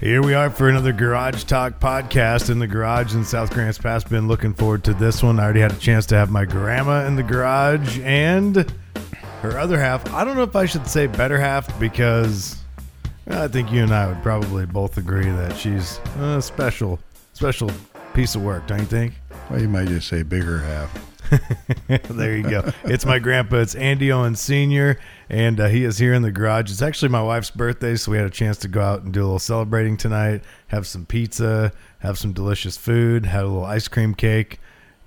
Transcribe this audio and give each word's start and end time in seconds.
Here 0.00 0.22
we 0.22 0.32
are 0.32 0.48
for 0.48 0.68
another 0.68 0.92
Garage 0.92 1.42
Talk 1.42 1.80
podcast 1.80 2.50
in 2.50 2.60
the 2.60 2.68
garage 2.68 3.16
in 3.16 3.24
South 3.24 3.52
Grants 3.52 3.78
Pass. 3.78 4.04
Been 4.04 4.28
looking 4.28 4.54
forward 4.54 4.84
to 4.84 4.94
this 4.94 5.24
one. 5.24 5.40
I 5.40 5.42
already 5.42 5.58
had 5.58 5.72
a 5.72 5.78
chance 5.78 6.06
to 6.06 6.14
have 6.14 6.30
my 6.30 6.44
grandma 6.44 7.04
in 7.04 7.16
the 7.16 7.24
garage 7.24 7.98
and 8.04 8.72
her 9.42 9.58
other 9.58 9.76
half. 9.76 10.08
I 10.14 10.22
don't 10.22 10.36
know 10.36 10.44
if 10.44 10.54
I 10.54 10.66
should 10.66 10.86
say 10.86 11.08
better 11.08 11.36
half 11.36 11.80
because 11.80 12.58
I 13.26 13.48
think 13.48 13.72
you 13.72 13.82
and 13.82 13.92
I 13.92 14.06
would 14.06 14.22
probably 14.22 14.66
both 14.66 14.98
agree 14.98 15.30
that 15.30 15.56
she's 15.56 15.98
a 16.20 16.40
special, 16.40 17.00
special 17.32 17.68
piece 18.14 18.36
of 18.36 18.42
work, 18.42 18.68
don't 18.68 18.78
you 18.78 18.86
think? 18.86 19.14
Well, 19.50 19.60
you 19.60 19.68
might 19.68 19.88
just 19.88 20.06
say 20.06 20.22
bigger 20.22 20.58
half. 20.58 21.08
there 22.08 22.36
you 22.36 22.48
go. 22.48 22.72
It's 22.84 23.04
my 23.04 23.18
grandpa. 23.18 23.56
It's 23.56 23.74
Andy 23.74 24.12
Owen 24.12 24.36
Sr., 24.36 24.96
and 25.30 25.60
uh, 25.60 25.68
he 25.68 25.84
is 25.84 25.98
here 25.98 26.14
in 26.14 26.22
the 26.22 26.32
garage. 26.32 26.70
It's 26.70 26.82
actually 26.82 27.10
my 27.10 27.22
wife's 27.22 27.50
birthday, 27.50 27.96
so 27.96 28.12
we 28.12 28.18
had 28.18 28.26
a 28.26 28.30
chance 28.30 28.56
to 28.58 28.68
go 28.68 28.80
out 28.80 29.02
and 29.02 29.12
do 29.12 29.20
a 29.20 29.24
little 29.24 29.38
celebrating 29.38 29.96
tonight, 29.96 30.42
have 30.68 30.86
some 30.86 31.04
pizza, 31.04 31.72
have 32.00 32.18
some 32.18 32.32
delicious 32.32 32.76
food, 32.76 33.26
had 33.26 33.44
a 33.44 33.48
little 33.48 33.64
ice 33.64 33.88
cream 33.88 34.14
cake. 34.14 34.60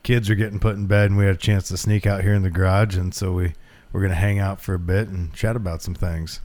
Kids 0.03 0.29
are 0.29 0.35
getting 0.35 0.59
put 0.59 0.75
in 0.75 0.87
bed, 0.87 1.09
and 1.09 1.17
we 1.17 1.25
had 1.25 1.35
a 1.35 1.39
chance 1.39 1.67
to 1.69 1.77
sneak 1.77 2.05
out 2.05 2.21
here 2.23 2.33
in 2.33 2.43
the 2.43 2.49
garage, 2.49 2.95
and 2.95 3.13
so 3.13 3.31
we, 3.31 3.53
we're 3.91 4.07
to 4.07 4.13
hang 4.13 4.39
out 4.39 4.61
for 4.61 4.73
a 4.73 4.79
bit 4.79 5.07
and 5.07 5.33
chat 5.33 5.55
about 5.55 5.81
some 5.81 5.95
things. 5.95 6.39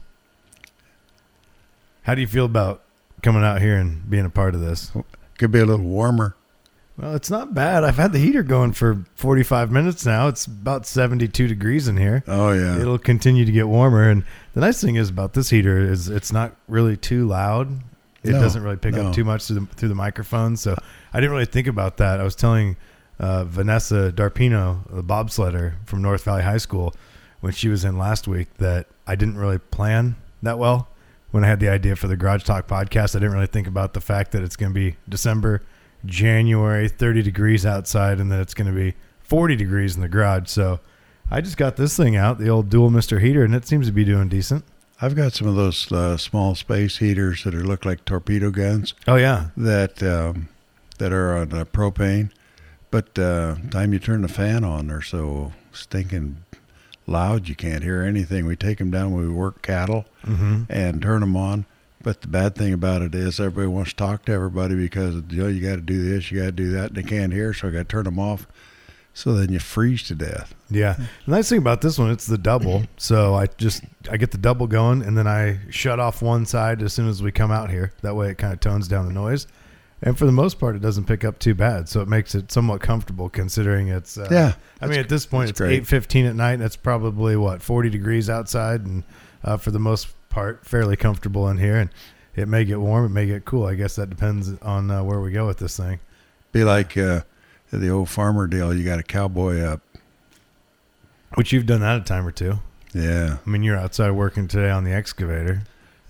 How 2.03 2.15
do 2.15 2.21
you 2.21 2.27
feel 2.27 2.45
about 2.45 2.83
coming 3.21 3.43
out 3.43 3.61
here 3.61 3.75
and 3.77 4.09
being 4.09 4.25
a 4.25 4.29
part 4.29 4.55
of 4.55 4.61
this? 4.61 4.91
Could 5.37 5.51
be 5.51 5.59
a 5.59 5.65
little 5.65 5.85
warmer. 5.85 6.35
Well, 6.97 7.13
it's 7.15 7.29
not 7.29 7.53
bad. 7.53 7.83
I've 7.83 7.97
had 7.97 8.11
the 8.11 8.17
heater 8.19 8.41
going 8.41 8.73
for 8.73 9.03
45 9.15 9.71
minutes 9.71 10.03
now. 10.05 10.27
It's 10.29 10.47
about 10.47 10.87
72 10.87 11.47
degrees 11.47 11.87
in 11.87 11.95
here. 11.97 12.23
Oh 12.27 12.51
yeah. 12.53 12.79
It'll 12.79 12.97
continue 12.97 13.45
to 13.45 13.51
get 13.51 13.67
warmer. 13.67 14.09
And 14.09 14.23
the 14.55 14.61
nice 14.61 14.81
thing 14.81 14.95
is 14.95 15.09
about 15.09 15.33
this 15.33 15.49
heater 15.51 15.77
is 15.79 16.09
it's 16.09 16.31
not 16.31 16.55
really 16.67 16.97
too 16.97 17.27
loud. 17.27 17.69
It 18.23 18.31
No, 18.31 18.39
doesn't 18.41 18.63
really 18.63 18.77
pick 18.77 18.95
no. 18.95 19.07
up 19.09 19.13
too 19.15 19.23
much 19.23 19.45
through 19.45 19.59
the, 19.59 19.65
through 19.75 19.89
the 19.89 19.95
microphone. 19.95 20.57
So 20.57 20.75
I 21.13 21.19
didn't 21.19 21.31
really 21.33 21.45
think 21.45 21.67
about 21.67 21.97
that. 21.97 22.19
I 22.19 22.23
was 22.23 22.35
telling 22.35 22.77
uh, 23.19 23.43
Vanessa 23.45 24.11
Darpino, 24.11 24.79
the 24.89 25.03
bobsledder 25.03 25.73
from 25.85 26.01
North 26.01 26.23
Valley 26.23 26.41
High 26.43 26.57
School, 26.57 26.95
when 27.41 27.53
she 27.53 27.69
was 27.69 27.85
in 27.85 27.99
last 27.99 28.27
week, 28.27 28.51
that 28.57 28.87
I 29.05 29.15
didn't 29.15 29.37
really 29.37 29.59
plan 29.59 30.15
that 30.41 30.57
well. 30.57 30.87
When 31.29 31.43
I 31.43 31.47
had 31.47 31.59
the 31.59 31.69
idea 31.69 31.95
for 31.95 32.07
the 32.07 32.17
Garage 32.17 32.43
Talk 32.43 32.67
podcast, 32.67 33.15
I 33.15 33.19
didn't 33.19 33.33
really 33.33 33.45
think 33.47 33.67
about 33.67 33.93
the 33.93 34.01
fact 34.01 34.31
that 34.31 34.41
it's 34.41 34.55
going 34.55 34.71
to 34.71 34.73
be 34.73 34.95
December, 35.07 35.61
January, 36.07 36.87
30 36.87 37.21
degrees 37.21 37.65
outside, 37.65 38.19
and 38.19 38.31
then 38.31 38.39
it's 38.39 38.53
going 38.53 38.67
to 38.67 38.73
be 38.73 38.95
40 39.21 39.55
degrees 39.55 39.95
in 39.95 40.01
the 40.01 40.07
garage. 40.07 40.49
So 40.49 40.79
I 41.29 41.41
just 41.41 41.57
got 41.57 41.75
this 41.75 41.95
thing 41.95 42.15
out, 42.15 42.39
the 42.39 42.49
old 42.49 42.69
dual 42.69 42.89
Mister 42.89 43.19
heater, 43.19 43.43
and 43.43 43.53
it 43.53 43.67
seems 43.67 43.85
to 43.87 43.93
be 43.93 44.05
doing 44.05 44.29
decent. 44.29 44.63
I've 45.01 45.15
got 45.15 45.33
some 45.33 45.47
of 45.47 45.55
those 45.55 45.91
uh, 45.91 46.17
small 46.17 46.55
space 46.55 46.97
heaters 46.97 47.43
that 47.43 47.53
are 47.53 47.63
look 47.63 47.85
like 47.85 48.03
torpedo 48.03 48.49
guns 48.49 48.95
Oh 49.07 49.15
yeah, 49.15 49.49
that 49.55 50.01
um, 50.01 50.49
that 50.97 51.13
are 51.13 51.37
on 51.37 51.53
uh, 51.53 51.65
propane, 51.65 52.31
but 52.89 53.19
uh, 53.19 53.57
time 53.69 53.93
you 53.93 53.99
turn 53.99 54.21
the 54.21 54.27
fan 54.27 54.63
on, 54.63 54.87
they're 54.87 55.01
so 55.01 55.53
stinking 55.71 56.37
loud 57.05 57.47
you 57.47 57.55
can't 57.55 57.83
hear 57.83 58.01
anything. 58.01 58.45
We 58.45 58.55
take 58.55 58.77
them 58.79 58.91
down 58.91 59.13
when 59.13 59.27
we 59.27 59.33
work 59.33 59.61
cattle 59.61 60.05
mm-hmm. 60.23 60.63
and 60.69 61.01
turn 61.01 61.21
them 61.21 61.35
on. 61.35 61.65
But 62.03 62.21
the 62.21 62.27
bad 62.27 62.55
thing 62.55 62.73
about 62.73 63.01
it 63.01 63.15
is 63.15 63.39
everybody 63.39 63.67
wants 63.67 63.91
to 63.91 63.95
talk 63.97 64.25
to 64.25 64.31
everybody 64.31 64.75
because 64.75 65.15
you 65.29 65.41
know 65.43 65.47
you 65.47 65.61
got 65.67 65.75
to 65.75 65.81
do 65.81 66.01
this, 66.09 66.31
you 66.31 66.39
got 66.39 66.45
to 66.45 66.51
do 66.51 66.71
that, 66.71 66.87
and 66.89 66.95
they 66.95 67.03
can't 67.03 67.33
hear, 67.33 67.53
so 67.53 67.67
I 67.67 67.71
got 67.71 67.77
to 67.79 67.83
turn 67.85 68.05
them 68.05 68.19
off. 68.19 68.47
So 69.13 69.33
then 69.33 69.51
you 69.51 69.57
freeze 69.57 70.03
to 70.09 70.15
death. 70.15 70.53
yeah. 70.69 70.93
The 70.93 71.31
nice 71.31 71.49
thing 71.49 71.57
about 71.57 71.81
this 71.81 71.97
one, 71.97 72.11
it's 72.11 72.27
the 72.27 72.37
double. 72.37 72.83
So 72.97 73.33
I 73.33 73.47
just 73.47 73.83
I 74.11 74.17
get 74.17 74.29
the 74.29 74.37
double 74.37 74.67
going, 74.67 75.01
and 75.01 75.17
then 75.17 75.25
I 75.27 75.59
shut 75.71 75.99
off 75.99 76.21
one 76.21 76.45
side 76.45 76.83
as 76.83 76.93
soon 76.93 77.09
as 77.09 77.23
we 77.23 77.31
come 77.31 77.49
out 77.51 77.71
here. 77.71 77.93
That 78.03 78.15
way, 78.15 78.29
it 78.29 78.37
kind 78.37 78.53
of 78.53 78.59
tones 78.59 78.87
down 78.87 79.07
the 79.07 79.13
noise. 79.13 79.47
And 80.03 80.15
for 80.15 80.27
the 80.27 80.31
most 80.31 80.59
part, 80.59 80.75
it 80.75 80.83
doesn't 80.83 81.05
pick 81.05 81.25
up 81.25 81.39
too 81.39 81.55
bad, 81.55 81.89
so 81.89 82.01
it 82.01 82.07
makes 82.07 82.35
it 82.35 82.51
somewhat 82.51 82.81
comfortable 82.81 83.27
considering 83.29 83.87
it's. 83.87 84.19
Uh, 84.19 84.27
Yeah, 84.29 84.53
I 84.79 84.85
mean, 84.85 84.99
at 84.99 85.09
this 85.09 85.25
point, 85.25 85.49
it's 85.49 85.59
eight 85.61 85.87
fifteen 85.87 86.27
at 86.27 86.35
night. 86.35 86.53
And 86.53 86.63
it's 86.63 86.75
probably 86.75 87.35
what 87.35 87.63
forty 87.63 87.89
degrees 87.89 88.29
outside, 88.29 88.81
and 88.85 89.03
uh, 89.43 89.57
for 89.57 89.71
the 89.71 89.79
most 89.79 90.09
part, 90.37 90.63
fairly 90.63 90.95
comfortable 90.95 91.49
in 91.49 91.57
here. 91.57 91.77
And 91.77 91.89
it 92.35 92.47
may 92.47 92.63
get 92.63 92.79
warm, 92.79 93.05
it 93.05 93.09
may 93.09 93.25
get 93.25 93.43
cool. 93.43 93.65
I 93.65 93.73
guess 93.73 93.95
that 93.95 94.07
depends 94.07 94.53
on 94.61 94.91
uh, 94.91 95.03
where 95.03 95.19
we 95.19 95.31
go 95.31 95.47
with 95.47 95.57
this 95.57 95.75
thing. 95.75 95.99
Be 96.51 96.63
like 96.63 96.95
uh, 96.95 97.21
the 97.73 97.89
old 97.89 98.09
farmer 98.09 98.45
deal. 98.45 98.71
You 98.71 98.83
got 98.83 98.99
a 98.99 99.03
cowboy 99.03 99.61
up. 99.61 99.81
Which 101.33 101.51
you've 101.51 101.65
done 101.65 101.81
that 101.81 102.01
a 102.01 102.03
time 102.03 102.25
or 102.25 102.31
two. 102.31 102.59
Yeah, 102.93 103.37
I 103.43 103.49
mean, 103.49 103.63
you're 103.63 103.77
outside 103.77 104.11
working 104.11 104.47
today 104.47 104.69
on 104.69 104.83
the 104.83 104.93
excavator, 104.93 105.63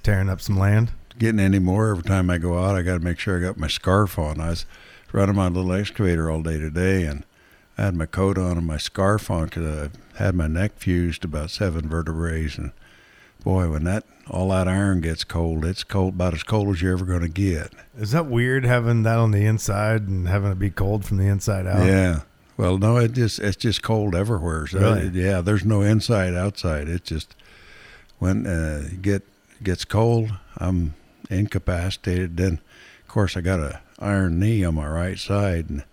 tearing 0.03 0.29
up 0.29 0.41
some 0.41 0.57
land. 0.57 0.91
getting 1.17 1.39
any 1.39 1.59
more 1.59 1.91
every 1.91 2.03
time 2.03 2.29
I 2.29 2.37
go 2.37 2.57
out. 2.57 2.75
I 2.75 2.81
got 2.81 2.95
to 2.95 3.03
make 3.03 3.19
sure 3.19 3.37
I 3.37 3.41
got 3.41 3.57
my 3.57 3.67
scarf 3.67 4.19
on. 4.19 4.41
I 4.41 4.49
was 4.49 4.65
running 5.13 5.35
my 5.35 5.47
little 5.47 5.71
excavator 5.71 6.29
all 6.29 6.43
day 6.43 6.59
today, 6.59 7.05
and 7.05 7.23
I 7.77 7.85
had 7.85 7.95
my 7.95 8.05
coat 8.05 8.37
on 8.37 8.57
and 8.57 8.67
my 8.67 8.77
scarf 8.77 9.31
on 9.31 9.45
because 9.45 9.89
I 10.13 10.23
had 10.23 10.35
my 10.35 10.47
neck 10.47 10.73
fused 10.77 11.23
about 11.23 11.49
seven 11.49 11.87
vertebrae. 11.87 12.49
And 12.57 12.73
boy, 13.43 13.69
when 13.69 13.83
that 13.85 14.03
all 14.29 14.49
that 14.49 14.67
iron 14.67 14.99
gets 15.01 15.23
cold, 15.23 15.63
it's 15.63 15.83
cold 15.83 16.15
about 16.15 16.33
as 16.33 16.43
cold 16.43 16.67
as 16.75 16.81
you're 16.81 16.93
ever 16.93 17.05
going 17.05 17.21
to 17.21 17.29
get. 17.29 17.71
Is 17.97 18.11
that 18.11 18.25
weird 18.25 18.65
having 18.65 19.03
that 19.03 19.17
on 19.17 19.31
the 19.31 19.45
inside 19.45 20.07
and 20.07 20.27
having 20.27 20.51
it 20.51 20.59
be 20.59 20.69
cold 20.69 21.05
from 21.05 21.17
the 21.17 21.27
inside 21.27 21.65
out? 21.65 21.85
Yeah. 21.85 22.21
Well, 22.57 22.77
no, 22.77 22.97
it 22.97 23.13
just 23.13 23.39
it's 23.39 23.55
just 23.55 23.83
cold 23.83 24.15
everywhere. 24.15 24.67
So 24.67 24.79
Really? 24.79 25.07
yeah, 25.09 25.41
there's 25.41 25.63
no 25.63 25.81
inside 25.81 26.33
outside. 26.33 26.89
It's 26.89 27.07
just 27.07 27.35
when 28.19 28.47
uh, 28.47 28.89
get 29.01 29.23
gets 29.63 29.85
cold, 29.85 30.31
I'm 30.57 30.95
incapacitated. 31.29 32.37
Then, 32.37 32.59
of 33.01 33.07
course, 33.07 33.37
I 33.37 33.41
got 33.41 33.59
a 33.59 33.79
iron 33.99 34.39
knee 34.39 34.63
on 34.63 34.75
my 34.75 34.87
right 34.87 35.17
side, 35.19 35.69
and 35.69 35.83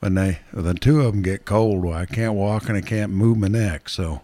when 0.00 0.14
they 0.14 0.40
when 0.52 0.64
the 0.64 0.74
two 0.74 1.00
of 1.00 1.12
them 1.12 1.22
get 1.22 1.44
cold, 1.44 1.82
well, 1.84 1.94
I 1.96 2.06
can't 2.06 2.34
walk 2.34 2.68
and 2.68 2.76
I 2.76 2.82
can't 2.82 3.12
move 3.12 3.38
my 3.38 3.48
neck. 3.48 3.88
So 3.88 4.20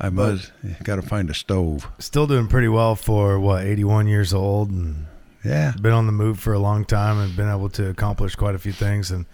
I 0.00 0.10
must 0.10 0.52
got 0.84 0.96
to 0.96 1.02
find 1.02 1.28
a 1.30 1.34
stove. 1.34 1.88
Still 1.98 2.26
doing 2.26 2.46
pretty 2.46 2.68
well 2.68 2.94
for 2.94 3.38
what, 3.40 3.64
81 3.64 4.06
years 4.06 4.32
old 4.32 4.70
and 4.70 5.06
Yeah. 5.44 5.72
been 5.80 5.92
on 5.92 6.06
the 6.06 6.12
move 6.12 6.38
for 6.38 6.52
a 6.52 6.58
long 6.58 6.84
time 6.84 7.18
and 7.18 7.34
been 7.36 7.48
able 7.48 7.68
to 7.70 7.88
accomplish 7.90 8.34
quite 8.36 8.54
a 8.54 8.58
few 8.58 8.72
things. 8.72 9.10
And 9.10 9.26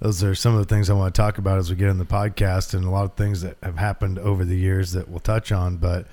those 0.00 0.24
are 0.24 0.34
some 0.34 0.54
of 0.54 0.58
the 0.66 0.74
things 0.74 0.90
I 0.90 0.94
want 0.94 1.14
to 1.14 1.20
talk 1.20 1.38
about 1.38 1.58
as 1.58 1.70
we 1.70 1.76
get 1.76 1.90
in 1.90 1.98
the 1.98 2.04
podcast 2.04 2.74
and 2.74 2.84
a 2.84 2.90
lot 2.90 3.04
of 3.04 3.14
things 3.14 3.42
that 3.42 3.56
have 3.62 3.78
happened 3.78 4.18
over 4.18 4.44
the 4.44 4.56
years 4.56 4.92
that 4.92 5.08
we'll 5.08 5.20
touch 5.20 5.52
on. 5.52 5.76
But 5.76 6.06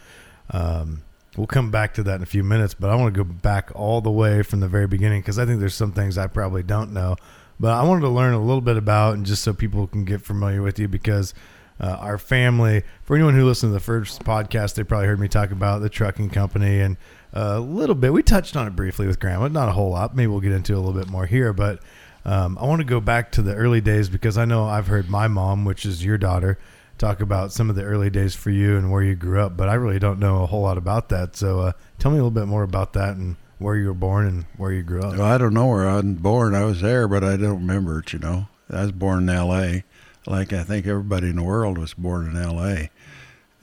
um, 0.52 1.02
we'll 1.36 1.48
come 1.48 1.72
back 1.72 1.94
to 1.96 2.04
that 2.04 2.16
in 2.18 2.22
a 2.24 2.28
few 2.28 2.44
minutes. 2.44 2.74
But 2.76 2.90
I 2.92 2.96
want 2.96 3.14
to 3.16 3.24
go 3.24 3.28
back 3.30 3.72
all 3.74 4.02
the 4.02 4.12
way 4.12 4.44
from 4.44 4.60
the 4.60 4.68
very 4.68 4.88
beginning 4.88 5.22
because 5.22 5.40
I 5.40 5.46
think 5.46 5.60
there's 5.60 5.74
some 5.76 5.92
things 5.92 6.18
I 6.18 6.28
probably 6.28 6.64
don't 6.64 6.94
know. 6.94 7.16
But 7.60 7.72
I 7.74 7.84
wanted 7.84 8.02
to 8.02 8.10
learn 8.10 8.34
a 8.36 8.40
little 8.42 8.62
bit 8.62 8.78
about 8.78 9.16
and 9.16 9.26
just 9.26 9.42
so 9.44 9.54
people 9.54 9.88
can 9.88 10.06
get 10.06 10.22
familiar 10.22 10.62
with 10.62 10.78
you 10.78 10.88
because 10.88 11.34
uh, 11.80 11.98
our 12.00 12.18
family, 12.18 12.84
for 13.04 13.16
anyone 13.16 13.36
who 13.36 13.46
listened 13.46 13.70
to 13.70 13.74
the 13.74 13.80
first 13.80 14.24
podcast, 14.24 14.76
they 14.76 14.84
probably 14.84 15.08
heard 15.08 15.20
me 15.20 15.28
talk 15.28 15.52
about 15.52 15.80
the 15.80 15.90
trucking 15.90 16.30
company 16.30 16.82
and 16.82 16.98
a 17.34 17.60
little 17.60 17.96
bit. 17.96 18.14
We 18.14 18.24
touched 18.24 18.56
on 18.56 18.68
it 18.68 18.76
briefly 18.76 19.06
with 19.08 19.20
Grandma, 19.20 19.48
not 19.48 19.70
a 19.70 19.74
whole 19.74 19.92
lot. 19.92 20.16
Maybe 20.16 20.28
we'll 20.28 20.40
get 20.40 20.54
into 20.54 20.76
a 20.76 20.80
little 20.80 21.00
bit 21.00 21.08
more 21.08 21.26
here. 21.26 21.54
But 21.54 21.82
um, 22.26 22.58
I 22.60 22.66
want 22.66 22.80
to 22.80 22.86
go 22.86 23.00
back 23.00 23.32
to 23.34 23.42
the 23.42 23.54
early 23.54 23.82
days 23.82 24.10
because 24.10 24.38
I 24.38 24.46
know 24.46 24.66
I've 24.66 24.88
heard 24.88 25.10
my 25.10 25.28
mom, 25.28 25.66
which 25.66 25.86
is 25.86 26.04
your 26.04 26.18
daughter, 26.18 26.58
talk 26.98 27.22
about 27.22 27.52
some 27.52 27.70
of 27.70 27.76
the 27.76 27.84
early 27.84 28.10
days 28.10 28.34
for 28.34 28.50
you 28.50 28.76
and 28.76 28.92
where 28.92 29.04
you 29.04 29.16
grew 29.16 29.40
up. 29.42 29.56
But 29.56 29.70
I 29.70 29.76
really 29.76 30.00
don't 30.00 30.20
know 30.20 30.44
a 30.44 30.48
whole 30.48 30.64
lot 30.64 30.78
about 30.78 31.10
that. 31.10 31.36
So 31.36 31.60
uh, 31.62 31.72
tell 32.00 32.12
me 32.12 32.18
a 32.18 32.24
little 32.24 32.32
bit 32.32 32.48
more 32.48 32.64
about 32.64 32.94
that 32.94 33.16
and 33.16 33.36
where 33.60 33.76
you 33.76 33.88
were 33.88 33.94
born 33.94 34.28
and 34.28 34.46
where 34.58 34.72
you 34.72 34.84
grew 34.84 35.02
up. 35.02 35.18
Well, 35.18 35.26
I 35.26 35.38
don't 35.38 35.54
know 35.54 35.68
where 35.68 35.88
I 35.88 35.96
was 35.96 36.06
born. 36.06 36.56
I 36.56 36.64
was 36.66 36.82
there, 36.82 37.08
but 37.08 37.24
I 37.24 37.38
don't 37.38 37.60
remember 37.60 38.00
it. 38.00 38.14
You 38.14 38.20
know, 38.20 38.48
I 38.70 38.82
was 38.82 38.92
born 38.92 39.24
in 39.24 39.30
L.A. 39.30 39.84
Like 40.28 40.52
I 40.52 40.64
think 40.64 40.86
everybody 40.86 41.30
in 41.30 41.38
the 41.38 41.44
world 41.44 41.78
was 41.78 41.94
born 41.94 42.28
in 42.28 42.36
L.A. 42.36 42.90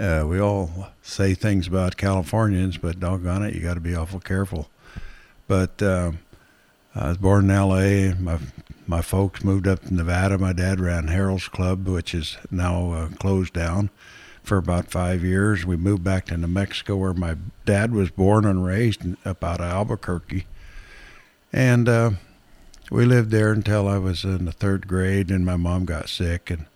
Uh, 0.00 0.26
we 0.26 0.41
all 0.41 0.88
say 1.02 1.34
things 1.34 1.66
about 1.66 1.98
Californians, 1.98 2.78
but 2.78 2.98
doggone 2.98 3.42
it, 3.42 3.54
you 3.54 3.60
got 3.60 3.74
to 3.74 3.80
be 3.80 3.94
awful 3.94 4.18
careful. 4.18 4.71
But 5.47 5.83
um, 5.83 6.21
I 6.94 7.09
was 7.09 7.18
born 7.18 7.44
in 7.44 7.50
L.A. 7.50 8.15
My 8.15 8.39
my 8.86 9.03
folks 9.03 9.44
moved 9.44 9.68
up 9.68 9.83
to 9.83 9.94
Nevada. 9.94 10.39
My 10.39 10.54
dad 10.54 10.80
ran 10.80 11.09
Harold's 11.09 11.48
Club, 11.48 11.86
which 11.86 12.15
is 12.15 12.39
now 12.50 12.92
uh, 12.92 13.09
closed 13.10 13.53
down, 13.53 13.91
for 14.42 14.56
about 14.56 14.91
five 14.91 15.22
years. 15.22 15.66
We 15.66 15.77
moved 15.77 16.03
back 16.03 16.27
to 16.27 16.36
New 16.39 16.47
Mexico, 16.47 16.97
where 16.97 17.15
my 17.15 17.36
dad 17.66 17.92
was 17.92 18.10
born 18.10 18.47
and 18.47 18.65
raised, 18.65 19.03
up 19.27 19.44
out 19.44 19.60
of 19.60 19.66
Albuquerque. 19.66 20.47
And 21.53 21.89
uh, 21.89 22.10
we 22.91 23.04
lived 23.04 23.31
there 23.31 23.53
until 23.53 23.89
I 23.89 23.98
was 23.98 24.25
in 24.25 24.45
the 24.45 24.53
third 24.53 24.86
grade, 24.89 25.31
and 25.31 25.45
my 25.45 25.57
mom 25.57 25.84
got 25.84 26.09
sick. 26.09 26.51
And 26.51 26.66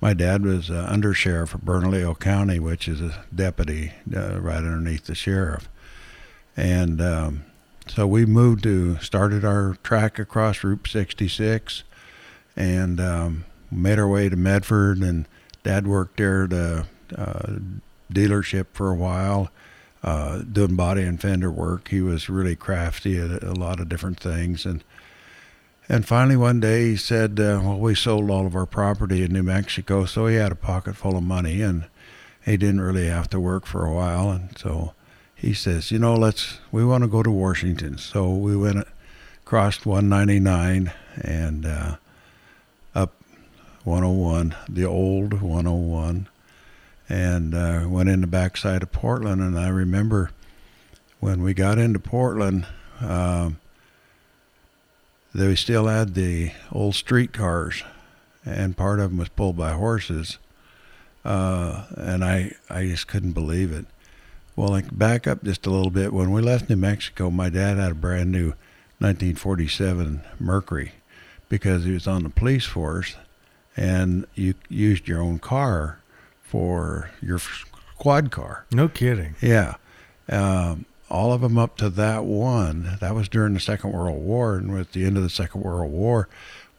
my 0.00 0.14
dad 0.14 0.42
was 0.42 0.70
uh, 0.70 0.88
undersheriff 0.90 1.54
of 1.54 1.62
Bernalillo 1.62 2.14
County, 2.14 2.58
which 2.58 2.88
is 2.88 3.00
a 3.00 3.24
deputy 3.34 3.92
uh, 4.14 4.40
right 4.40 4.58
underneath 4.58 5.06
the 5.06 5.14
sheriff. 5.14 5.68
And 6.56 7.00
um, 7.00 7.44
so 7.86 8.06
we 8.06 8.26
moved 8.26 8.62
to 8.64 8.98
started 8.98 9.44
our 9.44 9.76
track 9.82 10.18
across 10.18 10.64
Route 10.64 10.88
66, 10.88 11.84
and 12.56 13.00
um, 13.00 13.44
made 13.70 13.98
our 13.98 14.08
way 14.08 14.28
to 14.28 14.36
Medford. 14.36 14.98
And 14.98 15.26
Dad 15.62 15.86
worked 15.86 16.16
there 16.18 16.44
at 16.44 16.52
a 16.52 16.86
uh, 17.16 17.58
dealership 18.12 18.66
for 18.72 18.90
a 18.90 18.94
while. 18.94 19.50
uh, 20.02 20.42
doing 20.42 20.76
body 20.76 21.02
and 21.02 21.20
fender 21.20 21.50
work. 21.50 21.88
He 21.88 22.00
was 22.02 22.28
really 22.28 22.56
crafty 22.56 23.18
at 23.18 23.42
a 23.42 23.54
lot 23.54 23.80
of 23.80 23.88
different 23.88 24.20
things, 24.20 24.66
and 24.66 24.84
and 25.88 26.06
finally 26.06 26.36
one 26.36 26.60
day 26.60 26.90
he 26.90 26.96
said, 26.96 27.38
uh, 27.38 27.60
"Well, 27.62 27.78
we 27.78 27.94
sold 27.94 28.30
all 28.30 28.46
of 28.46 28.56
our 28.56 28.66
property 28.66 29.22
in 29.22 29.32
New 29.32 29.42
Mexico, 29.42 30.04
so 30.04 30.26
he 30.26 30.36
had 30.36 30.52
a 30.52 30.56
pocket 30.56 30.96
full 30.96 31.16
of 31.16 31.22
money, 31.22 31.62
and 31.62 31.84
he 32.44 32.56
didn't 32.56 32.80
really 32.80 33.06
have 33.06 33.28
to 33.30 33.40
work 33.40 33.66
for 33.66 33.84
a 33.84 33.94
while, 33.94 34.30
and 34.30 34.56
so." 34.58 34.94
He 35.34 35.52
says, 35.52 35.90
"You 35.90 35.98
know, 35.98 36.14
let's. 36.14 36.58
We 36.72 36.86
want 36.86 37.04
to 37.04 37.08
go 37.08 37.22
to 37.22 37.30
Washington." 37.30 37.98
So 37.98 38.30
we 38.30 38.56
went, 38.56 38.86
crossed 39.44 39.84
199, 39.84 40.90
and 41.20 41.66
uh, 41.66 41.96
up 42.94 43.12
101, 43.84 44.54
the 44.66 44.84
old 44.86 45.42
101, 45.42 46.28
and 47.10 47.54
uh, 47.54 47.84
went 47.86 48.08
in 48.08 48.22
the 48.22 48.26
backside 48.26 48.82
of 48.82 48.90
Portland. 48.90 49.42
And 49.42 49.58
I 49.58 49.68
remember 49.68 50.30
when 51.20 51.42
we 51.42 51.52
got 51.52 51.78
into 51.78 51.98
Portland, 51.98 52.66
um, 53.00 53.58
they 55.34 55.54
still 55.56 55.86
had 55.86 56.14
the 56.14 56.52
old 56.70 56.94
streetcars, 56.94 57.82
and 58.44 58.76
part 58.76 59.00
of 59.00 59.10
them 59.10 59.18
was 59.18 59.28
pulled 59.28 59.56
by 59.56 59.72
horses. 59.72 60.38
Uh, 61.24 61.86
and 61.96 62.24
I, 62.24 62.52
I 62.70 62.86
just 62.86 63.08
couldn't 63.08 63.32
believe 63.32 63.72
it. 63.72 63.86
Well, 64.56 64.68
like 64.68 64.96
back 64.96 65.26
up 65.26 65.42
just 65.42 65.66
a 65.66 65.70
little 65.70 65.90
bit. 65.90 66.12
When 66.12 66.30
we 66.30 66.40
left 66.40 66.70
New 66.70 66.76
Mexico, 66.76 67.30
my 67.30 67.48
dad 67.48 67.78
had 67.78 67.92
a 67.92 67.96
brand 67.96 68.30
new 68.30 68.54
1947 68.98 70.22
Mercury 70.38 70.92
because 71.48 71.84
he 71.84 71.92
was 71.92 72.06
on 72.06 72.22
the 72.22 72.30
police 72.30 72.64
force, 72.64 73.16
and 73.76 74.26
you 74.34 74.54
used 74.68 75.08
your 75.08 75.20
own 75.20 75.40
car 75.40 75.98
for 76.42 77.10
your 77.20 77.38
squad 77.38 78.30
car. 78.30 78.64
No 78.70 78.86
kidding. 78.86 79.34
Yeah. 79.40 79.74
Um, 80.28 80.86
all 81.10 81.32
of 81.32 81.40
them 81.42 81.58
up 81.58 81.76
to 81.78 81.90
that 81.90 82.24
one. 82.24 82.96
That 83.00 83.14
was 83.14 83.28
during 83.28 83.54
the 83.54 83.60
Second 83.60 83.92
World 83.92 84.22
War, 84.22 84.56
and 84.56 84.76
at 84.78 84.92
the 84.92 85.04
end 85.04 85.16
of 85.16 85.22
the 85.22 85.30
Second 85.30 85.62
World 85.62 85.92
War, 85.92 86.28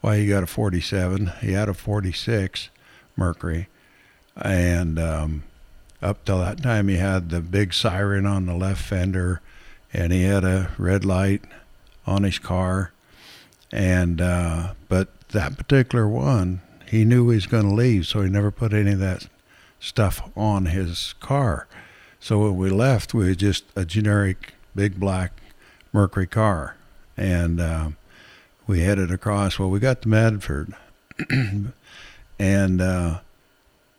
why 0.00 0.18
he 0.18 0.26
got 0.26 0.42
a 0.42 0.46
47. 0.46 1.32
He 1.40 1.52
had 1.52 1.68
a 1.68 1.74
46 1.74 2.68
Mercury, 3.16 3.68
and 4.36 4.98
um, 4.98 5.44
up 6.02 6.24
till 6.24 6.38
that 6.40 6.62
time, 6.62 6.88
he 6.88 6.96
had 6.96 7.30
the 7.30 7.40
big 7.40 7.72
siren 7.72 8.26
on 8.26 8.46
the 8.46 8.54
left 8.54 8.82
fender, 8.82 9.40
and 9.92 10.12
he 10.12 10.24
had 10.24 10.44
a 10.44 10.70
red 10.76 11.04
light 11.04 11.42
on 12.06 12.22
his 12.22 12.38
car. 12.38 12.92
And 13.72 14.20
uh, 14.20 14.74
but 14.88 15.28
that 15.30 15.56
particular 15.56 16.06
one, 16.06 16.60
he 16.88 17.04
knew 17.04 17.28
he 17.30 17.36
was 17.36 17.46
going 17.46 17.68
to 17.68 17.74
leave, 17.74 18.06
so 18.06 18.22
he 18.22 18.28
never 18.28 18.50
put 18.50 18.72
any 18.72 18.92
of 18.92 18.98
that 19.00 19.26
stuff 19.80 20.30
on 20.36 20.66
his 20.66 21.14
car. 21.20 21.66
So 22.26 22.40
when 22.40 22.56
we 22.56 22.70
left, 22.70 23.14
we 23.14 23.28
was 23.28 23.36
just 23.36 23.62
a 23.76 23.84
generic 23.84 24.54
big 24.74 24.98
black 24.98 25.40
Mercury 25.92 26.26
car, 26.26 26.74
and 27.16 27.60
uh, 27.60 27.90
we 28.66 28.80
headed 28.80 29.12
across. 29.12 29.60
Well, 29.60 29.70
we 29.70 29.78
got 29.78 30.02
to 30.02 30.08
Medford, 30.08 30.74
and 32.36 32.80
uh, 32.80 33.20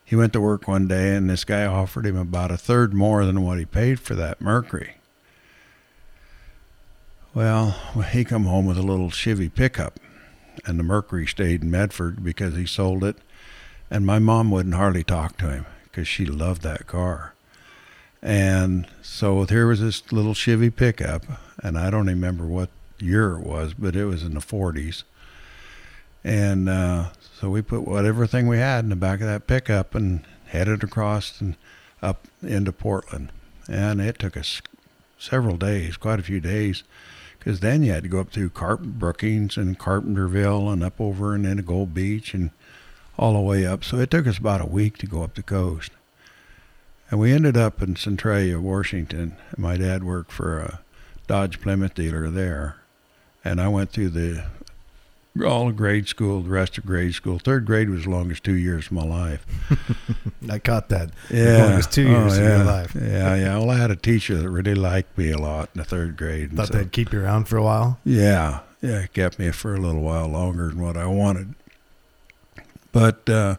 he 0.04 0.18
went 0.18 0.34
to 0.34 0.42
work 0.42 0.68
one 0.68 0.90
day, 0.90 1.16
and 1.16 1.30
this 1.30 1.46
guy 1.46 1.66
offered 1.66 2.06
him 2.06 2.18
about 2.18 2.52
a 2.52 2.58
third 2.58 2.94
more 2.94 3.24
than 3.24 3.44
what 3.44 3.60
he 3.60 3.66
paid 3.66 3.98
for 3.98 4.14
that 4.16 4.42
Mercury. 4.42 4.96
Well, 7.34 7.78
he 8.12 8.26
come 8.26 8.44
home 8.44 8.66
with 8.66 8.78
a 8.78 8.84
little 8.84 9.10
Chevy 9.10 9.48
pickup, 9.48 10.02
and 10.66 10.78
the 10.78 10.84
Mercury 10.84 11.28
stayed 11.28 11.62
in 11.64 11.72
Medford 11.72 12.26
because 12.26 12.58
he 12.58 12.66
sold 12.66 13.06
it. 13.06 13.16
And 13.90 14.06
my 14.06 14.20
mom 14.20 14.52
wouldn't 14.52 14.76
hardly 14.76 15.06
talk 15.06 15.38
to 15.38 15.50
him 15.50 15.66
because 15.86 16.10
she 16.10 16.26
loved 16.26 16.62
that 16.64 16.88
car. 16.88 17.34
And 18.22 18.88
so 19.02 19.44
here 19.46 19.68
was 19.68 19.80
this 19.80 20.12
little 20.12 20.34
Chevy 20.34 20.70
pickup, 20.70 21.24
and 21.64 21.78
I 21.78 21.90
don't 21.90 22.08
remember 22.08 22.46
what 22.46 22.70
year 23.00 23.38
it 23.38 23.46
was, 23.46 23.74
but 23.74 23.96
it 23.96 24.06
was 24.06 24.24
in 24.24 24.34
the 24.34 24.40
40s. 24.40 25.04
And 26.24 26.68
uh, 26.68 27.10
so 27.40 27.50
we 27.50 27.62
put 27.62 27.88
whatever 27.88 28.26
thing 28.26 28.48
we 28.48 28.58
had 28.58 28.84
in 28.84 28.90
the 28.90 28.96
back 28.96 29.22
of 29.22 29.28
that 29.28 29.48
pickup 29.48 29.96
and 29.96 30.24
headed 30.48 30.84
across 30.84 31.40
and 31.40 31.56
up 32.02 32.28
into 32.42 32.72
Portland. 32.72 33.32
And 33.70 34.02
it 34.02 34.20
took 34.20 34.36
us 34.36 34.62
several 35.20 35.58
days, 35.58 35.98
quite 35.98 36.20
a 36.20 36.24
few 36.24 36.40
days, 36.40 36.84
because 37.38 37.60
then 37.60 37.84
you 37.84 37.92
had 37.92 38.04
to 38.04 38.10
go 38.10 38.20
up 38.20 38.32
through 38.32 38.50
Carp- 38.50 38.82
Brookings 38.82 39.58
and 39.58 39.80
Carpenterville 39.80 40.72
and 40.72 40.84
up 40.84 41.00
over 41.00 41.34
and 41.34 41.46
into 41.46 41.64
Gold 41.64 41.94
Beach 41.94 42.34
and 42.34 42.52
all 43.18 43.34
the 43.34 43.40
way 43.40 43.66
up. 43.66 43.84
So 43.84 43.98
it 43.98 44.12
took 44.12 44.28
us 44.28 44.38
about 44.38 44.62
a 44.62 44.66
week 44.66 44.98
to 44.98 45.08
go 45.08 45.24
up 45.24 45.36
the 45.36 45.44
coast. 45.44 45.92
And 47.10 47.20
we 47.20 47.32
ended 47.32 47.56
up 47.56 47.82
in 47.82 47.96
Centralia, 47.96 48.60
Washington. 48.60 49.38
My 49.58 49.78
dad 49.78 50.04
worked 50.04 50.32
for 50.32 50.60
a 50.60 50.80
Dodge 51.28 51.62
Plymouth 51.62 51.96
dealer 51.96 52.30
there. 52.30 52.78
And 53.46 53.62
I 53.62 53.70
went 53.70 53.92
through 53.92 54.10
the 54.10 54.46
all 55.46 55.72
grade 55.72 56.08
school, 56.08 56.42
the 56.42 56.50
rest 56.50 56.78
of 56.78 56.86
grade 56.86 57.14
school. 57.14 57.38
Third 57.40 57.66
grade 57.66 57.90
was 57.90 58.04
the 58.06 58.10
longest 58.10 58.44
two 58.44 58.56
years 58.56 58.88
of 58.88 58.92
my 58.94 59.04
life. 59.04 59.46
I 60.50 60.60
caught 60.60 60.90
that. 60.90 61.12
Yeah, 61.30 61.44
The 61.44 61.60
longest 61.68 61.92
two 61.92 62.08
years 62.08 62.34
oh, 62.38 62.42
of 62.42 62.44
yeah. 62.44 62.56
your 62.58 62.66
life. 62.66 62.96
Yeah, 62.96 63.36
yeah. 63.36 63.58
Well, 63.60 63.70
I 63.70 63.78
had 63.78 63.92
a 63.92 63.96
teacher 63.96 64.36
that 64.36 64.50
really 64.50 64.76
liked 64.76 65.18
me 65.18 65.32
a 65.32 65.38
lot 65.38 65.70
in 65.76 65.80
the 65.80 65.86
third 65.86 66.18
grade. 66.18 66.54
Thought 66.54 66.68
so- 66.68 66.74
they'd 66.74 66.92
keep 66.92 67.14
you 67.14 67.22
around 67.22 67.48
for 67.48 67.58
a 67.58 67.64
while. 67.64 68.00
yeah, 68.04 68.62
yeah, 68.82 69.00
it 69.00 69.14
kept 69.14 69.40
me 69.40 69.50
for 69.52 69.76
a 69.76 69.80
little 69.80 70.02
while 70.02 70.28
longer 70.28 70.70
than 70.70 70.82
what 70.82 70.98
I 70.98 71.06
wanted. 71.08 71.56
But 72.92 73.28
uh, 73.30 73.56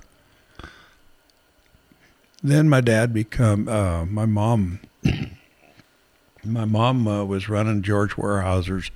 then 2.42 2.68
my 2.68 2.80
dad 2.80 3.12
become 3.12 3.68
uh, 3.68 4.04
my 4.04 4.26
mom. 4.26 4.80
my 6.44 6.64
mom 6.64 7.06
uh, 7.06 7.24
was 7.24 7.48
running 7.48 7.82
George 7.82 8.12
Weyerhaeuser's 8.12 8.90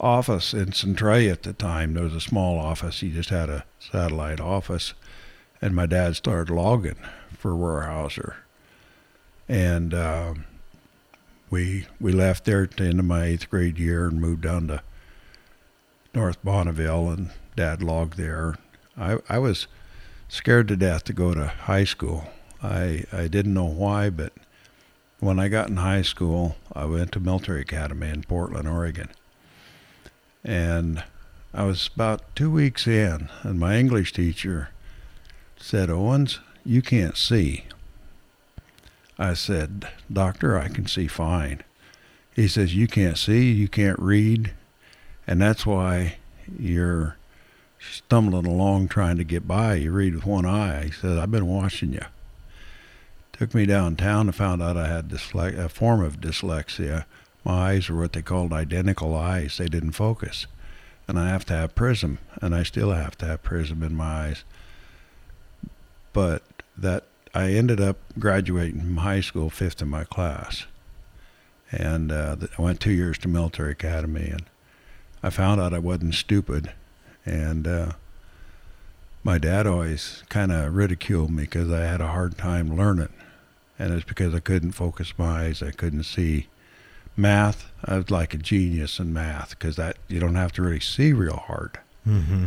office 0.00 0.54
in 0.54 0.72
Centralia 0.72 1.32
at 1.32 1.42
the 1.42 1.52
time. 1.52 1.94
There 1.94 2.04
was 2.04 2.14
a 2.14 2.20
small 2.20 2.58
office. 2.58 3.00
He 3.00 3.10
just 3.10 3.30
had 3.30 3.48
a 3.48 3.64
satellite 3.78 4.40
office, 4.40 4.94
and 5.60 5.74
my 5.74 5.86
dad 5.86 6.16
started 6.16 6.52
logging 6.52 6.98
for 7.36 7.52
Weyerhaeuser, 7.52 8.34
and. 9.48 9.94
um 9.94 10.44
we 11.50 11.86
we 12.00 12.12
left 12.12 12.44
there 12.44 12.64
at 12.64 12.76
the 12.76 12.84
end 12.84 12.98
of 12.98 13.06
my 13.06 13.24
eighth 13.24 13.48
grade 13.50 13.78
year 13.78 14.06
and 14.06 14.20
moved 14.20 14.42
down 14.42 14.68
to 14.68 14.82
North 16.14 16.42
Bonneville 16.42 17.10
and 17.10 17.30
dad 17.56 17.82
logged 17.82 18.16
there. 18.16 18.56
I 18.96 19.18
I 19.28 19.38
was 19.38 19.66
scared 20.28 20.68
to 20.68 20.76
death 20.76 21.04
to 21.04 21.12
go 21.12 21.34
to 21.34 21.46
high 21.46 21.84
school. 21.84 22.28
I 22.62 23.04
I 23.12 23.28
didn't 23.28 23.54
know 23.54 23.66
why, 23.66 24.10
but 24.10 24.32
when 25.20 25.38
I 25.38 25.48
got 25.48 25.68
in 25.68 25.76
high 25.76 26.02
school, 26.02 26.56
I 26.72 26.84
went 26.84 27.12
to 27.12 27.20
military 27.20 27.62
academy 27.62 28.08
in 28.08 28.22
Portland, 28.22 28.68
Oregon. 28.68 29.08
And 30.44 31.02
I 31.52 31.64
was 31.64 31.90
about 31.94 32.22
two 32.36 32.50
weeks 32.50 32.86
in, 32.86 33.28
and 33.42 33.58
my 33.58 33.76
English 33.76 34.12
teacher 34.12 34.70
said, 35.56 35.90
Owens, 35.90 36.38
you 36.64 36.82
can't 36.82 37.16
see. 37.16 37.64
I 39.18 39.34
said, 39.34 39.88
Doctor, 40.12 40.56
I 40.56 40.68
can 40.68 40.86
see 40.86 41.08
fine. 41.08 41.62
He 42.34 42.46
says, 42.46 42.74
You 42.74 42.86
can't 42.86 43.18
see, 43.18 43.50
you 43.50 43.66
can't 43.66 43.98
read, 43.98 44.52
and 45.26 45.40
that's 45.40 45.66
why 45.66 46.16
you're 46.58 47.16
stumbling 47.80 48.46
along 48.46 48.88
trying 48.88 49.16
to 49.16 49.24
get 49.24 49.48
by. 49.48 49.74
You 49.74 49.90
read 49.90 50.14
with 50.14 50.26
one 50.26 50.46
eye. 50.46 50.84
He 50.84 50.90
said, 50.92 51.18
I've 51.18 51.30
been 51.30 51.48
watching 51.48 51.92
you. 51.92 52.04
Took 53.38 53.54
me 53.54 53.66
downtown 53.66 54.26
and 54.26 54.34
found 54.34 54.62
out 54.62 54.76
I 54.76 54.88
had 54.88 55.08
dysle- 55.08 55.56
a 55.56 55.68
form 55.68 56.02
of 56.02 56.20
dyslexia. 56.20 57.04
My 57.44 57.70
eyes 57.70 57.88
were 57.88 58.00
what 58.00 58.12
they 58.12 58.22
called 58.22 58.52
identical 58.52 59.14
eyes. 59.14 59.58
They 59.58 59.68
didn't 59.68 59.92
focus. 59.92 60.46
And 61.06 61.18
I 61.18 61.28
have 61.28 61.44
to 61.46 61.54
have 61.54 61.76
prism, 61.76 62.18
and 62.42 62.54
I 62.54 62.64
still 62.64 62.90
have 62.90 63.16
to 63.18 63.26
have 63.26 63.42
prism 63.42 63.82
in 63.82 63.94
my 63.94 64.04
eyes. 64.04 64.44
But 66.12 66.42
that 66.76 67.04
I 67.34 67.52
ended 67.52 67.80
up 67.80 67.98
graduating 68.18 68.80
from 68.80 68.96
high 68.98 69.20
school 69.20 69.50
fifth 69.50 69.80
in 69.80 69.88
my 69.88 70.04
class, 70.04 70.66
and 71.70 72.10
uh, 72.10 72.36
I 72.58 72.62
went 72.62 72.80
two 72.80 72.90
years 72.92 73.18
to 73.18 73.28
military 73.28 73.72
academy, 73.72 74.28
and 74.30 74.42
I 75.22 75.30
found 75.30 75.60
out 75.60 75.72
I 75.72 75.78
wasn't 75.78 76.14
stupid, 76.14 76.72
and 77.24 77.66
uh, 77.66 77.92
my 79.22 79.38
dad 79.38 79.66
always 79.66 80.24
kind 80.28 80.50
of 80.50 80.74
ridiculed 80.74 81.30
me 81.30 81.44
because 81.44 81.70
I 81.70 81.84
had 81.84 82.00
a 82.00 82.08
hard 82.08 82.36
time 82.36 82.76
learning, 82.76 83.12
and 83.78 83.92
it's 83.92 84.04
because 84.04 84.34
I 84.34 84.40
couldn't 84.40 84.72
focus 84.72 85.12
my 85.16 85.44
eyes, 85.46 85.62
I 85.62 85.70
couldn't 85.70 86.04
see 86.04 86.48
math. 87.16 87.70
I 87.84 87.96
was 87.96 88.10
like 88.10 88.34
a 88.34 88.38
genius 88.38 88.98
in 88.98 89.12
math 89.12 89.50
because 89.50 89.76
that 89.76 89.96
you 90.08 90.20
don't 90.20 90.34
have 90.36 90.52
to 90.52 90.62
really 90.62 90.80
see 90.80 91.12
real 91.12 91.36
hard, 91.36 91.78
Mm-hmm. 92.06 92.44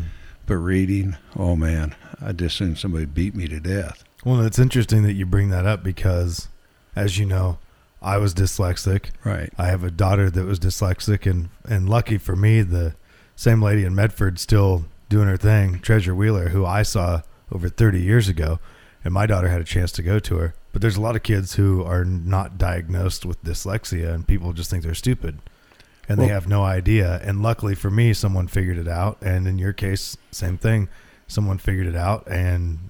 but 0.48 0.56
reading, 0.56 1.18
oh 1.36 1.56
man, 1.56 1.96
I 2.22 2.32
just 2.32 2.56
assumed 2.56 2.80
somebody 2.80 3.06
beat 3.06 3.36
me 3.36 3.48
to 3.48 3.60
death. 3.60 4.04
Well, 4.26 4.42
it's 4.42 4.60
interesting 4.60 5.04
that 5.04 5.14
you 5.14 5.26
bring 5.26 5.50
that 5.50 5.66
up 5.66 5.84
because, 5.84 6.48
as 6.96 7.18
you 7.18 7.26
know, 7.26 7.58
I 8.02 8.18
was 8.18 8.34
dyslexic. 8.34 9.12
Right. 9.24 9.52
I 9.58 9.68
have 9.68 9.84
a 9.84 9.92
daughter 9.92 10.30
that 10.32 10.46
was 10.46 10.60
dyslexic, 10.60 11.30
and 11.30 11.50
and 11.68 11.88
lucky 11.90 12.18
for 12.18 12.36
me, 12.36 12.62
the 12.64 12.96
same 13.36 13.62
lady 13.62 13.84
in 13.86 13.94
Medford 13.96 14.40
still 14.40 14.86
doing 15.10 15.28
her 15.28 15.38
thing, 15.38 15.80
Treasure 15.80 16.16
Wheeler, 16.16 16.50
who 16.50 16.66
I 16.66 16.84
saw 16.84 17.22
over 17.52 17.68
30 17.70 18.02
years 18.02 18.28
ago, 18.30 18.60
and 19.04 19.14
my 19.14 19.26
daughter 19.26 19.50
had 19.50 19.62
a 19.62 19.66
chance 19.66 19.92
to 19.94 20.02
go 20.04 20.18
to 20.20 20.38
her. 20.38 20.54
But 20.74 20.82
there's 20.82 20.96
a 20.98 21.02
lot 21.02 21.16
of 21.18 21.24
kids 21.24 21.56
who 21.56 21.84
are 21.84 22.06
not 22.06 22.58
diagnosed 22.58 23.26
with 23.26 23.44
dyslexia, 23.44 24.14
and 24.14 24.26
people 24.28 24.54
just 24.54 24.70
think 24.70 24.84
they're 24.84 24.94
stupid, 24.94 25.40
and 26.08 26.20
they 26.20 26.28
have 26.28 26.48
no 26.48 26.64
idea. 26.64 27.20
And 27.24 27.42
luckily 27.44 27.76
for 27.76 27.90
me, 27.92 28.14
someone 28.14 28.48
figured 28.48 28.78
it 28.78 28.88
out. 28.88 29.18
And 29.22 29.48
in 29.48 29.58
your 29.60 29.74
case, 29.74 30.16
same 30.32 30.58
thing. 30.58 30.88
Someone 31.28 31.58
figured 31.58 31.88
it 31.88 31.96
out, 31.96 32.26
and 32.28 32.90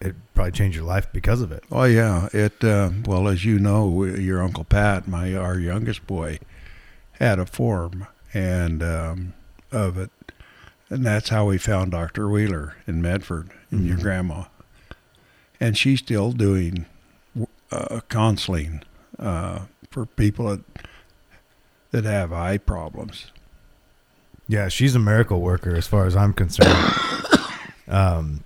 it 0.00 0.16
probably 0.34 0.50
changed 0.52 0.76
your 0.76 0.84
life 0.84 1.06
because 1.12 1.40
of 1.40 1.52
it. 1.52 1.62
Oh 1.70 1.84
yeah, 1.84 2.28
it. 2.32 2.62
Uh, 2.64 2.90
well, 3.04 3.28
as 3.28 3.44
you 3.44 3.58
know, 3.60 4.04
your 4.04 4.42
uncle 4.42 4.64
Pat, 4.64 5.06
my 5.06 5.34
our 5.34 5.58
youngest 5.58 6.06
boy, 6.08 6.38
had 7.12 7.38
a 7.38 7.46
form 7.46 8.06
and 8.34 8.82
um, 8.82 9.34
of 9.70 9.96
it, 9.96 10.10
and 10.90 11.06
that's 11.06 11.28
how 11.28 11.46
we 11.46 11.56
found 11.58 11.92
Doctor 11.92 12.28
Wheeler 12.28 12.74
in 12.88 13.00
Medford, 13.00 13.50
and 13.70 13.86
your 13.86 13.96
Mhm. 13.98 14.02
grandma, 14.02 14.44
and 15.60 15.76
she's 15.78 16.00
still 16.00 16.32
doing 16.32 16.86
uh, 17.72 18.00
counseling 18.08 18.82
uh, 19.18 19.60
for 19.90 20.06
people 20.06 20.46
that 20.48 20.60
that 21.90 22.04
have 22.04 22.32
eye 22.32 22.58
problems. 22.58 23.30
Yeah, 24.48 24.68
she's 24.68 24.94
a 24.94 24.98
miracle 24.98 25.40
worker 25.40 25.76
as 25.76 25.86
far 25.86 26.06
as 26.06 26.16
I'm 26.16 26.32
concerned. 26.32 26.74
um, 27.88 28.44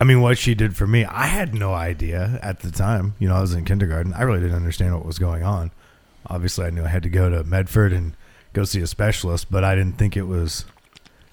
I 0.00 0.04
mean, 0.04 0.20
what 0.20 0.38
she 0.38 0.54
did 0.54 0.76
for 0.76 0.86
me, 0.86 1.04
I 1.04 1.26
had 1.26 1.54
no 1.54 1.72
idea 1.72 2.38
at 2.42 2.60
the 2.60 2.70
time. 2.70 3.14
You 3.18 3.28
know, 3.28 3.36
I 3.36 3.40
was 3.40 3.54
in 3.54 3.64
kindergarten. 3.64 4.12
I 4.12 4.22
really 4.22 4.40
didn't 4.40 4.56
understand 4.56 4.94
what 4.94 5.06
was 5.06 5.18
going 5.18 5.44
on. 5.44 5.70
Obviously, 6.26 6.66
I 6.66 6.70
knew 6.70 6.84
I 6.84 6.88
had 6.88 7.04
to 7.04 7.08
go 7.08 7.30
to 7.30 7.44
Medford 7.44 7.92
and 7.92 8.14
go 8.52 8.64
see 8.64 8.80
a 8.80 8.86
specialist, 8.86 9.50
but 9.50 9.64
I 9.64 9.74
didn't 9.74 9.98
think 9.98 10.16
it 10.16 10.24
was 10.24 10.64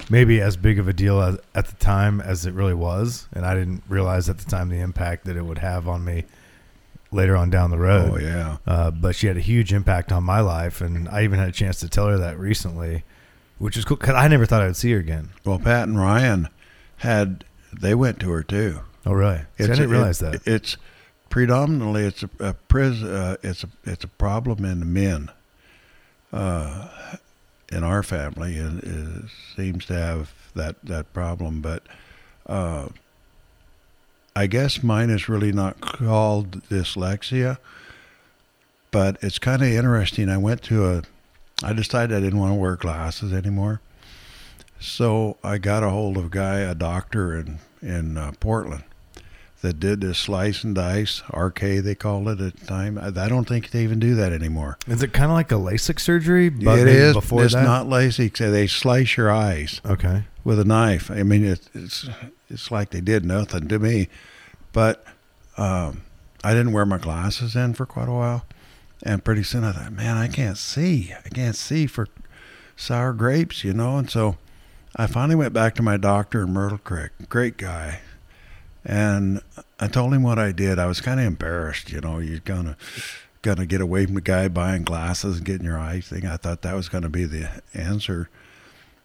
maybe 0.10 0.40
as 0.42 0.56
big 0.56 0.80
of 0.80 0.88
a 0.88 0.94
deal 0.94 1.22
as, 1.22 1.38
at 1.54 1.68
the 1.68 1.76
time 1.76 2.22
as 2.22 2.46
it 2.46 2.54
really 2.54 2.74
was. 2.74 3.28
And 3.34 3.46
I 3.46 3.56
didn't 3.56 3.84
realize 3.90 4.30
at 4.30 4.38
the 4.38 4.50
time 4.50 4.70
the 4.70 4.80
impact 4.80 5.26
that 5.26 5.36
it 5.36 5.44
would 5.44 5.58
have 5.58 5.88
on 5.88 6.06
me 6.06 6.24
later 7.12 7.36
on 7.36 7.50
down 7.50 7.72
the 7.72 7.78
road. 7.78 8.12
Oh 8.14 8.20
yeah, 8.20 8.58
Uh, 8.68 8.92
but 8.92 9.16
she 9.16 9.28
had 9.28 9.38
a 9.38 9.42
huge 9.42 9.74
impact 9.74 10.12
on 10.12 10.24
my 10.24 10.40
life, 10.42 10.82
and 10.82 11.08
I 11.10 11.24
even 11.24 11.40
had 11.40 11.50
a 11.50 11.52
chance 11.54 11.80
to 11.80 11.90
tell 11.90 12.08
her 12.08 12.18
that 12.18 12.38
recently, 12.40 13.04
which 13.58 13.76
is 13.78 13.86
cool 13.86 13.98
because 13.98 14.16
I 14.16 14.28
never 14.28 14.46
thought 14.46 14.62
I 14.62 14.68
would 14.68 14.76
see 14.76 14.92
her 14.92 15.00
again. 15.00 15.30
well, 15.46 15.60
Pat 15.60 15.88
and 15.88 16.00
Ryan 16.00 16.50
had 16.98 17.46
they 17.74 17.94
went 17.96 18.20
to 18.22 18.30
her 18.32 18.44
too. 18.44 18.82
Oh, 19.06 19.14
really? 19.14 19.42
See, 19.58 19.64
I 19.64 19.68
didn't 19.68 19.90
realize 19.90 20.22
it- 20.22 20.44
that. 20.44 20.48
It's 20.52 20.78
predominantly 21.30 22.04
it's 22.06 22.24
a, 22.24 22.30
a 22.40 22.54
pris, 22.54 23.02
uh, 23.04 23.38
it's 23.44 23.64
a 23.64 23.70
it's 23.86 24.04
a 24.04 24.08
problem 24.10 24.66
in 24.66 24.80
the 24.80 24.86
men. 24.86 25.30
Uh, 26.32 26.88
in 27.72 27.84
our 27.84 28.02
family, 28.04 28.58
and 28.58 28.84
it 28.84 29.30
seems 29.56 29.86
to 29.86 29.94
have 29.96 30.32
that 30.56 30.76
that 30.84 31.12
problem, 31.14 31.62
but 31.62 31.84
uh, 32.48 32.88
I 34.36 34.48
guess 34.48 34.84
mine 34.84 35.10
is 35.10 35.28
really 35.28 35.52
not 35.52 35.82
called 35.82 36.64
dyslexia. 36.70 37.58
But 38.92 39.18
it's 39.22 39.40
kind 39.40 39.62
of 39.62 39.68
interesting. 39.68 40.30
I 40.30 40.38
went 40.38 40.64
to 40.64 40.86
a. 40.86 41.04
I 41.62 41.74
decided 41.74 42.16
I 42.16 42.22
didn't 42.22 42.40
want 42.40 42.52
to 42.52 42.56
wear 42.56 42.76
glasses 42.76 43.34
anymore. 43.34 43.82
So 44.80 45.38
I 45.44 45.58
got 45.58 45.84
a 45.84 45.90
hold 45.90 46.18
of 46.18 46.26
a 46.26 46.30
guy, 46.30 46.60
a 46.60 46.74
doctor 46.74 47.38
in 47.38 47.60
in 47.82 48.18
uh, 48.18 48.32
Portland, 48.40 48.84
that 49.62 49.80
did 49.80 50.02
this 50.02 50.18
slice 50.18 50.64
and 50.64 50.74
dice 50.74 51.22
RK 51.34 51.60
they 51.60 51.96
called 51.96 52.28
it 52.30 52.40
at 52.40 52.56
the 52.56 52.66
time. 52.66 52.98
I, 52.98 53.08
I 53.08 53.30
don't 53.30 53.48
think 53.48 53.72
they 53.72 53.84
even 53.84 54.00
do 54.00 54.16
that 54.16 54.32
anymore. 54.32 54.78
Is 54.88 55.04
it 55.04 55.14
kind 55.14 55.32
of 55.32 55.36
like 55.36 55.52
a 55.52 55.56
LASIK 55.56 56.00
surgery? 56.00 56.50
But 56.50 56.80
it 56.80 56.88
is. 56.88 57.14
before 57.14 57.44
it's 57.44 57.54
that. 57.54 57.64
not 57.64 57.88
LASIK. 57.88 58.38
They 58.52 58.68
slice 58.68 59.18
your 59.18 59.30
eyes 59.30 59.82
okay. 59.86 60.24
With 60.44 60.60
a 60.60 60.66
knife. 60.66 61.12
I 61.12 61.24
mean, 61.24 61.46
it, 61.46 61.70
it's 61.74 62.08
it's 62.50 62.72
like 62.72 62.92
they 62.92 63.02
did 63.02 63.26
nothing 63.26 63.68
to 63.68 63.80
me. 63.80 64.10
But 64.72 65.04
um, 65.58 66.04
I 66.44 66.54
didn't 66.54 66.74
wear 66.74 66.86
my 66.86 66.98
glasses 66.98 67.56
in 67.56 67.74
for 67.74 67.86
quite 67.86 68.08
a 68.08 68.14
while, 68.14 68.46
and 69.04 69.24
pretty 69.24 69.44
soon 69.44 69.64
I 69.64 69.72
thought, 69.72 69.92
man, 69.92 70.18
I 70.18 70.28
can't 70.28 70.58
see. 70.58 71.14
I 71.26 71.30
can't 71.30 71.56
see 71.56 71.88
for 71.88 72.08
sour 72.76 73.14
grapes, 73.14 73.64
you 73.64 73.74
know. 73.74 73.98
And 73.98 74.10
so 74.10 74.38
I 74.96 75.08
finally 75.08 75.36
went 75.36 75.54
back 75.54 75.76
to 75.76 75.84
my 75.84 75.98
doctor 75.98 76.44
in 76.44 76.54
Myrtle 76.54 76.78
Creek. 76.78 77.12
Great 77.28 77.58
guy. 77.58 78.02
And 78.86 79.42
I 79.80 79.88
told 79.88 80.14
him 80.14 80.24
what 80.24 80.40
I 80.40 80.52
did. 80.52 80.80
I 80.80 80.86
was 80.86 81.02
kind 81.02 81.20
of 81.20 81.26
embarrassed, 81.26 81.92
you 81.92 82.00
know. 82.00 82.20
You're 82.20 82.40
gonna 82.40 82.78
gonna 83.42 83.66
get 83.66 83.82
away 83.82 84.06
from 84.06 84.16
the 84.16 84.22
guy 84.22 84.48
buying 84.48 84.84
glasses 84.84 85.38
and 85.38 85.46
getting 85.46 85.66
your 85.66 85.80
eye 85.80 86.02
thing. 86.02 86.26
I 86.26 86.38
thought 86.38 86.62
that 86.62 86.76
was 86.76 86.90
to 86.90 87.10
be 87.10 87.26
the 87.26 87.62
answer. 87.74 88.30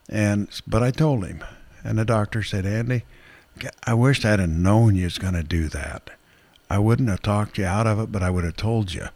And 0.09 0.47
but 0.67 0.83
I 0.83 0.91
told 0.91 1.25
him, 1.25 1.43
and 1.83 1.97
the 1.97 2.05
doctor 2.05 2.43
said, 2.43 2.65
Andy, 2.65 3.03
I 3.83 3.93
wished 3.93 4.25
I'd 4.25 4.39
have 4.39 4.49
known 4.49 4.95
you 4.95 5.05
was 5.05 5.17
going 5.17 5.33
to 5.33 5.43
do 5.43 5.67
that. 5.69 6.09
I 6.69 6.79
wouldn't 6.79 7.09
have 7.09 7.21
talked 7.21 7.57
you 7.57 7.65
out 7.65 7.87
of 7.87 7.99
it, 7.99 8.11
but 8.11 8.23
I 8.23 8.29
would 8.29 8.43
have 8.43 8.57
told 8.57 8.93
you. 8.93 9.07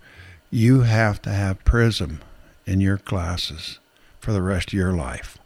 You 0.52 0.82
have 0.82 1.22
to 1.24 1.30
have 1.30 1.64
Prism 1.66 2.22
in 2.66 2.80
your 2.80 2.98
glasses 2.98 3.80
for 4.20 4.32
the 4.32 4.42
rest 4.42 4.70
of 4.70 4.74
your 4.74 4.94
life. 4.94 5.38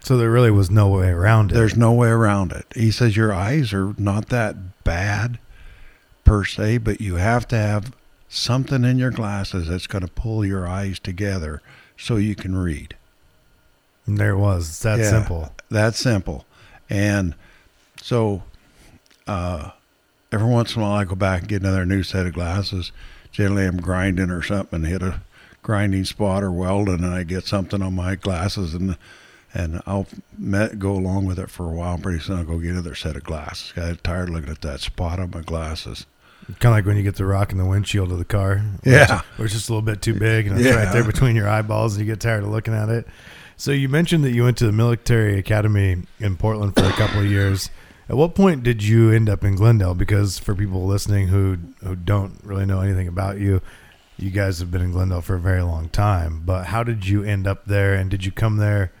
So 0.00 0.16
there 0.16 0.30
really 0.30 0.50
was 0.50 0.70
no 0.70 0.88
way 0.88 1.08
around 1.08 1.50
it. 1.50 1.54
There's 1.54 1.76
no 1.76 1.92
way 1.92 2.08
around 2.08 2.52
it. 2.52 2.66
He 2.74 2.90
says 2.90 3.16
your 3.16 3.32
eyes 3.32 3.72
are 3.72 3.94
not 3.96 4.28
that 4.28 4.84
bad 4.84 5.38
per 6.24 6.44
se, 6.44 6.78
but 6.78 7.00
you 7.00 7.16
have 7.16 7.48
to 7.48 7.56
have 7.56 7.94
something 8.28 8.84
in 8.84 8.98
your 8.98 9.10
glasses 9.10 9.68
that's 9.68 9.86
going 9.86 10.04
to 10.04 10.12
pull 10.12 10.44
your 10.44 10.66
eyes 10.68 10.98
together 10.98 11.62
so 11.96 12.16
you 12.16 12.34
can 12.34 12.56
read. 12.56 12.96
And 14.06 14.18
there 14.18 14.30
it 14.30 14.38
was. 14.38 14.68
It's 14.68 14.82
that 14.82 14.98
Yeah. 14.98 15.10
simple. 15.10 15.52
That 15.70 15.94
simple. 15.94 16.44
And 16.90 17.34
so 18.02 18.42
uh, 19.26 19.70
every 20.32 20.48
once 20.48 20.74
in 20.76 20.82
a 20.82 20.84
while 20.84 20.94
I 20.94 21.04
go 21.04 21.14
back 21.14 21.40
and 21.40 21.48
get 21.48 21.62
another 21.62 21.86
new 21.86 22.02
set 22.02 22.26
of 22.26 22.34
glasses. 22.34 22.92
Generally 23.32 23.66
I'm 23.66 23.76
grinding 23.80 24.30
or 24.30 24.42
something, 24.42 24.84
hit 24.84 25.02
a 25.02 25.20
grinding 25.62 26.04
spot 26.04 26.42
or 26.42 26.52
welding, 26.52 27.02
and 27.02 27.06
I 27.14 27.22
get 27.24 27.46
something 27.46 27.82
on 27.82 27.94
my 27.94 28.14
glasses 28.16 28.74
and 28.74 28.96
and 29.56 29.80
I'll 29.86 30.08
met, 30.36 30.80
go 30.80 30.90
along 30.92 31.26
with 31.26 31.38
it 31.38 31.48
for 31.48 31.66
a 31.66 31.72
while. 31.72 31.96
Pretty 31.96 32.18
soon 32.18 32.38
I'll 32.38 32.44
go 32.44 32.58
get 32.58 32.72
another 32.72 32.96
set 32.96 33.14
of 33.14 33.22
glasses. 33.22 33.72
I 33.76 33.90
got 33.90 34.02
tired 34.02 34.28
of 34.28 34.34
looking 34.34 34.50
at 34.50 34.62
that 34.62 34.80
spot 34.80 35.20
on 35.20 35.30
my 35.30 35.42
glasses. 35.42 36.06
Kind 36.58 36.64
of 36.64 36.70
like 36.72 36.86
when 36.86 36.96
you 36.96 37.04
get 37.04 37.14
the 37.14 37.24
rock 37.24 37.52
in 37.52 37.58
the 37.58 37.64
windshield 37.64 38.10
of 38.10 38.18
the 38.18 38.24
car. 38.24 38.62
Yeah. 38.84 39.22
Or 39.38 39.44
it's 39.44 39.54
just 39.54 39.68
a 39.68 39.72
little 39.72 39.86
bit 39.86 40.02
too 40.02 40.14
big 40.18 40.48
and 40.48 40.56
it's 40.58 40.66
Yeah. 40.66 40.74
right 40.74 40.92
there 40.92 41.04
between 41.04 41.36
your 41.36 41.48
eyeballs 41.48 41.94
and 41.96 42.04
you 42.04 42.12
get 42.12 42.20
tired 42.20 42.42
of 42.42 42.50
looking 42.50 42.74
at 42.74 42.88
it. 42.88 43.06
So 43.56 43.70
you 43.72 43.88
mentioned 43.88 44.24
that 44.24 44.32
you 44.32 44.44
went 44.44 44.58
to 44.58 44.66
the 44.66 44.72
military 44.72 45.38
academy 45.38 46.02
in 46.18 46.36
Portland 46.36 46.74
for 46.74 46.84
a 46.84 46.92
couple 46.92 47.20
of 47.20 47.26
years. 47.26 47.70
At 48.08 48.16
what 48.16 48.34
point 48.34 48.62
did 48.62 48.82
you 48.82 49.10
end 49.10 49.28
up 49.28 49.44
in 49.44 49.54
Glendale? 49.54 49.94
Because 49.94 50.38
for 50.38 50.54
people 50.54 50.84
listening 50.84 51.28
who 51.28 51.58
who 51.82 51.96
don't 51.96 52.38
really 52.42 52.66
know 52.66 52.80
anything 52.80 53.08
about 53.08 53.38
you, 53.38 53.62
you 54.18 54.30
guys 54.30 54.58
have 54.58 54.70
been 54.70 54.82
in 54.82 54.92
Glendale 54.92 55.22
for 55.22 55.36
a 55.36 55.40
very 55.40 55.62
long 55.62 55.88
time. 55.88 56.42
But 56.44 56.66
how 56.66 56.84
did 56.84 57.06
you 57.06 57.22
end 57.24 57.46
up 57.46 57.64
there? 57.64 57.94
And 57.94 58.10
did 58.10 58.24
you 58.24 58.32
come 58.32 58.58
there 58.58 58.92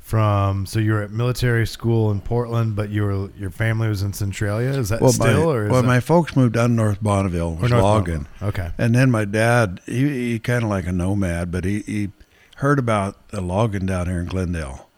from? 0.00 0.66
So 0.66 0.80
you 0.80 0.94
were 0.94 1.02
at 1.02 1.12
military 1.12 1.66
school 1.66 2.10
in 2.10 2.20
Portland, 2.20 2.74
but 2.74 2.90
you 2.90 3.04
were 3.04 3.30
your 3.38 3.50
family 3.50 3.88
was 3.88 4.02
in 4.02 4.12
Centralia. 4.12 4.70
Is 4.70 4.88
that 4.88 5.00
Well, 5.00 5.12
still 5.12 5.46
my, 5.46 5.52
or 5.52 5.64
is 5.66 5.70
well, 5.70 5.82
that, 5.82 5.86
my 5.86 6.00
folks 6.00 6.34
moved 6.34 6.54
down 6.54 6.70
to 6.70 6.74
North 6.74 7.02
Bonneville, 7.02 7.54
was 7.54 7.70
North 7.70 7.82
logging. 7.82 8.26
Bonneville? 8.40 8.48
Okay. 8.48 8.70
And 8.78 8.94
then 8.94 9.10
my 9.12 9.24
dad, 9.24 9.80
he, 9.86 10.32
he 10.32 10.38
kind 10.40 10.64
of 10.64 10.70
like 10.70 10.86
a 10.86 10.92
nomad, 10.92 11.52
but 11.52 11.64
he, 11.64 11.80
he 11.80 12.10
heard 12.56 12.78
about 12.78 13.28
the 13.28 13.40
logging 13.40 13.86
down 13.86 14.06
here 14.06 14.20
in 14.20 14.26
Glendale. 14.26 14.88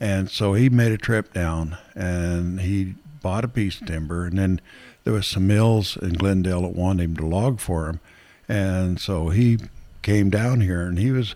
And 0.00 0.30
so 0.30 0.54
he 0.54 0.68
made 0.68 0.92
a 0.92 0.98
trip 0.98 1.32
down 1.32 1.76
and 1.94 2.60
he 2.60 2.94
bought 3.20 3.44
a 3.44 3.48
piece 3.48 3.80
of 3.80 3.86
timber. 3.86 4.26
And 4.26 4.38
then 4.38 4.60
there 5.04 5.12
was 5.12 5.26
some 5.26 5.46
mills 5.46 5.96
in 5.96 6.12
Glendale 6.14 6.62
that 6.62 6.74
wanted 6.74 7.04
him 7.04 7.16
to 7.16 7.26
log 7.26 7.60
for 7.60 7.88
him. 7.88 8.00
And 8.48 9.00
so 9.00 9.28
he 9.28 9.58
came 10.02 10.30
down 10.30 10.60
here 10.60 10.82
and 10.82 10.98
he 10.98 11.10
was, 11.10 11.34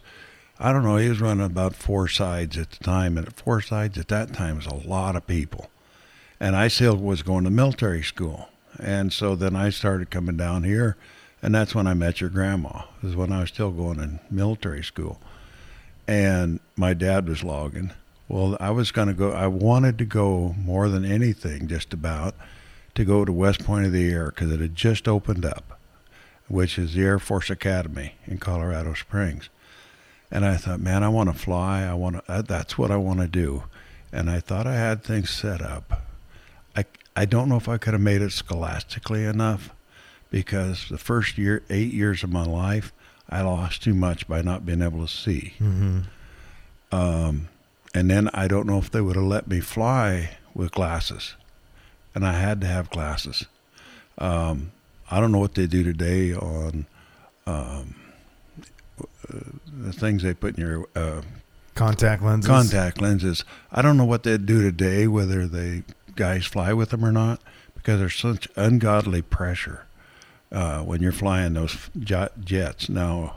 I 0.59 0.73
don't 0.73 0.85
know, 0.85 0.97
he 0.97 1.09
was 1.09 1.21
running 1.21 1.45
about 1.45 1.75
four 1.75 2.09
sides 2.09 2.57
at 2.57 2.71
the 2.71 2.85
time. 2.85 3.19
And 3.19 3.35
four 3.35 3.61
sides 3.61 3.99
at 3.99 4.09
that 4.09 4.33
time 4.33 4.57
was 4.57 4.67
a 4.67 4.75
lot 4.75 5.17
of 5.17 5.27
people. 5.27 5.71
And 6.39 6.57
I 6.57 6.69
still 6.69 6.97
was 6.97 7.23
going 7.23 7.45
to 7.45 7.51
military 7.51 8.03
school. 8.03 8.49
And 8.79 9.13
so 9.13 9.35
then 9.37 9.55
I 9.55 9.71
started 9.71 10.11
coming 10.11 10.37
down 10.37 10.65
here. 10.65 10.97
And 11.43 11.55
that's 11.55 11.75
when 11.75 11.89
I 11.89 11.95
met 11.95 12.21
your 12.21 12.31
grandma. 12.31 12.83
Is 13.03 13.17
when 13.17 13.33
I 13.33 13.41
was 13.41 13.49
still 13.49 13.73
going 13.73 13.99
in 13.99 14.21
military 14.31 14.85
school. 14.85 15.21
And 16.07 16.61
my 16.77 16.95
dad 16.95 17.29
was 17.29 17.45
logging. 17.45 17.93
Well, 18.29 18.57
I 18.61 18.71
was 18.71 18.91
going 18.93 19.09
to 19.09 19.15
go, 19.15 19.33
I 19.33 19.47
wanted 19.47 19.99
to 19.99 20.05
go 20.05 20.55
more 20.59 20.89
than 20.89 21.05
anything, 21.05 21.69
just 21.69 21.93
about, 21.93 22.35
to 22.95 23.05
go 23.05 23.25
to 23.25 23.33
West 23.33 23.65
Point 23.65 23.87
of 23.87 23.93
the 23.93 24.11
Air 24.11 24.27
because 24.27 24.51
it 24.51 24.61
had 24.61 24.75
just 24.75 25.07
opened 25.07 25.45
up, 25.45 25.79
which 26.49 26.79
is 26.79 26.95
the 26.95 27.03
Air 27.03 27.19
Force 27.19 27.51
Academy 27.51 28.15
in 28.27 28.39
Colorado 28.39 28.95
Springs. 28.95 29.49
And 30.31 30.47
I 30.47 30.57
thought, 30.57 30.81
man, 30.81 31.05
I 31.05 31.09
want 31.09 31.31
to 31.31 31.39
fly. 31.39 31.83
I 31.83 31.93
want 31.93 32.17
to, 32.17 32.33
uh, 32.33 32.43
that's 32.43 32.79
what 32.79 32.91
I 32.91 32.97
want 32.97 33.21
to 33.21 33.29
do. 33.29 33.65
And 34.11 34.31
I 34.31 34.41
thought 34.41 34.67
I 34.67 34.75
had 34.75 35.03
things 35.05 35.29
set 35.31 35.61
up. 35.61 36.07
I, 36.75 36.87
I 37.15 37.27
don't 37.27 37.51
know 37.51 37.57
if 37.57 37.69
I 37.69 37.77
could 37.77 37.93
have 37.93 38.01
made 38.01 38.23
it 38.23 38.33
scholastically 38.33 39.25
enough 39.25 39.75
because 40.31 40.89
the 40.89 40.97
first 40.97 41.37
year, 41.37 41.63
eight 41.69 41.93
years 41.93 42.23
of 42.23 42.31
my 42.33 42.45
life, 42.45 42.95
I 43.33 43.41
lost 43.41 43.83
too 43.83 43.95
much 43.95 44.29
by 44.29 44.43
not 44.43 44.67
being 44.67 44.83
able 44.83 45.01
to 45.07 45.13
see. 45.13 45.55
Mm-hmm. 45.59 46.01
Um, 46.93 47.49
and 47.95 48.11
then 48.11 48.29
I 48.35 48.47
don't 48.47 48.67
know 48.67 48.77
if 48.77 48.91
they 48.91 49.01
would 49.01 49.17
have 49.17 49.25
let 49.25 49.49
me 49.49 49.61
fly 49.61 50.37
with 50.55 50.73
glasses. 50.73 51.35
And 52.15 52.27
I 52.27 52.35
had 52.35 52.61
to 52.61 52.67
have 52.67 52.91
glasses. 52.91 53.47
Um, 54.19 54.73
I 55.11 55.19
don't 55.19 55.33
know 55.33 55.39
what 55.39 55.55
they 55.55 55.67
do 55.67 55.83
today 55.83 56.35
on 56.35 56.87
um, 57.47 57.95
uh, 59.01 59.39
the 59.67 59.93
things 59.95 60.23
they 60.23 60.35
put 60.35 60.59
in 60.59 60.65
your 60.65 60.87
uh, 60.95 61.23
Contact 61.75 62.23
lenses. 62.23 62.51
contact 62.51 63.01
lenses. 63.01 63.45
I 63.71 63.81
don't 63.81 63.97
know 63.97 64.05
what 64.05 64.25
they'd 64.25 64.45
do 64.45 64.61
today, 64.61 65.07
whether 65.07 65.47
they 65.47 65.85
guys 66.17 66.45
fly 66.45 66.75
with 66.75 66.91
them 66.91 67.03
or 67.03 67.13
not, 67.13 67.41
because 67.75 67.99
there's 67.99 68.15
such 68.15 68.47
ungodly 68.57 69.23
pressure 69.23 69.87
uh, 70.53 70.81
when 70.83 71.01
you're 71.03 71.13
flying 71.13 71.55
those 71.55 71.77
jets. 71.99 72.89
Now, 72.89 73.37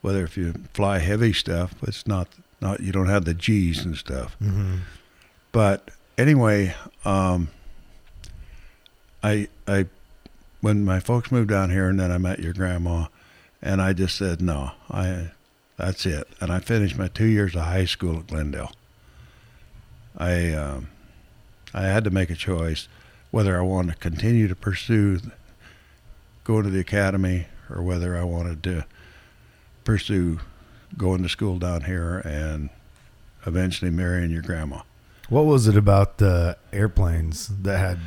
whether 0.00 0.24
if 0.24 0.36
you 0.36 0.54
fly 0.72 0.98
heavy 0.98 1.32
stuff, 1.32 1.74
it's 1.82 2.06
not 2.06 2.28
not 2.60 2.80
you 2.80 2.92
don't 2.92 3.08
have 3.08 3.24
the 3.24 3.34
G's 3.34 3.84
and 3.84 3.96
stuff. 3.96 4.34
hmm 4.34 4.76
But 5.52 5.90
anyway, 6.16 6.74
um, 7.04 7.48
I 9.22 9.48
I 9.66 9.86
when 10.60 10.84
my 10.84 11.00
folks 11.00 11.30
moved 11.30 11.50
down 11.50 11.70
here, 11.70 11.88
and 11.88 11.98
then 11.98 12.10
I 12.10 12.18
met 12.18 12.40
your 12.40 12.52
grandma, 12.52 13.06
and 13.62 13.80
I 13.82 13.92
just 13.92 14.16
said 14.16 14.40
no, 14.40 14.72
I 14.90 15.30
that's 15.76 16.06
it, 16.06 16.28
and 16.40 16.50
I 16.52 16.60
finished 16.60 16.96
my 16.98 17.08
two 17.08 17.26
years 17.26 17.54
of 17.54 17.62
high 17.62 17.84
school 17.84 18.18
at 18.18 18.26
Glendale. 18.28 18.72
I 20.16 20.52
um, 20.52 20.88
I 21.74 21.82
had 21.82 22.04
to 22.04 22.10
make 22.10 22.30
a 22.30 22.34
choice 22.34 22.88
whether 23.30 23.58
I 23.58 23.62
wanted 23.62 23.92
to 23.92 23.98
continue 23.98 24.48
to 24.48 24.54
pursue 24.56 25.20
going 26.48 26.64
to 26.64 26.70
the 26.70 26.80
academy 26.80 27.46
or 27.68 27.82
whether 27.82 28.16
I 28.16 28.24
wanted 28.24 28.62
to 28.62 28.86
pursue 29.84 30.40
going 30.96 31.22
to 31.22 31.28
school 31.28 31.58
down 31.58 31.82
here 31.82 32.20
and 32.20 32.70
eventually 33.44 33.90
marrying 33.90 34.30
your 34.30 34.40
grandma. 34.40 34.80
What 35.28 35.44
was 35.44 35.68
it 35.68 35.76
about 35.76 36.16
the 36.16 36.56
airplanes 36.72 37.48
that 37.48 37.76
had 37.76 37.98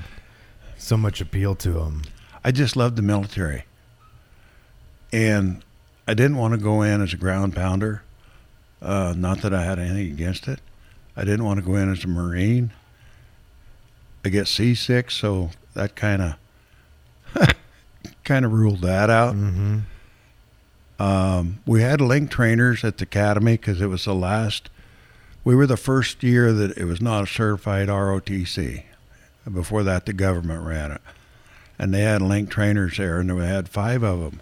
so 0.75 0.97
much 0.97 1.21
appeal 1.21 1.53
to 1.57 1.73
them? 1.73 2.01
I 2.43 2.51
just 2.51 2.75
loved 2.75 2.95
the 2.95 3.03
military. 3.03 3.65
And 5.13 5.63
I 6.07 6.15
didn't 6.15 6.37
want 6.37 6.55
to 6.55 6.59
go 6.59 6.81
in 6.81 6.99
as 6.99 7.13
a 7.13 7.17
ground 7.17 7.55
pounder. 7.55 8.01
Uh, 8.81 9.13
not 9.15 9.43
that 9.43 9.53
I 9.53 9.63
had 9.63 9.77
anything 9.77 10.11
against 10.11 10.47
it. 10.47 10.61
I 11.15 11.25
didn't 11.25 11.45
want 11.45 11.59
to 11.59 11.65
go 11.65 11.75
in 11.75 11.91
as 11.91 12.03
a 12.03 12.07
Marine. 12.07 12.73
I 14.25 14.29
get 14.29 14.47
seasick, 14.47 15.11
so 15.11 15.51
that 15.75 15.95
kind 15.95 16.23
of 16.23 16.35
kind 18.23 18.45
of 18.45 18.53
ruled 18.53 18.81
that 18.81 19.09
out. 19.09 19.35
Mm-hmm. 19.35 19.79
Um, 21.01 21.59
we 21.65 21.81
had 21.81 21.99
link 21.99 22.29
trainers 22.29 22.83
at 22.83 22.97
the 22.97 23.03
academy 23.03 23.53
because 23.53 23.81
it 23.81 23.87
was 23.87 24.05
the 24.05 24.13
last. 24.13 24.69
We 25.43 25.55
were 25.55 25.65
the 25.65 25.77
first 25.77 26.21
year 26.21 26.53
that 26.53 26.77
it 26.77 26.85
was 26.85 27.01
not 27.01 27.23
a 27.23 27.27
certified 27.27 27.87
ROTC. 27.87 28.83
Before 29.51 29.81
that, 29.81 30.05
the 30.05 30.13
government 30.13 30.63
ran 30.63 30.91
it, 30.91 31.01
and 31.79 31.91
they 31.91 32.01
had 32.01 32.21
link 32.21 32.51
trainers 32.51 32.97
there, 32.97 33.19
and 33.19 33.35
we 33.35 33.43
had 33.43 33.67
five 33.67 34.03
of 34.03 34.19
them. 34.19 34.41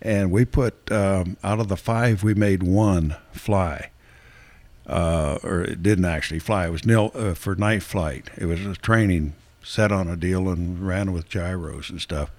And 0.00 0.30
we 0.30 0.46
put 0.46 0.90
um, 0.90 1.36
out 1.44 1.60
of 1.60 1.68
the 1.68 1.76
five, 1.76 2.22
we 2.22 2.32
made 2.32 2.62
one 2.62 3.16
fly, 3.32 3.90
uh, 4.86 5.38
or 5.42 5.60
it 5.60 5.82
didn't 5.82 6.06
actually 6.06 6.38
fly. 6.38 6.66
It 6.66 6.70
was 6.70 6.86
nil 6.86 7.10
uh, 7.14 7.34
for 7.34 7.54
night 7.56 7.82
flight. 7.82 8.30
It 8.38 8.46
was 8.46 8.64
a 8.64 8.74
training 8.74 9.34
set 9.62 9.92
on 9.92 10.08
a 10.08 10.16
deal 10.16 10.48
and 10.48 10.80
ran 10.86 11.12
with 11.12 11.28
gyros 11.28 11.90
and 11.90 12.00
stuff. 12.00 12.30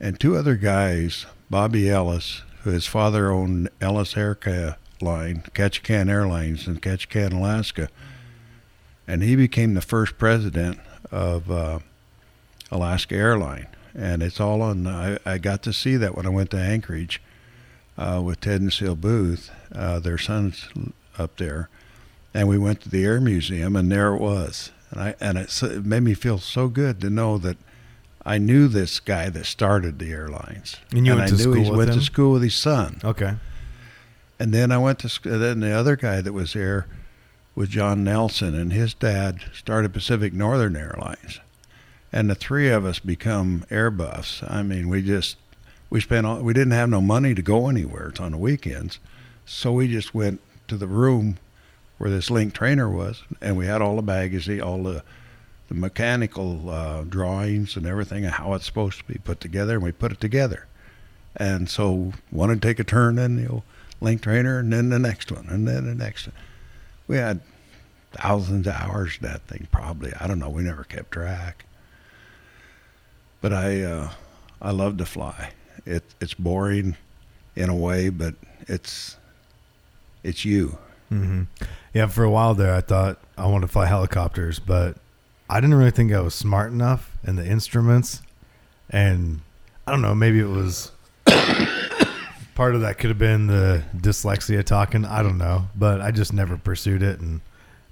And 0.00 0.18
two 0.18 0.34
other 0.34 0.56
guys, 0.56 1.26
Bobby 1.50 1.90
Ellis, 1.90 2.42
who 2.62 2.70
his 2.70 2.86
father 2.86 3.30
owned 3.30 3.68
Ellis 3.80 4.14
Airca 4.14 4.76
Line, 5.02 5.42
Ketchikan 5.54 6.08
Airlines 6.08 6.66
in 6.66 6.78
Ketchikan, 6.78 7.34
Alaska, 7.34 7.88
and 9.06 9.22
he 9.22 9.36
became 9.36 9.74
the 9.74 9.80
first 9.82 10.16
president 10.16 10.78
of 11.10 11.50
uh, 11.50 11.80
Alaska 12.70 13.14
Airline. 13.14 13.66
And 13.94 14.22
it's 14.22 14.40
all 14.40 14.62
on. 14.62 14.86
I, 14.86 15.18
I 15.26 15.38
got 15.38 15.62
to 15.64 15.72
see 15.72 15.96
that 15.96 16.16
when 16.16 16.24
I 16.24 16.30
went 16.30 16.50
to 16.52 16.58
Anchorage 16.58 17.20
uh, 17.98 18.22
with 18.24 18.40
Ted 18.40 18.60
and 18.60 18.72
Seal 18.72 18.94
Booth, 18.94 19.50
uh, 19.74 19.98
their 19.98 20.16
son's 20.16 20.68
up 21.18 21.36
there, 21.36 21.68
and 22.32 22.48
we 22.48 22.56
went 22.56 22.80
to 22.82 22.88
the 22.88 23.04
Air 23.04 23.20
Museum, 23.20 23.74
and 23.74 23.90
there 23.90 24.14
it 24.14 24.20
was. 24.20 24.70
And 24.90 25.00
I 25.00 25.14
and 25.20 25.36
it, 25.36 25.62
it 25.62 25.84
made 25.84 26.04
me 26.04 26.14
feel 26.14 26.38
so 26.38 26.68
good 26.68 27.00
to 27.00 27.10
know 27.10 27.36
that 27.38 27.56
I 28.30 28.38
knew 28.38 28.68
this 28.68 29.00
guy 29.00 29.28
that 29.28 29.44
started 29.44 29.98
the 29.98 30.12
airlines, 30.12 30.76
And 30.92 31.04
you 31.04 31.16
went 31.16 31.24
I 31.24 31.26
to 31.26 31.32
knew 31.32 31.38
school 31.42 31.54
he 31.54 31.70
with 31.70 31.78
went 31.78 31.90
him? 31.90 31.98
to 31.98 32.04
school 32.04 32.32
with 32.34 32.42
his 32.42 32.54
son. 32.54 33.00
Okay. 33.02 33.34
And 34.38 34.54
then 34.54 34.70
I 34.70 34.78
went 34.78 35.00
to 35.00 35.08
sc- 35.08 35.24
then 35.24 35.58
the 35.58 35.72
other 35.72 35.96
guy 35.96 36.20
that 36.20 36.32
was 36.32 36.52
there 36.52 36.86
was 37.56 37.68
John 37.70 38.04
Nelson, 38.04 38.54
and 38.54 38.72
his 38.72 38.94
dad 38.94 39.40
started 39.52 39.92
Pacific 39.92 40.32
Northern 40.32 40.76
Airlines, 40.76 41.40
and 42.12 42.30
the 42.30 42.36
three 42.36 42.68
of 42.68 42.84
us 42.84 43.00
become 43.00 43.64
air 43.68 43.90
buffs. 43.90 44.44
I 44.46 44.62
mean, 44.62 44.88
we 44.88 45.02
just 45.02 45.36
we 45.90 46.00
spent 46.00 46.24
all, 46.24 46.40
we 46.40 46.52
didn't 46.54 46.70
have 46.70 46.88
no 46.88 47.00
money 47.00 47.34
to 47.34 47.42
go 47.42 47.68
anywhere 47.68 48.10
It's 48.10 48.20
on 48.20 48.30
the 48.30 48.38
weekends, 48.38 49.00
so 49.44 49.72
we 49.72 49.88
just 49.88 50.14
went 50.14 50.40
to 50.68 50.76
the 50.76 50.86
room 50.86 51.38
where 51.98 52.10
this 52.10 52.30
link 52.30 52.54
trainer 52.54 52.88
was, 52.88 53.24
and 53.40 53.56
we 53.56 53.66
had 53.66 53.82
all 53.82 53.96
the 53.96 54.02
baggage, 54.02 54.48
all 54.60 54.84
the 54.84 55.02
the 55.70 55.76
mechanical 55.76 56.68
uh, 56.68 57.04
drawings 57.04 57.76
and 57.76 57.86
everything 57.86 58.24
and 58.24 58.34
how 58.34 58.54
it's 58.54 58.66
supposed 58.66 58.98
to 58.98 59.04
be 59.04 59.18
put 59.18 59.40
together, 59.40 59.74
and 59.74 59.84
we 59.84 59.92
put 59.92 60.10
it 60.10 60.20
together. 60.20 60.66
And 61.36 61.70
so 61.70 62.12
one 62.30 62.48
would 62.48 62.60
take 62.60 62.80
a 62.80 62.84
turn 62.84 63.18
in 63.20 63.36
the 63.36 63.48
old 63.48 63.62
link 64.00 64.20
trainer, 64.20 64.58
and 64.58 64.72
then 64.72 64.88
the 64.88 64.98
next 64.98 65.30
one, 65.30 65.46
and 65.48 65.68
then 65.68 65.86
the 65.86 65.94
next 65.94 66.26
one. 66.26 66.34
We 67.06 67.18
had 67.18 67.40
thousands 68.12 68.66
of 68.66 68.74
hours 68.74 69.18
in 69.20 69.28
that 69.28 69.42
thing, 69.42 69.68
probably. 69.70 70.12
I 70.18 70.26
don't 70.26 70.40
know. 70.40 70.48
We 70.48 70.64
never 70.64 70.82
kept 70.82 71.12
track. 71.12 71.64
But 73.40 73.52
I, 73.52 73.82
uh, 73.82 74.10
I 74.60 74.72
love 74.72 74.96
to 74.96 75.06
fly. 75.06 75.52
It, 75.86 76.02
it's 76.20 76.34
boring 76.34 76.96
in 77.54 77.68
a 77.68 77.76
way, 77.76 78.08
but 78.08 78.34
it's, 78.66 79.16
it's 80.24 80.44
you. 80.44 80.78
hmm 81.10 81.42
Yeah, 81.94 82.08
for 82.08 82.24
a 82.24 82.30
while 82.30 82.54
there, 82.54 82.74
I 82.74 82.80
thought 82.80 83.18
I 83.38 83.46
wanted 83.46 83.68
to 83.68 83.72
fly 83.72 83.86
helicopters, 83.86 84.58
but 84.58 84.96
I 85.50 85.60
didn't 85.60 85.74
really 85.74 85.90
think 85.90 86.12
I 86.12 86.20
was 86.20 86.34
smart 86.34 86.70
enough 86.70 87.18
in 87.26 87.34
the 87.34 87.44
instruments. 87.44 88.22
And 88.88 89.40
I 89.84 89.90
don't 89.90 90.00
know, 90.00 90.14
maybe 90.14 90.38
it 90.38 90.48
was 90.48 90.92
part 92.54 92.76
of 92.76 92.82
that 92.82 92.98
could 92.98 93.10
have 93.10 93.18
been 93.18 93.48
the 93.48 93.82
dyslexia 93.96 94.64
talking. 94.64 95.04
I 95.04 95.24
don't 95.24 95.38
know, 95.38 95.68
but 95.74 96.00
I 96.00 96.12
just 96.12 96.32
never 96.32 96.56
pursued 96.56 97.02
it. 97.02 97.18
And 97.18 97.40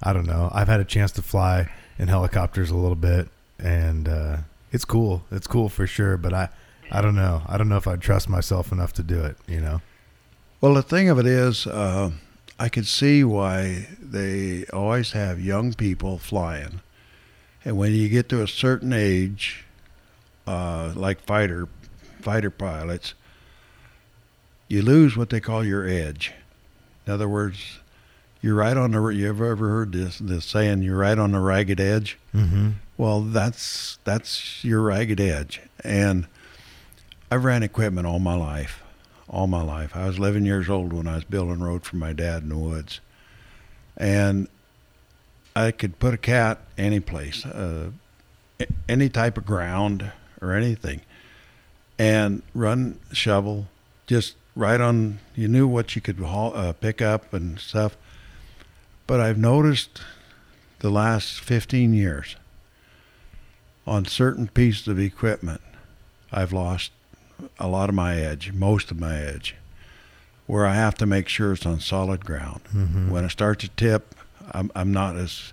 I 0.00 0.12
don't 0.12 0.26
know. 0.26 0.50
I've 0.54 0.68
had 0.68 0.78
a 0.78 0.84
chance 0.84 1.10
to 1.12 1.22
fly 1.22 1.68
in 1.98 2.06
helicopters 2.06 2.70
a 2.70 2.76
little 2.76 2.94
bit, 2.94 3.28
and 3.58 4.08
uh, 4.08 4.36
it's 4.70 4.84
cool. 4.84 5.24
It's 5.32 5.48
cool 5.48 5.68
for 5.68 5.84
sure, 5.84 6.16
but 6.16 6.32
I, 6.32 6.50
I 6.92 7.00
don't 7.00 7.16
know. 7.16 7.42
I 7.48 7.58
don't 7.58 7.68
know 7.68 7.76
if 7.76 7.88
I'd 7.88 8.00
trust 8.00 8.28
myself 8.28 8.70
enough 8.70 8.92
to 8.94 9.02
do 9.02 9.20
it, 9.24 9.36
you 9.48 9.60
know? 9.60 9.82
Well, 10.60 10.74
the 10.74 10.82
thing 10.82 11.08
of 11.08 11.18
it 11.18 11.26
is, 11.26 11.66
uh, 11.66 12.12
I 12.56 12.68
could 12.68 12.86
see 12.86 13.24
why 13.24 13.88
they 14.00 14.64
always 14.72 15.10
have 15.12 15.40
young 15.40 15.74
people 15.74 16.18
flying. 16.18 16.80
And 17.64 17.76
when 17.76 17.92
you 17.92 18.08
get 18.08 18.28
to 18.30 18.42
a 18.42 18.48
certain 18.48 18.92
age, 18.92 19.64
uh, 20.46 20.92
like 20.94 21.20
fighter 21.20 21.68
fighter 22.20 22.50
pilots, 22.50 23.14
you 24.68 24.82
lose 24.82 25.16
what 25.16 25.30
they 25.30 25.40
call 25.40 25.64
your 25.64 25.86
edge. 25.86 26.32
In 27.06 27.12
other 27.12 27.28
words, 27.28 27.78
you're 28.40 28.54
right 28.54 28.76
on 28.76 28.92
the. 28.92 29.06
You 29.08 29.28
ever 29.28 29.46
ever 29.46 29.68
heard 29.68 29.92
this 29.92 30.18
this 30.18 30.44
saying? 30.44 30.82
You're 30.82 30.98
right 30.98 31.18
on 31.18 31.32
the 31.32 31.40
ragged 31.40 31.80
edge. 31.80 32.18
Mm-hmm. 32.34 32.70
Well, 32.96 33.22
that's 33.22 33.98
that's 34.04 34.64
your 34.64 34.82
ragged 34.82 35.20
edge. 35.20 35.60
And 35.82 36.26
I've 37.30 37.44
ran 37.44 37.62
equipment 37.62 38.06
all 38.06 38.18
my 38.18 38.34
life, 38.34 38.82
all 39.28 39.46
my 39.46 39.62
life. 39.62 39.96
I 39.96 40.06
was 40.06 40.18
11 40.18 40.44
years 40.44 40.68
old 40.68 40.92
when 40.92 41.06
I 41.06 41.16
was 41.16 41.24
building 41.24 41.60
road 41.60 41.84
for 41.84 41.96
my 41.96 42.12
dad 42.12 42.42
in 42.42 42.48
the 42.48 42.58
woods, 42.58 43.00
and 43.96 44.48
I 45.58 45.72
could 45.72 45.98
put 45.98 46.14
a 46.14 46.18
cat 46.18 46.60
any 46.76 47.00
place, 47.00 47.44
uh, 47.44 47.90
any 48.88 49.08
type 49.08 49.36
of 49.36 49.44
ground 49.44 50.12
or 50.40 50.52
anything, 50.52 51.00
and 51.98 52.42
run 52.54 53.00
shovel, 53.12 53.66
just 54.06 54.36
right 54.54 54.80
on. 54.80 55.18
You 55.34 55.48
knew 55.48 55.66
what 55.66 55.96
you 55.96 56.00
could 56.00 56.18
haul, 56.20 56.52
uh, 56.54 56.72
pick 56.74 57.02
up 57.02 57.34
and 57.34 57.58
stuff. 57.58 57.96
But 59.08 59.18
I've 59.20 59.38
noticed 59.38 60.00
the 60.78 60.90
last 60.90 61.40
15 61.40 61.92
years 61.92 62.36
on 63.84 64.04
certain 64.04 64.46
pieces 64.46 64.86
of 64.86 65.00
equipment, 65.00 65.62
I've 66.30 66.52
lost 66.52 66.92
a 67.58 67.66
lot 67.66 67.88
of 67.88 67.96
my 67.96 68.16
edge, 68.16 68.52
most 68.52 68.92
of 68.92 69.00
my 69.00 69.16
edge, 69.18 69.56
where 70.46 70.66
I 70.66 70.74
have 70.74 70.94
to 70.98 71.06
make 71.06 71.26
sure 71.28 71.52
it's 71.52 71.66
on 71.66 71.80
solid 71.80 72.24
ground. 72.24 72.60
Mhm. 72.72 73.08
When 73.08 73.24
it 73.24 73.30
starts 73.30 73.64
to 73.64 73.70
tip, 73.70 74.14
I'm, 74.52 74.70
I'm 74.74 74.92
not 74.92 75.16
as, 75.16 75.52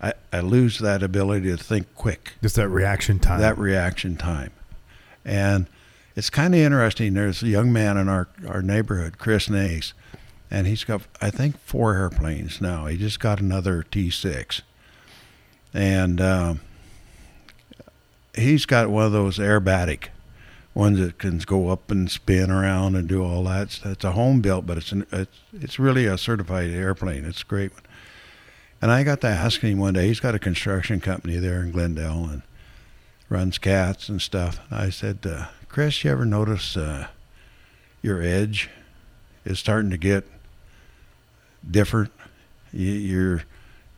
I, 0.00 0.12
I 0.32 0.40
lose 0.40 0.78
that 0.78 1.02
ability 1.02 1.48
to 1.48 1.56
think 1.56 1.94
quick, 1.94 2.34
Just 2.42 2.56
that 2.56 2.68
reaction 2.68 3.18
time. 3.18 3.40
that 3.40 3.58
reaction 3.58 4.16
time. 4.16 4.52
And 5.24 5.66
it's 6.14 6.30
kind 6.30 6.54
of 6.54 6.60
interesting. 6.60 7.14
There's 7.14 7.42
a 7.42 7.48
young 7.48 7.72
man 7.72 7.96
in 7.96 8.08
our, 8.08 8.28
our 8.48 8.62
neighborhood, 8.62 9.18
Chris 9.18 9.50
Nace, 9.50 9.92
and 10.50 10.66
he's 10.66 10.84
got, 10.84 11.02
I 11.20 11.30
think, 11.30 11.58
four 11.58 11.94
airplanes 11.94 12.60
now. 12.60 12.86
He 12.86 12.96
just 12.96 13.20
got 13.20 13.40
another 13.40 13.84
T6. 13.90 14.62
And 15.74 16.20
um, 16.20 16.60
he's 18.34 18.66
got 18.66 18.88
one 18.88 19.04
of 19.04 19.12
those 19.12 19.38
aerobatic 19.38 20.08
ones 20.74 20.98
that 20.98 21.18
can 21.18 21.38
go 21.38 21.70
up 21.70 21.90
and 21.90 22.10
spin 22.10 22.50
around 22.50 22.94
and 22.96 23.08
do 23.08 23.24
all 23.24 23.44
that. 23.44 23.80
It's 23.84 24.04
a 24.04 24.12
home 24.12 24.40
built, 24.40 24.66
but 24.66 24.78
it's 24.78 24.92
an, 24.92 25.06
it's 25.10 25.38
it's 25.52 25.78
really 25.78 26.06
a 26.06 26.18
certified 26.18 26.70
airplane. 26.70 27.24
It's 27.24 27.42
a 27.42 27.46
great 27.46 27.72
one. 27.72 27.82
And 28.82 28.90
I 28.90 29.02
got 29.04 29.20
to 29.22 29.28
asking 29.28 29.72
him 29.72 29.78
one 29.78 29.94
day. 29.94 30.06
He's 30.06 30.20
got 30.20 30.34
a 30.34 30.38
construction 30.38 31.00
company 31.00 31.38
there 31.38 31.62
in 31.62 31.72
Glendale 31.72 32.24
and 32.24 32.42
runs 33.28 33.58
cats 33.58 34.08
and 34.08 34.20
stuff. 34.20 34.60
I 34.70 34.90
said, 34.90 35.18
uh, 35.24 35.46
Chris, 35.68 36.04
you 36.04 36.10
ever 36.10 36.24
notice 36.24 36.76
uh, 36.76 37.08
your 38.02 38.22
edge 38.22 38.68
is 39.44 39.58
starting 39.58 39.90
to 39.90 39.96
get 39.96 40.24
different? 41.68 42.12
your 42.72 43.44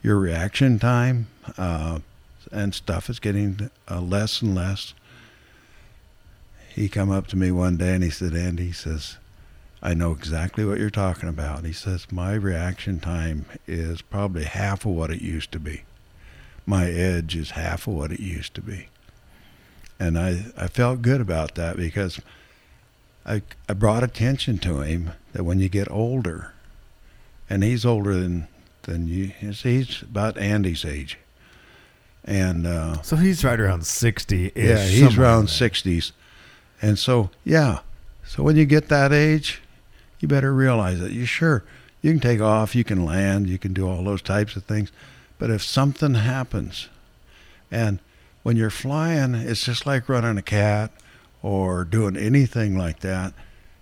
your 0.02 0.18
reaction 0.18 0.78
time 0.78 1.26
uh, 1.56 1.98
and 2.52 2.74
stuff 2.74 3.10
is 3.10 3.18
getting 3.18 3.70
uh, 3.90 4.00
less 4.00 4.40
and 4.40 4.54
less 4.54 4.94
he 6.78 6.88
come 6.88 7.10
up 7.10 7.26
to 7.26 7.36
me 7.36 7.50
one 7.50 7.76
day 7.76 7.94
and 7.94 8.04
he 8.04 8.10
said, 8.10 8.34
Andy, 8.34 8.66
he 8.66 8.72
says, 8.72 9.17
I 9.82 9.94
know 9.94 10.12
exactly 10.12 10.64
what 10.64 10.78
you're 10.78 10.90
talking 10.90 11.28
about. 11.28 11.64
He 11.64 11.72
says, 11.72 12.10
my 12.10 12.34
reaction 12.34 12.98
time 12.98 13.46
is 13.66 14.02
probably 14.02 14.44
half 14.44 14.84
of 14.84 14.92
what 14.92 15.10
it 15.10 15.22
used 15.22 15.52
to 15.52 15.60
be. 15.60 15.82
My 16.66 16.90
edge 16.90 17.36
is 17.36 17.52
half 17.52 17.86
of 17.86 17.94
what 17.94 18.12
it 18.12 18.20
used 18.20 18.54
to 18.54 18.60
be. 18.60 18.88
And 20.00 20.18
I, 20.18 20.46
I 20.56 20.68
felt 20.68 21.02
good 21.02 21.20
about 21.20 21.54
that 21.54 21.76
because 21.76 22.20
I, 23.24 23.42
I 23.68 23.72
brought 23.74 24.02
attention 24.02 24.58
to 24.58 24.80
him 24.80 25.12
that 25.32 25.44
when 25.44 25.60
you 25.60 25.68
get 25.68 25.90
older, 25.90 26.52
and 27.48 27.62
he's 27.62 27.86
older 27.86 28.14
than, 28.14 28.48
than 28.82 29.06
you, 29.08 29.26
he's 29.28 30.02
about 30.02 30.36
Andy's 30.38 30.84
age. 30.84 31.18
And 32.24 32.66
uh, 32.66 33.00
so 33.02 33.16
he's 33.16 33.44
right 33.44 33.58
around 33.58 33.86
60 33.86 34.52
Yeah, 34.54 34.84
he's 34.84 35.16
around 35.16 35.46
60s. 35.46 36.12
And 36.82 36.98
so, 36.98 37.30
yeah. 37.44 37.80
So 38.24 38.42
when 38.42 38.56
you 38.56 38.66
get 38.66 38.88
that 38.88 39.12
age, 39.12 39.62
you 40.20 40.28
better 40.28 40.52
realize 40.52 41.00
that 41.00 41.12
you 41.12 41.24
sure 41.24 41.64
you 42.02 42.12
can 42.12 42.20
take 42.20 42.40
off, 42.40 42.74
you 42.74 42.84
can 42.84 43.04
land, 43.04 43.48
you 43.48 43.58
can 43.58 43.72
do 43.72 43.88
all 43.88 44.04
those 44.04 44.22
types 44.22 44.56
of 44.56 44.64
things. 44.64 44.92
But 45.38 45.50
if 45.50 45.62
something 45.62 46.14
happens, 46.14 46.88
and 47.70 47.98
when 48.42 48.56
you're 48.56 48.70
flying, 48.70 49.34
it's 49.34 49.64
just 49.64 49.86
like 49.86 50.08
running 50.08 50.38
a 50.38 50.42
cat 50.42 50.90
or 51.42 51.84
doing 51.84 52.16
anything 52.16 52.76
like 52.76 53.00
that. 53.00 53.32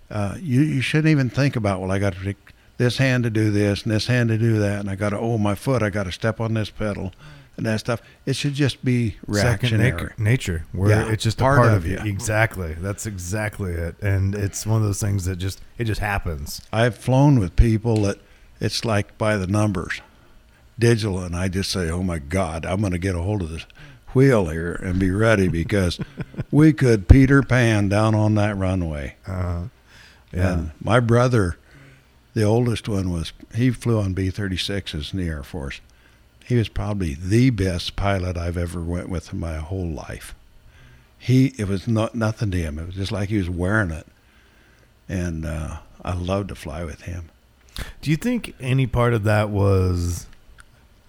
Uh, 0.09 0.35
you 0.39 0.61
you 0.61 0.81
shouldn't 0.81 1.11
even 1.11 1.29
think 1.29 1.55
about 1.55 1.81
well, 1.81 1.91
I 1.91 1.99
got 1.99 2.13
to 2.13 2.23
take 2.23 2.37
this 2.77 2.97
hand 2.97 3.23
to 3.23 3.29
do 3.29 3.49
this 3.51 3.83
and 3.83 3.91
this 3.91 4.07
hand 4.07 4.29
to 4.29 4.37
do 4.37 4.59
that, 4.59 4.79
and 4.79 4.89
I 4.89 4.95
got 4.95 5.09
to 5.09 5.19
oh 5.19 5.37
my 5.37 5.55
foot, 5.55 5.81
I 5.81 5.89
got 5.89 6.03
to 6.03 6.11
step 6.11 6.39
on 6.39 6.53
this 6.53 6.69
pedal 6.69 7.13
and 7.57 7.65
that 7.65 7.79
stuff. 7.79 8.01
It 8.25 8.35
should 8.35 8.53
just 8.53 8.85
be 8.85 9.17
reactionary. 9.25 9.91
Second 9.91 10.23
nature, 10.23 10.65
where 10.71 10.91
yeah, 10.91 11.11
it's 11.11 11.23
just 11.23 11.39
part 11.39 11.57
a 11.57 11.61
part 11.61 11.73
of, 11.73 11.85
of 11.85 11.87
you. 11.87 11.97
Exactly. 11.97 12.73
That's 12.73 13.05
exactly 13.05 13.73
it. 13.73 13.99
And 14.01 14.35
it's 14.35 14.65
one 14.65 14.77
of 14.77 14.83
those 14.83 15.01
things 15.01 15.25
that 15.25 15.37
just 15.37 15.59
it 15.77 15.85
just 15.85 15.99
happens. 15.99 16.61
I've 16.71 16.95
flown 16.95 17.39
with 17.39 17.55
people 17.55 18.03
that 18.03 18.19
it's 18.61 18.85
like 18.85 19.17
by 19.17 19.37
the 19.37 19.47
numbers, 19.47 20.01
digital, 20.77 21.19
and 21.19 21.35
I 21.35 21.47
just 21.47 21.71
say, 21.71 21.89
"Oh 21.89 22.03
my 22.03 22.19
God, 22.19 22.65
I'm 22.65 22.79
going 22.79 22.93
to 22.93 22.99
get 22.99 23.15
a 23.15 23.21
hold 23.21 23.41
of 23.41 23.49
this 23.49 23.65
wheel 24.13 24.47
here 24.47 24.73
and 24.73 24.99
be 24.99 25.11
ready 25.11 25.47
because 25.47 25.99
we 26.51 26.73
could 26.73 27.07
Peter 27.07 27.41
Pan 27.41 27.89
down 27.89 28.13
on 28.13 28.35
that 28.35 28.55
runway." 28.55 29.15
Uh, 29.25 29.63
yeah. 30.31 30.53
And 30.53 30.71
my 30.79 30.99
brother, 30.99 31.57
the 32.33 32.43
oldest 32.43 32.87
one, 32.87 33.11
was 33.11 33.33
he 33.55 33.71
flew 33.71 33.99
on 33.99 34.13
B-36s 34.13 35.13
in 35.13 35.19
the 35.19 35.27
Air 35.27 35.41
Force 35.41 35.79
he 36.47 36.55
was 36.55 36.69
probably 36.69 37.13
the 37.13 37.49
best 37.49 37.97
pilot 37.97 38.37
I've 38.37 38.57
ever 38.57 38.79
went 38.79 39.09
with 39.09 39.33
in 39.33 39.39
my 39.39 39.57
whole 39.57 39.89
life. 39.89 40.33
He 41.19 41.47
it 41.57 41.67
was 41.67 41.89
not 41.89 42.15
nothing 42.15 42.51
to 42.51 42.57
him. 42.57 42.79
It 42.79 42.85
was 42.85 42.95
just 42.95 43.11
like 43.11 43.27
he 43.27 43.37
was 43.37 43.49
wearing 43.49 43.91
it, 43.91 44.07
and 45.09 45.45
uh, 45.45 45.79
I 46.05 46.13
loved 46.13 46.47
to 46.49 46.55
fly 46.55 46.85
with 46.85 47.01
him. 47.01 47.31
Do 48.01 48.09
you 48.09 48.15
think 48.15 48.55
any 48.61 48.87
part 48.87 49.13
of 49.13 49.23
that 49.25 49.49
was 49.49 50.27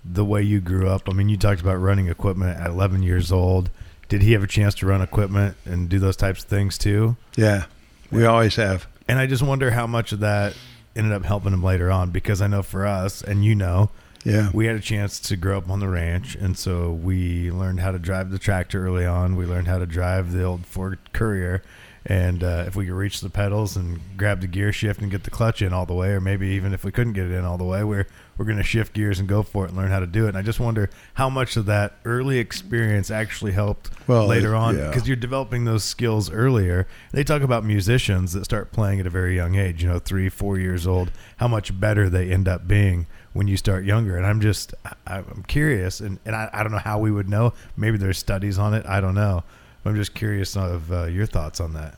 the 0.04 0.24
way 0.24 0.42
you 0.42 0.60
grew 0.60 0.88
up? 0.88 1.08
I 1.08 1.12
mean, 1.12 1.28
you 1.28 1.36
talked 1.36 1.60
about 1.60 1.76
running 1.76 2.08
equipment 2.08 2.58
at 2.58 2.70
11 2.70 3.04
years 3.04 3.30
old. 3.30 3.70
Did 4.08 4.22
he 4.22 4.32
have 4.32 4.42
a 4.42 4.48
chance 4.48 4.74
to 4.76 4.86
run 4.86 5.00
equipment 5.02 5.56
and 5.64 5.88
do 5.88 6.00
those 6.00 6.16
types 6.16 6.42
of 6.42 6.48
things 6.48 6.76
too? 6.78 7.16
Yeah, 7.36 7.66
we 8.10 8.24
always 8.24 8.56
have. 8.56 8.88
And 9.06 9.20
I 9.20 9.26
just 9.26 9.44
wonder 9.44 9.70
how 9.70 9.86
much 9.86 10.10
of 10.10 10.18
that 10.18 10.56
ended 10.96 11.12
up 11.12 11.24
helping 11.24 11.52
him 11.52 11.62
later 11.62 11.92
on 11.92 12.10
because 12.10 12.42
I 12.42 12.48
know 12.48 12.62
for 12.62 12.86
us, 12.86 13.22
and 13.22 13.44
you 13.44 13.54
know, 13.54 13.90
yeah. 14.24 14.50
We 14.52 14.66
had 14.66 14.76
a 14.76 14.80
chance 14.80 15.20
to 15.20 15.36
grow 15.36 15.58
up 15.58 15.70
on 15.70 15.80
the 15.80 15.88
ranch, 15.88 16.34
and 16.34 16.56
so 16.56 16.92
we 16.92 17.50
learned 17.50 17.80
how 17.80 17.92
to 17.92 17.98
drive 17.98 18.30
the 18.30 18.38
tractor 18.38 18.86
early 18.86 19.06
on. 19.06 19.36
We 19.36 19.46
learned 19.46 19.68
how 19.68 19.78
to 19.78 19.86
drive 19.86 20.32
the 20.32 20.44
old 20.44 20.66
Ford 20.66 20.98
Courier, 21.12 21.62
and 22.04 22.42
uh, 22.42 22.64
if 22.66 22.74
we 22.74 22.86
could 22.86 22.94
reach 22.94 23.20
the 23.20 23.30
pedals 23.30 23.76
and 23.76 24.00
grab 24.16 24.40
the 24.40 24.46
gear 24.46 24.72
shift 24.72 25.00
and 25.00 25.10
get 25.10 25.24
the 25.24 25.30
clutch 25.30 25.60
in 25.60 25.72
all 25.72 25.86
the 25.86 25.94
way, 25.94 26.10
or 26.10 26.20
maybe 26.20 26.48
even 26.48 26.72
if 26.72 26.84
we 26.84 26.90
couldn't 26.90 27.12
get 27.12 27.26
it 27.26 27.32
in 27.32 27.44
all 27.44 27.58
the 27.58 27.64
way, 27.64 27.84
we're 27.84 28.06
we're 28.38 28.44
going 28.44 28.56
to 28.56 28.62
shift 28.62 28.94
gears 28.94 29.18
and 29.18 29.28
go 29.28 29.42
for 29.42 29.64
it 29.64 29.68
and 29.68 29.76
learn 29.76 29.90
how 29.90 29.98
to 29.98 30.06
do 30.06 30.26
it. 30.26 30.28
And 30.28 30.38
I 30.38 30.42
just 30.42 30.60
wonder 30.60 30.88
how 31.14 31.28
much 31.28 31.56
of 31.56 31.66
that 31.66 31.96
early 32.04 32.38
experience 32.38 33.10
actually 33.10 33.52
helped 33.52 33.90
well, 34.06 34.26
later 34.26 34.54
on 34.54 34.76
because 34.76 35.02
yeah. 35.02 35.08
you're 35.08 35.16
developing 35.16 35.64
those 35.64 35.82
skills 35.82 36.30
earlier. 36.30 36.86
They 37.12 37.24
talk 37.24 37.42
about 37.42 37.64
musicians 37.64 38.32
that 38.34 38.44
start 38.44 38.70
playing 38.70 39.00
at 39.00 39.06
a 39.06 39.10
very 39.10 39.34
young 39.34 39.56
age, 39.56 39.82
you 39.82 39.88
know, 39.88 39.98
three, 39.98 40.28
four 40.28 40.56
years 40.56 40.86
old, 40.86 41.10
how 41.38 41.48
much 41.48 41.78
better 41.78 42.08
they 42.08 42.30
end 42.30 42.46
up 42.46 42.68
being 42.68 43.06
when 43.38 43.46
you 43.46 43.56
start 43.56 43.84
younger. 43.84 44.16
And 44.16 44.26
I'm 44.26 44.40
just, 44.40 44.74
I, 45.06 45.18
am 45.18 45.44
curious, 45.46 46.00
and, 46.00 46.18
and 46.24 46.34
I, 46.34 46.50
I 46.52 46.64
don't 46.64 46.72
know 46.72 46.78
how 46.78 46.98
we 46.98 47.12
would 47.12 47.28
know. 47.28 47.52
Maybe 47.76 47.96
there's 47.96 48.18
studies 48.18 48.58
on 48.58 48.74
it. 48.74 48.84
I 48.84 49.00
don't 49.00 49.14
know. 49.14 49.44
I'm 49.84 49.94
just 49.94 50.12
curious 50.12 50.56
of 50.56 50.90
uh, 50.90 51.04
your 51.04 51.24
thoughts 51.24 51.60
on 51.60 51.72
that. 51.74 51.96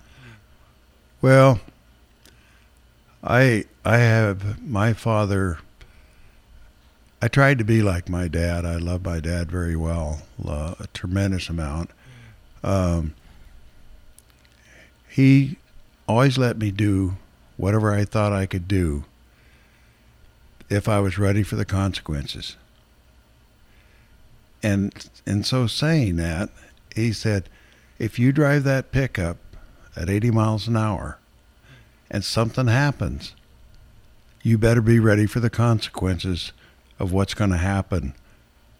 Well, 1.22 1.58
I 3.24 3.64
I 3.86 3.96
have 3.96 4.60
my 4.62 4.92
father. 4.92 5.58
I 7.22 7.28
tried 7.28 7.56
to 7.56 7.64
be 7.64 7.80
like 7.80 8.10
my 8.10 8.28
dad. 8.28 8.66
I 8.66 8.76
love 8.76 9.02
my 9.02 9.18
dad 9.18 9.50
very 9.50 9.76
well, 9.76 10.20
uh, 10.46 10.74
a 10.78 10.88
tremendous 10.88 11.48
amount. 11.48 11.90
Um, 12.62 13.14
he 15.08 15.56
always 16.06 16.36
let 16.36 16.58
me 16.58 16.70
do 16.70 17.16
whatever 17.56 17.94
I 17.94 18.04
thought 18.04 18.34
I 18.34 18.44
could 18.44 18.68
do 18.68 19.04
if 20.70 20.88
I 20.88 21.00
was 21.00 21.18
ready 21.18 21.42
for 21.42 21.56
the 21.56 21.64
consequences. 21.64 22.56
And 24.62 24.92
and 25.26 25.44
so 25.44 25.66
saying 25.66 26.16
that, 26.16 26.50
he 26.94 27.12
said, 27.12 27.48
if 27.98 28.18
you 28.18 28.32
drive 28.32 28.64
that 28.64 28.92
pickup 28.92 29.36
at 29.96 30.08
80 30.08 30.30
miles 30.30 30.68
an 30.68 30.76
hour 30.76 31.18
and 32.10 32.24
something 32.24 32.68
happens, 32.68 33.34
you 34.42 34.56
better 34.56 34.80
be 34.80 34.98
ready 34.98 35.26
for 35.26 35.40
the 35.40 35.50
consequences 35.50 36.52
of 36.98 37.12
what's 37.12 37.34
going 37.34 37.50
to 37.50 37.56
happen 37.58 38.14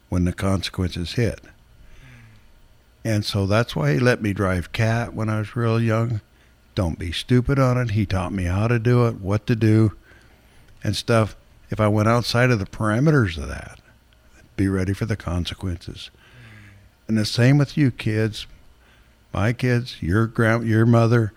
when 0.09 0.25
the 0.25 0.33
consequences 0.33 1.15
hit. 1.15 1.41
And 3.05 3.25
so 3.25 3.47
that's 3.47 3.75
why 3.75 3.95
he 3.95 3.99
let 3.99 4.21
me 4.21 4.33
drive 4.33 4.73
cat 4.73 5.15
when 5.15 5.29
I 5.29 5.39
was 5.39 5.57
real 5.57 5.81
young. 5.81 6.21
Don't 6.75 6.99
be 6.99 7.13
stupid 7.13 7.59
on 7.59 7.79
it. 7.79 7.93
He 7.93 8.07
taught 8.07 8.33
me 8.33 8.45
how 8.45 8.69
to 8.69 8.79
do 8.79 9.07
it, 9.07 9.21
what 9.21 9.47
to 9.47 9.57
do, 9.57 9.93
and 10.85 10.95
stuff 10.95 11.37
if 11.71 11.81
I 11.81 11.89
went 11.89 12.09
outside 12.09 12.51
of 12.51 12.59
the 12.59 12.67
parameters 12.67 13.39
of 13.39 13.49
that, 13.49 13.81
be 14.57 14.69
ready 14.69 14.93
for 14.93 15.07
the 15.07 15.17
consequences. 15.17 16.11
And 17.09 17.17
the 17.17 17.25
same 17.25 17.59
with 17.59 17.77
you 17.77 17.91
kids, 17.91 18.47
my 19.33 19.53
kids, 19.53 20.03
your 20.03 20.27
grand, 20.27 20.67
your 20.67 20.85
mother, 20.85 21.33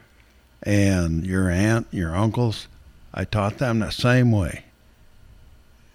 and 0.62 1.26
your 1.26 1.50
aunt, 1.50 1.88
your 1.92 2.16
uncles. 2.16 2.68
I 3.14 3.26
taught 3.26 3.60
them 3.60 3.80
the 3.80 3.92
same 3.92 4.32
way. 4.32 4.66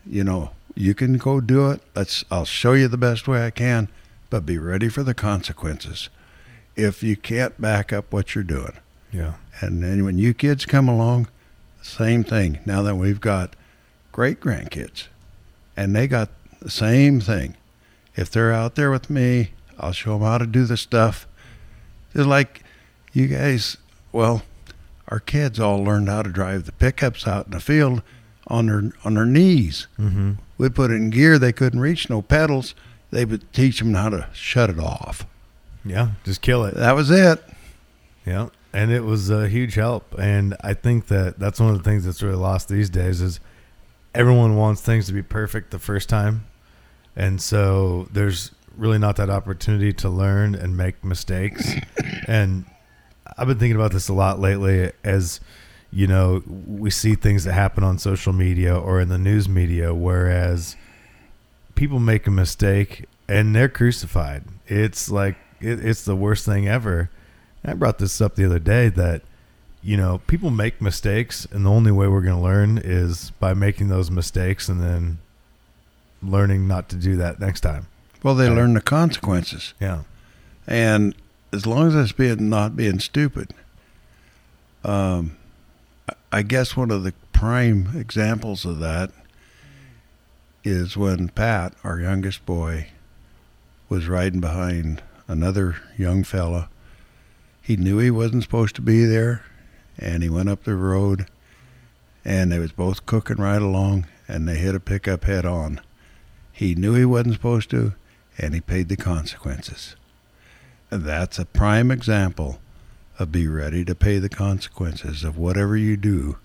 You 0.07 0.25
know, 0.25 0.53
you 0.75 0.95
can 0.95 1.19
go 1.19 1.41
do 1.41 1.71
it. 1.71 1.83
Let's. 1.95 2.25
I'll 2.31 2.45
show 2.45 2.73
you 2.73 2.89
the 2.89 2.97
best 2.97 3.27
way 3.27 3.45
I 3.45 3.51
can, 3.51 3.89
but 4.31 4.47
be 4.47 4.59
ready 4.59 4.89
for 4.89 5.03
the 5.03 5.15
consequences. 5.15 6.09
If 6.77 7.03
you 7.03 7.17
can't 7.17 7.61
back 7.61 7.93
up 7.93 8.13
what 8.13 8.35
you're 8.35 8.45
doing. 8.45 8.79
Yeah. 9.13 9.35
And 9.61 9.83
then 9.83 10.05
when 10.05 10.19
you 10.19 10.33
kids 10.35 10.65
come 10.65 10.89
along, 10.89 11.29
same 11.83 12.23
thing. 12.23 12.61
Now 12.65 12.83
that 12.83 12.95
we've 12.95 13.21
got 13.21 13.57
great 14.19 14.41
grandkids, 14.41 15.07
and 15.77 15.95
they 15.95 16.09
got 16.09 16.29
the 16.61 16.69
same 16.69 17.21
thing. 17.21 17.57
If 18.17 18.33
they're 18.33 18.53
out 18.53 18.75
there 18.75 18.91
with 18.91 19.09
me, 19.09 19.53
I'll 19.79 19.93
show 19.93 20.15
them 20.15 20.23
how 20.23 20.39
to 20.39 20.47
do 20.47 20.65
the 20.65 20.77
stuff. 20.77 21.25
It's 22.13 22.27
like 22.27 22.65
you 23.13 23.29
guys, 23.29 23.77
well, 24.11 24.43
our 25.07 25.21
kids 25.21 25.61
all 25.61 25.85
learned 25.85 26.09
how 26.09 26.23
to 26.23 26.31
drive 26.31 26.65
the 26.65 26.73
pickups 26.73 27.29
out 27.29 27.47
in 27.47 27.53
the 27.53 27.61
field 27.61 28.03
on 28.49 28.67
their 28.67 28.91
on 29.05 29.15
their 29.15 29.25
knees. 29.25 29.87
Mm-hmm. 30.01 30.33
We'd 30.59 30.75
put 30.75 30.91
it 30.91 30.95
in 30.95 31.11
gear; 31.11 31.39
they 31.39 31.53
couldn't 31.53 31.79
reach 31.79 32.11
no 32.11 32.21
pedals. 32.21 32.75
They 33.13 33.25
would 33.25 33.53
teach 33.53 33.79
them 33.79 33.95
how 33.95 34.09
to 34.09 34.29
shut 34.33 34.69
it 34.69 34.81
off. 34.81 35.27
Yeah, 35.85 36.15
just 36.25 36.43
kill 36.43 36.65
it. 36.65 36.75
That 36.75 36.97
was 36.97 37.09
it. 37.13 37.41
Yeah, 38.27 38.49
and 38.73 38.91
it 38.91 39.05
was 39.05 39.31
a 39.31 39.49
huge 39.49 39.77
help. 39.77 40.19
And 40.19 40.57
I 40.61 40.75
think 40.75 41.07
that 41.07 41.39
that's 41.39 41.61
one 41.61 41.71
of 41.71 41.79
the 41.79 41.89
things 41.89 42.05
that's 42.05 42.21
really 42.21 42.35
lost 42.35 42.69
these 42.69 42.91
days 42.91 43.21
is 43.21 43.39
everyone 44.15 44.57
wants 44.57 44.81
things 44.81 45.07
to 45.07 45.13
be 45.13 45.23
perfect 45.23 45.71
the 45.71 45.79
first 45.79 46.09
time. 46.09 46.47
And 47.17 47.41
so 47.41 48.09
there's 48.13 48.53
really 48.77 48.99
not 48.99 49.17
that 49.17 49.31
opportunity 49.31 49.93
to 49.93 50.09
learn 50.09 50.55
and 50.55 50.77
make 50.77 51.05
mistakes. 51.05 51.73
and 52.27 52.65
I've 53.37 53.49
been 53.49 53.59
thinking 53.59 53.77
about 53.77 53.93
this 53.93 54.09
a 54.09 54.15
lot 54.15 54.39
lately 54.39 54.93
as 55.05 55.41
you 55.91 56.07
know, 56.07 56.43
we 56.47 56.91
see 56.91 57.15
things 57.15 57.45
that 57.45 57.55
happen 57.55 57.83
on 57.83 57.99
social 57.99 58.33
media 58.33 58.77
or 58.77 59.01
in 59.01 59.09
the 59.09 59.19
news 59.19 59.49
media, 59.49 59.95
whereas 59.95 60.77
people 61.75 61.99
make 61.99 62.27
a 62.27 62.31
mistake 62.31 63.07
and 63.27 63.55
they're 63.55 63.69
crucified. 63.69 64.45
It's 64.67 65.11
like 65.11 65.37
it, 65.61 65.85
it's 65.85 66.05
the 66.05 66.17
worst 66.17 66.45
thing 66.45 66.69
ever. 66.69 67.11
And 67.63 67.73
I 67.73 67.75
brought 67.75 67.99
this 67.99 68.21
up 68.21 68.35
the 68.35 68.45
other 68.45 68.59
day 68.59 68.89
that 68.91 69.23
you 69.83 69.97
know 69.97 70.19
people 70.27 70.51
make 70.51 70.81
mistakes, 70.83 71.47
and 71.51 71.65
the 71.65 71.71
only 71.71 71.93
way 71.93 72.09
we're 72.09 72.23
going 72.23 72.37
to 72.37 72.43
learn 72.43 72.79
is 72.83 73.31
by 73.39 73.55
making 73.55 73.89
those 73.89 74.11
mistakes 74.11 74.69
and 74.69 74.81
then 74.81 75.19
learning 76.23 76.67
not 76.67 76.89
to 76.89 76.97
do 76.97 77.17
that 77.17 77.39
next 77.41 77.61
time. 77.61 77.87
Well, 78.23 78.35
they 78.35 78.49
learn 78.51 78.75
the 78.75 78.81
consequences, 78.81 79.75
Yeah. 79.81 80.03
and 80.67 81.15
as 81.53 81.65
long 81.67 81.87
as 81.89 81.95
it's 81.95 82.13
being 82.13 82.49
not 82.49 82.75
being 82.77 82.99
stupid, 82.99 83.55
um, 84.85 85.37
I- 86.09 86.39
I 86.39 86.43
guess 86.43 86.77
one 86.77 86.91
of 86.91 87.05
the 87.05 87.13
prime 87.33 87.91
examples 87.97 88.65
of 88.65 88.81
that 88.81 89.13
is 90.65 90.97
when 90.97 91.29
Pat, 91.29 91.75
our 91.85 92.01
youngest 92.01 92.45
boy, 92.45 92.89
was 93.89 94.07
riding 94.09 94.41
behind 94.41 95.03
another 95.29 95.77
young 95.97 96.25
fella. 96.25 96.69
He 97.63 97.77
knew 97.77 97.99
he 97.99 98.11
wasn't 98.11 98.43
supposed 98.43 98.75
to 98.77 98.83
be 98.83 99.05
there, 99.05 99.43
and 99.99 100.23
he 100.23 100.29
went 100.29 100.49
up 100.49 100.65
the 100.65 100.75
road, 100.75 101.27
and 102.25 102.53
they 102.53 102.59
was 102.59 102.73
both 102.73 103.07
cooking 103.07 103.37
right 103.37 103.63
along, 103.63 104.07
and 104.27 104.47
they 104.47 104.57
hit 104.57 104.75
a 104.75 104.81
pickup 104.81 105.25
head 105.25 105.45
on. 105.45 105.81
He 106.53 106.75
knew 106.75 106.95
he 106.95 107.05
wasn't 107.05 107.35
supposed 107.35 107.71
to, 107.71 107.95
and 108.37 108.55
he 108.55 108.61
paid 108.61 108.89
the 108.89 108.97
consequences. 108.97 109.97
That's 110.91 111.39
a 111.39 111.45
prime 111.45 111.91
example 111.91 112.61
of 113.19 113.33
be 113.33 113.47
ready 113.47 113.85
to 113.85 113.95
pay 113.95 114.19
the 114.19 114.29
consequences 114.29 115.25
of 115.25 115.37
whatever 115.37 115.77
you 115.77 115.97
do, 115.97 116.39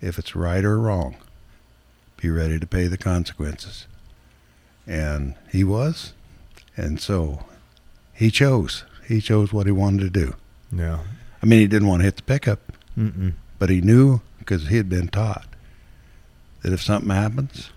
if 0.00 0.18
it's 0.18 0.36
right 0.36 0.64
or 0.64 0.78
wrong. 0.78 1.16
Be 2.20 2.30
ready 2.30 2.58
to 2.58 2.66
pay 2.66 2.86
the 2.86 2.98
consequences. 2.98 3.86
And 4.86 5.34
he 5.50 5.64
was, 5.64 6.12
and 6.76 7.00
so 7.00 7.44
he 8.12 8.30
chose. 8.30 8.84
He 9.06 9.20
chose 9.20 9.52
what 9.52 9.66
he 9.66 9.72
wanted 9.72 10.00
to 10.00 10.10
do. 10.10 10.34
Yeah. 10.72 11.00
I 11.42 11.46
mean, 11.46 11.60
he 11.60 11.66
didn't 11.66 11.88
want 11.88 12.00
to 12.00 12.04
hit 12.04 12.16
the 12.16 12.22
pickup, 12.22 12.67
Mm-mm. 12.98 13.34
but 13.58 13.70
he 13.70 13.80
knew 13.80 14.20
because 14.40 14.68
he 14.68 14.76
had 14.76 14.88
been 14.88 15.06
taught 15.08 15.46
that 16.62 16.72
if 16.72 16.82
something 16.82 17.10
happens, 17.10 17.70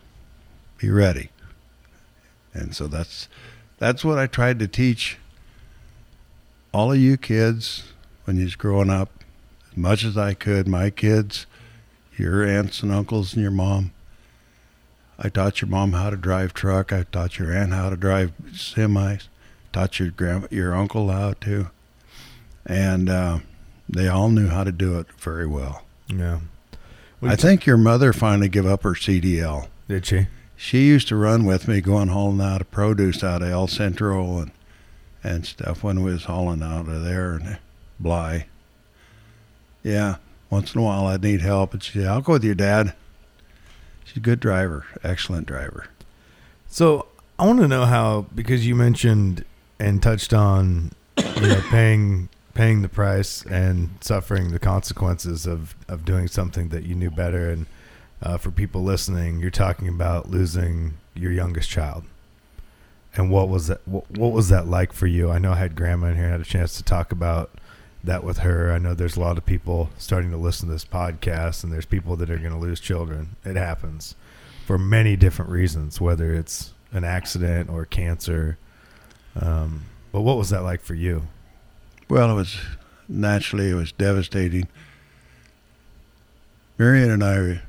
be 0.80 0.90
ready. 0.90 1.30
And 2.54 2.76
so 2.76 2.88
that's 2.88 3.30
that's 3.78 4.04
what 4.04 4.18
I 4.18 4.28
tried 4.28 4.60
to 4.60 4.68
teach 4.68 5.18
all 6.74 6.92
of 6.92 6.98
you 6.98 7.18
kids 7.18 7.94
when 8.26 8.38
you 8.38 8.46
was 8.46 8.56
growing 8.56 8.90
up, 8.90 9.10
as 9.72 9.78
much 9.78 10.04
as 10.04 10.18
I 10.18 10.34
could. 10.34 10.68
My 10.68 10.90
kids, 10.90 11.46
your 12.18 12.44
aunts 12.44 12.82
and 12.82 12.92
uncles, 12.92 13.34
and 13.34 13.42
your 13.42 13.52
mom. 13.52 13.92
I 15.20 15.30
taught 15.30 15.62
your 15.62 15.70
mom 15.70 15.94
how 15.94 16.10
to 16.10 16.18
drive 16.18 16.54
truck. 16.54 16.92
I 16.92 17.04
taught 17.04 17.38
your 17.38 17.54
aunt 17.54 17.74
how 17.74 17.92
to 17.92 17.96
drive 17.96 18.34
semis. 18.52 19.28
Taught 19.72 20.00
your 20.00 20.10
grand 20.10 20.48
your 20.52 20.76
uncle 20.76 21.10
how 21.10 21.34
to, 21.42 21.70
and 22.66 23.08
uh, 23.10 23.40
they 23.92 24.08
all 24.08 24.30
knew 24.30 24.48
how 24.48 24.64
to 24.64 24.72
do 24.72 24.98
it 24.98 25.08
very 25.18 25.46
well. 25.46 25.84
Yeah. 26.08 26.40
I 27.22 27.36
think 27.36 27.66
your 27.66 27.78
mother 27.78 28.14
finally 28.14 28.50
gave 28.50 28.66
up 28.66 28.84
her 28.84 28.94
CDL. 28.94 29.68
Did 29.88 30.06
she? 30.06 30.28
She 30.56 30.88
used 30.88 31.08
to 31.10 31.16
run 31.16 31.46
with 31.46 31.68
me 31.68 31.82
going 31.82 32.08
hauling 32.08 32.42
out 32.42 32.62
of 32.62 32.72
produce 32.72 33.24
out 33.24 33.42
of 33.42 33.50
El 33.50 33.68
Centro 33.68 34.38
and 34.38 34.52
and 35.24 35.46
stuff 35.46 35.84
when 35.84 36.02
we 36.02 36.12
was 36.12 36.24
hauling 36.26 36.64
out 36.64 36.88
of 36.88 37.04
there 37.04 37.34
and 37.34 37.60
Bly. 38.00 38.48
Yeah, 39.84 40.16
once 40.50 40.74
in 40.74 40.82
a 40.82 40.84
while 40.84 41.06
I'd 41.06 41.22
need 41.22 41.42
help, 41.42 41.74
and 41.74 41.84
she 41.84 42.00
said, 42.00 42.08
"I'll 42.08 42.22
go 42.22 42.34
with 42.34 42.44
you, 42.44 42.56
Dad." 42.56 42.94
She's 44.04 44.18
a 44.18 44.22
good 44.22 44.40
driver, 44.40 44.86
excellent 45.04 45.48
driver. 45.48 45.88
So 46.68 47.08
I 47.38 47.46
want 47.46 47.60
to 47.60 47.68
know 47.68 47.86
how 47.86 48.26
because 48.34 48.66
you 48.66 48.76
mentioned 48.76 49.46
and 49.80 50.02
touched 50.02 50.34
on 50.34 50.92
you 51.18 51.48
know 51.48 51.62
paying 51.70 52.30
paying 52.54 52.82
the 52.82 52.90
price 52.90 53.44
and 53.46 53.90
suffering 54.02 54.52
the 54.52 54.60
consequences 54.60 55.46
of 55.46 55.76
of 55.88 56.06
doing 56.06 56.28
something 56.28 56.70
that 56.70 56.84
you 56.84 56.96
knew 56.96 57.12
better. 57.12 57.50
And 57.50 57.66
uh, 58.22 58.38
for 58.38 58.52
people 58.52 58.84
listening 58.84 59.40
you're 59.40 59.50
talking 59.50 59.88
about 59.88 60.30
losing 60.30 60.96
your 61.14 61.32
youngest 61.32 61.70
child. 61.70 62.04
And 63.16 63.30
what 63.30 63.50
was 63.50 63.68
that 63.68 63.86
what, 63.88 64.10
what 64.12 64.32
was 64.32 64.50
that 64.50 64.68
like 64.68 64.94
for 64.94 65.08
you? 65.08 65.32
I 65.32 65.40
know 65.40 65.52
i 65.52 65.56
had 65.56 65.76
grandma 65.76 66.08
in 66.08 66.16
here 66.16 66.26
and 66.26 66.34
had 66.34 66.42
a 66.42 66.46
chance 66.46 66.78
to 66.78 66.84
talk 66.84 67.12
about 67.12 67.52
that 68.04 68.24
with 68.24 68.40
her. 68.40 68.72
I 68.72 68.80
know 68.80 68.94
there's 68.94 69.18
a 69.18 69.22
lot 69.22 69.38
of 69.38 69.46
people 69.46 69.90
starting 69.98 70.32
to 70.32 70.38
listen 70.38 70.68
to 70.68 70.74
this 70.74 70.86
podcast 70.86 71.64
and 71.64 71.72
there's 71.72 71.86
people 71.86 72.16
that 72.18 72.30
are 72.30 72.38
going 72.38 72.52
to 72.52 72.58
lose 72.58 72.80
children. 72.80 73.36
It 73.46 73.56
happens 73.56 74.16
for 74.66 74.78
many 74.78 75.16
different 75.16 75.52
reasons 75.52 76.02
whether 76.02 76.34
it's 76.34 76.74
an 76.92 77.04
accident 77.04 77.70
or 77.70 77.86
cancer. 77.86 78.58
Um, 79.40 79.84
but 80.12 80.22
what 80.22 80.38
was 80.38 80.50
that 80.50 80.64
like 80.64 80.82
for 80.82 80.96
you 80.96 81.28
Well, 82.12 82.30
it 82.30 82.34
was 82.34 82.58
naturally 83.08 83.70
it 83.70 83.76
was 83.76 83.94
devastating. 83.94 84.68
Marion 86.78 87.10
and 87.10 87.24
I 87.24 87.62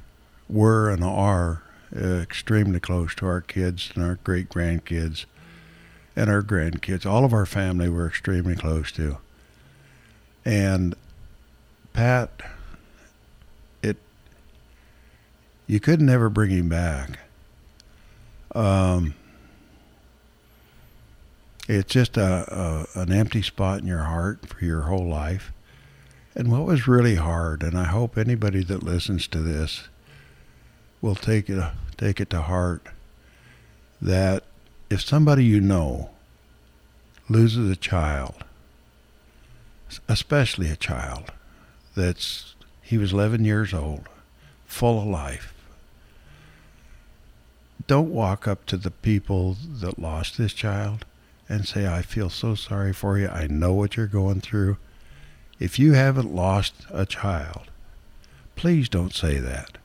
were 0.48 0.90
and 0.90 1.04
are 1.04 1.62
uh, 1.94 2.16
extremely 2.16 2.80
close 2.80 3.14
to 3.14 3.26
our 3.26 3.40
kids 3.40 3.92
and 3.94 4.02
our 4.02 4.16
great 4.24 4.48
grandkids 4.48 5.26
and 6.16 6.28
our 6.28 6.42
grandkids. 6.42 7.06
All 7.06 7.24
of 7.24 7.32
our 7.32 7.46
family 7.46 7.88
were 7.88 8.08
extremely 8.08 8.56
close 8.56 8.90
to. 8.92 9.18
And 10.44 10.96
Pat, 11.92 12.42
it 13.80 13.96
you 15.68 15.78
could 15.78 16.00
never 16.00 16.28
bring 16.28 16.50
him 16.50 16.68
back. 16.68 17.20
Um, 18.56 19.14
it's 21.68 21.92
just 21.92 22.16
a, 22.16 22.86
a 22.96 23.00
an 23.00 23.12
empty 23.12 23.42
spot 23.42 23.80
in 23.80 23.86
your 23.86 24.04
heart 24.04 24.48
for 24.48 24.64
your 24.64 24.82
whole 24.82 25.08
life. 25.08 25.52
And 26.34 26.50
what 26.50 26.64
was 26.64 26.88
really 26.88 27.16
hard, 27.16 27.62
and 27.62 27.78
I 27.78 27.84
hope 27.84 28.16
anybody 28.16 28.64
that 28.64 28.82
listens 28.82 29.28
to 29.28 29.38
this 29.38 29.88
will 31.00 31.14
take 31.14 31.48
it 31.48 31.62
take 31.96 32.20
it 32.20 32.30
to 32.30 32.42
heart, 32.42 32.88
that 34.00 34.44
if 34.90 35.02
somebody 35.02 35.44
you 35.44 35.60
know 35.60 36.10
loses 37.28 37.70
a 37.70 37.76
child, 37.76 38.44
especially 40.08 40.68
a 40.68 40.76
child 40.76 41.30
that's 41.94 42.54
he 42.80 42.98
was 42.98 43.12
11 43.12 43.44
years 43.44 43.72
old, 43.72 44.08
full 44.66 45.00
of 45.00 45.06
life. 45.06 45.54
Don't 47.86 48.10
walk 48.10 48.48
up 48.48 48.66
to 48.66 48.76
the 48.76 48.90
people 48.90 49.56
that 49.80 49.98
lost 49.98 50.36
this 50.36 50.52
child 50.52 51.04
and 51.52 51.68
say, 51.68 51.86
I 51.86 52.00
feel 52.00 52.30
so 52.30 52.54
sorry 52.54 52.94
for 52.94 53.18
you. 53.18 53.28
I 53.28 53.46
know 53.46 53.74
what 53.74 53.96
you're 53.96 54.06
going 54.06 54.40
through. 54.40 54.78
If 55.60 55.78
you 55.78 55.92
haven't 55.92 56.34
lost 56.34 56.72
a 56.90 57.04
child, 57.04 57.70
please 58.56 58.88
don't 58.88 59.12
say 59.12 59.36
that. 59.38 59.76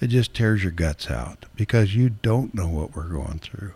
It 0.00 0.06
just 0.08 0.32
tears 0.34 0.62
your 0.62 0.72
guts 0.72 1.10
out 1.10 1.44
because 1.54 1.94
you 1.94 2.08
don't 2.08 2.54
know 2.54 2.68
what 2.68 2.96
we're 2.96 3.04
going 3.04 3.38
through. 3.38 3.74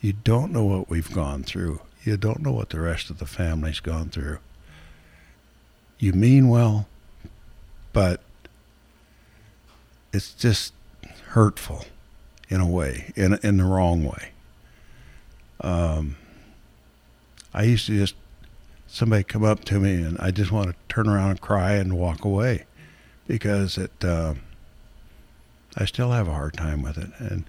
You 0.00 0.14
don't 0.14 0.50
know 0.50 0.64
what 0.64 0.88
we've 0.88 1.12
gone 1.12 1.42
through. 1.42 1.80
You 2.04 2.16
don't 2.16 2.40
know 2.40 2.52
what 2.52 2.70
the 2.70 2.80
rest 2.80 3.10
of 3.10 3.18
the 3.18 3.26
family's 3.26 3.80
gone 3.80 4.08
through. 4.08 4.38
You 5.98 6.14
mean 6.14 6.48
well, 6.48 6.88
but 7.92 8.20
it's 10.12 10.32
just 10.32 10.72
hurtful 11.28 11.84
in 12.48 12.62
a 12.62 12.66
way, 12.66 13.12
in 13.14 13.38
in 13.42 13.58
the 13.58 13.64
wrong 13.64 14.04
way. 14.04 14.31
Um, 15.62 16.16
I 17.54 17.64
used 17.64 17.86
to 17.86 17.96
just 17.96 18.14
somebody 18.86 19.24
come 19.24 19.44
up 19.44 19.64
to 19.64 19.78
me 19.80 19.94
and 19.94 20.18
I 20.18 20.30
just 20.30 20.52
want 20.52 20.68
to 20.68 20.74
turn 20.88 21.08
around 21.08 21.30
and 21.30 21.40
cry 21.40 21.72
and 21.72 21.96
walk 21.96 22.24
away 22.24 22.66
because 23.26 23.78
it. 23.78 24.04
Uh, 24.04 24.34
I 25.76 25.86
still 25.86 26.10
have 26.10 26.28
a 26.28 26.32
hard 26.32 26.54
time 26.54 26.82
with 26.82 26.98
it, 26.98 27.10
and 27.18 27.44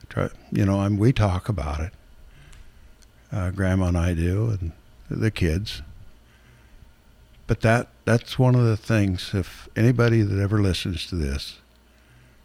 I 0.00 0.04
try. 0.08 0.28
You 0.50 0.64
know, 0.64 0.80
I'm, 0.80 0.96
we 0.96 1.12
talk 1.12 1.48
about 1.48 1.80
it. 1.80 1.92
Uh, 3.30 3.50
Grandma 3.50 3.88
and 3.88 3.98
I 3.98 4.14
do, 4.14 4.56
and 4.58 4.72
the 5.10 5.30
kids. 5.30 5.82
But 7.46 7.60
that 7.60 7.88
that's 8.04 8.38
one 8.38 8.54
of 8.54 8.64
the 8.64 8.76
things. 8.76 9.32
If 9.34 9.68
anybody 9.76 10.22
that 10.22 10.40
ever 10.40 10.60
listens 10.60 11.06
to 11.08 11.16
this 11.16 11.58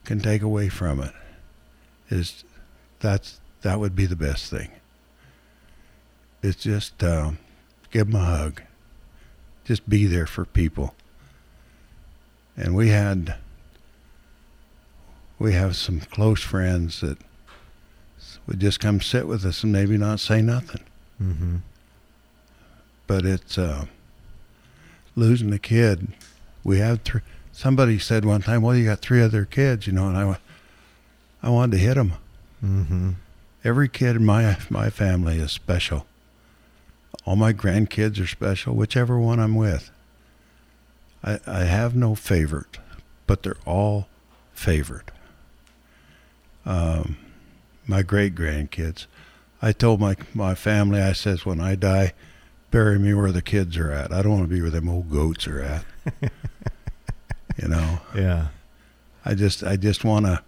can 0.04 0.20
take 0.20 0.42
away 0.42 0.70
from 0.70 1.00
it, 1.00 1.14
is 2.10 2.44
that's 3.00 3.40
that 3.62 3.80
would 3.80 3.96
be 3.96 4.06
the 4.06 4.16
best 4.16 4.50
thing. 4.50 4.70
It's 6.44 6.62
just 6.62 7.04
um, 7.04 7.38
give 7.92 8.12
them 8.12 8.22
a 8.22 8.26
hug. 8.26 8.62
Just 9.66 9.88
be 9.88 10.06
there 10.08 10.26
for 10.26 10.46
people. 10.46 10.96
And 12.58 12.76
we 12.76 12.90
had 12.90 13.36
we 15.40 15.54
have 15.54 15.76
some 15.76 16.00
close 16.02 16.42
friends 16.42 17.02
that 17.02 17.18
would 18.46 18.60
just 18.60 18.80
come 18.80 19.02
sit 19.02 19.28
with 19.28 19.46
us 19.46 19.64
and 19.64 19.72
maybe 19.72 19.98
not 19.98 20.20
say 20.20 20.42
nothing. 20.42 20.84
mm-hmm. 21.22 21.58
But 23.08 23.26
it's 23.26 23.58
uh, 23.58 23.86
losing 25.16 25.52
a 25.54 25.60
kid. 25.60 26.08
We 26.64 26.80
have 26.80 27.02
three. 27.02 27.22
Somebody 27.52 28.00
said 28.00 28.24
one 28.24 28.42
time, 28.42 28.62
"Well, 28.62 28.76
you 28.76 28.86
got 28.86 29.00
three 29.00 29.22
other 29.22 29.46
kids," 29.46 29.86
you 29.88 29.94
know, 29.94 30.08
and 30.08 30.18
I, 30.18 30.38
I 31.44 31.50
wanted 31.50 31.78
to 31.78 31.84
hit 31.84 31.96
them. 31.96 32.14
Mm-hmm. 32.64 33.10
Every 33.64 33.90
kid 33.90 34.16
in 34.16 34.26
my 34.26 34.58
my 34.70 34.90
family 34.90 35.38
is 35.38 35.52
special. 35.52 36.06
All 37.26 37.36
my 37.36 37.54
grandkids 37.54 38.22
are 38.22 38.28
special, 38.28 38.76
whichever 38.76 39.20
one 39.20 39.40
I'm 39.40 39.56
with. 39.56 39.92
I 41.24 41.40
I 41.46 41.64
have 41.66 41.96
no 41.96 42.16
favorite, 42.16 42.78
but 43.28 43.44
they're 43.44 43.56
all 43.66 44.08
favored. 44.54 45.12
Um, 46.66 47.18
my 47.88 48.02
great 48.02 48.36
grandkids. 48.36 49.06
I 49.62 49.72
told 49.72 50.00
my 50.00 50.16
my 50.34 50.56
family, 50.56 51.02
I 51.02 51.14
says, 51.14 51.46
when 51.46 51.60
I 51.60 51.76
die, 51.76 52.14
bury 52.72 52.98
me 52.98 53.14
where 53.14 53.32
the 53.32 53.42
kids 53.42 53.78
are 53.78 53.92
at. 53.92 54.12
I 54.12 54.22
don't 54.22 54.32
want 54.32 54.44
to 54.44 54.56
be 54.56 54.62
where 54.62 54.72
them 54.72 54.90
old 54.90 55.12
goats 55.12 55.48
are 55.48 55.62
at. 55.62 55.86
you 57.62 57.68
know. 57.68 58.00
Yeah. 58.16 58.48
I 59.24 59.36
just 59.36 59.64
I 59.64 59.76
just 59.76 60.04
want 60.04 60.26
to 60.26 60.42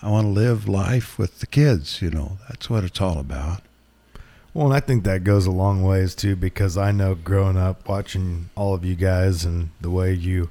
I 0.00 0.10
want 0.10 0.26
to 0.26 0.30
live 0.30 0.68
life 0.68 1.18
with 1.18 1.40
the 1.40 1.46
kids, 1.46 2.00
you 2.00 2.10
know. 2.10 2.38
That's 2.48 2.70
what 2.70 2.84
it's 2.84 3.00
all 3.00 3.18
about. 3.18 3.62
Well, 4.54 4.66
and 4.66 4.74
I 4.74 4.80
think 4.80 5.04
that 5.04 5.24
goes 5.24 5.46
a 5.46 5.50
long 5.50 5.82
ways 5.82 6.14
too, 6.14 6.36
because 6.36 6.76
I 6.76 6.92
know 6.92 7.14
growing 7.14 7.56
up 7.56 7.88
watching 7.88 8.50
all 8.54 8.74
of 8.74 8.84
you 8.84 8.94
guys 8.94 9.46
and 9.46 9.70
the 9.80 9.88
way 9.88 10.12
you, 10.12 10.50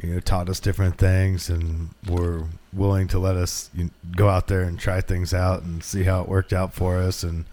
you 0.00 0.14
know, 0.14 0.20
taught 0.20 0.48
us 0.48 0.60
different 0.60 0.98
things 0.98 1.50
and 1.50 1.90
were 2.08 2.44
willing 2.72 3.08
to 3.08 3.18
let 3.18 3.36
us 3.36 3.70
go 4.16 4.28
out 4.28 4.46
there 4.46 4.62
and 4.62 4.78
try 4.78 5.00
things 5.00 5.34
out 5.34 5.62
and 5.62 5.82
see 5.82 6.04
how 6.04 6.22
it 6.22 6.28
worked 6.28 6.52
out 6.52 6.72
for 6.74 6.98
us 6.98 7.24
and 7.24 7.44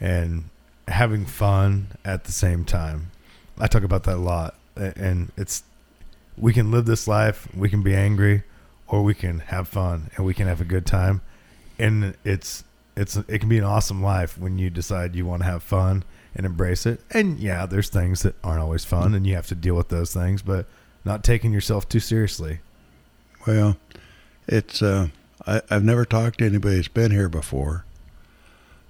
and 0.00 0.44
having 0.86 1.26
fun 1.26 1.88
at 2.04 2.24
the 2.24 2.32
same 2.32 2.64
time. 2.64 3.10
I 3.58 3.66
talk 3.66 3.82
about 3.82 4.04
that 4.04 4.16
a 4.16 4.18
lot, 4.18 4.54
and 4.76 5.32
it's 5.36 5.64
we 6.38 6.52
can 6.52 6.70
live 6.70 6.86
this 6.86 7.08
life, 7.08 7.48
we 7.54 7.68
can 7.68 7.82
be 7.82 7.94
angry, 7.94 8.44
or 8.86 9.02
we 9.02 9.14
can 9.14 9.40
have 9.40 9.66
fun 9.66 10.10
and 10.16 10.24
we 10.24 10.34
can 10.34 10.46
have 10.46 10.60
a 10.60 10.64
good 10.64 10.86
time, 10.86 11.22
and 11.76 12.16
it's 12.24 12.62
it's 12.96 13.16
it 13.16 13.38
can 13.38 13.48
be 13.48 13.58
an 13.58 13.64
awesome 13.64 14.02
life 14.02 14.38
when 14.38 14.58
you 14.58 14.70
decide 14.70 15.14
you 15.14 15.26
want 15.26 15.42
to 15.42 15.48
have 15.48 15.62
fun 15.62 16.04
and 16.34 16.46
embrace 16.46 16.86
it. 16.86 17.00
And 17.10 17.38
yeah, 17.38 17.66
there's 17.66 17.88
things 17.88 18.22
that 18.22 18.34
aren't 18.42 18.60
always 18.60 18.84
fun, 18.84 19.14
and 19.14 19.26
you 19.26 19.34
have 19.34 19.46
to 19.48 19.54
deal 19.54 19.74
with 19.74 19.88
those 19.88 20.12
things, 20.12 20.42
but 20.42 20.66
not 21.04 21.24
taking 21.24 21.52
yourself 21.52 21.88
too 21.88 22.00
seriously. 22.00 22.60
Well, 23.46 23.76
it's 24.46 24.82
uh 24.82 25.08
I 25.46 25.62
I've 25.70 25.84
never 25.84 26.04
talked 26.04 26.38
to 26.38 26.46
anybody 26.46 26.76
that's 26.76 26.88
been 26.88 27.10
here 27.10 27.28
before. 27.28 27.84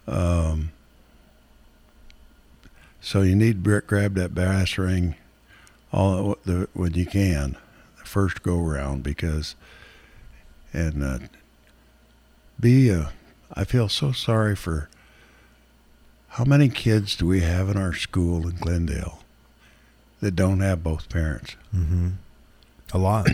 Um 0.07 0.73
so 3.01 3.23
you 3.23 3.35
need 3.35 3.65
to 3.65 3.81
grab 3.81 4.15
that 4.15 4.35
bass 4.35 4.79
ring 4.79 5.17
all 5.93 6.39
the 6.45 6.69
when 6.73 6.95
you 6.95 7.05
can 7.05 7.57
the 7.99 8.05
first 8.05 8.43
go 8.43 8.59
round 8.59 9.03
because 9.03 9.55
and 10.73 11.03
uh, 11.03 11.19
be 12.59 12.91
uh, 12.91 13.07
I 13.55 13.65
feel 13.65 13.89
so 13.89 14.13
sorry 14.13 14.57
for 14.57 14.89
how 16.29 16.45
many 16.45 16.69
kids 16.69 17.17
do 17.17 17.27
we 17.27 17.41
have 17.41 17.69
in 17.69 17.77
our 17.77 17.93
school 17.93 18.49
in 18.49 18.57
Glendale 18.57 19.21
that 20.21 20.37
don't 20.37 20.61
have 20.61 20.83
both 20.83 21.09
parents 21.09 21.57
Mm-hmm. 21.75 22.09
A 22.95 22.99
lot. 22.99 23.27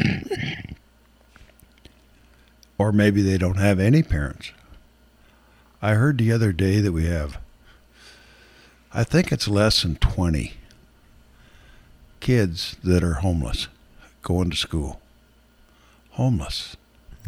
or 2.79 2.93
maybe 2.93 3.23
they 3.23 3.37
don't 3.37 3.59
have 3.59 3.81
any 3.81 4.05
parents. 4.05 4.53
I 5.83 5.95
heard 5.95 6.19
the 6.19 6.31
other 6.31 6.53
day 6.53 6.81
that 6.81 6.93
we 6.93 7.07
have 7.07 7.39
I 8.93 9.05
think 9.05 9.31
it's 9.31 9.47
less 9.47 9.83
than 9.83 9.97
20 9.97 10.55
kids 12.21 12.77
that 12.83 13.05
are 13.05 13.15
homeless 13.15 13.69
going 14.23 14.51
to 14.51 14.57
school. 14.57 15.01
Homeless. 16.13 16.77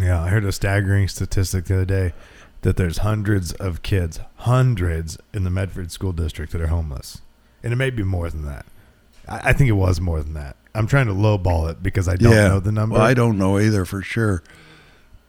Yeah, 0.00 0.22
I 0.22 0.28
heard 0.28 0.44
a 0.44 0.52
staggering 0.52 1.08
statistic 1.08 1.66
the 1.66 1.74
other 1.74 1.84
day 1.84 2.12
that 2.62 2.76
there's 2.76 2.98
hundreds 2.98 3.52
of 3.54 3.82
kids, 3.82 4.20
hundreds 4.36 5.18
in 5.32 5.44
the 5.44 5.50
Medford 5.50 5.90
School 5.90 6.12
District 6.12 6.52
that 6.52 6.60
are 6.60 6.68
homeless, 6.68 7.22
and 7.62 7.72
it 7.72 7.76
may 7.76 7.90
be 7.90 8.02
more 8.02 8.30
than 8.30 8.44
that. 8.44 8.66
I, 9.28 9.50
I 9.50 9.52
think 9.52 9.68
it 9.68 9.74
was 9.74 10.00
more 10.00 10.22
than 10.22 10.34
that. 10.34 10.56
I'm 10.74 10.86
trying 10.86 11.06
to 11.06 11.12
lowball 11.12 11.70
it 11.70 11.82
because 11.82 12.08
I 12.08 12.16
don't 12.16 12.32
yeah. 12.32 12.48
know 12.48 12.60
the 12.60 12.72
number. 12.72 12.94
Well, 12.94 13.04
I 13.04 13.14
don't 13.14 13.38
know 13.38 13.58
either 13.58 13.84
for 13.84 14.02
sure. 14.02 14.42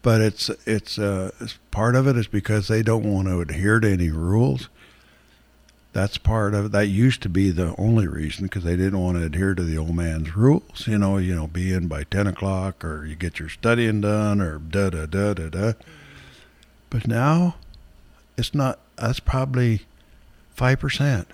But 0.01 0.21
it's 0.21 0.49
it's 0.65 0.97
uh 0.97 1.31
it's, 1.39 1.59
part 1.69 1.95
of 1.95 2.07
it 2.07 2.17
is 2.17 2.27
because 2.27 2.67
they 2.67 2.81
don't 2.81 3.03
want 3.03 3.27
to 3.27 3.39
adhere 3.41 3.79
to 3.79 3.89
any 3.89 4.09
rules. 4.09 4.67
That's 5.93 6.17
part 6.17 6.53
of 6.53 6.65
it. 6.65 6.71
That 6.71 6.87
used 6.87 7.21
to 7.23 7.29
be 7.29 7.51
the 7.51 7.75
only 7.77 8.07
reason 8.07 8.45
because 8.45 8.63
they 8.63 8.77
didn't 8.77 8.99
want 8.99 9.17
to 9.17 9.25
adhere 9.25 9.53
to 9.53 9.63
the 9.63 9.77
old 9.77 9.95
man's 9.95 10.35
rules. 10.35 10.87
You 10.87 10.97
know, 10.97 11.17
you 11.17 11.35
know, 11.35 11.47
be 11.47 11.73
in 11.73 11.87
by 11.87 12.03
ten 12.03 12.27
o'clock 12.27 12.83
or 12.83 13.05
you 13.05 13.15
get 13.15 13.39
your 13.39 13.49
studying 13.49 14.01
done 14.01 14.41
or 14.41 14.57
da 14.57 14.89
da 14.89 15.05
da 15.05 15.33
da 15.33 15.49
da. 15.49 15.73
But 16.91 17.07
now, 17.07 17.55
it's 18.37 18.53
not. 18.53 18.77
That's 18.97 19.19
probably 19.19 19.87
five 20.53 20.79
percent. 20.79 21.27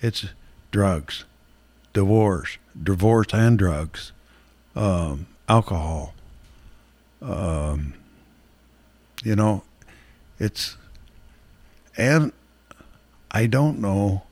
It's 0.00 0.26
drugs, 0.72 1.24
divorce, 1.92 2.58
divorce 2.82 3.28
and 3.32 3.56
drugs, 3.56 4.10
um, 4.74 5.28
alcohol. 5.48 6.14
Um, 7.22 7.94
you 9.22 9.36
know, 9.36 9.62
it's 10.38 10.76
and 11.96 12.32
I 13.30 13.46
don't 13.46 13.78
know 13.80 14.22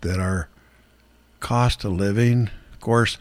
that 0.00 0.18
our 0.18 0.48
cost 1.40 1.84
of 1.84 1.92
living, 1.92 2.50
of 2.72 2.80
course, 2.80 3.18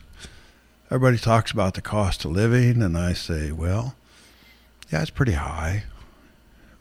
everybody 0.89 1.17
talks 1.17 1.51
about 1.51 1.75
the 1.75 1.81
cost 1.81 2.25
of 2.25 2.31
living, 2.31 2.81
and 2.81 2.97
I 2.97 3.13
say, 3.13 3.51
well, 3.51 3.95
yeah, 4.91 5.01
it's 5.01 5.12
pretty 5.12 5.33
high, 5.33 5.83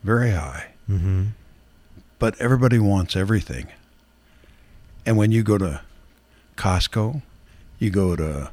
very 0.03 0.33
high. 0.33 0.73
Mm-hmm. 0.89 1.27
But 2.19 2.41
everybody 2.41 2.79
wants 2.79 3.17
everything. 3.17 3.67
And 5.05 5.17
when 5.17 5.33
you 5.33 5.43
go 5.43 5.59
to 5.59 5.81
Costco, 6.57 7.23
you 7.79 7.91
go 7.91 8.15
to 8.15 8.51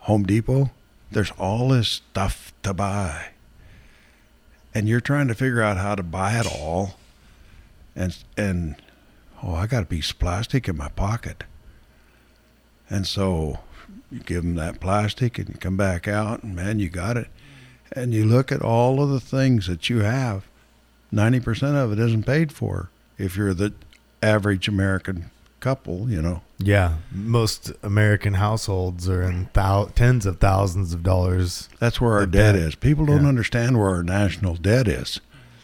Home 0.00 0.24
Depot, 0.24 0.70
there's 1.10 1.30
all 1.32 1.68
this 1.68 1.88
stuff 1.88 2.52
to 2.62 2.74
buy. 2.74 3.28
And 4.74 4.88
you're 4.88 5.00
trying 5.00 5.28
to 5.28 5.34
figure 5.34 5.62
out 5.62 5.76
how 5.76 5.94
to 5.94 6.02
buy 6.02 6.38
it 6.38 6.46
all. 6.46 6.98
And 7.94 8.16
and 8.36 8.76
oh, 9.42 9.54
I 9.54 9.66
got 9.66 9.82
a 9.82 9.86
piece 9.86 10.10
of 10.10 10.18
plastic 10.18 10.68
in 10.68 10.76
my 10.76 10.88
pocket. 10.88 11.44
And 12.88 13.06
so 13.06 13.60
you 14.10 14.20
give 14.20 14.42
them 14.42 14.54
that 14.56 14.80
plastic 14.80 15.38
and 15.38 15.48
you 15.48 15.54
come 15.54 15.76
back 15.76 16.08
out 16.08 16.42
and 16.42 16.56
man, 16.56 16.78
you 16.78 16.88
got 16.88 17.16
it. 17.16 17.28
And 17.92 18.14
you 18.14 18.24
look 18.24 18.50
at 18.50 18.62
all 18.62 19.02
of 19.02 19.10
the 19.10 19.20
things 19.20 19.66
that 19.66 19.90
you 19.90 20.00
have 20.00 20.46
90% 21.12 21.74
of 21.74 21.92
it 21.92 21.98
isn't 21.98 22.24
paid 22.24 22.52
for 22.52 22.88
if 23.18 23.36
you're 23.36 23.54
the 23.54 23.72
average 24.22 24.68
American 24.68 25.30
couple, 25.60 26.10
you 26.10 26.20
know. 26.20 26.42
Yeah, 26.58 26.96
most 27.12 27.72
American 27.82 28.34
households 28.34 29.08
are 29.08 29.22
in 29.22 29.48
thou- 29.52 29.90
tens 29.94 30.26
of 30.26 30.38
thousands 30.38 30.92
of 30.94 31.02
dollars. 31.02 31.68
That's 31.78 32.00
where 32.00 32.14
our 32.14 32.26
debt 32.26 32.54
debt. 32.54 32.56
is. 32.56 32.74
People 32.74 33.06
don't 33.06 33.22
Yeah. 33.22 33.28
understand 33.28 33.78
where 33.78 33.90
our 33.90 34.02
national 34.02 34.56
debt 34.56 34.88
is. 34.88 35.20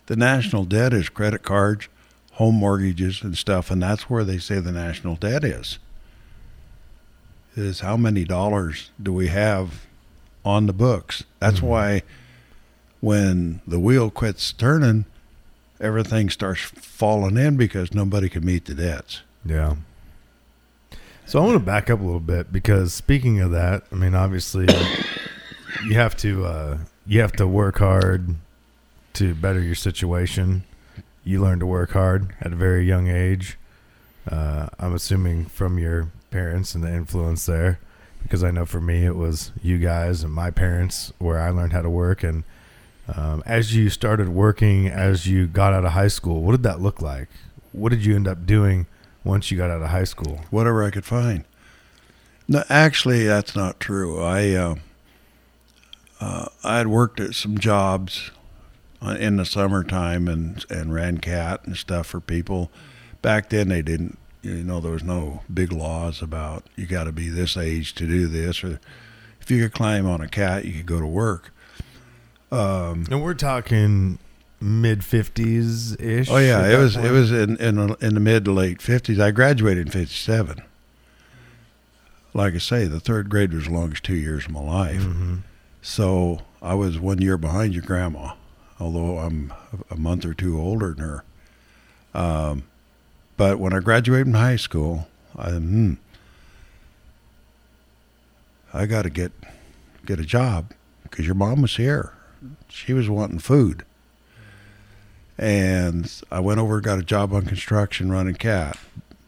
The 0.06 0.16
national 0.16 0.64
debt 0.64 0.92
is 0.92 1.08
credit 1.08 1.42
cards, 1.42 1.88
home 2.32 2.54
mortgages, 2.56 3.22
and 3.22 3.37
stuff, 3.37 3.70
and 3.70 3.82
that's 3.82 4.08
where 4.08 4.24
they 4.24 4.38
say 4.38 4.61
the 4.61 4.72
national 4.72 5.16
debt 5.16 5.44
is. 5.44 5.78
Is 7.56 7.80
how 7.80 7.96
many 7.96 8.24
dollars 8.24 8.90
do 9.02 9.12
we 9.12 9.28
have 9.28 9.84
on 10.44 10.66
the 10.66 10.72
books? 10.72 11.24
That's 11.40 11.58
Mhm. 11.61 11.62
why 11.64 12.02
when 13.00 13.61
the 13.66 13.80
wheel 13.80 14.11
quits 14.11 14.52
turning, 14.52 15.06
everything 15.81 16.31
starts 16.31 16.61
falling 16.61 17.37
in 17.37 17.57
because 17.57 17.95
nobody 17.95 18.29
can 18.29 18.45
meet 18.45 18.64
the 18.64 18.74
debts. 18.74 19.22
Yeah. 19.45 19.76
So 21.26 21.39
I 21.39 21.45
want 21.45 21.59
to 21.59 21.64
back 21.64 21.91
up 21.91 22.01
a 22.01 22.03
little 22.03 22.20
bit 22.20 22.53
because 22.53 22.95
speaking 22.95 23.41
of 23.41 23.51
that, 23.51 23.85
I 23.93 23.97
mean, 23.97 24.14
obviously, 24.14 24.66
you 25.87 25.95
have 25.95 26.16
to 26.18 26.47
uh, 26.47 26.79
you 27.07 27.20
have 27.20 27.33
to 27.33 27.47
work 27.47 27.79
hard 27.79 28.37
to 29.14 29.35
better 29.35 29.61
your 29.61 29.74
situation. 29.74 30.64
You 31.24 31.43
learn 31.43 31.59
to 31.59 31.66
work 31.66 31.91
hard 31.91 32.35
at 32.41 32.53
a 32.53 32.57
very 32.57 32.87
young 32.87 33.09
age. 33.09 33.59
Uh, 34.31 34.68
I'm 34.79 34.95
assuming 34.95 35.47
from 35.47 35.79
your 35.79 36.11
parents 36.31 36.74
and 36.74 36.83
the 36.83 36.93
influence 36.93 37.45
there, 37.47 37.79
because 38.22 38.43
I 38.43 38.51
know 38.51 38.64
for 38.64 38.81
me 38.81 39.05
it 39.05 39.16
was 39.16 39.53
you 39.62 39.79
guys 39.79 40.22
and 40.22 40.33
my 40.33 40.51
parents 40.51 41.12
where 41.18 41.39
I 41.39 41.51
learned 41.51 41.72
how 41.72 41.83
to 41.83 41.91
work. 41.91 42.22
And 42.22 42.45
um, 43.14 43.42
as 43.46 43.74
you 43.74 43.90
started 43.90 44.28
working, 44.28 44.88
as 44.88 45.26
you 45.26 45.46
got 45.46 45.72
out 45.72 45.84
of 45.84 45.92
high 45.92 46.09
school, 46.09 46.42
what 46.42 46.52
did 46.52 46.62
that 46.64 46.80
look 46.80 47.00
like? 47.00 47.28
What 47.72 47.90
did 47.90 48.04
you 48.04 48.14
end 48.14 48.28
up 48.28 48.46
doing 48.46 48.86
once 49.24 49.50
you 49.50 49.56
got 49.56 49.70
out 49.70 49.82
of 49.82 49.88
high 49.88 50.04
school? 50.04 50.40
whatever 50.50 50.84
I 50.84 50.90
could 50.90 51.04
find. 51.04 51.44
No, 52.46 52.64
actually, 52.68 53.26
that's 53.26 53.54
not 53.54 53.78
true. 53.80 54.22
I 54.22 54.50
uh, 54.52 54.74
uh, 56.20 56.46
I 56.64 56.78
had 56.78 56.86
worked 56.86 57.20
at 57.20 57.34
some 57.34 57.59
jobs 57.59 58.30
uh, 59.02 59.16
in 59.20 59.36
the 59.36 59.44
summertime 59.44 60.28
and 60.28 60.64
and 60.70 60.94
ran 60.94 61.18
cat 61.18 61.61
and 61.64 61.76
stuff 61.76 62.06
for 62.06 62.20
people. 62.20 62.70
Back 63.20 63.50
then, 63.50 63.68
they 63.68 63.82
didn't 63.82 64.18
you 64.42 64.62
know, 64.64 64.80
there 64.80 64.92
was 64.92 65.02
no 65.02 65.42
big 65.52 65.72
laws 65.72 66.22
about 66.22 66.64
you 66.76 66.86
got 66.86 67.04
to 67.04 67.12
be 67.12 67.28
this 67.28 67.56
age 67.56 67.94
to 67.96 68.06
do 68.06 68.26
this, 68.26 68.62
or 68.62 68.80
if 69.40 69.50
you 69.50 69.62
could 69.62 69.72
climb 69.72 70.06
on 70.06 70.20
a 70.20 70.28
cat, 70.28 70.64
you 70.64 70.72
could 70.72 70.86
go 70.86 71.00
to 71.00 71.06
work. 71.06 71.52
Um, 72.51 73.05
And 73.11 73.22
we're 73.22 73.34
talking 73.34 74.18
mid 74.61 75.05
fifties 75.05 75.94
ish. 76.01 76.28
oh 76.30 76.38
yeah, 76.38 76.66
it 76.66 76.78
was 76.78 76.96
it 76.96 77.11
was 77.12 77.30
in 77.30 77.57
in, 77.59 77.94
in 78.01 78.14
the 78.14 78.20
mid 78.20 78.44
to 78.46 78.53
late 78.53 78.80
fifties. 78.82 79.20
I 79.20 79.30
graduated 79.30 79.86
in 79.86 79.92
fifty 79.92 80.14
seven. 80.14 80.62
Like 82.34 82.55
I 82.55 82.59
say, 82.59 82.84
the 82.86 83.01
third 83.01 83.28
grade 83.30 83.53
was 83.53 83.64
the 83.64 83.72
longest 83.72 84.05
two 84.05 84.14
years 84.14 84.46
of 84.46 84.53
my 84.53 84.61
life. 84.61 85.03
hmm 85.03 85.36
So 85.82 86.40
I 86.62 86.74
was 86.74 86.99
one 86.99 87.20
year 87.20 87.36
behind 87.38 87.72
your 87.74 87.82
grandma, 87.82 88.32
although 88.80 89.18
I'm 89.18 89.53
a 89.90 89.96
month 89.96 90.24
or 90.24 90.34
two 90.34 90.59
older 90.61 90.94
than 90.94 91.05
her. 91.05 91.24
Um, 92.14 92.64
but 93.36 93.59
when 93.59 93.72
I 93.72 93.80
graduated 93.80 94.26
from 94.26 94.34
high 94.34 94.57
school, 94.57 95.09
I 95.36 95.51
hmm, 95.51 95.94
I 98.72 98.86
got 98.86 99.03
to 99.03 99.11
get 99.11 99.32
get 100.07 100.18
a 100.20 100.24
job 100.24 100.72
because 101.05 101.26
your 101.26 101.34
mom 101.34 101.62
was 101.62 101.76
here. 101.76 102.12
She 102.69 102.93
was 102.93 103.09
wanting 103.09 103.39
food, 103.39 103.85
and 105.37 106.12
I 106.31 106.41
went 106.41 106.61
over 106.61 106.81
got 106.81 106.99
a 106.99 107.03
job 107.03 107.33
on 107.33 107.47
construction 107.47 108.11
running 108.11 108.35
cat, 108.35 108.79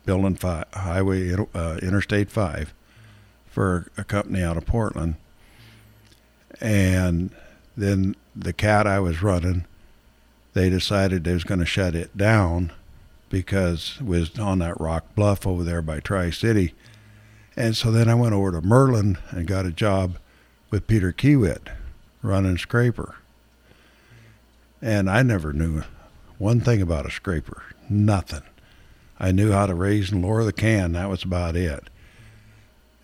building 0.05 0.37
five, 0.37 0.67
highway 0.73 1.35
uh, 1.55 1.79
Interstate 1.83 2.31
Five, 2.31 2.75
for 3.49 3.91
a 3.97 4.05
company 4.05 4.43
out 4.43 4.57
of 4.57 4.67
Portland 4.67 5.17
and 6.61 7.31
then 7.77 8.15
the 8.37 8.53
cat 8.53 8.87
I 8.87 9.01
was 9.01 9.23
running, 9.23 9.65
they 10.53 10.69
decided 10.69 11.25
they 11.25 11.33
was 11.33 11.45
going 11.45 11.61
to 11.61 11.67
shut 11.67 11.95
it 11.95 12.17
down 12.17 12.73
because 13.29 13.97
it 14.01 14.07
was 14.07 14.39
on 14.39 14.59
that 14.59 14.81
rock 14.81 15.05
bluff 15.15 15.47
over 15.47 15.65
there 15.65 15.83
by 15.83 16.01
Tri 16.01 16.31
City. 16.31 16.75
And 17.57 17.77
so 17.77 17.91
then 17.91 18.09
I 18.09 18.15
went 18.15 18.35
over 18.35 18.53
to 18.53 18.61
Merlin 18.61 19.19
and 19.31 19.47
got 19.47 19.67
a 19.67 19.71
job 19.71 20.19
with 20.71 20.87
Peter 20.87 21.13
Kiewit 21.13 21.69
running 22.23 22.59
scraper. 22.59 23.17
And 24.83 25.11
I 25.11 25.23
never 25.23 25.53
knew 25.53 25.83
one 26.39 26.61
thing 26.61 26.81
about 26.81 27.07
a 27.07 27.11
scraper, 27.11 27.63
nothing. 27.89 28.43
I 29.19 29.33
knew 29.33 29.53
how 29.53 29.67
to 29.67 29.75
raise 29.75 30.11
and 30.11 30.23
lower 30.23 30.45
the 30.45 30.53
can, 30.53 30.93
that 30.93 31.11
was 31.11 31.23
about 31.23 31.55
it. 31.57 31.91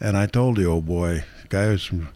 And 0.01 0.17
I 0.17 0.27
told 0.27 0.57
the 0.57 0.65
old 0.65 0.87
boy, 0.87 1.25
guy 1.49 1.69
was 1.69 1.85
from 1.85 2.09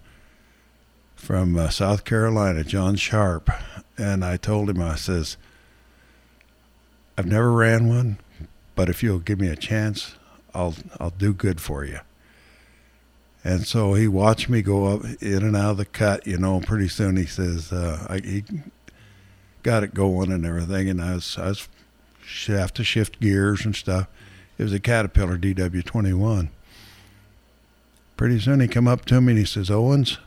from 1.15 1.59
uh, 1.59 1.69
South 1.69 2.05
Carolina, 2.05 2.65
John 2.65 2.97
Sharp, 2.97 3.51
and 3.99 4.25
I 4.25 4.39
told 4.39 4.71
him, 4.71 4.81
I 4.81 4.95
says, 4.97 5.37
I've 7.19 7.27
never 7.27 7.53
ran 7.53 7.91
one, 7.91 8.17
but 8.75 8.89
if 8.89 9.03
you'll 9.03 9.19
give 9.19 9.39
me 9.39 9.49
a 9.49 9.57
chance, 9.57 10.15
I'll 10.55 10.75
I'll 10.99 11.11
do 11.11 11.35
good 11.35 11.61
for 11.61 11.85
you. 11.85 12.01
And 13.45 13.67
so 13.67 13.95
he 13.95 14.09
watched 14.09 14.49
me 14.49 14.63
go 14.63 14.87
up 14.87 15.05
in 15.21 15.43
and 15.43 15.57
out 15.57 15.73
of 15.73 15.77
the 15.77 15.85
cut, 15.85 16.27
you 16.27 16.39
know. 16.39 16.61
Pretty 16.61 16.89
soon 16.89 17.17
he 17.17 17.27
says, 17.27 17.73
uh, 17.73 18.07
I, 18.09 18.19
he 18.19 18.45
got 19.63 19.83
it 19.83 19.95
going 19.95 20.33
and 20.33 20.45
everything, 20.47 20.89
and 20.89 21.03
I 21.03 21.15
was 21.15 21.37
I 21.39 21.49
was 21.49 21.69
have 22.47 22.73
to 22.75 22.85
shift 22.85 23.21
gears 23.21 23.65
and 23.65 23.75
stuff. 23.75 24.07
It 24.59 24.63
was 24.63 24.73
a 24.73 24.81
Caterpillar 24.81 25.39
DW21. 25.39 26.51
Pretty 28.17 28.39
soon 28.39 28.61
he 28.61 28.69
come 28.69 28.87
up 28.87 29.05
to 29.07 29.21
me 29.21 29.33
and 29.33 29.39
he 29.39 29.47
says, 29.47 29.71
Owens, 29.71 30.19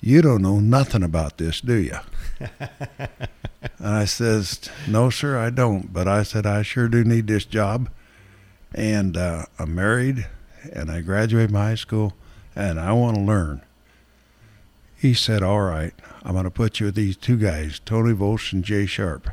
you 0.00 0.20
don't 0.20 0.42
know 0.42 0.58
nothing 0.58 1.02
about 1.02 1.38
this, 1.38 1.60
do 1.60 1.74
you? 1.74 1.98
and 2.40 2.98
I 3.80 4.04
says, 4.04 4.68
no, 4.88 5.10
sir, 5.10 5.38
I 5.38 5.50
don't. 5.50 5.92
But 5.92 6.08
I 6.08 6.24
said, 6.24 6.46
I 6.46 6.62
sure 6.62 6.88
do 6.88 7.04
need 7.04 7.28
this 7.28 7.44
job. 7.44 7.88
And 8.74 9.16
uh, 9.16 9.46
I'm 9.58 9.74
married 9.74 10.26
and 10.72 10.90
I 10.90 11.00
graduated 11.00 11.50
from 11.50 11.58
high 11.58 11.76
school 11.76 12.14
and 12.56 12.80
I 12.80 12.92
want 12.92 13.16
to 13.16 13.22
learn. 13.22 13.62
He 14.96 15.14
said, 15.14 15.42
all 15.42 15.60
right, 15.60 15.94
I'm 16.24 16.32
going 16.32 16.44
to 16.44 16.50
put 16.50 16.80
you 16.80 16.86
with 16.86 16.94
these 16.94 17.16
two 17.16 17.36
guys, 17.36 17.80
Tony 17.84 18.14
Volch 18.14 18.52
and 18.52 18.64
Jay 18.64 18.86
Sharp. 18.86 19.28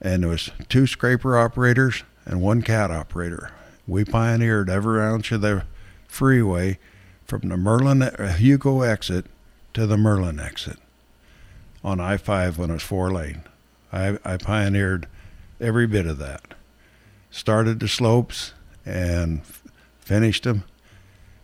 And 0.00 0.22
there 0.22 0.30
was 0.30 0.50
two 0.68 0.86
scraper 0.86 1.38
operators 1.38 2.02
and 2.24 2.40
one 2.40 2.62
cat 2.62 2.90
operator. 2.90 3.52
We 3.86 4.04
pioneered 4.04 4.68
every 4.68 5.00
ounce 5.00 5.30
of 5.30 5.40
the 5.40 5.64
freeway 6.08 6.78
from 7.24 7.48
the 7.48 7.56
Merlin 7.56 8.02
uh, 8.02 8.34
Hugo 8.34 8.82
exit 8.82 9.26
to 9.74 9.86
the 9.86 9.96
Merlin 9.96 10.40
exit 10.40 10.78
on 11.84 12.00
I 12.00 12.16
5 12.16 12.58
when 12.58 12.70
it 12.70 12.74
was 12.74 12.82
four 12.82 13.10
lane. 13.12 13.42
I, 13.92 14.18
I 14.24 14.36
pioneered 14.36 15.06
every 15.60 15.86
bit 15.86 16.06
of 16.06 16.18
that. 16.18 16.54
Started 17.30 17.80
the 17.80 17.88
slopes 17.88 18.52
and 18.84 19.40
f- 19.40 19.62
finished 20.00 20.44
them. 20.44 20.64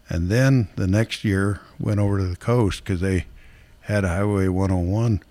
And 0.09 0.29
then 0.29 0.69
the 0.77 0.87
next 0.87 1.25
year 1.25 1.61
went 1.79 2.01
over 2.01 2.19
to 2.19 2.25
the 2.25 2.37
coast 2.37 2.83
because 2.85 3.01
they 3.01 3.27
had 3.85 4.05
a 4.05 4.09
Highway 4.09 4.49
101. 4.49 5.23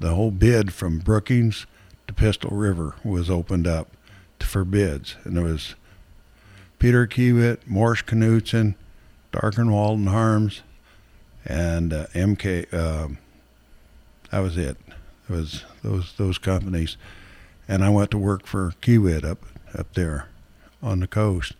The 0.00 0.14
whole 0.14 0.30
bid 0.30 0.72
from 0.72 0.98
Brookings 0.98 1.66
to 2.06 2.12
Pistol 2.12 2.50
River 2.50 2.94
was 3.02 3.30
opened 3.30 3.66
up 3.66 3.88
for 4.40 4.64
bids. 4.64 5.16
And 5.24 5.36
there 5.36 5.44
was 5.44 5.74
Peter 6.78 7.06
Kiewit, 7.06 7.66
Morse 7.66 8.02
Knutson, 8.02 8.74
Darken 9.32 9.72
Walden 9.72 10.06
Harms, 10.06 10.62
and 11.46 11.92
uh, 11.92 12.06
MK. 12.08 12.72
Um, 12.72 13.18
that 14.30 14.40
was 14.40 14.56
it. 14.56 14.76
It 15.28 15.32
was 15.32 15.64
those 15.82 16.12
those 16.18 16.38
companies, 16.38 16.96
and 17.66 17.82
I 17.82 17.88
went 17.88 18.10
to 18.10 18.18
work 18.18 18.46
for 18.46 18.74
Kiewit 18.82 19.24
up 19.24 19.44
up 19.76 19.92
there 19.94 20.28
on 20.82 21.00
the 21.00 21.06
coast 21.06 21.54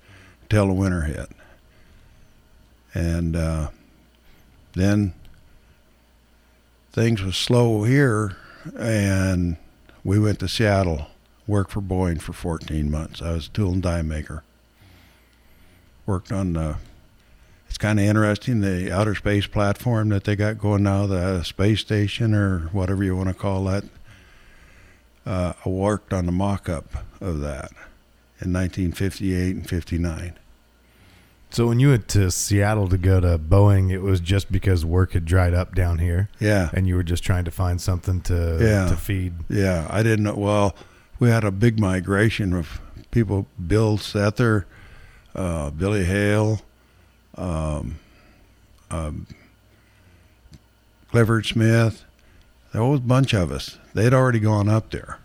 till 0.48 0.66
the 0.66 0.74
winter 0.74 1.02
hit, 1.02 1.30
and 2.92 3.34
uh, 3.34 3.70
then 4.74 5.14
things 6.94 7.22
was 7.22 7.36
slow 7.36 7.82
here, 7.82 8.36
and 8.78 9.56
we 10.04 10.16
went 10.16 10.38
to 10.38 10.48
Seattle, 10.48 11.08
worked 11.44 11.72
for 11.72 11.80
Boeing 11.80 12.22
for 12.22 12.32
14 12.32 12.88
months. 12.88 13.20
I 13.20 13.32
was 13.32 13.48
a 13.48 13.50
tool 13.50 13.72
and 13.72 13.82
die 13.82 14.02
maker. 14.02 14.44
Worked 16.06 16.30
on 16.30 16.52
the 16.52 16.76
it's 17.68 17.78
kind 17.78 17.98
of 17.98 18.06
interesting 18.06 18.60
the 18.60 18.92
outer 18.92 19.16
space 19.16 19.48
platform 19.48 20.10
that 20.10 20.22
they 20.22 20.36
got 20.36 20.58
going 20.58 20.84
now, 20.84 21.08
the 21.08 21.42
space 21.42 21.80
station 21.80 22.32
or 22.32 22.68
whatever 22.70 23.02
you 23.02 23.16
want 23.16 23.28
to 23.28 23.34
call 23.34 23.64
that. 23.64 23.82
Uh, 25.26 25.54
I 25.64 25.68
worked 25.68 26.12
on 26.12 26.26
the 26.26 26.32
mock-up 26.32 26.94
of 27.20 27.40
that 27.40 27.72
in 28.40 28.52
1958 28.52 29.56
and 29.56 29.68
59. 29.68 30.38
So 31.54 31.68
when 31.68 31.78
you 31.78 31.90
went 31.90 32.08
to 32.08 32.32
Seattle 32.32 32.88
to 32.88 32.98
go 32.98 33.20
to 33.20 33.38
Boeing, 33.38 33.92
it 33.92 34.00
was 34.00 34.18
just 34.18 34.50
because 34.50 34.84
work 34.84 35.12
had 35.12 35.24
dried 35.24 35.54
up 35.54 35.72
down 35.72 35.98
here, 36.00 36.28
Yeah, 36.40 36.68
and 36.72 36.88
you 36.88 36.96
were 36.96 37.04
just 37.04 37.22
trying 37.22 37.44
to 37.44 37.52
find 37.52 37.80
something 37.80 38.20
to 38.22 38.58
Yeah. 38.60 38.88
to 38.88 38.96
feed. 38.96 39.34
yeah. 39.48 39.86
I 39.88 40.02
didn't 40.02 40.24
know. 40.24 40.34
Well, 40.34 40.74
we 41.20 41.28
had 41.30 41.44
a 41.44 41.52
big 41.52 41.78
migration 41.78 42.52
of 42.54 42.80
people. 43.12 43.46
Bill 43.64 43.98
Sether, 43.98 44.64
uh, 45.36 45.70
Billy 45.70 46.02
Hale, 46.04 46.60
um, 47.36 47.98
um, 48.90 49.28
Clifford 51.12 51.46
Smith. 51.46 52.02
There 52.72 52.82
was 52.82 52.98
a 52.98 53.02
bunch 53.04 53.32
of 53.32 53.52
us. 53.52 53.78
They'd 53.94 54.12
already 54.12 54.40
gone 54.40 54.68
up 54.68 54.90
there, 54.90 55.18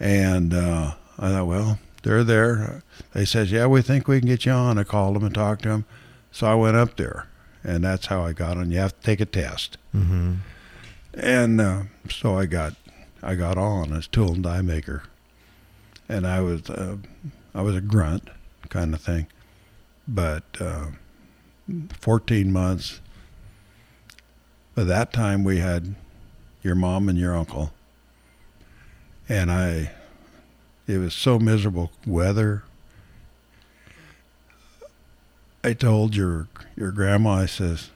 and 0.00 0.54
uh, 0.54 0.92
I 1.18 1.28
thought, 1.28 1.46
well, 1.46 1.78
they're 2.04 2.24
there. 2.24 2.82
They 3.14 3.24
says, 3.24 3.50
yeah, 3.52 3.66
we 3.66 3.82
think 3.82 4.06
we 4.08 4.18
can 4.20 4.28
get 4.28 4.46
you 4.46 4.52
on. 4.52 4.78
I 4.78 4.84
called 4.84 5.16
them 5.16 5.24
and 5.24 5.34
talked 5.34 5.62
to 5.62 5.68
them, 5.70 5.84
so 6.30 6.46
I 6.46 6.54
went 6.54 6.76
up 6.76 6.96
there, 6.96 7.26
and 7.64 7.82
that's 7.84 8.06
how 8.06 8.22
I 8.24 8.32
got 8.32 8.56
on. 8.56 8.70
You 8.70 8.78
have 8.78 8.98
to 8.98 9.06
take 9.06 9.20
a 9.20 9.26
test, 9.26 9.76
Mm-hmm. 9.94 10.34
and 11.14 11.60
uh, 11.60 11.82
so 12.08 12.38
I 12.38 12.46
got, 12.46 12.74
I 13.22 13.34
got 13.34 13.58
on 13.58 13.92
as 13.92 14.06
tool 14.06 14.32
and 14.34 14.42
die 14.44 14.62
maker, 14.62 15.02
and 16.08 16.26
I 16.26 16.40
was, 16.40 16.68
uh, 16.70 16.96
I 17.54 17.62
was 17.62 17.74
a 17.76 17.80
grunt 17.80 18.28
kind 18.68 18.94
of 18.94 19.00
thing, 19.00 19.26
but 20.06 20.44
uh, 20.60 20.86
14 22.00 22.52
months. 22.52 23.00
By 24.76 24.84
that 24.84 25.12
time, 25.12 25.42
we 25.44 25.58
had 25.58 25.94
your 26.62 26.74
mom 26.76 27.08
and 27.08 27.18
your 27.18 27.36
uncle, 27.36 27.72
and 29.28 29.50
I. 29.50 29.90
It 30.86 30.98
was 30.98 31.14
so 31.14 31.38
miserable 31.38 31.92
weather. 32.04 32.64
I 35.62 35.72
told 35.74 36.16
your 36.16 36.48
your 36.76 36.90
grandma, 36.92 37.34
I 37.40 37.46
says, 37.46 37.90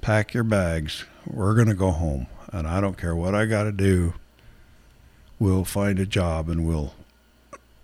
pack 0.00 0.34
your 0.34 0.44
bags. 0.44 1.04
We're 1.26 1.54
gonna 1.54 1.74
go 1.74 1.90
home, 1.90 2.26
and 2.52 2.66
I 2.66 2.80
don't 2.80 2.96
care 2.98 3.14
what 3.14 3.34
I 3.34 3.46
got 3.46 3.64
to 3.64 3.72
do. 3.72 4.14
We'll 5.38 5.64
find 5.64 5.98
a 6.00 6.06
job, 6.06 6.48
and 6.48 6.66
we'll 6.66 6.94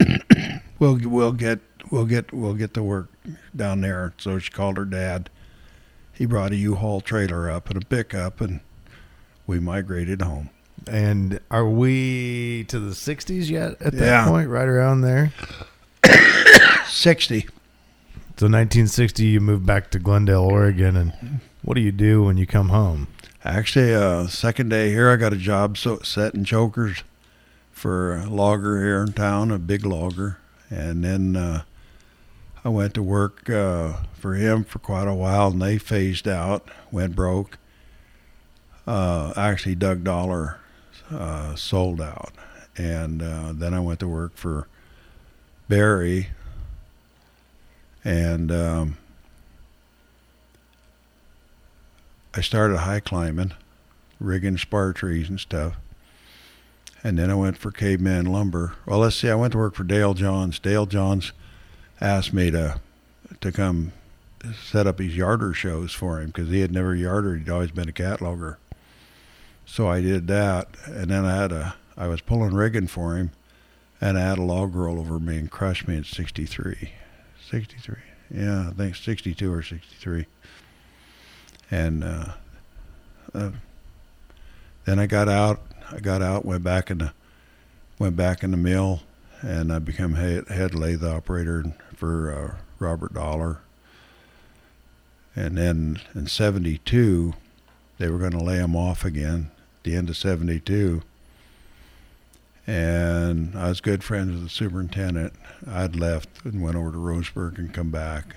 we'll 0.79 0.99
we'll 1.05 1.33
get 1.33 1.61
we'll 1.91 2.07
get 2.07 2.33
we'll 2.33 2.55
get 2.55 2.75
to 2.75 2.83
work 2.83 3.09
down 3.55 3.81
there. 3.81 4.13
So 4.19 4.39
she 4.39 4.51
called 4.51 4.77
her 4.77 4.85
dad. 4.85 5.31
He 6.13 6.27
brought 6.27 6.53
a 6.53 6.57
U-Haul 6.57 7.01
trailer 7.01 7.51
up 7.51 7.69
and 7.71 7.83
a 7.83 7.87
pickup, 7.87 8.41
and 8.41 8.61
we 9.47 9.59
migrated 9.61 10.23
home. 10.23 10.51
And 10.87 11.41
are 11.51 11.69
we 11.69 12.65
to 12.69 12.79
the 12.79 12.93
60s 12.93 13.49
yet 13.49 13.81
at 13.81 13.95
that 13.95 14.05
Yeah. 14.05 14.29
point? 14.29 14.49
Right 14.49 14.69
around 14.69 15.01
there? 15.01 15.33
60. 16.89 17.49
So 18.37 18.47
1960, 18.47 19.27
you 19.27 19.41
moved 19.41 19.65
back 19.65 19.93
to 19.93 20.01
Glendale, 20.01 20.43
Oregon. 20.43 20.97
And 20.97 21.41
what 21.63 21.75
do 21.75 21.81
you 21.81 21.93
do 21.93 22.25
when 22.25 22.37
you 22.37 22.49
come 22.49 22.71
home? 22.71 23.07
Actually, 23.45 23.95
uh, 23.95 24.27
second 24.27 24.71
day 24.71 24.91
here, 24.91 25.09
I 25.09 25.15
got 25.15 25.33
a 25.33 25.37
job 25.37 25.79
so 25.79 26.01
setting 26.01 26.43
chokers 26.43 27.05
for 27.71 28.17
a 28.17 28.27
logger 28.27 28.83
here 28.83 29.03
in 29.03 29.13
town, 29.13 29.53
a 29.53 29.59
big 29.61 29.87
logger, 29.87 30.39
and 30.69 31.05
then 31.05 31.37
uh, 31.37 31.63
I 32.65 32.71
went 32.71 32.95
to 32.95 33.05
work 33.05 33.49
uh, 33.49 33.99
for 34.15 34.35
him 34.35 34.65
for 34.65 34.81
quite 34.81 35.07
a 35.07 35.15
while, 35.15 35.53
and 35.53 35.63
they 35.63 35.79
phased 35.79 36.27
out, 36.27 36.69
went 36.91 37.15
broke. 37.15 37.59
Uh, 38.85 39.33
actually, 39.37 39.77
Doug 39.77 40.03
Dollar 40.03 40.59
uh, 41.09 41.55
sold 41.55 42.01
out, 42.01 42.33
and 42.77 43.23
uh, 43.23 43.53
then 43.55 43.75
I 43.75 43.79
went 43.79 44.01
to 44.01 44.09
work 44.09 44.37
for 44.37 44.67
Barry, 45.69 46.31
and 48.05 48.53
um, 48.53 48.99
I 52.35 52.41
started 52.41 52.79
high 52.79 53.01
climbing, 53.01 53.53
rigging 54.21 54.59
spar 54.59 54.93
trees 54.93 55.29
and 55.29 55.41
stuff. 55.41 55.75
And 57.03 57.19
then 57.19 57.31
I 57.31 57.35
went 57.35 57.59
for 57.59 57.71
Caveman 57.71 58.27
Lumber. 58.27 58.75
Well, 58.87 59.01
let's 59.01 59.17
see. 59.17 59.29
I 59.29 59.35
went 59.35 59.53
to 59.53 59.59
work 59.59 59.75
for 59.75 59.85
Dale 59.85 60.15
Johns. 60.15 60.59
Dale 60.59 60.87
Johns 60.87 61.33
asked 62.01 62.33
me 62.33 62.51
to 62.51 62.81
to 63.41 63.53
come 63.53 63.93
set 64.63 64.87
up 64.87 64.99
his 64.99 65.17
yarder 65.17 65.53
shows 65.53 65.93
for 65.93 66.21
him 66.21 66.27
because 66.27 66.51
he 66.51 66.61
had 66.61 66.73
never 66.73 66.95
yardered. 66.95 67.41
He'd 67.41 67.51
always 67.51 67.71
been 67.71 67.89
a 67.89 67.93
cat 67.93 68.21
logger. 68.21 68.59
So 69.67 69.89
I 69.89 70.01
did 70.01 70.27
that, 70.29 70.69
and 70.87 71.11
then 71.11 71.25
I 71.25 71.37
had 71.37 71.53
a 71.53 71.75
I 71.97 72.09
was 72.09 72.21
pulling 72.21 72.55
rigging 72.55 72.89
for 72.89 73.17
him, 73.17 73.31
and 74.01 74.19
I 74.19 74.23
had 74.23 74.39
a 74.39 74.43
log 74.43 74.75
roll 74.75 74.99
over 74.99 75.19
me 75.19 75.37
and 75.37 75.51
crushed 75.51 75.87
me 75.87 75.97
in 75.97 76.05
'63. 76.05 76.91
'63, 77.55 77.97
yeah, 78.31 78.69
I 78.69 78.73
think 78.73 78.97
'62 78.97 79.53
or 79.53 79.63
'63 79.63 80.27
and 81.71 82.05
uh, 82.05 82.33
uh, 83.35 83.51
then 84.85 84.99
I 84.99 85.07
got 85.07 85.29
out. 85.29 85.61
I 85.91 85.99
got 85.99 86.23
out, 86.23 86.45
went 86.45 86.63
back 86.63 86.91
in 86.91 86.99
the 86.99 87.13
went 87.99 88.17
back 88.17 88.43
in 88.43 88.51
the 88.51 88.57
mill, 88.57 89.03
and 89.43 89.73
I 89.73 89.79
became 89.79 90.15
head, 90.15 90.49
head 90.49 90.75
lathe 90.75 91.05
operator 91.05 91.65
for 91.95 92.33
uh, 92.33 92.55
Robert 92.79 93.15
Dollar. 93.15 93.61
And 95.37 95.59
then 95.59 96.01
in 96.15 96.27
'72, 96.27 97.35
they 97.99 98.09
were 98.09 98.19
going 98.19 98.33
to 98.33 98.45
lay 98.45 98.59
him 98.59 98.77
off 98.77 99.05
again. 99.05 99.51
At 99.79 99.85
The 99.85 99.97
end 99.97 100.09
of 100.09 100.17
'72, 100.17 101.03
and 102.67 103.57
I 103.57 103.69
was 103.69 103.81
good 103.81 104.03
friends 104.03 104.33
with 104.33 104.43
the 104.45 104.49
superintendent. 104.49 105.35
I'd 105.69 105.97
left 105.97 106.45
and 106.45 106.63
went 106.63 106.77
over 106.77 106.91
to 106.93 106.99
Roseburg 106.99 107.59
and 107.59 107.73
come 107.73 107.91
back, 107.91 108.37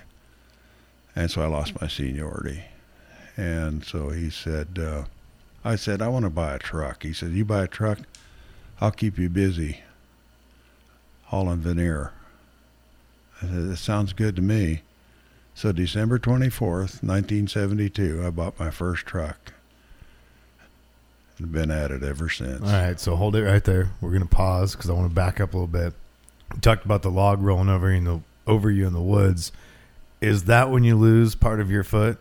and 1.16 1.30
so 1.30 1.42
I 1.42 1.46
lost 1.46 1.80
my 1.80 1.88
seniority. 1.88 2.64
And 3.36 3.84
so 3.84 4.10
he 4.10 4.30
said, 4.30 4.78
uh, 4.78 5.04
I 5.64 5.76
said, 5.76 6.02
I 6.02 6.08
want 6.08 6.24
to 6.24 6.30
buy 6.30 6.54
a 6.54 6.58
truck. 6.58 7.02
He 7.04 7.12
said, 7.12 7.30
You 7.32 7.44
buy 7.44 7.64
a 7.64 7.68
truck, 7.68 8.00
I'll 8.80 8.90
keep 8.90 9.18
you 9.18 9.28
busy 9.28 9.82
hauling 11.24 11.60
veneer. 11.60 12.12
I 13.42 13.46
said, 13.46 13.68
That 13.68 13.76
sounds 13.76 14.12
good 14.12 14.36
to 14.36 14.42
me. 14.42 14.82
So 15.54 15.72
December 15.72 16.18
24th, 16.18 17.02
1972, 17.02 18.22
I 18.24 18.30
bought 18.30 18.58
my 18.58 18.70
first 18.70 19.06
truck. 19.06 19.54
Been 21.40 21.70
at 21.70 21.92
it 21.92 22.02
ever 22.02 22.28
since. 22.28 22.62
All 22.62 22.68
right, 22.72 22.98
so 22.98 23.14
hold 23.14 23.36
it 23.36 23.44
right 23.44 23.62
there. 23.62 23.90
We're 24.00 24.10
gonna 24.10 24.26
pause 24.26 24.74
because 24.74 24.90
I 24.90 24.92
want 24.92 25.08
to 25.08 25.14
back 25.14 25.40
up 25.40 25.54
a 25.54 25.56
little 25.56 25.68
bit. 25.68 25.94
We 26.52 26.60
talked 26.60 26.84
about 26.84 27.02
the 27.02 27.10
log 27.10 27.40
rolling 27.40 27.68
over 27.68 27.90
you 27.90 27.98
in 27.98 28.04
the 28.04 28.20
over 28.46 28.70
you 28.70 28.86
in 28.88 28.92
the 28.92 29.00
woods. 29.00 29.52
Is 30.20 30.44
that 30.44 30.70
when 30.70 30.82
you 30.82 30.96
lose 30.96 31.36
part 31.36 31.60
of 31.60 31.70
your 31.70 31.84
foot, 31.84 32.18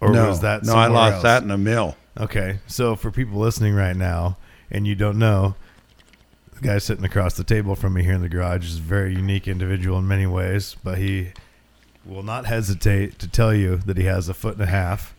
or 0.00 0.10
no, 0.12 0.28
was 0.28 0.40
that 0.40 0.64
no, 0.64 0.74
I 0.76 0.86
lost 0.86 1.14
else? 1.16 1.22
that 1.24 1.42
in 1.42 1.50
a 1.50 1.58
mill. 1.58 1.96
Okay, 2.18 2.60
so 2.66 2.96
for 2.96 3.10
people 3.10 3.38
listening 3.38 3.74
right 3.74 3.96
now, 3.96 4.38
and 4.70 4.86
you 4.86 4.94
don't 4.94 5.18
know, 5.18 5.56
the 6.54 6.60
guy 6.62 6.78
sitting 6.78 7.04
across 7.04 7.34
the 7.34 7.44
table 7.44 7.74
from 7.74 7.92
me 7.92 8.02
here 8.02 8.14
in 8.14 8.22
the 8.22 8.28
garage 8.30 8.66
is 8.66 8.78
a 8.78 8.82
very 8.82 9.12
unique 9.14 9.46
individual 9.46 9.98
in 9.98 10.08
many 10.08 10.26
ways, 10.26 10.76
but 10.82 10.96
he 10.96 11.32
will 12.04 12.22
not 12.22 12.46
hesitate 12.46 13.18
to 13.18 13.28
tell 13.28 13.52
you 13.52 13.76
that 13.78 13.98
he 13.98 14.04
has 14.04 14.28
a 14.28 14.34
foot 14.34 14.54
and 14.54 14.62
a 14.62 14.66
half, 14.66 15.14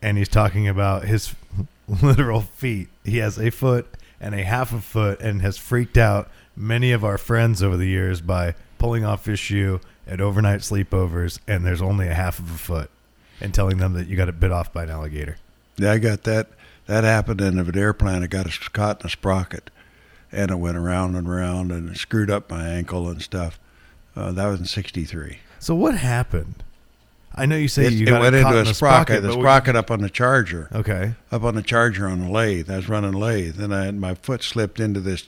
and 0.00 0.16
he's 0.16 0.28
talking 0.28 0.68
about 0.68 1.04
his 1.04 1.34
literal 2.02 2.40
feet. 2.40 2.88
He 3.04 3.18
has 3.18 3.38
a 3.38 3.50
foot 3.50 3.86
and 4.20 4.34
a 4.34 4.42
half 4.42 4.72
a 4.72 4.80
foot, 4.80 5.20
and 5.20 5.42
has 5.42 5.58
freaked 5.58 5.98
out 5.98 6.30
many 6.56 6.92
of 6.92 7.04
our 7.04 7.18
friends 7.18 7.62
over 7.62 7.76
the 7.76 7.86
years 7.86 8.20
by 8.20 8.54
pulling 8.78 9.04
off 9.04 9.26
his 9.26 9.38
shoe 9.38 9.80
at 10.06 10.20
overnight 10.20 10.60
sleepovers, 10.60 11.38
and 11.46 11.64
there's 11.64 11.82
only 11.82 12.08
a 12.08 12.14
half 12.14 12.38
of 12.38 12.50
a 12.50 12.58
foot, 12.58 12.90
and 13.40 13.52
telling 13.52 13.78
them 13.78 13.92
that 13.92 14.06
you 14.06 14.16
got 14.16 14.28
it 14.28 14.40
bit 14.40 14.52
off 14.52 14.72
by 14.72 14.84
an 14.84 14.90
alligator. 14.90 15.36
Yeah, 15.76 15.92
I 15.92 15.98
got 15.98 16.24
that. 16.24 16.48
That 16.86 17.04
happened 17.04 17.40
in 17.40 17.58
of 17.58 17.68
an 17.68 17.78
airplane. 17.78 18.22
I 18.22 18.26
got 18.26 18.46
a 18.46 18.70
caught 18.70 19.00
in 19.00 19.06
a 19.06 19.10
sprocket, 19.10 19.70
and 20.32 20.50
it 20.50 20.56
went 20.56 20.76
around 20.76 21.16
and 21.16 21.28
around 21.28 21.72
and 21.72 21.90
it 21.90 21.98
screwed 21.98 22.30
up 22.30 22.48
my 22.50 22.66
ankle 22.66 23.08
and 23.08 23.20
stuff. 23.20 23.58
Uh, 24.14 24.32
that 24.32 24.46
was 24.46 24.60
in 24.60 24.66
'63. 24.66 25.40
So 25.58 25.74
what 25.74 25.96
happened? 25.96 26.62
I 27.36 27.46
know 27.46 27.56
you 27.56 27.68
say 27.68 27.86
It, 27.86 27.92
you 27.94 28.06
it 28.06 28.12
went 28.12 28.34
caught 28.34 28.54
into 28.54 28.60
in 28.60 28.66
a 28.68 28.74
sprocket. 28.74 29.22
The 29.22 29.28
we- 29.36 29.42
sprocket 29.42 29.76
up 29.76 29.90
on 29.90 30.00
the 30.00 30.08
charger, 30.10 30.68
Okay. 30.74 31.14
up 31.30 31.42
on 31.42 31.54
the 31.54 31.62
charger 31.62 32.08
on 32.08 32.20
the 32.20 32.30
lathe. 32.30 32.70
I 32.70 32.76
was 32.76 32.88
running 32.88 33.12
lathe, 33.12 33.60
and 33.60 33.74
I, 33.74 33.90
my 33.90 34.14
foot 34.14 34.42
slipped 34.42 34.80
into 34.80 35.00
this. 35.00 35.26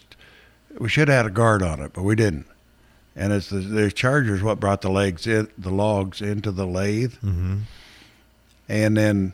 We 0.79 0.89
should 0.89 1.09
have 1.09 1.17
had 1.25 1.27
a 1.27 1.31
guard 1.31 1.63
on 1.63 1.81
it, 1.81 1.93
but 1.93 2.03
we 2.05 2.15
didn't. 2.15 2.47
And 3.17 3.33
it's 3.33 3.51
the, 3.51 3.59
the 3.59 3.91
charger's 3.91 4.43
what 4.43 4.61
brought 4.61 4.81
the 4.81 4.91
legs 4.91 5.27
in, 5.27 5.49
the 5.59 5.71
logs 5.71 6.23
into 6.23 6.51
the 6.53 6.67
lathe. 6.67 7.15
Mm-hmm. 7.15 7.57
and 8.69 8.97
then 8.97 9.33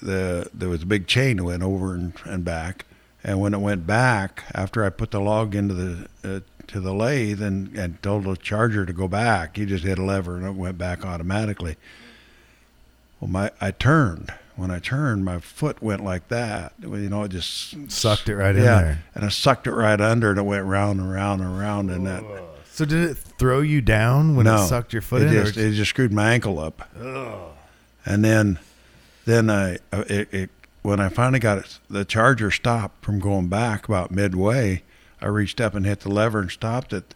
the 0.00 0.48
there 0.54 0.68
was 0.68 0.82
a 0.82 0.86
big 0.86 1.06
chain 1.06 1.36
that 1.38 1.44
went 1.44 1.62
over 1.62 1.94
and, 1.94 2.12
and 2.24 2.44
back 2.44 2.84
and 3.24 3.40
when 3.40 3.52
it 3.52 3.58
went 3.58 3.84
back 3.86 4.44
after 4.54 4.84
i 4.84 4.88
put 4.90 5.10
the 5.10 5.20
log 5.20 5.56
into 5.56 5.74
the 5.74 6.08
uh, 6.24 6.40
to 6.68 6.78
the 6.80 6.94
lathe 6.94 7.42
and, 7.42 7.76
and 7.76 8.00
told 8.00 8.22
the 8.22 8.36
charger 8.36 8.86
to 8.86 8.92
go 8.92 9.08
back 9.08 9.58
you 9.58 9.66
just 9.66 9.82
hit 9.82 9.98
a 9.98 10.04
lever 10.04 10.36
and 10.36 10.46
it 10.46 10.54
went 10.54 10.78
back 10.78 11.04
automatically 11.04 11.74
well 13.20 13.30
my 13.30 13.50
i 13.60 13.70
turned 13.70 14.32
when 14.56 14.70
i 14.70 14.78
turned 14.78 15.24
my 15.24 15.38
foot 15.38 15.82
went 15.82 16.02
like 16.02 16.28
that 16.28 16.72
you 16.82 17.08
know 17.08 17.24
it 17.24 17.30
just 17.30 17.90
Sucked 17.90 18.28
it 18.28 18.36
right 18.36 18.54
in 18.56 18.62
yeah 18.62 18.80
there. 18.82 19.04
and 19.14 19.24
i 19.24 19.28
sucked 19.28 19.66
it 19.66 19.72
right 19.72 20.00
under 20.00 20.30
and 20.30 20.38
it 20.38 20.42
went 20.42 20.64
round 20.66 21.00
and 21.00 21.10
round 21.10 21.40
and 21.40 21.58
round 21.58 21.90
and 21.90 22.06
that 22.06 22.22
So 22.72 22.84
did 22.84 23.10
it 23.10 23.16
throw 23.16 23.60
you 23.60 23.80
down 23.80 24.36
when 24.36 24.44
no, 24.44 24.62
it 24.62 24.68
sucked 24.68 24.92
your 24.92 25.02
foot 25.02 25.22
it 25.22 25.28
in? 25.28 25.44
Just, 25.44 25.56
it 25.56 25.72
just 25.72 25.90
screwed 25.90 26.12
my 26.12 26.32
ankle 26.32 26.60
up. 26.60 26.88
Ugh. 27.00 27.50
And 28.06 28.24
then, 28.24 28.58
then 29.26 29.50
I 29.50 29.78
uh, 29.92 30.04
it, 30.08 30.32
it 30.32 30.50
when 30.82 31.00
I 31.00 31.08
finally 31.08 31.40
got 31.40 31.58
it, 31.58 31.78
the 31.90 32.04
charger 32.04 32.52
stopped 32.52 33.04
from 33.04 33.18
going 33.18 33.48
back 33.48 33.88
about 33.88 34.12
midway. 34.12 34.84
I 35.20 35.26
reached 35.26 35.60
up 35.60 35.74
and 35.74 35.84
hit 35.84 36.00
the 36.00 36.08
lever 36.08 36.38
and 36.40 36.50
stopped 36.52 36.92
it. 36.92 37.14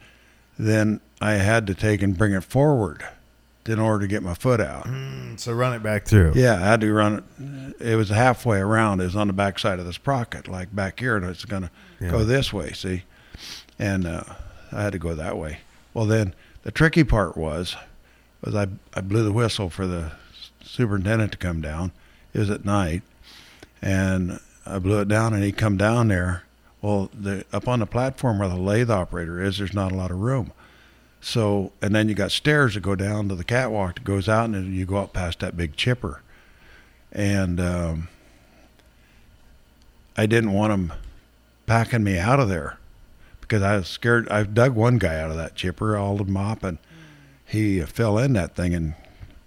Then 0.59 1.00
I 1.20 1.34
had 1.34 1.68
to 1.68 1.74
take 1.76 2.03
and 2.03 2.18
bring 2.18 2.32
it 2.32 2.42
forward 2.42 3.05
in 3.66 3.78
order 3.78 4.00
to 4.00 4.08
get 4.08 4.22
my 4.22 4.34
foot 4.34 4.60
out. 4.60 4.84
Mm, 4.86 5.38
so 5.38 5.52
run 5.52 5.72
it 5.74 5.82
back 5.82 6.04
through. 6.06 6.32
Yeah, 6.34 6.54
I 6.54 6.58
had 6.66 6.80
to 6.80 6.92
run 6.92 7.24
it. 7.78 7.80
It 7.92 7.96
was 7.96 8.08
halfway 8.08 8.58
around. 8.58 9.00
It 9.00 9.04
was 9.04 9.16
on 9.16 9.28
the 9.28 9.32
back 9.32 9.58
side 9.58 9.78
of 9.78 9.86
the 9.86 9.92
sprocket, 9.92 10.48
like 10.48 10.74
back 10.74 10.98
here, 11.00 11.16
and 11.16 11.24
it's 11.24 11.44
going 11.44 11.62
to 11.62 11.70
Yeah. 12.00 12.10
go 12.10 12.24
this 12.24 12.52
way, 12.52 12.72
see? 12.72 13.02
And 13.78 14.06
uh, 14.06 14.24
I 14.72 14.82
had 14.82 14.92
to 14.92 14.98
go 14.98 15.14
that 15.14 15.36
way. 15.38 15.58
Well, 15.94 16.06
then 16.06 16.34
the 16.62 16.70
tricky 16.70 17.04
part 17.04 17.36
was, 17.36 17.76
was 18.44 18.54
I, 18.54 18.66
I 18.94 19.00
blew 19.00 19.22
the 19.24 19.32
whistle 19.32 19.70
for 19.70 19.86
the 19.86 20.12
superintendent 20.64 21.32
to 21.32 21.38
come 21.38 21.60
down. 21.60 21.92
It 22.34 22.38
was 22.40 22.50
at 22.50 22.64
night, 22.64 23.02
and 23.80 24.40
I 24.66 24.78
blew 24.78 25.00
it 25.00 25.08
down, 25.08 25.34
and 25.34 25.42
he 25.44 25.52
come 25.52 25.76
down 25.76 26.08
there. 26.08 26.44
Well, 26.80 27.10
the, 27.14 27.44
up 27.52 27.68
on 27.68 27.78
the 27.80 27.86
platform 27.86 28.38
where 28.38 28.48
the 28.48 28.56
lathe 28.56 28.90
operator 28.90 29.40
is, 29.40 29.58
there's 29.58 29.74
not 29.74 29.92
a 29.92 29.94
lot 29.94 30.10
of 30.10 30.18
room. 30.18 30.52
So, 31.25 31.70
and 31.81 31.95
then 31.95 32.09
you 32.09 32.16
got 32.16 32.33
stairs 32.33 32.75
that 32.75 32.81
go 32.81 32.97
down 32.97 33.29
to 33.29 33.37
the 33.37 33.45
catwalk 33.45 33.95
that 33.95 34.05
goes 34.05 34.29
out, 34.29 34.47
and 34.47 34.55
then 34.55 34.73
you 34.75 34.85
go 34.85 34.97
up 34.97 35.12
past 35.12 35.39
that 35.39 35.57
big 35.57 35.77
chipper. 35.77 36.20
And 37.12 37.61
um, 37.61 38.09
I 40.16 40.27
didn't 40.27 40.53
want 40.53 40.73
them 40.73 40.93
packing 41.66 42.03
me 42.03 42.18
out 42.18 42.41
of 42.41 42.49
there 42.49 42.77
because 43.41 43.62
I 43.62 43.77
was 43.77 43.87
scared. 43.87 44.29
I 44.31 44.43
dug 44.43 44.73
one 44.75 44.99
guy 44.99 45.20
out 45.20 45.31
of 45.31 45.37
that 45.37 45.55
chipper, 45.55 45.97
all 45.97 46.16
the 46.16 46.25
mop, 46.25 46.64
and 46.64 46.79
he 47.47 47.81
fell 47.83 48.18
in 48.18 48.33
that 48.33 48.57
thing 48.57 48.75
and 48.75 48.95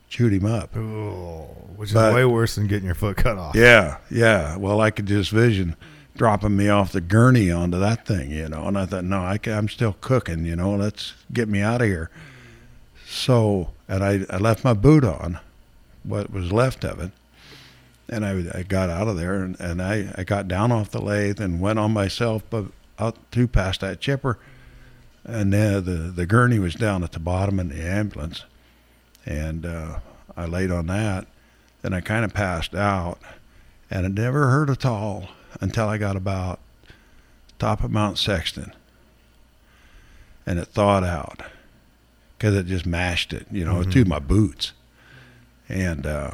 chewed 0.07 0.31
him 0.31 0.45
up. 0.45 0.75
Ooh, 0.77 1.41
which 1.75 1.89
is 1.89 1.93
But- 1.93 2.15
way 2.15 2.23
worse 2.23 2.55
than 2.55 2.67
getting 2.67 2.85
your 2.85 2.95
foot 2.95 3.17
cut 3.17 3.37
off. 3.37 3.53
Yeah, 3.55 3.97
yeah. 4.09 4.55
Well, 4.55 4.79
I 4.79 4.91
could 4.91 5.07
just 5.07 5.29
vision 5.31 5.75
dropping 6.15 6.55
me 6.55 6.69
off 6.69 6.91
the 6.91 7.01
gurney 7.01 7.51
onto 7.51 7.79
that 7.79 8.05
thing, 8.05 8.31
you 8.31 8.49
know. 8.49 8.67
And 8.67 8.77
I 8.77 8.85
thought, 8.85 9.03
no, 9.03 9.19
I 9.19 9.39
I'm 9.45 9.69
still 9.69 9.95
cooking, 10.01 10.45
you 10.45 10.55
know. 10.55 10.75
Let's 10.75 11.13
get 11.31 11.47
me 11.47 11.61
out 11.61 11.81
of 11.81 11.87
here. 11.87 12.09
So, 13.05 13.71
and 13.87 14.03
I, 14.03 14.25
I 14.29 14.37
left 14.37 14.63
my 14.63 14.73
boot 14.73 15.03
on, 15.03 15.39
what 16.03 16.31
was 16.31 16.51
left 16.51 16.83
of 16.83 16.99
it, 16.99 17.11
and 18.09 18.25
I, 18.25 18.59
I 18.59 18.63
got 18.63 18.89
out 18.89 19.07
of 19.07 19.17
there 19.17 19.43
and, 19.43 19.59
and 19.59 19.81
I, 19.81 20.13
I 20.15 20.23
got 20.23 20.47
down 20.47 20.71
off 20.71 20.91
the 20.91 21.01
lathe 21.01 21.39
and 21.39 21.59
went 21.59 21.79
on 21.79 21.91
myself 21.91 22.43
but 22.49 22.65
out 22.99 23.17
to 23.31 23.47
past 23.47 23.81
that 23.81 23.99
chipper 23.99 24.37
and 25.23 25.51
then 25.51 25.83
the, 25.85 26.11
the 26.11 26.25
gurney 26.25 26.59
was 26.59 26.75
down 26.75 27.03
at 27.03 27.11
the 27.13 27.19
bottom 27.19 27.59
in 27.59 27.69
the 27.69 27.81
ambulance 27.81 28.43
and 29.25 29.65
uh, 29.65 29.99
I 30.37 30.45
laid 30.45 30.71
on 30.71 30.87
that 30.87 31.27
then 31.81 31.93
I 31.93 32.01
kind 32.01 32.23
of 32.23 32.33
passed 32.33 32.75
out 32.75 33.19
and 33.89 34.05
I 34.05 34.09
never 34.09 34.49
hurt 34.49 34.69
at 34.69 34.85
all 34.85 35.29
until 35.61 35.87
I 35.87 35.97
got 35.97 36.15
about 36.15 36.59
top 37.59 37.83
of 37.83 37.91
Mount 37.91 38.17
Sexton 38.17 38.73
and 40.45 40.59
it 40.59 40.67
thawed 40.67 41.03
out 41.03 41.41
because 42.37 42.55
it 42.55 42.65
just 42.67 42.85
mashed 42.85 43.33
it 43.33 43.47
you 43.51 43.63
know 43.65 43.75
Mhm. 43.75 43.91
to 43.91 44.05
my 44.05 44.19
boots 44.19 44.73
and 45.67 46.05
uh, 46.05 46.31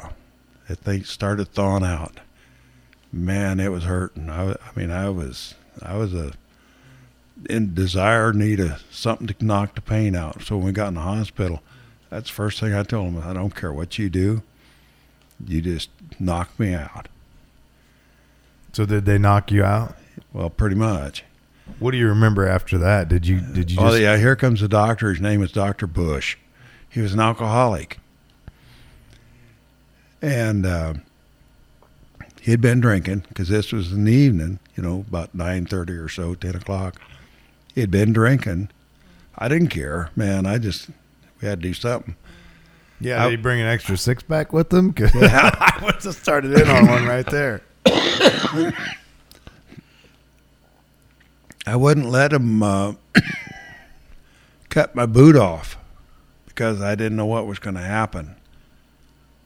it 0.67 0.79
thing 0.79 1.01
started 1.03 1.47
thawing 1.53 1.83
out. 1.85 2.19
Man, 3.13 3.59
it 3.61 3.69
was 3.71 3.83
hurting. 3.85 4.29
I, 4.29 4.51
I 4.51 4.57
mean, 4.75 4.89
I 4.91 5.09
was 5.09 5.55
I 5.81 5.95
was 5.97 6.13
a 6.13 6.33
in 7.49 7.73
desire 7.73 8.33
need 8.33 8.59
of 8.59 8.83
something 8.91 9.27
to 9.27 9.35
knock 9.45 9.75
the 9.75 9.81
pain 9.81 10.15
out. 10.15 10.41
So 10.43 10.57
when 10.57 10.65
we 10.67 10.71
got 10.73 10.89
in 10.89 10.93
the 10.95 11.01
hospital, 11.01 11.61
that's 12.09 12.29
the 12.29 12.33
first 12.35 12.59
thing 12.59 12.73
I 12.73 12.83
told 12.83 13.13
them. 13.15 13.23
I 13.25 13.33
don't 13.33 13.55
care 13.55 13.71
what 13.73 13.97
you 13.97 14.09
do, 14.09 14.43
you 15.45 15.61
just 15.61 15.89
knock 16.19 16.57
me 16.59 16.73
out. 16.73 17.07
So 18.73 18.85
did 18.85 19.05
they 19.05 19.17
knock 19.17 19.51
you 19.51 19.63
out? 19.63 19.95
Well, 20.33 20.49
pretty 20.49 20.75
much. 20.75 21.23
What 21.79 21.91
do 21.91 21.97
you 21.97 22.07
remember 22.07 22.47
after 22.47 22.77
that? 22.79 23.07
Did 23.09 23.25
you 23.27 23.39
did 23.39 23.71
you 23.71 23.79
oh 23.79 23.89
just 23.89 24.01
yeah, 24.01 24.17
here 24.17 24.35
comes 24.35 24.61
the 24.61 24.67
doctor. 24.67 25.09
His 25.09 25.21
name 25.21 25.41
is 25.41 25.51
Doctor 25.51 25.87
Bush. 25.87 26.37
He 26.89 26.99
was 27.01 27.13
an 27.13 27.19
alcoholic, 27.19 27.97
and 30.21 30.65
uh, 30.65 30.93
he 32.41 32.51
had 32.51 32.61
been 32.61 32.79
drinking 32.81 33.25
because 33.29 33.49
this 33.49 33.71
was 33.71 33.91
in 33.91 34.05
the 34.05 34.11
evening. 34.13 34.59
You 34.75 34.83
know, 34.83 35.05
about 35.07 35.33
nine 35.35 35.65
thirty 35.65 35.93
or 35.93 36.09
so, 36.09 36.35
ten 36.35 36.55
o'clock. 36.55 36.95
He 37.73 37.81
had 37.81 37.91
been 37.91 38.13
drinking. 38.13 38.69
I 39.37 39.47
didn't 39.47 39.69
care, 39.69 40.09
man. 40.15 40.45
I 40.45 40.57
just 40.57 40.89
we 41.41 41.47
had 41.47 41.61
to 41.61 41.67
do 41.69 41.73
something. 41.73 42.15
Yeah, 42.99 43.23
I- 43.25 43.29
did 43.29 43.37
he 43.39 43.41
bring 43.41 43.61
an 43.61 43.67
extra 43.67 43.97
six 43.97 44.23
pack 44.23 44.53
with 44.53 44.69
them? 44.69 44.93
'Cause 44.93 45.11
I 45.15 45.79
would 45.83 45.95
have 46.03 46.15
started 46.15 46.53
in 46.53 46.67
on 46.69 46.87
one 46.87 47.05
right 47.05 47.25
there. 47.25 47.61
I 47.85 48.73
wouldn't 51.75 52.09
let 52.09 52.33
him 52.33 52.63
uh, 52.63 52.93
cut 54.69 54.95
my 54.95 55.05
boot 55.05 55.35
off 55.35 55.77
because 56.45 56.81
I 56.81 56.95
didn't 56.95 57.17
know 57.17 57.25
what 57.25 57.47
was 57.47 57.59
going 57.59 57.75
to 57.75 57.81
happen. 57.81 58.35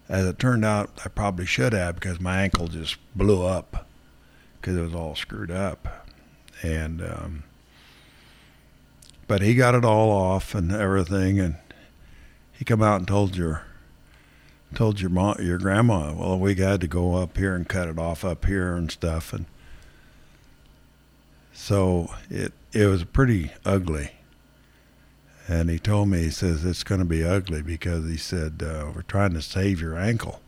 As 0.07 0.25
it 0.25 0.37
turned 0.37 0.63
out, 0.63 0.91
I 1.03 1.09
probably 1.09 1.45
should 1.45 1.73
have 1.73 1.95
because 1.95 2.19
my 2.19 2.41
ankle 2.41 2.67
just 2.67 2.97
blew 3.15 3.43
up 3.43 3.87
because 4.59 4.77
it 4.77 4.81
was 4.81 4.95
all 4.95 5.15
screwed 5.15 5.51
up. 5.51 6.07
And 6.61 7.01
um, 7.01 7.43
but 9.27 9.41
he 9.41 9.55
got 9.55 9.75
it 9.75 9.83
all 9.83 10.11
off 10.11 10.55
and 10.55 10.71
everything, 10.71 11.39
and 11.39 11.55
he 12.53 12.63
come 12.63 12.81
out 12.81 12.97
and 12.97 13.07
told 13.07 13.35
your 13.35 13.63
told 14.75 15.01
your 15.01 15.09
mom, 15.09 15.37
your 15.39 15.57
grandma, 15.57 16.13
well, 16.13 16.37
we 16.37 16.53
got 16.53 16.81
to 16.81 16.87
go 16.87 17.15
up 17.15 17.37
here 17.37 17.55
and 17.55 17.67
cut 17.67 17.87
it 17.87 17.97
off 17.97 18.23
up 18.23 18.45
here 18.45 18.75
and 18.75 18.91
stuff, 18.91 19.33
and 19.33 19.45
so 21.53 22.11
it 22.29 22.53
it 22.73 22.87
was 22.87 23.03
pretty 23.05 23.51
ugly. 23.65 24.11
And 25.47 25.69
he 25.69 25.77
told 25.77 26.09
me, 26.09 26.23
he 26.23 26.29
says, 26.31 26.65
it's 26.65 26.83
going 26.83 26.99
to 26.99 27.05
be 27.05 27.23
ugly 27.23 27.61
because 27.61 28.09
he 28.09 28.17
said, 28.17 28.63
uh, 28.63 28.91
we're 28.95 29.03
trying 29.03 29.33
to 29.33 29.43
save 29.43 29.79
your 29.79 29.95
ankle. 29.95 30.41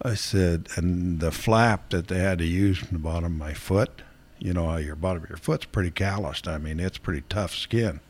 I 0.00 0.14
said, 0.14 0.68
and 0.76 1.20
the 1.20 1.30
flap 1.30 1.90
that 1.90 2.08
they 2.08 2.18
had 2.18 2.38
to 2.38 2.46
use 2.46 2.78
from 2.78 2.88
the 2.92 2.98
bottom 2.98 3.26
of 3.26 3.38
my 3.38 3.52
foot, 3.52 4.02
you 4.38 4.54
know, 4.54 4.74
your 4.76 4.96
bottom 4.96 5.24
of 5.24 5.28
your 5.28 5.38
foot's 5.38 5.66
pretty 5.66 5.90
calloused. 5.90 6.48
I 6.48 6.56
mean, 6.56 6.80
it's 6.80 6.98
pretty 6.98 7.24
tough 7.28 7.54
skin. 7.54 8.00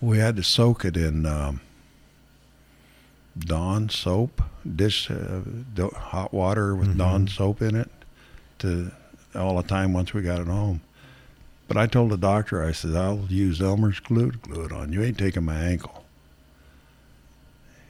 We 0.00 0.18
had 0.18 0.34
to 0.36 0.42
soak 0.42 0.84
it 0.84 0.96
in 0.96 1.24
um, 1.24 1.60
Dawn 3.38 3.88
soap, 3.88 4.42
dish 4.76 5.10
uh, 5.10 5.40
hot 5.94 6.32
water 6.34 6.74
with 6.74 6.94
Mhm. 6.94 6.98
Dawn 6.98 7.28
soap 7.28 7.62
in 7.62 7.74
it 7.74 7.90
to 8.58 8.90
all 9.34 9.56
the 9.56 9.62
time 9.66 9.92
once 9.92 10.12
we 10.12 10.22
got 10.22 10.40
it 10.40 10.46
home. 10.46 10.80
But 11.68 11.76
I 11.78 11.86
told 11.86 12.10
the 12.10 12.18
doctor, 12.18 12.62
I 12.62 12.72
said, 12.72 12.94
I'll 12.94 13.24
use 13.28 13.62
Elmer's 13.62 13.98
glue 14.00 14.30
to 14.32 14.38
glue 14.38 14.64
it 14.64 14.72
on. 14.72 14.92
You 14.92 15.02
ain't 15.02 15.16
taking 15.16 15.44
my 15.44 15.56
ankle. 15.56 16.04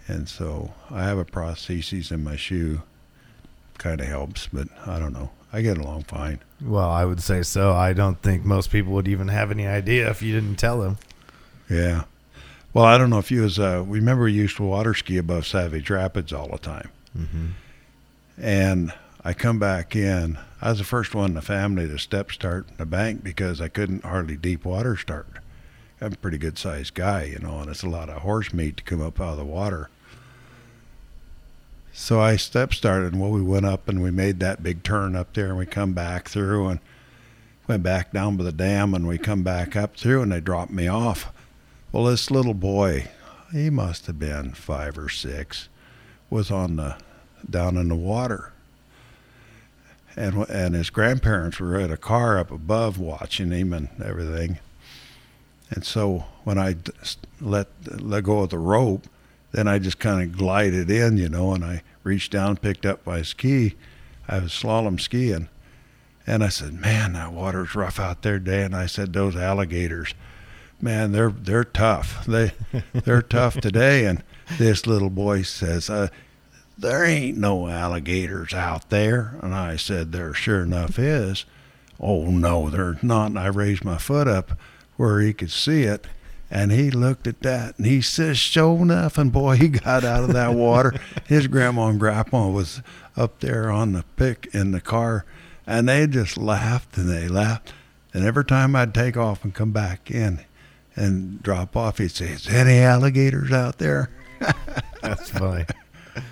And 0.07 0.29
so 0.29 0.73
I 0.91 1.05
have 1.05 1.19
a 1.19 1.25
prosthesis 1.25 2.13
in 2.13 2.23
my 2.23 2.37
shoe. 2.37 2.83
Kind 3.79 4.01
of 4.01 4.07
helps, 4.07 4.47
but 4.53 4.69
I 4.87 4.99
don't 5.01 5.13
know. 5.13 5.31
I 5.53 5.63
get 5.63 5.79
along 5.79 6.05
fine. 6.05 6.39
Well, 6.61 6.89
I 6.89 7.05
would 7.05 7.21
say 7.23 7.43
so. 7.43 7.73
I 7.73 7.93
don't 7.93 8.21
think 8.23 8.45
most 8.45 8.71
people 8.71 8.93
would 8.93 9.09
even 9.09 9.29
have 9.29 9.51
any 9.51 9.67
idea 9.67 10.09
if 10.11 10.23
you 10.23 10.33
didn't 10.33 10.57
tell 10.57 10.81
them. 10.81 10.99
Yeah. 11.69 12.05
Well, 12.75 12.85
I 12.85 12.97
don't 12.97 13.11
know 13.11 13.19
if 13.19 13.31
you 13.31 13.43
was, 13.43 13.59
uh, 13.59 13.85
remember 13.87 14.25
we 14.25 14.33
used 14.33 14.57
to 14.57 14.63
water 14.63 14.95
ski 14.95 15.19
above 15.19 15.47
Savage 15.47 15.91
Rapids 15.91 16.33
all 16.33 16.49
the 16.49 16.59
time. 16.59 16.91
Mm-hmm. 17.17 17.47
And 18.39 18.95
I 19.23 19.35
come 19.35 19.59
back 19.59 19.95
in. 19.95 20.39
I 20.61 20.71
was 20.71 20.79
the 20.79 20.85
first 20.85 21.15
one 21.15 21.31
in 21.31 21.35
the 21.35 21.43
family 21.43 21.87
to 21.87 21.99
step 21.99 22.33
start 22.33 22.69
in 22.71 22.77
the 22.79 22.87
bank 22.87 23.23
because 23.23 23.61
I 23.61 23.69
couldn't 23.69 24.05
hardly 24.05 24.37
deep 24.37 24.65
water 24.65 24.97
start. 24.97 25.27
I'm 26.01 26.15
a 26.15 26.17
pretty 26.17 26.39
good 26.39 26.59
sized 26.59 26.95
guy, 26.95 27.25
you 27.25 27.39
know, 27.39 27.61
and 27.61 27.71
it's 27.71 27.83
a 27.83 27.89
lot 27.89 28.09
of 28.09 28.23
horse 28.23 28.53
meat 28.53 28.79
to 28.79 28.83
come 28.83 29.03
up 29.03 29.21
out 29.21 29.33
of 29.33 29.37
the 29.37 29.45
water. 29.45 29.91
So 31.93 32.21
I 32.21 32.37
step 32.37 32.73
started, 32.73 33.13
and 33.13 33.21
well, 33.21 33.31
we 33.31 33.43
went 33.43 33.67
up 33.67 33.87
and 33.87 34.03
we 34.03 34.11
made 34.11 34.41
that 34.41 34.63
big 34.63 34.83
turn 34.83 35.15
up 35.15 35.35
there, 35.35 35.49
and 35.49 35.59
we 35.59 35.67
come 35.67 35.93
back 35.93 36.29
through 36.29 36.69
and 36.69 36.81
went 37.69 37.83
back 37.83 38.13
down 38.13 38.37
by 38.39 38.45
the 38.45 38.53
dam, 38.53 38.95
and 38.95 39.07
we 39.07 39.19
come 39.19 39.43
back 39.43 39.77
up 39.77 39.95
through, 39.95 40.23
and 40.23 40.33
they 40.33 40.41
dropped 40.41 40.73
me 40.73 40.89
off. 40.89 41.31
Well, 41.93 42.05
this 42.05 42.31
little 42.31 42.55
boy, 42.55 43.11
he 43.53 43.69
must 43.69 44.07
have 44.07 44.19
been 44.19 44.55
five 44.55 44.97
or 44.97 45.11
six, 45.11 45.69
was 46.31 46.51
on 46.51 46.77
the 46.77 46.97
down 47.49 47.77
in 47.77 47.89
the 47.89 47.95
water. 47.95 48.55
And 50.17 50.49
and 50.49 50.75
his 50.75 50.89
grandparents 50.89 51.61
were 51.61 51.79
in 51.79 51.91
a 51.91 51.99
car 51.99 52.39
up 52.39 52.51
above 52.51 52.99
watching 52.99 53.51
him 53.51 53.75
and 53.75 53.91
everything. 54.03 54.59
And 55.71 55.85
so 55.85 56.25
when 56.45 56.59
I 56.59 56.77
let 57.43 57.69
let 57.87 58.25
go 58.25 58.41
of 58.41 58.51
the 58.51 58.59
rope, 58.59 59.07
then 59.53 59.69
I 59.69 59.79
just 59.79 59.99
kind 59.99 60.23
of 60.23 60.39
glided 60.39 60.91
in, 60.91 61.19
you 61.19 61.29
know, 61.29 61.53
and 61.53 61.63
I 61.63 61.83
reached 62.05 62.33
down, 62.33 62.57
picked 62.57 62.87
up 62.87 63.07
my 63.07 63.21
ski. 63.21 63.75
I 64.27 64.39
was 64.39 64.53
slalom 64.53 64.99
skiing, 64.99 65.51
and 66.27 66.43
I 66.43 66.49
said, 66.49 66.73
"Man, 66.73 67.13
that 67.13 67.35
water's 67.35 67.75
rough 67.75 68.01
out 68.01 68.23
there, 68.23 68.39
Dan." 68.39 68.73
I 68.73 68.87
said, 68.87 69.13
"Those 69.13 69.37
alligators, 69.37 70.15
man, 70.83 71.13
they're 71.13 71.31
they're 71.31 71.65
tough. 71.65 72.27
They 72.27 72.53
they're 72.93 73.23
tough 73.23 73.61
today." 73.61 74.05
And 74.05 74.23
this 74.59 74.87
little 74.87 75.11
boy 75.11 75.43
says, 75.43 75.89
uh, 75.89 76.09
there 76.77 77.05
ain't 77.05 77.39
no 77.39 77.69
alligators 77.69 78.53
out 78.53 78.91
there. 78.91 79.37
And 79.43 79.55
I 79.55 79.77
said, 79.77 80.13
there 80.13 80.35
sure 80.35 80.63
enough 80.63 80.99
is. 80.99 81.45
Oh, 82.01 82.27
no, 82.27 82.71
there's 82.71 83.03
not. 83.03 83.27
And 83.27 83.39
I 83.39 83.47
raised 83.47 83.85
my 83.85 83.99
foot 83.99 84.29
up 84.29 84.59
where 84.97 85.21
he 85.21 85.33
could 85.33 85.51
see 85.51 85.83
it. 85.85 86.07
And 86.51 86.71
he 86.71 86.91
looked 86.91 87.27
at 87.27 87.41
that 87.41 87.79
and 87.79 87.87
he 87.87 88.03
says, 88.03 88.39
sure 88.39 88.83
enough. 88.83 89.17
And 89.17 89.33
boy, 89.33 89.57
he 89.57 89.69
got 89.69 90.05
out 90.05 90.25
of 90.25 90.33
that 90.35 90.55
water. 90.55 90.95
His 91.27 91.47
grandma 91.47 91.87
and 91.89 92.01
grandpa 92.01 92.49
was 92.49 92.83
up 93.17 93.41
there 93.41 93.71
on 93.71 93.93
the 93.93 94.05
pick 94.17 94.49
in 94.53 94.73
the 94.73 94.81
car. 94.81 95.25
And 95.67 95.89
they 95.89 96.07
just 96.07 96.37
laughed 96.37 96.99
and 96.99 97.09
they 97.09 97.29
laughed. 97.29 97.73
And 98.13 98.25
every 98.27 98.45
time 98.45 98.77
I'd 98.77 98.93
take 98.93 99.17
off 99.17 99.45
and 99.45 99.55
come 99.55 99.73
back 99.73 100.11
in 100.11 100.45
and 100.97 101.43
drop 101.43 101.77
off, 101.77 101.99
he'd 101.99 102.11
say, 102.11 102.27
is 102.27 102.49
any 102.49 102.79
alligators 102.79 103.53
out 103.53 103.79
there? 103.79 104.11
That's 105.03 105.31
funny. 105.31 105.65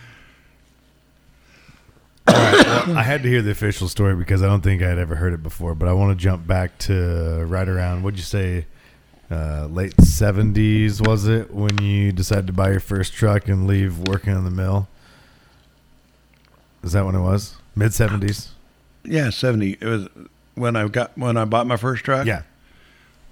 All 2.26 2.34
right, 2.34 2.86
well, 2.86 2.98
I 2.98 3.02
had 3.02 3.22
to 3.22 3.28
hear 3.28 3.42
the 3.42 3.50
official 3.50 3.88
story 3.88 4.14
because 4.14 4.42
I 4.42 4.46
don't 4.46 4.60
think 4.60 4.82
I 4.82 4.88
had 4.88 4.98
ever 4.98 5.16
heard 5.16 5.32
it 5.32 5.42
before. 5.42 5.74
But 5.74 5.88
I 5.88 5.92
want 5.92 6.16
to 6.16 6.22
jump 6.22 6.46
back 6.46 6.78
to 6.80 7.44
right 7.46 7.68
around 7.68 8.02
what'd 8.02 8.18
you 8.18 8.24
say, 8.24 8.66
uh, 9.30 9.66
late 9.66 9.98
seventies 10.00 11.00
was 11.00 11.26
it 11.26 11.52
when 11.52 11.78
you 11.78 12.12
decided 12.12 12.46
to 12.48 12.52
buy 12.52 12.70
your 12.70 12.80
first 12.80 13.14
truck 13.14 13.48
and 13.48 13.66
leave 13.66 13.98
working 13.98 14.34
in 14.34 14.44
the 14.44 14.50
mill? 14.50 14.88
Is 16.82 16.92
that 16.92 17.04
when 17.04 17.14
it 17.14 17.20
was? 17.20 17.56
Mid 17.74 17.94
seventies. 17.94 18.50
Yeah, 19.04 19.30
seventy. 19.30 19.78
It 19.80 19.84
was 19.84 20.08
when 20.54 20.76
I 20.76 20.86
got 20.88 21.16
when 21.16 21.36
I 21.36 21.46
bought 21.46 21.66
my 21.66 21.76
first 21.76 22.04
truck. 22.04 22.26
Yeah. 22.26 22.42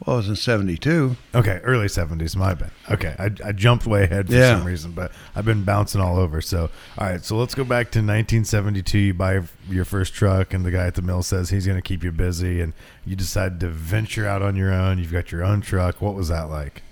Well, 0.06 0.16
it 0.16 0.18
was 0.20 0.28
in 0.28 0.36
seventy-two. 0.36 1.16
Okay, 1.34 1.60
early 1.64 1.88
seventies. 1.88 2.36
My 2.36 2.54
bad. 2.54 2.70
Okay, 2.90 3.14
I, 3.18 3.30
I 3.48 3.52
jumped 3.52 3.86
way 3.86 4.04
ahead 4.04 4.28
for 4.28 4.34
Yeah. 4.34 4.56
some 4.58 4.66
reason, 4.66 4.92
but 4.92 5.10
I've 5.34 5.44
been 5.44 5.64
bouncing 5.64 6.00
all 6.00 6.18
over. 6.18 6.40
So, 6.40 6.70
all 6.96 7.06
right, 7.08 7.24
so 7.24 7.36
let's 7.36 7.54
go 7.54 7.64
back 7.64 7.86
to 7.92 7.98
1972. 7.98 8.98
You 8.98 9.14
buy 9.14 9.42
your 9.68 9.84
first 9.84 10.14
truck, 10.14 10.54
and 10.54 10.64
the 10.64 10.70
guy 10.70 10.86
at 10.86 10.94
the 10.94 11.02
mill 11.02 11.22
says 11.22 11.50
he's 11.50 11.66
going 11.66 11.78
to 11.78 11.82
keep 11.82 12.04
you 12.04 12.12
busy, 12.12 12.60
and 12.60 12.72
you 13.04 13.16
decide 13.16 13.58
to 13.60 13.68
venture 13.68 14.26
out 14.26 14.40
on 14.40 14.54
your 14.56 14.72
own. 14.72 14.98
You've 14.98 15.12
got 15.12 15.32
your 15.32 15.42
own 15.44 15.60
truck. 15.60 16.00
What 16.00 16.14
was 16.14 16.28
that 16.28 16.48
like? 16.48 16.82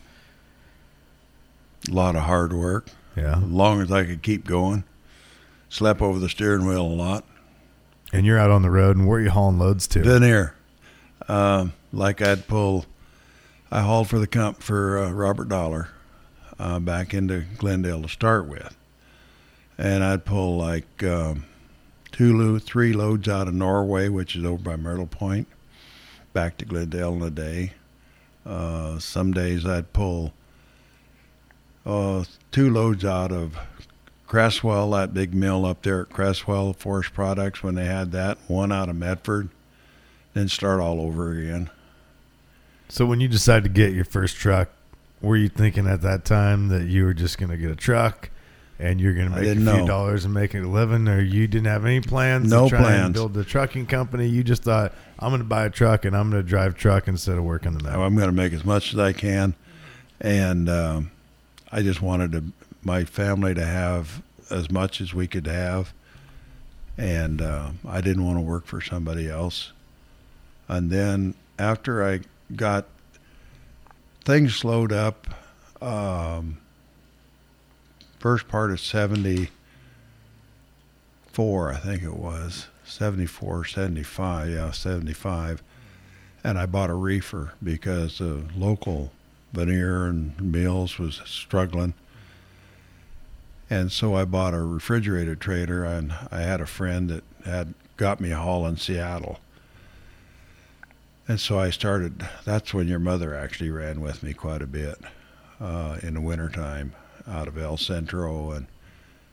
A 1.88 1.92
lot 1.92 2.16
of 2.16 2.22
hard 2.22 2.52
work. 2.52 2.88
Yeah. 3.16 3.36
As 3.38 3.42
long 3.44 3.80
as 3.80 3.90
I 3.92 4.04
could 4.04 4.22
keep 4.22 4.46
going, 4.46 4.84
slept 5.68 6.02
over 6.02 6.18
the 6.18 6.28
steering 6.28 6.66
wheel 6.66 6.82
a 6.82 6.88
lot. 6.88 7.24
And 8.12 8.26
you're 8.26 8.38
out 8.38 8.50
on 8.50 8.62
the 8.62 8.70
road, 8.70 8.96
and 8.96 9.06
where 9.06 9.18
are 9.18 9.22
you 9.22 9.30
hauling 9.30 9.58
loads 9.58 9.86
to? 9.88 10.02
Veneer. 10.02 10.54
Um, 11.28 11.72
like 11.92 12.20
I'd 12.22 12.46
pull, 12.46 12.84
I 13.70 13.82
hauled 13.82 14.08
for 14.08 14.18
the 14.18 14.26
comp 14.26 14.62
for 14.62 14.98
uh, 14.98 15.10
Robert 15.10 15.48
Dollar 15.48 15.88
uh, 16.58 16.78
back 16.78 17.12
into 17.12 17.44
Glendale 17.58 18.02
to 18.02 18.08
start 18.08 18.46
with. 18.46 18.76
And 19.76 20.04
I'd 20.04 20.24
pull 20.24 20.56
like 20.56 21.02
um, 21.02 21.44
two, 22.12 22.36
lo- 22.36 22.58
three 22.58 22.92
loads 22.92 23.28
out 23.28 23.48
of 23.48 23.54
Norway, 23.54 24.08
which 24.08 24.36
is 24.36 24.44
over 24.44 24.62
by 24.62 24.76
Myrtle 24.76 25.06
Point, 25.06 25.48
back 26.32 26.56
to 26.58 26.64
Glendale 26.64 27.14
in 27.14 27.22
a 27.22 27.30
day. 27.30 27.72
Uh, 28.44 28.98
some 29.00 29.32
days 29.32 29.66
I'd 29.66 29.92
pull 29.92 30.32
uh, 31.84 32.24
two 32.52 32.70
loads 32.70 33.04
out 33.04 33.32
of 33.32 33.56
Creswell, 34.26 34.90
that 34.92 35.14
big 35.14 35.34
mill 35.34 35.66
up 35.66 35.82
there 35.82 36.02
at 36.02 36.10
Creswell 36.10 36.72
Forest 36.72 37.12
Products 37.12 37.62
when 37.62 37.74
they 37.74 37.86
had 37.86 38.12
that, 38.12 38.38
one 38.48 38.72
out 38.72 38.88
of 38.88 38.96
Medford, 38.96 39.48
then 40.34 40.48
start 40.48 40.80
all 40.80 41.00
over 41.00 41.32
again. 41.32 41.70
So 42.88 43.06
when 43.06 43.20
you 43.20 43.28
decided 43.28 43.64
to 43.64 43.70
get 43.70 43.92
your 43.92 44.04
first 44.04 44.36
truck, 44.36 44.68
were 45.20 45.36
you 45.36 45.48
thinking 45.48 45.86
at 45.86 46.02
that 46.02 46.24
time 46.24 46.68
that 46.68 46.84
you 46.86 47.04
were 47.04 47.14
just 47.14 47.38
going 47.38 47.50
to 47.50 47.56
get 47.56 47.70
a 47.70 47.76
truck 47.76 48.30
and 48.78 49.00
you're 49.00 49.14
going 49.14 49.30
to 49.30 49.34
make 49.34 49.48
a 49.48 49.54
few 49.54 49.64
know. 49.64 49.86
dollars 49.86 50.24
and 50.24 50.34
make 50.34 50.54
a 50.54 50.58
living, 50.60 51.08
or 51.08 51.20
you 51.20 51.46
didn't 51.46 51.66
have 51.66 51.84
any 51.84 52.00
plans? 52.00 52.50
No 52.50 52.64
to 52.64 52.70
try 52.70 52.78
and 52.78 52.86
plans. 52.86 53.14
build 53.14 53.34
the 53.34 53.44
trucking 53.44 53.86
company. 53.86 54.28
You 54.28 54.44
just 54.44 54.62
thought 54.62 54.92
I'm 55.18 55.30
going 55.30 55.40
to 55.40 55.48
buy 55.48 55.64
a 55.64 55.70
truck 55.70 56.04
and 56.04 56.16
I'm 56.16 56.30
going 56.30 56.42
to 56.42 56.48
drive 56.48 56.76
truck 56.76 57.08
instead 57.08 57.38
of 57.38 57.44
working 57.44 57.72
the 57.72 57.82
mill. 57.82 58.02
I'm 58.02 58.14
going 58.14 58.28
to 58.28 58.34
make 58.34 58.52
as 58.52 58.64
much 58.64 58.92
as 58.92 58.98
I 58.98 59.12
can, 59.12 59.54
and 60.20 60.68
um, 60.68 61.10
I 61.72 61.82
just 61.82 62.02
wanted 62.02 62.32
to, 62.32 62.44
my 62.84 63.04
family 63.04 63.54
to 63.54 63.64
have 63.64 64.22
as 64.50 64.70
much 64.70 65.00
as 65.00 65.14
we 65.14 65.26
could 65.26 65.46
have, 65.46 65.94
and 66.98 67.40
uh, 67.40 67.70
I 67.88 68.00
didn't 68.02 68.26
want 68.26 68.36
to 68.36 68.42
work 68.42 68.66
for 68.66 68.80
somebody 68.80 69.28
else. 69.28 69.72
And 70.68 70.90
then 70.90 71.34
after 71.58 72.06
I 72.06 72.20
got 72.54 72.86
things 74.24 74.54
slowed 74.54 74.92
up, 74.92 75.26
um, 75.82 76.58
first 78.18 78.48
part 78.48 78.70
of 78.70 78.80
'74, 78.80 81.72
I 81.72 81.76
think 81.76 82.02
it 82.02 82.14
was 82.14 82.68
74, 82.84 83.64
75, 83.64 84.50
yeah, 84.50 84.70
75 84.70 85.62
and 86.46 86.60
I 86.60 86.66
bought 86.66 86.90
a 86.90 86.94
reefer 86.94 87.54
because 87.60 88.18
the 88.18 88.44
local 88.56 89.10
veneer 89.52 90.06
and 90.06 90.40
mills 90.40 90.96
was 90.96 91.20
struggling. 91.24 91.94
And 93.68 93.90
so 93.90 94.14
I 94.14 94.24
bought 94.24 94.54
a 94.54 94.60
refrigerated 94.60 95.40
trailer, 95.40 95.82
and 95.82 96.14
I 96.30 96.42
had 96.42 96.60
a 96.60 96.66
friend 96.66 97.10
that 97.10 97.24
had 97.44 97.74
got 97.96 98.20
me 98.20 98.30
a 98.30 98.36
haul 98.36 98.64
in 98.64 98.76
Seattle. 98.76 99.40
And 101.28 101.40
so 101.40 101.58
I 101.58 101.70
started. 101.70 102.26
That's 102.44 102.72
when 102.72 102.86
your 102.86 103.00
mother 103.00 103.34
actually 103.34 103.70
ran 103.70 104.00
with 104.00 104.22
me 104.22 104.32
quite 104.32 104.62
a 104.62 104.66
bit 104.66 104.98
uh, 105.60 105.98
in 106.02 106.14
the 106.14 106.20
wintertime 106.20 106.94
out 107.26 107.48
of 107.48 107.58
El 107.58 107.76
Centro 107.76 108.52
and 108.52 108.66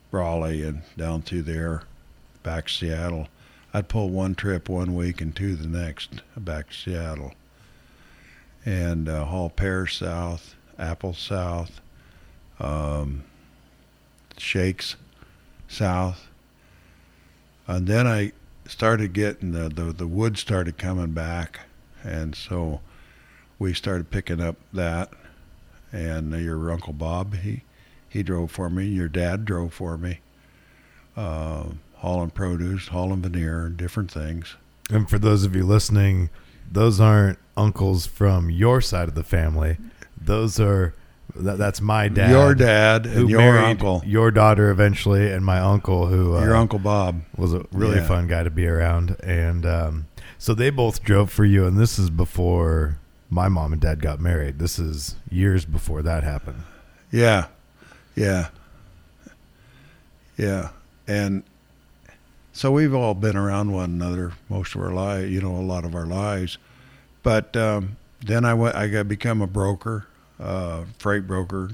Brawley 0.10 0.64
and 0.64 0.82
down 0.98 1.22
through 1.22 1.44
there, 1.44 1.84
back 2.42 2.68
to 2.68 2.74
Seattle. 2.74 3.28
I'd 3.74 3.90
pull 3.90 4.10
one 4.10 4.34
trip 4.36 4.70
one 4.70 4.96
week 4.96 5.22
and 5.22 5.36
two 5.36 5.56
the 5.56 5.68
next 5.68 6.22
back 6.36 6.70
to 6.70 6.76
Seattle. 6.76 7.34
And 8.66 9.10
uh, 9.10 9.26
haul 9.26 9.50
pears 9.50 9.98
south, 9.98 10.56
apples 10.80 11.20
south, 11.20 11.80
um, 12.60 13.24
shakes 14.38 14.96
south. 15.68 16.28
And 17.68 17.88
then 17.88 18.08
I 18.08 18.32
started 18.68 19.14
getting 19.14 19.52
the, 19.52 19.70
the, 19.70 19.94
the 19.94 20.08
wood 20.08 20.38
started 20.38 20.78
coming 20.78 21.12
back. 21.12 21.62
And 22.04 22.36
so 22.36 22.82
we 23.60 23.74
started 23.74 24.12
picking 24.12 24.42
up 24.42 24.58
that. 24.74 25.10
And 25.92 26.32
your 26.34 26.72
Uncle 26.72 26.94
Bob, 26.94 27.36
he, 27.36 27.62
he 28.10 28.24
drove 28.24 28.52
for 28.52 28.70
me. 28.70 28.86
Your 28.88 29.08
dad 29.08 29.46
drove 29.46 29.74
for 29.74 29.98
me. 29.98 30.20
Uh, 31.16 31.66
hauling 31.98 32.32
produce, 32.32 32.88
hauling 32.88 33.22
veneer, 33.22 33.70
different 33.70 34.12
things. 34.12 34.56
And 34.90 35.08
for 35.10 35.20
those 35.20 35.44
of 35.46 35.56
you 35.56 35.64
listening, 35.64 36.30
those 36.70 37.00
aren't 37.00 37.38
uncles 37.56 38.06
from 38.08 38.50
your 38.50 38.82
side 38.82 39.08
of 39.08 39.16
the 39.16 39.24
family. 39.24 39.78
Those 40.20 40.60
are 40.60 40.94
that, 41.36 41.58
that's 41.58 41.82
my 41.82 42.08
dad. 42.10 42.32
your 42.32 42.54
dad 42.56 43.06
who 43.06 43.22
and 43.22 43.30
your 43.30 43.58
uncle, 43.60 44.02
your 44.06 44.32
daughter 44.32 44.70
eventually, 44.72 45.32
and 45.32 45.46
my 45.46 45.60
uncle 45.60 46.08
who 46.08 46.36
uh, 46.36 46.42
your 46.44 46.56
uncle 46.56 46.80
Bob. 46.80 47.22
was 47.38 47.54
a 47.54 47.66
really 47.72 47.98
Yeah. 47.98 48.08
fun 48.08 48.28
guy 48.28 48.44
to 48.44 48.50
be 48.50 48.68
around. 48.68 49.16
And 49.24 49.66
um, 49.66 50.08
so 50.44 50.54
they 50.54 50.70
both 50.70 51.06
drove 51.06 51.32
for 51.32 51.46
you, 51.46 51.66
and 51.66 51.78
this 51.78 51.98
is 51.98 52.10
before 52.10 52.98
my 53.30 53.48
mom 53.48 53.72
and 53.72 53.82
dad 53.82 54.02
got 54.02 54.20
married. 54.20 54.60
This 54.60 54.78
is 54.78 55.16
years 55.32 55.64
before 55.64 56.02
that 56.02 56.26
happened. 56.26 56.64
Yeah, 57.12 57.48
yeah, 58.14 58.50
yeah, 60.36 60.72
and 61.08 61.44
so 62.52 62.74
we've 62.74 62.94
all 62.94 63.14
been 63.14 63.38
around 63.38 63.72
one 63.72 63.92
another 63.92 64.34
most 64.50 64.76
of 64.76 64.82
our 64.82 64.92
life, 64.92 65.30
you 65.30 65.40
know, 65.40 65.56
a 65.56 65.64
lot 65.64 65.86
of 65.86 65.96
our 65.96 66.06
lives. 66.06 66.58
But 67.22 67.56
um, 67.56 67.96
then 68.20 68.44
I 68.44 68.54
went, 68.54 68.76
I 68.76 68.90
got 68.90 69.08
become 69.08 69.42
a 69.42 69.48
broker, 69.48 70.08
uh, 70.42 70.84
freight 71.00 71.26
broker. 71.26 71.72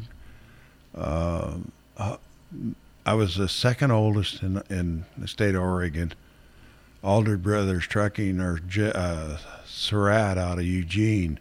Uh, 0.93 1.55
I 1.97 3.13
was 3.15 3.35
the 3.35 3.49
second 3.49 3.89
oldest 3.89 4.43
in 4.43 4.61
in 4.69 5.05
the 5.17 5.27
state 5.27 5.55
of 5.55 5.63
Oregon. 5.63 6.13
Alder 7.03 7.37
Brothers 7.37 7.87
Trucking 7.87 8.39
or 8.39 8.59
J- 8.59 8.91
uh, 8.93 9.37
Surratt 9.65 10.37
out 10.37 10.59
of 10.59 10.65
Eugene 10.65 11.39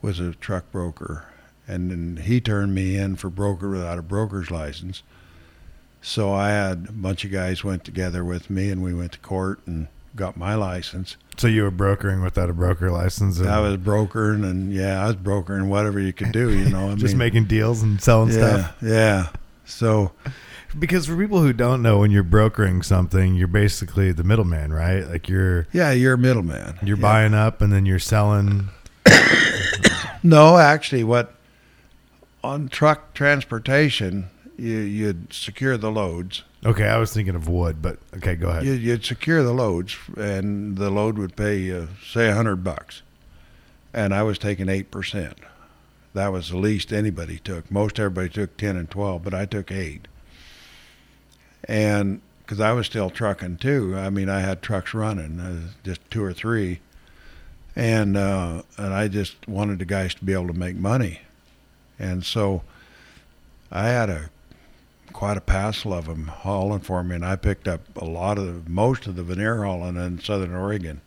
was 0.00 0.20
a 0.20 0.32
truck 0.34 0.70
broker, 0.72 1.26
and 1.66 1.90
then 1.90 2.24
he 2.24 2.40
turned 2.40 2.74
me 2.74 2.96
in 2.96 3.16
for 3.16 3.30
broker 3.30 3.68
without 3.70 3.98
a 3.98 4.02
broker's 4.02 4.50
license. 4.50 5.02
So 6.00 6.32
I 6.32 6.50
had 6.50 6.86
a 6.88 6.92
bunch 6.92 7.24
of 7.24 7.30
guys 7.30 7.62
went 7.62 7.84
together 7.84 8.24
with 8.24 8.50
me, 8.50 8.70
and 8.70 8.82
we 8.82 8.92
went 8.94 9.12
to 9.12 9.18
court 9.20 9.60
and 9.66 9.86
got 10.16 10.36
my 10.36 10.54
license. 10.54 11.16
So 11.36 11.46
you 11.46 11.62
were 11.62 11.70
brokering 11.70 12.22
without 12.22 12.50
a 12.50 12.52
broker 12.52 12.90
license, 12.90 13.38
and 13.38 13.48
I 13.48 13.60
was 13.60 13.76
brokering, 13.76 14.44
and 14.44 14.72
yeah, 14.72 15.02
I 15.02 15.06
was 15.06 15.16
brokering 15.16 15.68
whatever 15.68 15.98
you 16.00 16.12
could 16.12 16.32
do, 16.32 16.50
you 16.50 16.68
know. 16.68 16.90
I 16.90 16.94
just 16.96 17.14
mean, 17.14 17.18
making 17.18 17.44
deals 17.44 17.82
and 17.82 18.00
selling 18.02 18.30
yeah, 18.30 18.34
stuff. 18.34 18.76
yeah. 18.82 19.28
So 19.64 20.12
Because 20.78 21.06
for 21.06 21.16
people 21.16 21.40
who 21.42 21.52
don't 21.52 21.82
know, 21.82 21.98
when 21.98 22.10
you're 22.10 22.22
brokering 22.22 22.82
something, 22.82 23.34
you're 23.34 23.46
basically 23.48 24.10
the 24.12 24.24
middleman, 24.24 24.72
right? 24.72 25.06
Like 25.08 25.28
you're 25.28 25.66
yeah, 25.72 25.92
you're 25.92 26.14
a 26.14 26.18
middleman. 26.18 26.78
you're 26.82 26.96
Yeah. 26.96 27.02
buying 27.02 27.34
up 27.34 27.60
and 27.62 27.72
then 27.72 27.86
you're 27.86 27.98
selling. 27.98 28.68
No, 30.24 30.56
actually, 30.56 31.02
what 31.02 31.34
on 32.44 32.68
truck 32.68 33.12
transportation, 33.12 34.26
you, 34.56 34.78
you'd 34.78 35.32
secure 35.32 35.76
the 35.76 35.90
loads. 35.90 36.44
Okay, 36.64 36.86
I 36.86 36.96
was 36.98 37.12
thinking 37.12 37.34
of 37.34 37.48
wood, 37.48 37.82
but 37.82 37.98
okay, 38.16 38.36
go 38.36 38.48
ahead. 38.50 38.64
You, 38.64 38.72
you'd 38.74 39.04
secure 39.04 39.42
the 39.42 39.52
loads, 39.52 39.96
and 40.16 40.76
the 40.78 40.90
load 40.90 41.18
would 41.18 41.34
pay 41.34 41.58
you, 41.58 41.88
say, 42.08 42.28
a 42.28 42.34
hundred 42.34 42.62
bucks, 42.62 43.02
and 43.92 44.14
I 44.14 44.22
was 44.22 44.38
taking 44.38 44.68
eight 44.68 44.92
percent. 44.92 45.38
That 46.14 46.32
was 46.32 46.50
the 46.50 46.58
least 46.58 46.92
anybody 46.92 47.38
took. 47.38 47.70
Most 47.70 47.98
everybody 47.98 48.28
took 48.28 48.56
ten 48.56 48.76
and 48.76 48.90
twelve, 48.90 49.22
but 49.22 49.34
I 49.34 49.46
took 49.46 49.70
eight. 49.72 50.08
And 51.64 52.20
because 52.40 52.60
I 52.60 52.72
was 52.72 52.86
still 52.86 53.08
trucking 53.08 53.58
too, 53.58 53.96
I 53.96 54.10
mean, 54.10 54.28
I 54.28 54.40
had 54.40 54.60
trucks 54.60 54.92
running, 54.92 55.40
uh, 55.40 55.72
just 55.84 56.00
two 56.10 56.22
or 56.22 56.32
three, 56.32 56.80
and 57.74 58.16
uh, 58.16 58.62
and 58.76 58.92
I 58.92 59.08
just 59.08 59.48
wanted 59.48 59.78
the 59.78 59.84
guys 59.84 60.14
to 60.16 60.24
be 60.24 60.32
able 60.32 60.48
to 60.48 60.52
make 60.52 60.76
money, 60.76 61.20
and 61.98 62.24
so 62.24 62.62
I 63.70 63.88
had 63.88 64.10
a 64.10 64.30
quite 65.12 65.36
a 65.36 65.42
passel 65.42 65.94
of 65.94 66.06
them 66.06 66.26
hauling 66.26 66.80
for 66.80 67.02
me, 67.02 67.14
and 67.14 67.24
I 67.24 67.36
picked 67.36 67.68
up 67.68 67.82
a 67.96 68.04
lot 68.04 68.38
of 68.38 68.68
most 68.68 69.06
of 69.06 69.16
the 69.16 69.22
veneer 69.22 69.64
hauling 69.64 69.96
in 69.96 70.20
Southern 70.20 70.54
Oregon, 70.54 71.00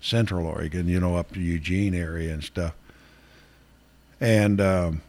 Central 0.00 0.46
Oregon, 0.46 0.88
you 0.88 1.00
know, 1.00 1.16
up 1.16 1.32
to 1.32 1.40
Eugene 1.40 1.94
area 1.94 2.32
and 2.32 2.42
stuff. 2.42 2.74
And 4.22 4.60
um, 4.60 5.02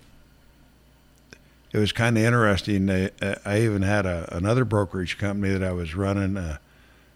it 1.72 1.78
was 1.78 1.92
kind 1.92 2.18
of 2.18 2.24
interesting. 2.24 2.90
Uh, 2.90 3.10
I 3.46 3.62
even 3.62 3.84
had 3.84 4.08
a, 4.08 4.28
another 4.36 4.66
brokerage 4.66 5.20
company 5.20 5.54
that 5.54 5.64
I 5.64 5.72
was 5.72 5.94
running, 5.94 6.36
a, 6.36 6.60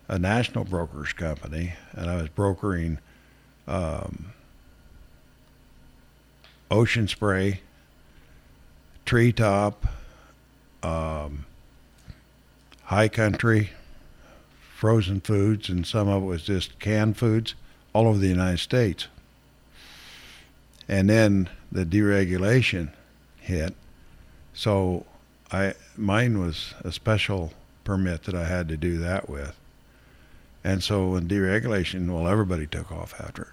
a 0.07 0.19
national 0.19 0.65
brokers 0.65 1.11
company, 1.13 1.73
and 1.93 2.07
I 2.07 2.17
was 2.17 2.29
brokering 2.29 2.99
um, 3.67 4.31
Ocean 6.69 7.07
Spray, 7.07 7.61
Tree 9.07 9.33
Top, 9.33 9.87
um, 10.83 11.47
high 12.83 13.07
country, 13.07 13.71
frozen 14.75 15.19
foods, 15.19 15.67
and 15.67 15.83
some 15.87 16.07
of 16.07 16.21
it 16.21 16.25
was 16.27 16.43
just 16.43 16.77
canned 16.77 17.17
foods 17.17 17.55
all 17.91 18.05
over 18.05 18.19
the 18.19 18.27
United 18.27 18.59
States. 18.59 19.07
And 20.87 21.09
then 21.09 21.49
the 21.72 21.86
deregulation 21.86 22.91
hit, 23.38 23.76
so 24.53 25.05
I 25.51 25.74
mine 25.95 26.39
was 26.39 26.74
a 26.84 26.91
special 26.91 27.53
permit 27.84 28.24
that 28.24 28.36
I 28.36 28.45
had 28.45 28.68
to 28.70 28.78
do 28.78 28.97
that 28.99 29.30
with. 29.30 29.55
And 30.63 30.84
so 30.84 31.09
when 31.09 31.28
deregulation, 31.28 32.11
well, 32.11 32.28
everybody 32.28 32.68
took 32.68 32.91
off 32.91 33.20
after 33.20 33.43
it. 33.43 33.47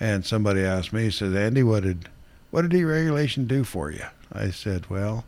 And 0.00 0.26
somebody 0.26 0.62
asked 0.62 0.92
me, 0.92 1.10
said, 1.10 1.36
Andy, 1.36 1.62
what 1.62 1.84
did 1.84 2.08
what 2.50 2.62
did 2.62 2.72
deregulation 2.72 3.46
do 3.46 3.64
for 3.64 3.90
you? 3.90 4.04
I 4.32 4.50
said, 4.50 4.90
well, 4.90 5.24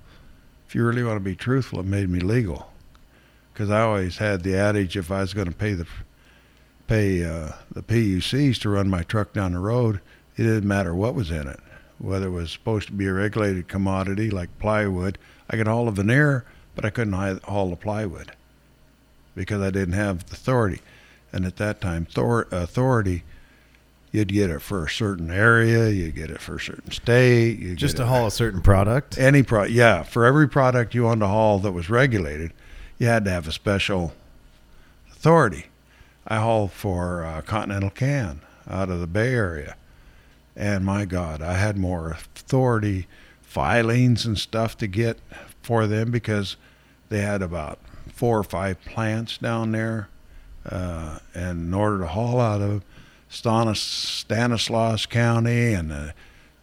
if 0.66 0.74
you 0.74 0.84
really 0.84 1.04
want 1.04 1.16
to 1.16 1.20
be 1.24 1.36
truthful, 1.36 1.80
it 1.80 1.86
made 1.86 2.08
me 2.08 2.20
legal. 2.20 2.72
Because 3.52 3.70
I 3.70 3.80
always 3.80 4.18
had 4.18 4.42
the 4.42 4.56
adage, 4.56 4.96
if 4.96 5.10
I 5.10 5.20
was 5.20 5.34
going 5.34 5.48
to 5.48 5.54
pay 5.54 5.74
the 5.74 5.86
pay 6.86 7.24
uh, 7.24 7.52
the 7.70 7.82
PUCs 7.82 8.60
to 8.60 8.68
run 8.68 8.88
my 8.88 9.02
truck 9.02 9.32
down 9.32 9.52
the 9.52 9.58
road, 9.58 10.00
it 10.36 10.42
didn't 10.42 10.68
matter 10.68 10.94
what 10.94 11.14
was 11.14 11.30
in 11.30 11.48
it, 11.48 11.60
whether 11.98 12.26
it 12.26 12.30
was 12.30 12.50
supposed 12.50 12.88
to 12.88 12.92
be 12.92 13.06
a 13.06 13.12
regulated 13.12 13.68
commodity 13.68 14.30
like 14.30 14.58
plywood. 14.58 15.18
I 15.48 15.56
could 15.56 15.66
haul 15.66 15.86
the 15.86 15.92
veneer, 15.92 16.44
but 16.74 16.84
I 16.84 16.90
couldn't 16.90 17.14
haul 17.44 17.70
the 17.70 17.76
plywood 17.76 18.32
because 19.34 19.62
I 19.62 19.70
didn't 19.70 19.94
have 19.94 20.26
the 20.26 20.34
authority. 20.34 20.80
And 21.32 21.44
at 21.44 21.56
that 21.56 21.80
time, 21.80 22.06
authority, 22.16 23.24
you'd 24.12 24.32
get 24.32 24.50
it 24.50 24.62
for 24.62 24.84
a 24.84 24.90
certain 24.90 25.30
area, 25.30 25.88
you 25.88 26.10
get 26.10 26.30
it 26.30 26.40
for 26.40 26.56
a 26.56 26.60
certain 26.60 26.90
state. 26.90 27.58
You 27.58 27.76
Just 27.76 27.96
to 27.98 28.06
haul 28.06 28.26
a 28.26 28.30
certain 28.30 28.62
product? 28.62 29.18
Any 29.18 29.42
product, 29.42 29.72
yeah. 29.72 30.02
For 30.02 30.24
every 30.24 30.48
product 30.48 30.94
you 30.94 31.04
wanted 31.04 31.20
to 31.20 31.28
haul 31.28 31.58
that 31.60 31.72
was 31.72 31.90
regulated, 31.90 32.52
you 32.98 33.06
had 33.06 33.24
to 33.26 33.30
have 33.30 33.46
a 33.46 33.52
special 33.52 34.14
authority. 35.10 35.66
I 36.26 36.38
hauled 36.38 36.72
for 36.72 37.24
uh, 37.24 37.42
Continental 37.42 37.90
Can 37.90 38.40
out 38.68 38.88
of 38.88 39.00
the 39.00 39.06
Bay 39.06 39.34
Area. 39.34 39.76
And 40.56 40.84
my 40.84 41.04
God, 41.04 41.42
I 41.42 41.54
had 41.54 41.76
more 41.76 42.10
authority, 42.10 43.06
filings 43.42 44.24
and 44.24 44.38
stuff 44.38 44.76
to 44.78 44.86
get 44.86 45.18
for 45.62 45.86
them 45.86 46.10
because 46.10 46.56
they 47.08 47.20
had 47.20 47.42
about 47.42 47.78
four 48.12 48.38
or 48.38 48.44
five 48.44 48.80
plants 48.84 49.38
down 49.38 49.72
there. 49.72 50.08
Uh, 50.64 51.18
and 51.34 51.68
in 51.68 51.74
order 51.74 51.98
to 51.98 52.06
haul 52.06 52.40
out 52.40 52.60
of 52.60 52.82
Stanis, 53.30 53.76
Stanislaus 53.76 55.06
County, 55.06 55.72
and 55.74 55.92
uh, 55.92 56.08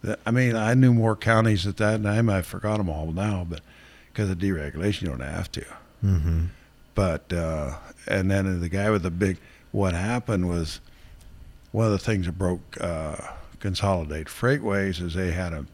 the, 0.02 0.18
I 0.26 0.30
mean, 0.30 0.56
I 0.56 0.74
knew 0.74 0.92
more 0.92 1.16
counties 1.16 1.66
at 1.66 1.78
that 1.78 2.02
time. 2.02 2.28
I 2.28 2.42
forgot 2.42 2.78
them 2.78 2.90
all 2.90 3.12
now, 3.12 3.46
but 3.48 3.60
because 4.12 4.28
of 4.28 4.38
deregulation, 4.38 5.02
you 5.02 5.08
don't 5.08 5.20
have 5.20 5.50
to. 5.52 5.64
Mm-hmm. 6.04 6.44
But 6.94 7.32
uh, 7.32 7.78
and 8.06 8.30
then 8.30 8.60
the 8.60 8.68
guy 8.68 8.90
with 8.90 9.02
the 9.02 9.10
big, 9.10 9.38
what 9.72 9.94
happened 9.94 10.48
was 10.48 10.80
one 11.72 11.86
of 11.86 11.92
the 11.92 11.98
things 11.98 12.26
that 12.26 12.38
broke 12.38 12.76
Consolidated 13.64 14.26
Freightways 14.26 15.00
is 15.00 15.14
they 15.14 15.32
had 15.32 15.54
a 15.54 15.64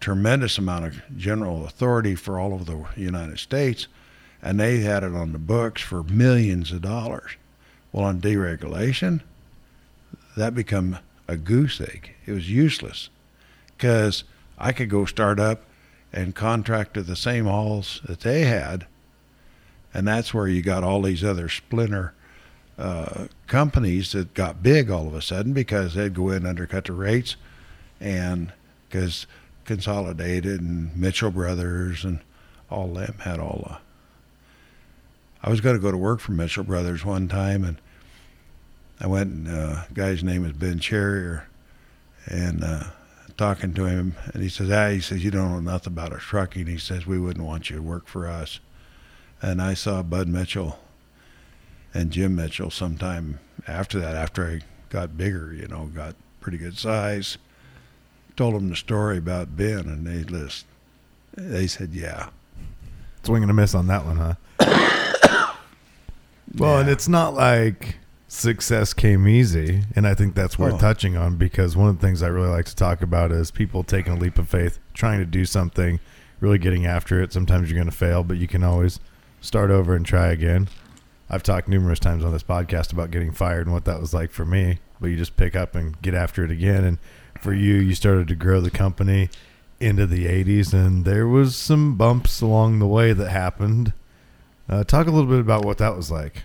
tremendous 0.00 0.58
amount 0.58 0.86
of 0.86 1.16
general 1.16 1.64
authority 1.64 2.16
for 2.16 2.40
all 2.40 2.52
over 2.52 2.64
the 2.64 2.84
United 3.00 3.38
States, 3.38 3.86
and 4.42 4.58
they 4.58 4.80
had 4.80 5.04
it 5.04 5.14
on 5.14 5.30
the 5.30 5.38
books 5.38 5.80
for 5.80 6.02
millions 6.02 6.72
of 6.72 6.82
dollars. 6.82 7.36
Well, 7.92 8.04
on 8.04 8.20
deregulation, 8.20 9.20
that 10.36 10.56
become 10.56 10.98
a 11.28 11.36
goose 11.36 11.80
egg. 11.80 12.16
It 12.26 12.32
was 12.32 12.50
useless 12.50 13.10
because 13.76 14.24
I 14.58 14.72
could 14.72 14.90
go 14.90 15.04
start 15.04 15.38
up 15.38 15.62
and 16.12 16.34
contract 16.34 16.94
to 16.94 17.02
the 17.04 17.14
same 17.14 17.44
halls 17.44 18.00
that 18.06 18.22
they 18.22 18.46
had, 18.46 18.88
and 19.94 20.04
that's 20.04 20.34
where 20.34 20.48
you 20.48 20.62
got 20.62 20.82
all 20.82 21.00
these 21.00 21.22
other 21.22 21.48
splinter 21.48 22.12
uh, 22.80 23.26
companies 23.46 24.12
that 24.12 24.32
got 24.34 24.62
big 24.62 24.90
all 24.90 25.06
of 25.06 25.14
a 25.14 25.22
sudden 25.22 25.52
because 25.52 25.94
they'd 25.94 26.14
go 26.14 26.30
in 26.30 26.38
and 26.38 26.46
undercut 26.46 26.86
the 26.86 26.92
rates, 26.92 27.36
and 28.00 28.52
because 28.88 29.26
Consolidated 29.66 30.60
and 30.60 30.96
Mitchell 30.96 31.30
Brothers 31.30 32.04
and 32.04 32.20
all 32.70 32.88
them 32.94 33.14
had 33.20 33.38
all 33.38 33.64
the. 33.68 33.78
I 35.46 35.50
was 35.50 35.60
going 35.60 35.76
to 35.76 35.82
go 35.82 35.90
to 35.90 35.96
work 35.96 36.20
for 36.20 36.32
Mitchell 36.32 36.64
Brothers 36.64 37.04
one 37.04 37.28
time, 37.28 37.62
and 37.62 37.76
I 38.98 39.06
went. 39.06 39.30
and 39.30 39.48
uh, 39.48 39.84
guy's 39.92 40.24
name 40.24 40.44
is 40.44 40.52
Ben 40.52 40.80
Cherrier, 40.80 41.46
and 42.26 42.64
uh, 42.64 42.84
talking 43.36 43.72
to 43.74 43.84
him, 43.84 44.16
and 44.32 44.42
he 44.42 44.48
says, 44.48 44.70
"Ah," 44.70 44.88
he 44.88 45.00
says, 45.00 45.22
"You 45.22 45.30
don't 45.30 45.52
know 45.52 45.60
nothing 45.60 45.92
about 45.92 46.12
our 46.12 46.18
trucking." 46.18 46.66
He 46.66 46.78
says, 46.78 47.06
"We 47.06 47.18
wouldn't 47.18 47.46
want 47.46 47.70
you 47.70 47.76
to 47.76 47.82
work 47.82 48.08
for 48.08 48.26
us." 48.26 48.58
And 49.40 49.62
I 49.62 49.74
saw 49.74 50.02
Bud 50.02 50.26
Mitchell 50.26 50.78
and 51.92 52.10
Jim 52.10 52.36
Mitchell 52.36 52.70
sometime 52.70 53.40
after 53.66 53.98
that, 54.00 54.14
after 54.14 54.46
I 54.46 54.60
got 54.90 55.16
bigger, 55.16 55.52
you 55.52 55.68
know, 55.68 55.86
got 55.86 56.14
pretty 56.40 56.58
good 56.58 56.78
size 56.78 57.38
told 58.40 58.54
them 58.54 58.70
the 58.70 58.76
story 58.76 59.18
about 59.18 59.54
Ben, 59.54 59.80
and 59.80 60.06
they 60.06 60.24
just 60.24 60.64
they 61.36 61.66
said, 61.66 61.90
"Yeah." 61.92 62.30
Swing 63.22 63.42
and 63.42 63.50
a 63.50 63.54
miss 63.54 63.74
on 63.74 63.86
that 63.88 64.06
one, 64.06 64.16
huh? 64.16 64.34
well, 66.56 66.76
yeah. 66.76 66.80
and 66.80 66.88
it's 66.88 67.06
not 67.06 67.34
like 67.34 67.98
success 68.28 68.94
came 68.94 69.28
easy, 69.28 69.82
and 69.94 70.06
I 70.06 70.14
think 70.14 70.34
that's 70.34 70.58
worth 70.58 70.72
oh. 70.72 70.78
touching 70.78 71.18
on 71.18 71.36
because 71.36 71.76
one 71.76 71.90
of 71.90 72.00
the 72.00 72.06
things 72.06 72.22
I 72.22 72.28
really 72.28 72.48
like 72.48 72.64
to 72.64 72.74
talk 72.74 73.02
about 73.02 73.30
is 73.30 73.50
people 73.50 73.84
taking 73.84 74.14
a 74.14 74.16
leap 74.16 74.38
of 74.38 74.48
faith, 74.48 74.78
trying 74.94 75.18
to 75.18 75.26
do 75.26 75.44
something, 75.44 76.00
really 76.40 76.58
getting 76.58 76.86
after 76.86 77.22
it. 77.22 77.34
Sometimes 77.34 77.68
you're 77.68 77.76
going 77.76 77.90
to 77.90 77.96
fail, 77.96 78.24
but 78.24 78.38
you 78.38 78.48
can 78.48 78.64
always 78.64 79.00
start 79.42 79.70
over 79.70 79.94
and 79.94 80.06
try 80.06 80.28
again. 80.28 80.68
I've 81.30 81.42
talked 81.44 81.68
numerous 81.68 82.00
times 82.00 82.24
on 82.24 82.32
this 82.32 82.42
podcast 82.42 82.92
about 82.92 83.10
getting 83.10 83.32
fired 83.32 83.66
and 83.66 83.72
what 83.72 83.84
that 83.84 84.00
was 84.00 84.12
like 84.12 84.32
for 84.32 84.44
me, 84.44 84.80
but 85.00 85.06
you 85.06 85.16
just 85.16 85.36
pick 85.36 85.54
up 85.54 85.74
and 85.74 86.00
get 86.02 86.12
after 86.12 86.44
it 86.44 86.50
again 86.50 86.84
and 86.84 86.98
for 87.40 87.54
you, 87.54 87.76
you 87.76 87.94
started 87.94 88.28
to 88.28 88.34
grow 88.34 88.60
the 88.60 88.70
company 88.70 89.30
into 89.80 90.06
the 90.06 90.26
80s, 90.26 90.74
and 90.74 91.04
there 91.04 91.26
was 91.26 91.56
some 91.56 91.96
bumps 91.96 92.40
along 92.40 92.78
the 92.78 92.86
way 92.86 93.12
that 93.12 93.30
happened. 93.30 93.92
Uh, 94.68 94.84
talk 94.84 95.06
a 95.06 95.10
little 95.10 95.30
bit 95.30 95.40
about 95.40 95.64
what 95.64 95.78
that 95.78 95.96
was 95.96 96.10
like. 96.10 96.42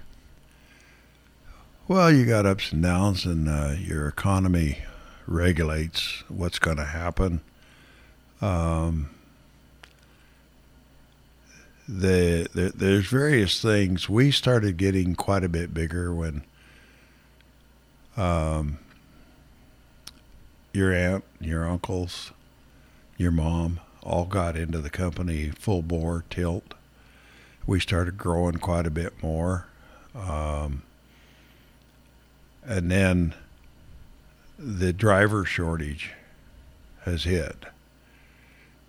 Well, 1.88 2.12
you 2.12 2.26
got 2.26 2.46
ups 2.46 2.72
and 2.72 2.82
downs, 2.82 3.26
and 3.26 3.48
uh, 3.48 3.76
your 3.78 4.08
economy 4.08 4.80
regulates 5.28 6.24
what's 6.30 6.60
going 6.60 6.78
to 6.78 6.86
happen. 6.86 7.42
Um, 8.42 9.10
the, 11.88 12.48
the, 12.54 12.72
there's 12.76 13.08
various 13.08 13.62
things. 13.62 14.10
We 14.10 14.32
started 14.32 14.78
getting 14.78 15.16
quite 15.16 15.44
a 15.44 15.50
bit 15.50 15.74
bigger 15.74 16.14
when 16.14 16.44
um, 18.18 18.80
your 20.74 20.94
aunt, 20.94 21.24
your 21.40 21.68
uncles, 21.68 22.32
your 23.18 23.32
mom 23.32 23.80
all 24.04 24.26
got 24.26 24.56
into 24.56 24.80
the 24.80 24.90
company 24.90 25.50
full 25.50 25.82
bore 25.82 26.24
tilt. 26.30 26.74
We 27.68 27.80
started 27.80 28.18
growing 28.18 28.58
quite 28.58 28.86
a 28.86 28.92
bit 28.92 29.14
more. 29.24 29.68
Um, 30.14 30.84
and 32.64 32.92
then 32.92 33.34
the 34.58 34.94
driver 34.94 35.46
shortage 35.46 36.12
has 37.04 37.24
hit. 37.24 37.66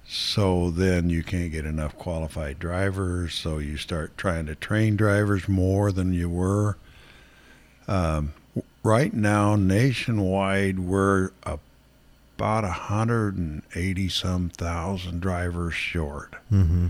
So 0.08 0.70
then 0.70 1.10
you 1.10 1.22
can't 1.22 1.50
get 1.50 1.64
enough 1.64 1.96
qualified 1.98 2.58
drivers. 2.58 3.34
So 3.34 3.58
you 3.58 3.76
start 3.76 4.16
trying 4.16 4.46
to 4.46 4.54
train 4.54 4.96
drivers 4.96 5.48
more 5.48 5.90
than 5.90 6.12
you 6.12 6.30
were. 6.30 6.76
Um, 7.88 8.34
right 8.82 9.12
now, 9.12 9.56
nationwide, 9.56 10.78
we're 10.78 11.30
about 11.44 12.64
a 12.64 12.70
hundred 12.70 13.36
and 13.36 13.62
eighty 13.74 14.08
some 14.08 14.48
thousand 14.50 15.20
drivers 15.20 15.74
short 15.74 16.34
mm-hmm. 16.52 16.88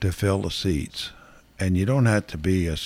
to 0.00 0.12
fill 0.12 0.42
the 0.42 0.50
seats, 0.50 1.10
and 1.58 1.76
you 1.76 1.84
don't 1.84 2.06
have 2.06 2.26
to 2.28 2.38
be 2.38 2.68
a 2.68 2.76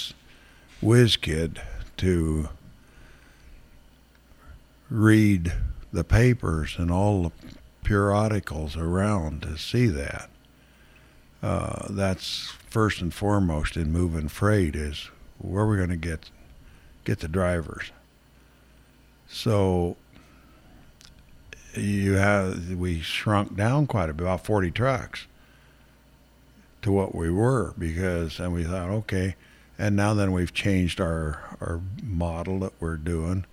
whiz 0.81 1.17
kid 1.17 1.61
to 1.99 2.49
read 4.91 5.53
the 5.93 6.05
papers 6.05 6.77
and 6.79 6.91
all 6.91 7.23
the 7.25 7.31
periodicals 7.83 8.77
around 8.77 9.43
to 9.43 9.57
see 9.57 9.87
that. 9.87 10.31
Uh, 11.43 11.89
that's 11.91 12.53
first 12.69 13.01
and 13.01 13.13
foremost 13.13 13.77
in 13.77 13.91
moving 13.91 14.29
freight 14.29 14.77
is 14.77 15.11
where 15.39 15.67
we're 15.67 15.77
going 15.77 15.89
to 15.91 15.97
get 15.97 16.31
get 17.05 17.19
the 17.19 17.29
drivers. 17.29 17.91
So 19.29 19.97
you 21.75 22.15
have 22.15 22.71
we 22.71 23.01
shrunk 23.01 23.57
down 23.57 23.87
quite 23.87 24.11
a 24.11 24.13
bit, 24.13 24.25
about 24.25 24.45
40 24.45 24.71
trucks 24.71 25.27
to 26.83 26.93
what 26.93 27.15
we 27.15 27.31
were 27.31 27.75
because 27.79 28.39
and 28.39 28.53
we 28.53 28.65
thought 28.65 28.91
okay 28.91 29.37
and 29.79 29.97
now 29.97 30.13
then 30.13 30.33
we've 30.33 30.53
changed 30.53 31.01
our 31.01 31.57
our 31.61 31.81
model 32.03 32.59
that 32.61 32.73
we're 32.81 32.97
doing 32.97 33.45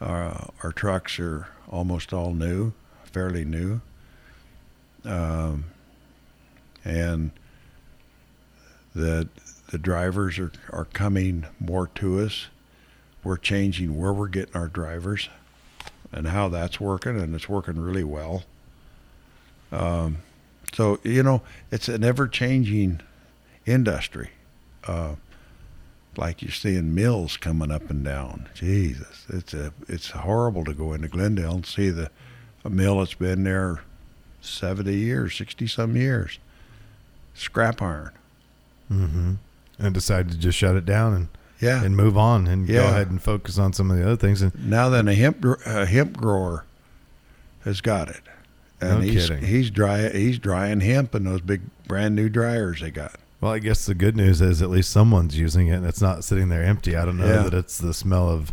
uh, 0.00 0.46
our 0.62 0.72
trucks 0.72 1.18
are 1.18 1.48
almost 1.68 2.12
all 2.12 2.34
new 2.34 2.72
fairly 3.08 3.44
new 3.44 3.80
um, 5.04 5.64
and 6.84 7.30
that 8.94 9.28
the 9.70 9.78
drivers 9.78 10.38
are, 10.38 10.52
are 10.70 10.86
coming 10.86 11.46
more 11.60 11.88
to 11.94 12.20
us 12.20 12.46
we're 13.24 13.36
changing 13.36 13.98
where 13.98 14.12
we're 14.12 14.28
getting 14.28 14.54
our 14.54 14.68
drivers 14.68 15.28
and 16.12 16.28
how 16.28 16.48
that's 16.48 16.80
working, 16.80 17.20
and 17.20 17.34
it's 17.34 17.48
working 17.48 17.80
really 17.80 18.04
well. 18.04 18.44
Um, 19.70 20.18
so 20.72 20.98
you 21.02 21.22
know, 21.22 21.42
it's 21.70 21.88
an 21.88 22.04
ever-changing 22.04 23.00
industry 23.66 24.30
uh, 24.86 25.16
like 26.16 26.40
you're 26.40 26.50
seeing 26.50 26.94
mills 26.94 27.36
coming 27.36 27.70
up 27.70 27.90
and 27.90 28.04
down. 28.04 28.48
Jesus, 28.54 29.26
it's 29.28 29.52
a 29.52 29.72
it's 29.88 30.10
horrible 30.10 30.64
to 30.64 30.72
go 30.72 30.92
into 30.92 31.08
Glendale 31.08 31.56
and 31.56 31.66
see 31.66 31.90
the 31.90 32.10
a 32.64 32.70
mill 32.70 32.98
that's 32.98 33.14
been 33.14 33.44
there 33.44 33.80
seventy 34.40 34.96
years, 34.96 35.34
sixty 35.34 35.66
some 35.66 35.96
years. 35.96 36.38
Scrap 37.34 37.80
iron. 37.82 38.10
Mm-hmm. 38.92 39.32
And 39.78 39.94
decided 39.94 40.32
to 40.32 40.38
just 40.38 40.58
shut 40.58 40.74
it 40.76 40.84
down 40.86 41.14
and 41.14 41.28
Yeah. 41.60 41.84
and 41.84 41.96
move 41.96 42.16
on 42.16 42.46
and 42.48 42.66
go 42.66 42.86
ahead 42.88 43.10
and 43.10 43.22
focus 43.22 43.58
on 43.58 43.72
some 43.72 43.90
of 43.90 43.96
the 43.96 44.04
other 44.04 44.16
things. 44.16 44.42
And 44.42 44.68
now 44.70 44.88
then, 44.88 45.06
a 45.08 45.14
hemp 45.14 45.44
a 45.66 45.86
hemp 45.86 46.16
grower 46.16 46.64
has 47.64 47.80
got 47.80 48.08
it, 48.08 48.22
and 48.80 49.00
No 49.00 49.00
he's 49.00 49.28
kidding. 49.28 49.44
he's 49.44 49.70
dry 49.70 50.08
he's 50.10 50.38
drying 50.38 50.80
hemp 50.80 51.14
in 51.14 51.24
those 51.24 51.40
big 51.42 51.60
brand 51.86 52.14
new 52.16 52.28
dryers 52.28 52.80
they 52.80 52.90
got. 52.90 53.14
well, 53.40 53.52
I 53.52 53.58
guess 53.60 53.86
the 53.86 53.94
good 53.94 54.16
news 54.16 54.40
is 54.40 54.60
at 54.62 54.70
least 54.70 54.90
someone's 54.90 55.38
using 55.38 55.68
it 55.68 55.74
and 55.76 55.86
it's 55.86 56.00
not 56.00 56.24
sitting 56.24 56.48
there 56.48 56.64
empty. 56.64 56.96
I 56.96 57.04
don't 57.04 57.18
know 57.18 57.26
Yeah. 57.26 57.42
that 57.42 57.54
it's 57.54 57.78
the 57.78 57.94
smell 57.94 58.28
of 58.28 58.52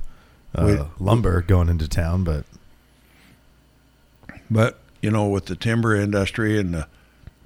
uh, 0.53 0.65
We- 0.99 1.05
lumber 1.05 1.41
going 1.41 1.69
into 1.69 1.87
town, 1.87 2.23
but 2.23 2.45
But 4.49 4.79
you 5.01 5.11
know, 5.11 5.27
with 5.27 5.45
the 5.45 5.55
timber 5.55 5.95
industry 5.95 6.59
and 6.59 6.73
the 6.73 6.87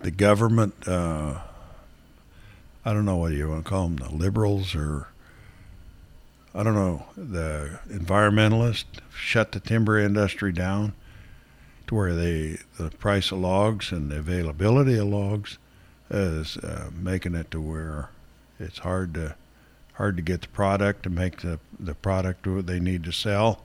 the 0.01 0.11
government, 0.11 0.87
uh, 0.87 1.39
I 2.85 2.93
don't 2.93 3.05
know 3.05 3.17
what 3.17 3.33
you 3.33 3.49
want 3.49 3.65
to 3.65 3.69
call 3.69 3.89
them, 3.89 3.97
the 3.97 4.15
liberals 4.15 4.75
or 4.75 5.07
I 6.53 6.63
don't 6.63 6.75
know, 6.75 7.05
the 7.15 7.79
environmentalists 7.89 8.85
shut 9.13 9.51
the 9.51 9.59
timber 9.59 9.99
industry 9.99 10.51
down 10.51 10.93
to 11.87 11.95
where 11.95 12.15
they 12.15 12.57
the 12.77 12.89
price 12.91 13.31
of 13.31 13.39
logs 13.39 13.91
and 13.91 14.11
the 14.11 14.17
availability 14.17 14.97
of 14.97 15.07
logs 15.07 15.57
is 16.09 16.57
uh, 16.57 16.89
making 16.93 17.35
it 17.35 17.51
to 17.51 17.61
where 17.61 18.09
it's 18.59 18.79
hard 18.79 19.13
to 19.13 19.35
hard 19.93 20.15
to 20.15 20.23
get 20.23 20.41
the 20.41 20.47
product 20.47 21.03
to 21.03 21.09
make 21.09 21.41
the 21.41 21.59
the 21.79 21.93
product 21.93 22.47
they 22.65 22.79
need 22.79 23.03
to 23.03 23.11
sell. 23.11 23.63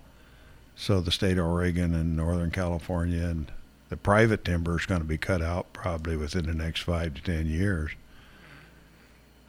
So 0.76 1.00
the 1.00 1.12
state 1.12 1.38
of 1.38 1.46
Oregon 1.46 1.94
and 1.94 2.16
Northern 2.16 2.50
California 2.50 3.24
and 3.24 3.50
the 3.90 3.96
private 3.96 4.44
timber 4.44 4.78
is 4.78 4.86
going 4.86 5.00
to 5.00 5.06
be 5.06 5.18
cut 5.18 5.40
out 5.40 5.72
probably 5.72 6.16
within 6.16 6.46
the 6.46 6.54
next 6.54 6.80
five 6.80 7.14
to 7.14 7.22
ten 7.22 7.46
years. 7.46 7.92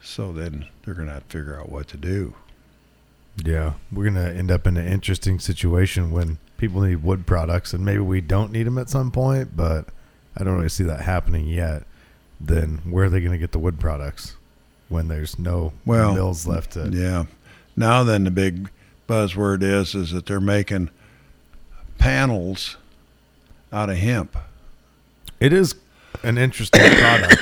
So 0.02 0.32
then 0.32 0.66
they're 0.84 0.94
going 0.94 1.08
to 1.08 1.14
have 1.14 1.28
to 1.28 1.38
figure 1.38 1.58
out 1.60 1.68
what 1.70 1.88
to 1.88 1.96
do. 1.96 2.34
yeah, 3.44 3.74
we're 3.90 4.08
going 4.10 4.14
to 4.14 4.32
end 4.32 4.50
up 4.50 4.66
in 4.66 4.76
an 4.76 4.86
interesting 4.86 5.38
situation 5.40 6.10
when 6.10 6.38
people 6.58 6.80
need 6.80 7.02
wood 7.02 7.26
products 7.26 7.72
and 7.74 7.84
maybe 7.84 7.98
we 7.98 8.20
don't 8.20 8.52
need 8.52 8.62
them 8.66 8.78
at 8.78 8.88
some 8.88 9.10
point, 9.10 9.56
but 9.56 9.86
I 10.36 10.44
don't 10.44 10.54
really 10.56 10.68
see 10.68 10.84
that 10.84 11.00
happening 11.00 11.46
yet. 11.46 11.82
Then 12.40 12.82
where 12.88 13.06
are 13.06 13.10
they 13.10 13.20
going 13.20 13.32
to 13.32 13.38
get 13.38 13.52
the 13.52 13.58
wood 13.58 13.80
products 13.80 14.36
when 14.88 15.08
there's 15.08 15.38
no 15.38 15.72
Well, 15.84 16.14
mills 16.14 16.46
left 16.46 16.72
to 16.72 16.88
Yeah. 16.92 17.24
Now 17.74 18.04
then 18.04 18.24
the 18.24 18.30
big 18.30 18.70
buzzword 19.08 19.62
is 19.62 19.94
is 19.94 20.12
that 20.12 20.26
they're 20.26 20.40
making 20.40 20.90
panels 21.98 22.76
out 23.72 23.90
of 23.90 23.96
hemp. 23.96 24.36
It 25.40 25.52
is 25.52 25.74
an 26.22 26.38
interesting 26.38 26.80
product, 26.98 27.36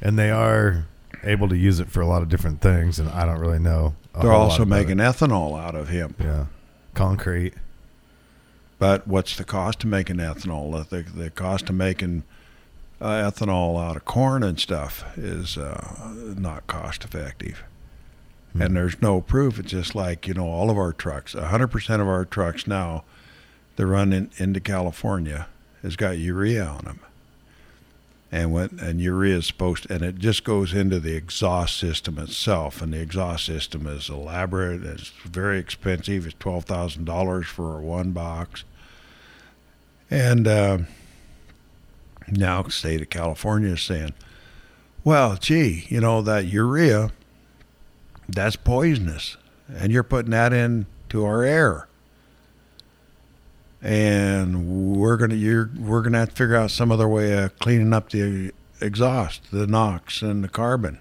and 0.00 0.18
they 0.18 0.30
are 0.30 0.86
able 1.22 1.48
to 1.48 1.56
use 1.56 1.80
it 1.80 1.90
for 1.90 2.00
a 2.00 2.06
lot 2.06 2.22
of 2.22 2.28
different 2.28 2.60
things. 2.60 2.98
And 2.98 3.08
I 3.08 3.24
don't 3.24 3.38
really 3.38 3.58
know. 3.58 3.94
They're 4.20 4.32
also 4.32 4.64
making 4.64 4.96
ethanol 4.96 5.60
out 5.60 5.74
of 5.74 5.88
hemp. 5.88 6.20
yeah, 6.20 6.46
concrete. 6.94 7.54
But 8.78 9.06
what's 9.06 9.36
the 9.36 9.44
cost 9.44 9.84
of 9.84 9.90
making 9.90 10.16
ethanol? 10.16 10.86
The, 10.88 11.02
the 11.02 11.30
cost 11.30 11.68
of 11.68 11.74
making 11.74 12.24
uh, 13.00 13.30
ethanol 13.30 13.82
out 13.82 13.96
of 13.96 14.04
corn 14.04 14.42
and 14.42 14.58
stuff 14.58 15.04
is 15.16 15.56
uh, 15.56 16.14
not 16.36 16.66
cost 16.66 17.04
effective. 17.04 17.64
Hmm. 18.52 18.62
And 18.62 18.76
there's 18.76 19.00
no 19.00 19.20
proof. 19.20 19.58
It's 19.58 19.70
just 19.70 19.94
like, 19.94 20.26
you 20.26 20.34
know, 20.34 20.48
all 20.48 20.70
of 20.70 20.78
our 20.78 20.92
trucks, 20.92 21.34
100% 21.34 22.00
of 22.00 22.08
our 22.08 22.24
trucks 22.24 22.66
now 22.66 23.04
that 23.76 23.86
run 23.86 24.12
in, 24.12 24.30
into 24.38 24.60
California 24.60 25.46
has 25.82 25.96
got 25.96 26.18
urea 26.18 26.64
on 26.64 26.84
them. 26.84 27.00
And 28.32 28.52
when 28.52 28.78
and 28.80 29.00
urea 29.00 29.36
is 29.36 29.46
supposed 29.46 29.84
to, 29.84 29.94
and 29.94 30.02
it 30.02 30.18
just 30.18 30.42
goes 30.42 30.74
into 30.74 30.98
the 30.98 31.14
exhaust 31.14 31.78
system 31.78 32.18
itself, 32.18 32.82
and 32.82 32.92
the 32.92 33.00
exhaust 33.00 33.46
system 33.46 33.86
is 33.86 34.08
elaborate. 34.08 34.82
It's 34.82 35.10
very 35.24 35.58
expensive. 35.58 36.26
It's 36.26 36.34
twelve 36.38 36.64
thousand 36.64 37.04
dollars 37.04 37.46
for 37.46 37.80
one 37.80 38.10
box. 38.10 38.64
And 40.10 40.48
uh, 40.48 40.78
now, 42.28 42.62
the 42.62 42.72
state 42.72 43.00
of 43.00 43.10
California 43.10 43.74
is 43.74 43.82
saying, 43.82 44.12
"Well, 45.04 45.36
gee, 45.36 45.86
you 45.88 46.00
know 46.00 46.20
that 46.22 46.46
urea, 46.46 47.12
that's 48.28 48.56
poisonous, 48.56 49.36
and 49.72 49.92
you're 49.92 50.02
putting 50.02 50.32
that 50.32 50.52
into 50.52 51.24
our 51.24 51.44
air." 51.44 51.85
And 53.82 54.96
we're 54.96 55.16
gonna 55.16 55.34
you're 55.34 55.70
we're 55.78 56.02
gonna 56.02 56.18
have 56.18 56.30
to 56.30 56.34
figure 56.34 56.56
out 56.56 56.70
some 56.70 56.90
other 56.90 57.08
way 57.08 57.32
of 57.32 57.58
cleaning 57.58 57.92
up 57.92 58.10
the 58.10 58.52
exhaust, 58.80 59.50
the 59.50 59.66
NOx 59.66 60.22
and 60.22 60.42
the 60.42 60.48
carbon. 60.48 60.98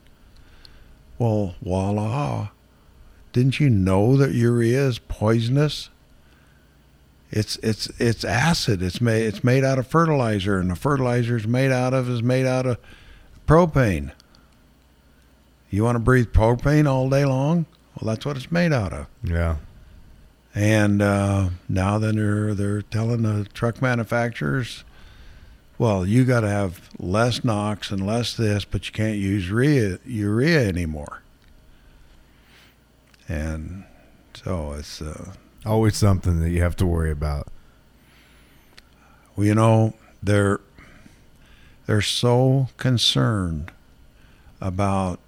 Well, 1.17 1.55
voila! 1.61 2.49
Didn't 3.33 3.59
you 3.59 3.69
know 3.69 4.17
that 4.17 4.33
urea 4.33 4.87
is 4.87 4.99
poisonous? 4.99 5.89
It's 7.31 7.57
it's 7.57 7.87
it's 7.99 8.23
acid. 8.23 8.81
It's 8.81 9.01
made 9.01 9.25
it's 9.25 9.43
made 9.43 9.63
out 9.63 9.79
of 9.79 9.87
fertilizer, 9.87 10.59
and 10.59 10.71
the 10.71 10.75
fertilizer 10.75 11.35
is 11.37 11.47
made 11.47 11.71
out 11.71 11.93
of 11.93 12.09
is 12.09 12.23
made 12.23 12.45
out 12.45 12.65
of 12.65 12.77
propane. 13.47 14.11
You 15.69 15.83
want 15.83 15.95
to 15.95 15.99
breathe 15.99 16.27
propane 16.27 16.87
all 16.87 17.09
day 17.09 17.25
long? 17.25 17.65
Well, 17.99 18.13
that's 18.13 18.25
what 18.25 18.37
it's 18.37 18.51
made 18.51 18.71
out 18.71 18.93
of. 18.93 19.07
Yeah, 19.23 19.57
And 20.55 21.01
uh, 21.01 21.49
now 21.67 21.99
then 21.99 22.15
they're 22.15 22.53
they're 22.53 22.81
telling 22.81 23.23
the 23.23 23.43
truck 23.53 23.81
manufacturers, 23.81 24.85
well, 25.77 26.05
you 26.05 26.23
got 26.23 26.41
to 26.41 26.49
have 26.49 26.89
less 26.97 27.43
NOx 27.43 27.91
and 27.91 28.07
less 28.07 28.33
this, 28.35 28.63
but 28.63 28.87
you 28.87 28.93
can't 28.93 29.17
use 29.17 29.49
urea, 29.49 29.99
urea 30.05 30.65
anymore. 30.65 31.21
And 33.27 33.83
so 34.33 34.73
it's 34.73 35.01
uh, 35.01 35.33
always 35.65 35.97
something 35.97 36.39
that 36.39 36.51
you 36.51 36.61
have 36.61 36.77
to 36.77 36.85
worry 36.85 37.11
about. 37.11 37.47
well, 39.35 39.45
you 39.45 39.55
know 39.55 39.93
they're 40.23 40.61
they're 41.85 42.01
so 42.01 42.69
concerned 42.77 43.71
about 44.61 45.19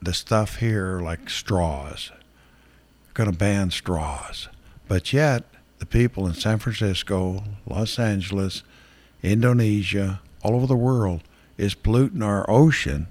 the 0.00 0.14
stuff 0.14 0.56
here 0.56 1.00
like 1.00 1.28
straws. 1.28 2.10
They're 2.10 3.12
Going 3.14 3.32
to 3.32 3.36
ban 3.36 3.70
straws, 3.70 4.48
but 4.88 5.12
yet 5.12 5.44
the 5.78 5.86
people 5.86 6.26
in 6.26 6.34
San 6.34 6.58
Francisco, 6.58 7.44
Los 7.66 7.98
Angeles, 7.98 8.62
Indonesia, 9.22 10.20
all 10.42 10.54
over 10.54 10.66
the 10.66 10.76
world 10.76 11.22
is 11.56 11.74
polluting 11.74 12.22
our 12.22 12.48
ocean 12.50 13.06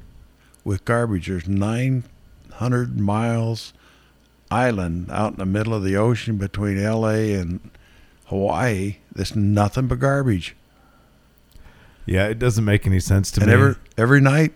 with 0.63 0.85
garbage. 0.85 1.27
There's 1.27 1.47
900 1.47 2.99
miles 2.99 3.73
island 4.49 5.09
out 5.11 5.33
in 5.33 5.39
the 5.39 5.45
middle 5.45 5.73
of 5.73 5.83
the 5.83 5.95
ocean 5.97 6.37
between 6.37 6.81
LA 6.81 7.35
and 7.39 7.59
Hawaii 8.25 8.97
that's 9.13 9.35
nothing 9.35 9.87
but 9.87 9.99
garbage. 9.99 10.55
Yeah, 12.05 12.27
it 12.27 12.39
doesn't 12.39 12.63
make 12.63 12.87
any 12.87 13.01
sense 13.01 13.31
to 13.31 13.41
and 13.41 13.47
me. 13.47 13.53
every 13.53 13.75
every 13.97 14.21
night 14.21 14.53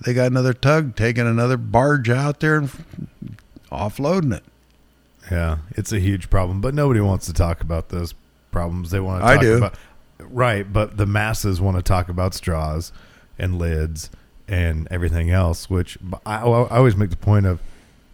they 0.00 0.14
got 0.14 0.28
another 0.28 0.54
tug 0.54 0.96
taking 0.96 1.26
another 1.26 1.58
barge 1.58 2.08
out 2.08 2.40
there 2.40 2.56
and 2.56 2.70
offloading 3.70 4.34
it. 4.34 4.44
Yeah, 5.30 5.58
it's 5.70 5.92
a 5.92 5.98
huge 5.98 6.30
problem, 6.30 6.60
but 6.60 6.74
nobody 6.74 7.00
wants 7.00 7.26
to 7.26 7.32
talk 7.32 7.60
about 7.60 7.88
those 7.88 8.14
problems. 8.50 8.90
They 8.90 9.00
want 9.00 9.22
to 9.22 9.26
I 9.26 9.34
talk 9.34 9.42
do. 9.42 9.56
about 9.56 9.74
right, 10.18 10.70
but 10.70 10.96
the 10.96 11.06
masses 11.06 11.60
want 11.60 11.76
to 11.76 11.82
talk 11.82 12.08
about 12.08 12.34
straws 12.34 12.92
and 13.38 13.58
lids 13.58 14.10
and 14.46 14.88
everything 14.90 15.30
else. 15.30 15.68
Which 15.68 15.98
I, 16.24 16.38
I 16.38 16.76
always 16.76 16.96
make 16.96 17.10
the 17.10 17.16
point 17.16 17.46
of: 17.46 17.60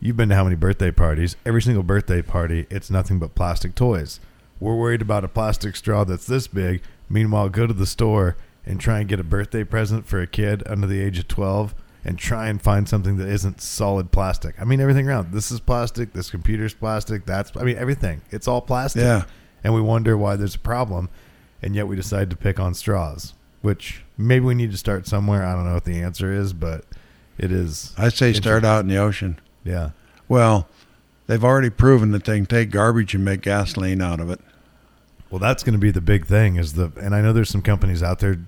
you've 0.01 0.17
been 0.17 0.29
to 0.29 0.35
how 0.35 0.45
many 0.45 0.57
birthday 0.57 0.91
parties? 0.91 1.37
Every 1.47 1.63
single 1.63 1.83
birthday 1.83 2.23
party, 2.23 2.67
it's 2.71 2.91
nothing 2.91 3.19
but 3.19 3.35
plastic 3.35 3.75
toys. 3.75 4.21
We're 4.61 4.77
worried 4.77 5.03
about 5.03 5.25
a 5.25 5.29
plastic 5.29 5.77
straw 5.77 6.05
that's 6.05 6.27
this 6.27 6.47
big. 6.47 6.83
Meanwhile, 7.09 7.51
go 7.51 7.67
to 7.67 7.75
the 7.75 7.87
store 7.87 8.37
and 8.65 8.81
try 8.81 9.01
and 9.01 9.09
get 9.09 9.21
a 9.21 9.25
birthday 9.25 9.65
present 9.65 10.07
for 10.07 10.21
a 10.21 10.27
kid 10.27 10.63
under 10.67 10.87
the 10.87 11.01
age 11.01 11.19
of 11.19 11.29
12 11.29 11.75
and 12.05 12.19
try 12.19 12.49
and 12.49 12.61
find 12.61 12.89
something 12.89 13.17
that 13.17 13.29
isn't 13.29 13.61
solid 13.61 14.13
plastic. 14.13 14.55
I 14.61 14.65
mean, 14.65 14.81
everything 14.81 15.09
around. 15.09 15.33
This 15.33 15.51
is 15.51 15.59
plastic. 15.59 16.13
This 16.13 16.31
computer's 16.31 16.75
plastic. 16.75 17.25
That's, 17.25 17.51
I 17.57 17.63
mean, 17.63 17.79
everything. 17.79 18.21
It's 18.31 18.47
all 18.47 18.61
plastic. 18.61 19.03
Yeah. 19.03 19.25
And 19.63 19.75
we 19.75 19.81
wonder 19.81 20.17
why 20.17 20.37
there's 20.37 20.55
a 20.55 20.59
problem. 20.59 21.09
And 21.63 21.75
yet 21.75 21.89
we 21.89 21.97
decide 21.97 22.29
to 22.29 22.37
pick 22.37 22.61
on 22.61 22.75
straws, 22.75 23.33
which 23.63 24.05
maybe 24.19 24.45
we 24.45 24.55
need 24.55 24.71
to 24.73 24.77
start 24.77 25.07
somewhere. 25.07 25.47
I 25.47 25.55
don't 25.55 25.65
know 25.65 25.73
what 25.73 25.85
the 25.85 26.03
answer 26.03 26.31
is, 26.31 26.53
but 26.53 26.85
it 27.39 27.51
is. 27.51 27.95
I'd 27.97 28.13
say 28.13 28.35
start 28.35 28.67
out 28.67 28.81
in 28.81 28.89
the 28.89 28.99
ocean. 28.99 29.41
Yeah. 29.65 29.91
Well, 30.29 30.69
they've 31.27 31.43
already 31.43 31.71
proven 31.71 32.11
that 32.11 32.25
they 32.25 32.37
can 32.37 32.47
take 32.47 32.71
garbage 32.71 33.15
and 33.15 33.25
make 33.25 33.41
gasoline 33.41 34.03
out 34.03 34.21
of 34.21 34.29
it. 34.31 34.41
Well, 35.31 35.39
that's 35.39 35.63
going 35.63 35.73
to 35.73 35.79
be 35.79 35.91
the 35.91 36.03
big 36.03 36.27
thing 36.27 36.57
is 36.57 36.75
the, 36.75 36.93
and 37.01 37.15
I 37.15 37.23
know 37.23 37.33
there's 37.33 37.49
some 37.49 37.63
companies 37.63 38.03
out 38.03 38.19
there 38.19 38.47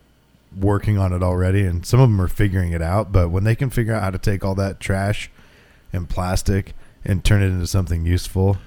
working 0.59 0.99
on 0.99 1.13
it 1.13 1.23
already, 1.23 1.65
and 1.65 1.85
some 1.85 2.01
of 2.01 2.09
them 2.09 2.21
are 2.21 2.29
figuring 2.29 2.73
it 2.73 2.83
out. 2.83 3.13
But 3.13 3.31
when 3.31 3.45
they 3.45 3.55
can 3.55 3.71
figure 3.71 3.95
out 3.95 4.03
how 4.03 4.11
to 4.11 4.19
take 4.19 4.45
all 4.45 4.55
that 4.57 4.81
trash 4.81 5.31
and 5.93 6.09
plastic 6.09 6.73
and 7.05 7.25
turn 7.25 7.43
it 7.43 7.47
into 7.47 7.67
something 7.67 8.05
useful, 8.07 8.59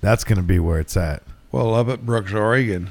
that's 0.00 0.24
going 0.24 0.36
to 0.36 0.42
be 0.42 0.58
where 0.58 0.78
it's 0.80 0.96
at. 0.96 1.22
Well, 1.50 1.74
up 1.74 1.88
at 1.88 2.04
Brooks, 2.04 2.32
Oregon, 2.32 2.90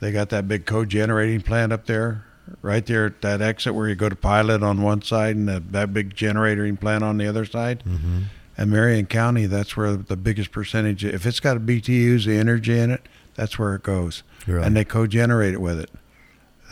they 0.00 0.10
got 0.12 0.30
that 0.30 0.48
big 0.48 0.66
co-generating 0.66 1.42
plant 1.42 1.72
up 1.72 1.86
there, 1.86 2.24
right 2.60 2.84
there 2.84 3.06
at 3.06 3.22
that 3.22 3.40
exit 3.40 3.74
where 3.74 3.88
you 3.88 3.94
go 3.94 4.08
to 4.08 4.16
Pilot 4.16 4.62
on 4.62 4.82
one 4.82 5.00
side 5.02 5.36
and 5.36 5.48
that, 5.48 5.72
that 5.72 5.94
big 5.94 6.14
generating 6.14 6.76
plant 6.76 7.04
on 7.04 7.18
the 7.18 7.26
other 7.28 7.44
side. 7.44 7.82
Mm-hmm. 7.86 8.22
And 8.58 8.70
Marion 8.70 9.06
County, 9.06 9.46
that's 9.46 9.76
where 9.76 9.94
the 9.96 10.16
biggest 10.16 10.50
percentage. 10.52 11.04
If 11.04 11.24
it's 11.24 11.40
got 11.40 11.56
a 11.56 11.60
BTUs, 11.60 12.26
the 12.26 12.36
energy 12.36 12.78
in 12.78 12.90
it, 12.90 13.08
that's 13.34 13.58
where 13.58 13.74
it 13.74 13.82
goes, 13.82 14.22
Right. 14.46 14.66
and 14.66 14.76
they 14.76 14.84
co-generate 14.84 15.54
it 15.54 15.60
with 15.60 15.80
it. 15.80 15.88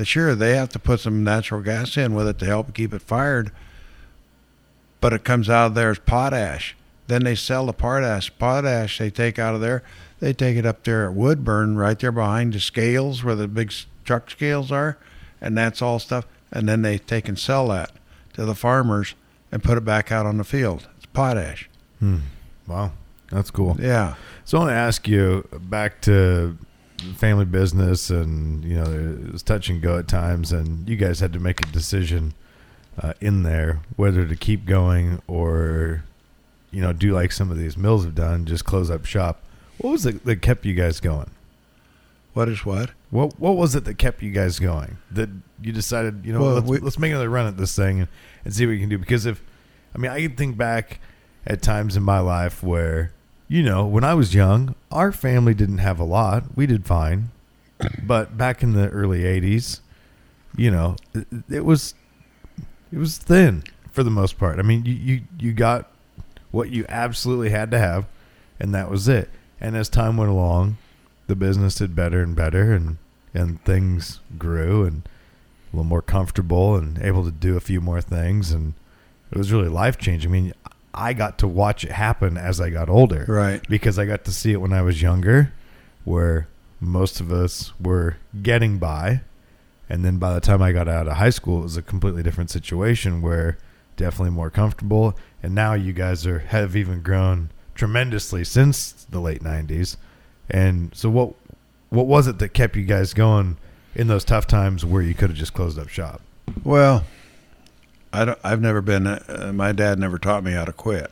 Sure, 0.06 0.34
they 0.34 0.56
have 0.56 0.68
to 0.70 0.78
put 0.78 1.00
some 1.00 1.24
natural 1.24 1.60
gas 1.62 1.96
in 1.96 2.14
with 2.14 2.28
it 2.28 2.38
to 2.38 2.46
help 2.46 2.74
keep 2.74 2.92
it 2.92 3.02
fired, 3.02 3.50
but 5.00 5.12
it 5.12 5.24
comes 5.24 5.48
out 5.48 5.66
of 5.66 5.74
there 5.74 5.90
as 5.90 5.98
potash. 5.98 6.76
Then 7.06 7.24
they 7.24 7.34
sell 7.34 7.66
the 7.66 7.72
potash. 7.72 8.30
Potash 8.38 8.98
they 8.98 9.10
take 9.10 9.38
out 9.38 9.54
of 9.54 9.60
there. 9.60 9.82
They 10.20 10.32
take 10.32 10.56
it 10.56 10.66
up 10.66 10.84
there 10.84 11.06
at 11.06 11.14
Woodburn, 11.14 11.76
right 11.76 11.98
there 11.98 12.12
behind 12.12 12.52
the 12.52 12.60
scales 12.60 13.24
where 13.24 13.34
the 13.34 13.48
big 13.48 13.72
truck 14.04 14.30
scales 14.30 14.70
are, 14.70 14.98
and 15.40 15.56
that's 15.56 15.82
all 15.82 15.98
stuff. 15.98 16.26
And 16.52 16.68
then 16.68 16.82
they 16.82 16.98
take 16.98 17.28
and 17.28 17.38
sell 17.38 17.68
that 17.68 17.90
to 18.34 18.44
the 18.44 18.54
farmers 18.54 19.14
and 19.50 19.62
put 19.62 19.78
it 19.78 19.84
back 19.84 20.12
out 20.12 20.26
on 20.26 20.36
the 20.36 20.44
field. 20.44 20.86
It's 20.96 21.06
potash. 21.06 21.68
Hmm. 21.98 22.18
Wow, 22.66 22.92
that's 23.30 23.50
cool. 23.50 23.76
Yeah. 23.80 24.14
So 24.44 24.58
I 24.58 24.60
want 24.60 24.70
to 24.70 24.76
ask 24.76 25.08
you 25.08 25.48
back 25.52 26.00
to 26.02 26.56
family 27.16 27.44
business, 27.44 28.10
and 28.10 28.64
you 28.64 28.74
know 28.74 28.84
it 28.84 29.32
was 29.32 29.42
touch 29.42 29.68
and 29.68 29.80
go 29.82 29.98
at 29.98 30.08
times, 30.08 30.52
and 30.52 30.88
you 30.88 30.96
guys 30.96 31.20
had 31.20 31.32
to 31.32 31.38
make 31.38 31.60
a 31.66 31.70
decision 31.70 32.34
uh, 33.00 33.12
in 33.20 33.42
there 33.42 33.80
whether 33.96 34.26
to 34.26 34.36
keep 34.36 34.64
going 34.66 35.20
or 35.26 36.04
you 36.70 36.80
know 36.80 36.92
do 36.92 37.12
like 37.12 37.32
some 37.32 37.50
of 37.50 37.58
these 37.58 37.76
mills 37.76 38.04
have 38.04 38.14
done, 38.14 38.44
just 38.46 38.64
close 38.64 38.90
up 38.90 39.04
shop. 39.04 39.42
What 39.78 39.90
was 39.92 40.06
it 40.06 40.24
that 40.24 40.42
kept 40.42 40.64
you 40.66 40.74
guys 40.74 41.00
going? 41.00 41.30
What 42.32 42.48
is 42.48 42.64
what? 42.64 42.90
What 43.10 43.40
What 43.40 43.56
was 43.56 43.74
it 43.74 43.84
that 43.86 43.94
kept 43.98 44.22
you 44.22 44.30
guys 44.30 44.58
going? 44.58 44.98
That 45.10 45.28
you 45.62 45.72
decided, 45.72 46.24
you 46.24 46.32
know, 46.32 46.40
Well, 46.40 46.54
let's, 46.54 46.66
we- 46.68 46.78
let's 46.78 46.98
make 46.98 47.10
another 47.10 47.28
run 47.28 47.46
at 47.46 47.56
this 47.56 47.74
thing 47.74 48.00
and, 48.00 48.08
and 48.44 48.54
see 48.54 48.64
what 48.66 48.70
we 48.72 48.78
can 48.80 48.88
do. 48.88 48.98
Because 48.98 49.26
if, 49.26 49.42
I 49.94 49.98
mean, 49.98 50.10
I 50.10 50.20
can 50.22 50.36
think 50.36 50.56
back 50.56 51.00
at 51.46 51.60
times 51.60 51.96
in 51.96 52.02
my 52.02 52.20
life 52.20 52.62
where, 52.62 53.12
you 53.50 53.64
know, 53.64 53.84
when 53.84 54.04
I 54.04 54.14
was 54.14 54.32
young, 54.32 54.76
our 54.92 55.10
family 55.10 55.54
didn't 55.54 55.78
have 55.78 55.98
a 55.98 56.04
lot. 56.04 56.44
We 56.54 56.66
did 56.66 56.86
fine, 56.86 57.30
but 58.00 58.38
back 58.38 58.62
in 58.62 58.74
the 58.74 58.88
early 58.90 59.22
'80s, 59.22 59.80
you 60.56 60.70
know, 60.70 60.94
it, 61.12 61.26
it 61.50 61.64
was, 61.64 61.94
it 62.92 62.98
was 62.98 63.18
thin 63.18 63.64
for 63.90 64.04
the 64.04 64.10
most 64.10 64.38
part. 64.38 64.60
I 64.60 64.62
mean, 64.62 64.84
you 64.84 64.94
you 64.94 65.20
you 65.36 65.52
got 65.52 65.90
what 66.52 66.70
you 66.70 66.86
absolutely 66.88 67.50
had 67.50 67.72
to 67.72 67.78
have, 67.80 68.06
and 68.60 68.72
that 68.72 68.88
was 68.88 69.08
it. 69.08 69.28
And 69.60 69.76
as 69.76 69.88
time 69.88 70.16
went 70.16 70.30
along, 70.30 70.78
the 71.26 71.34
business 71.34 71.74
did 71.74 71.96
better 71.96 72.22
and 72.22 72.36
better, 72.36 72.72
and 72.72 72.98
and 73.34 73.64
things 73.64 74.20
grew 74.38 74.84
and 74.84 75.02
a 75.72 75.76
little 75.76 75.88
more 75.88 76.02
comfortable 76.02 76.76
and 76.76 77.00
able 77.00 77.24
to 77.24 77.32
do 77.32 77.56
a 77.56 77.60
few 77.60 77.80
more 77.80 78.00
things, 78.00 78.52
and 78.52 78.74
it 79.32 79.36
was 79.36 79.52
really 79.52 79.68
life 79.68 79.98
changing. 79.98 80.30
I 80.30 80.32
mean, 80.32 80.52
I 80.92 81.12
got 81.12 81.38
to 81.38 81.48
watch 81.48 81.84
it 81.84 81.92
happen 81.92 82.36
as 82.36 82.60
I 82.60 82.70
got 82.70 82.88
older, 82.88 83.24
Right. 83.28 83.66
Because 83.68 83.98
I 83.98 84.06
got 84.06 84.24
to 84.24 84.32
see 84.32 84.52
it 84.52 84.60
when 84.60 84.72
I 84.72 84.82
was 84.82 85.00
younger, 85.00 85.52
where 86.04 86.48
most 86.80 87.20
of 87.20 87.32
us 87.32 87.72
were 87.80 88.16
getting 88.42 88.78
by, 88.78 89.20
and 89.88 90.04
then 90.04 90.18
by 90.18 90.34
the 90.34 90.40
time 90.40 90.62
I 90.62 90.72
got 90.72 90.88
out 90.88 91.08
of 91.08 91.16
high 91.16 91.30
school, 91.30 91.60
it 91.60 91.64
was 91.64 91.76
a 91.76 91.82
completely 91.82 92.22
different 92.22 92.50
situation 92.50 93.22
where 93.22 93.58
definitely 93.96 94.30
more 94.30 94.50
comfortable. 94.50 95.16
And 95.42 95.54
now 95.54 95.74
you 95.74 95.92
guys 95.92 96.26
are 96.26 96.40
have 96.40 96.74
even 96.74 97.02
grown 97.02 97.50
tremendously 97.74 98.44
since 98.44 98.92
the 99.10 99.20
late 99.20 99.42
'90s. 99.42 99.96
And 100.48 100.94
so, 100.94 101.10
what 101.10 101.34
what 101.90 102.06
was 102.06 102.26
it 102.26 102.38
that 102.38 102.50
kept 102.50 102.76
you 102.76 102.84
guys 102.84 103.14
going 103.14 103.56
in 103.94 104.06
those 104.06 104.24
tough 104.24 104.46
times 104.46 104.84
where 104.84 105.02
you 105.02 105.14
could 105.14 105.30
have 105.30 105.38
just 105.38 105.54
closed 105.54 105.78
up 105.78 105.88
shop? 105.88 106.20
Well, 106.64 107.04
I 108.12 108.24
don't, 108.24 108.38
I've 108.42 108.60
never 108.60 108.80
been. 108.80 109.06
Uh, 109.06 109.52
my 109.54 109.72
dad 109.72 109.98
never 109.98 110.18
taught 110.18 110.42
me 110.42 110.52
how 110.52 110.64
to 110.64 110.72
quit. 110.72 111.10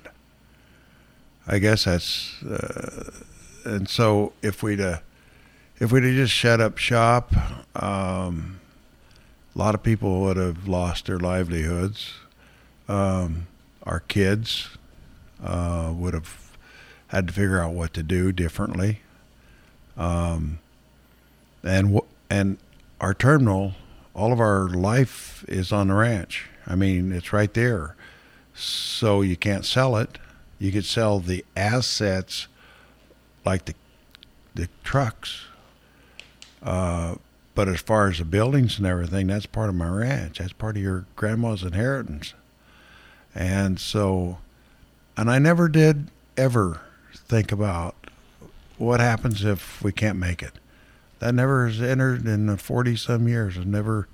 I 1.46 1.58
guess 1.58 1.84
that's, 1.84 2.42
uh, 2.42 3.10
and 3.64 3.88
so 3.88 4.32
if 4.42 4.62
we'd 4.62 4.80
uh, 4.80 4.98
if 5.78 5.92
we'd 5.92 6.02
just 6.02 6.32
shut 6.32 6.60
up 6.60 6.76
shop, 6.76 7.32
um, 7.80 8.60
a 9.54 9.58
lot 9.58 9.74
of 9.74 9.82
people 9.82 10.20
would 10.22 10.36
have 10.36 10.66
lost 10.66 11.06
their 11.06 11.18
livelihoods. 11.18 12.14
Um, 12.88 13.46
our 13.84 14.00
kids 14.00 14.68
uh, 15.42 15.92
would 15.94 16.14
have 16.14 16.56
had 17.08 17.28
to 17.28 17.32
figure 17.32 17.60
out 17.60 17.72
what 17.72 17.94
to 17.94 18.02
do 18.02 18.32
differently. 18.32 19.00
Um, 19.96 20.58
and 21.62 21.96
wh- 21.96 22.06
and 22.30 22.58
our 23.00 23.14
terminal, 23.14 23.72
all 24.14 24.32
of 24.32 24.40
our 24.40 24.68
life 24.68 25.44
is 25.48 25.72
on 25.72 25.88
the 25.88 25.94
ranch. 25.94 26.48
I 26.68 26.76
mean, 26.76 27.10
it's 27.10 27.32
right 27.32 27.52
there. 27.52 27.96
So 28.54 29.22
you 29.22 29.36
can't 29.36 29.64
sell 29.64 29.96
it. 29.96 30.18
You 30.58 30.70
could 30.70 30.84
sell 30.84 31.18
the 31.18 31.44
assets, 31.56 32.46
like 33.44 33.64
the 33.64 33.74
the 34.54 34.68
trucks. 34.82 35.46
Uh, 36.62 37.14
but 37.54 37.68
as 37.68 37.80
far 37.80 38.08
as 38.08 38.18
the 38.18 38.24
buildings 38.24 38.78
and 38.78 38.86
everything, 38.86 39.28
that's 39.28 39.46
part 39.46 39.68
of 39.68 39.74
my 39.74 39.88
ranch. 39.88 40.38
That's 40.38 40.52
part 40.52 40.76
of 40.76 40.82
your 40.82 41.06
grandma's 41.16 41.62
inheritance. 41.62 42.34
And 43.34 43.78
so, 43.78 44.38
and 45.16 45.30
I 45.30 45.38
never 45.38 45.68
did 45.68 46.08
ever 46.36 46.80
think 47.14 47.52
about 47.52 47.94
what 48.78 49.00
happens 49.00 49.44
if 49.44 49.82
we 49.82 49.92
can't 49.92 50.18
make 50.18 50.42
it. 50.42 50.52
That 51.18 51.34
never 51.34 51.66
has 51.66 51.80
entered 51.80 52.26
in 52.26 52.46
the 52.46 52.56
40 52.56 52.96
some 52.96 53.28
years. 53.28 53.58
I've 53.58 53.66
never, 53.66 54.08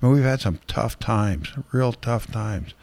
I 0.00 0.06
mean, 0.06 0.14
we've 0.14 0.24
had 0.24 0.40
some 0.40 0.60
tough 0.66 0.98
times, 0.98 1.52
real 1.72 1.92
tough 1.92 2.30
times. 2.30 2.74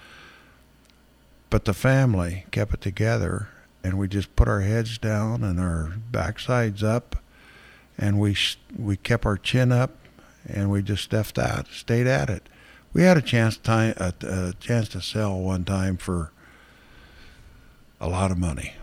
But 1.50 1.66
the 1.66 1.74
family 1.74 2.46
kept 2.52 2.74
it 2.74 2.82
together 2.82 3.50
and 3.84 3.98
we 3.98 4.08
just 4.08 4.36
put 4.36 4.48
our 4.48 4.62
heads 4.62 4.98
down 4.98 5.44
and 5.44 5.60
our 5.60 5.94
backsides 6.12 6.84
up 6.84 7.16
and 7.98 8.20
we, 8.20 8.36
we 8.78 8.98
kept 8.98 9.26
our 9.26 9.38
chin 9.38 9.72
up 9.72 9.92
and 10.46 10.70
we 10.70 10.82
just 10.82 11.04
stuffed 11.04 11.40
out, 11.40 11.68
stayed 11.70 12.08
at 12.08 12.30
it. 12.30 12.48
We 12.94 13.04
had 13.04 13.18
a 13.18 13.22
chance 13.22 13.58
time, 13.58 13.94
a, 13.98 14.14
a 14.22 14.54
chance 14.60 14.90
to 14.90 15.02
sell 15.02 15.40
one 15.40 15.66
time 15.66 15.98
for 15.98 16.32
a 18.00 18.08
lot 18.08 18.32
of 18.32 18.38
money, 18.38 18.74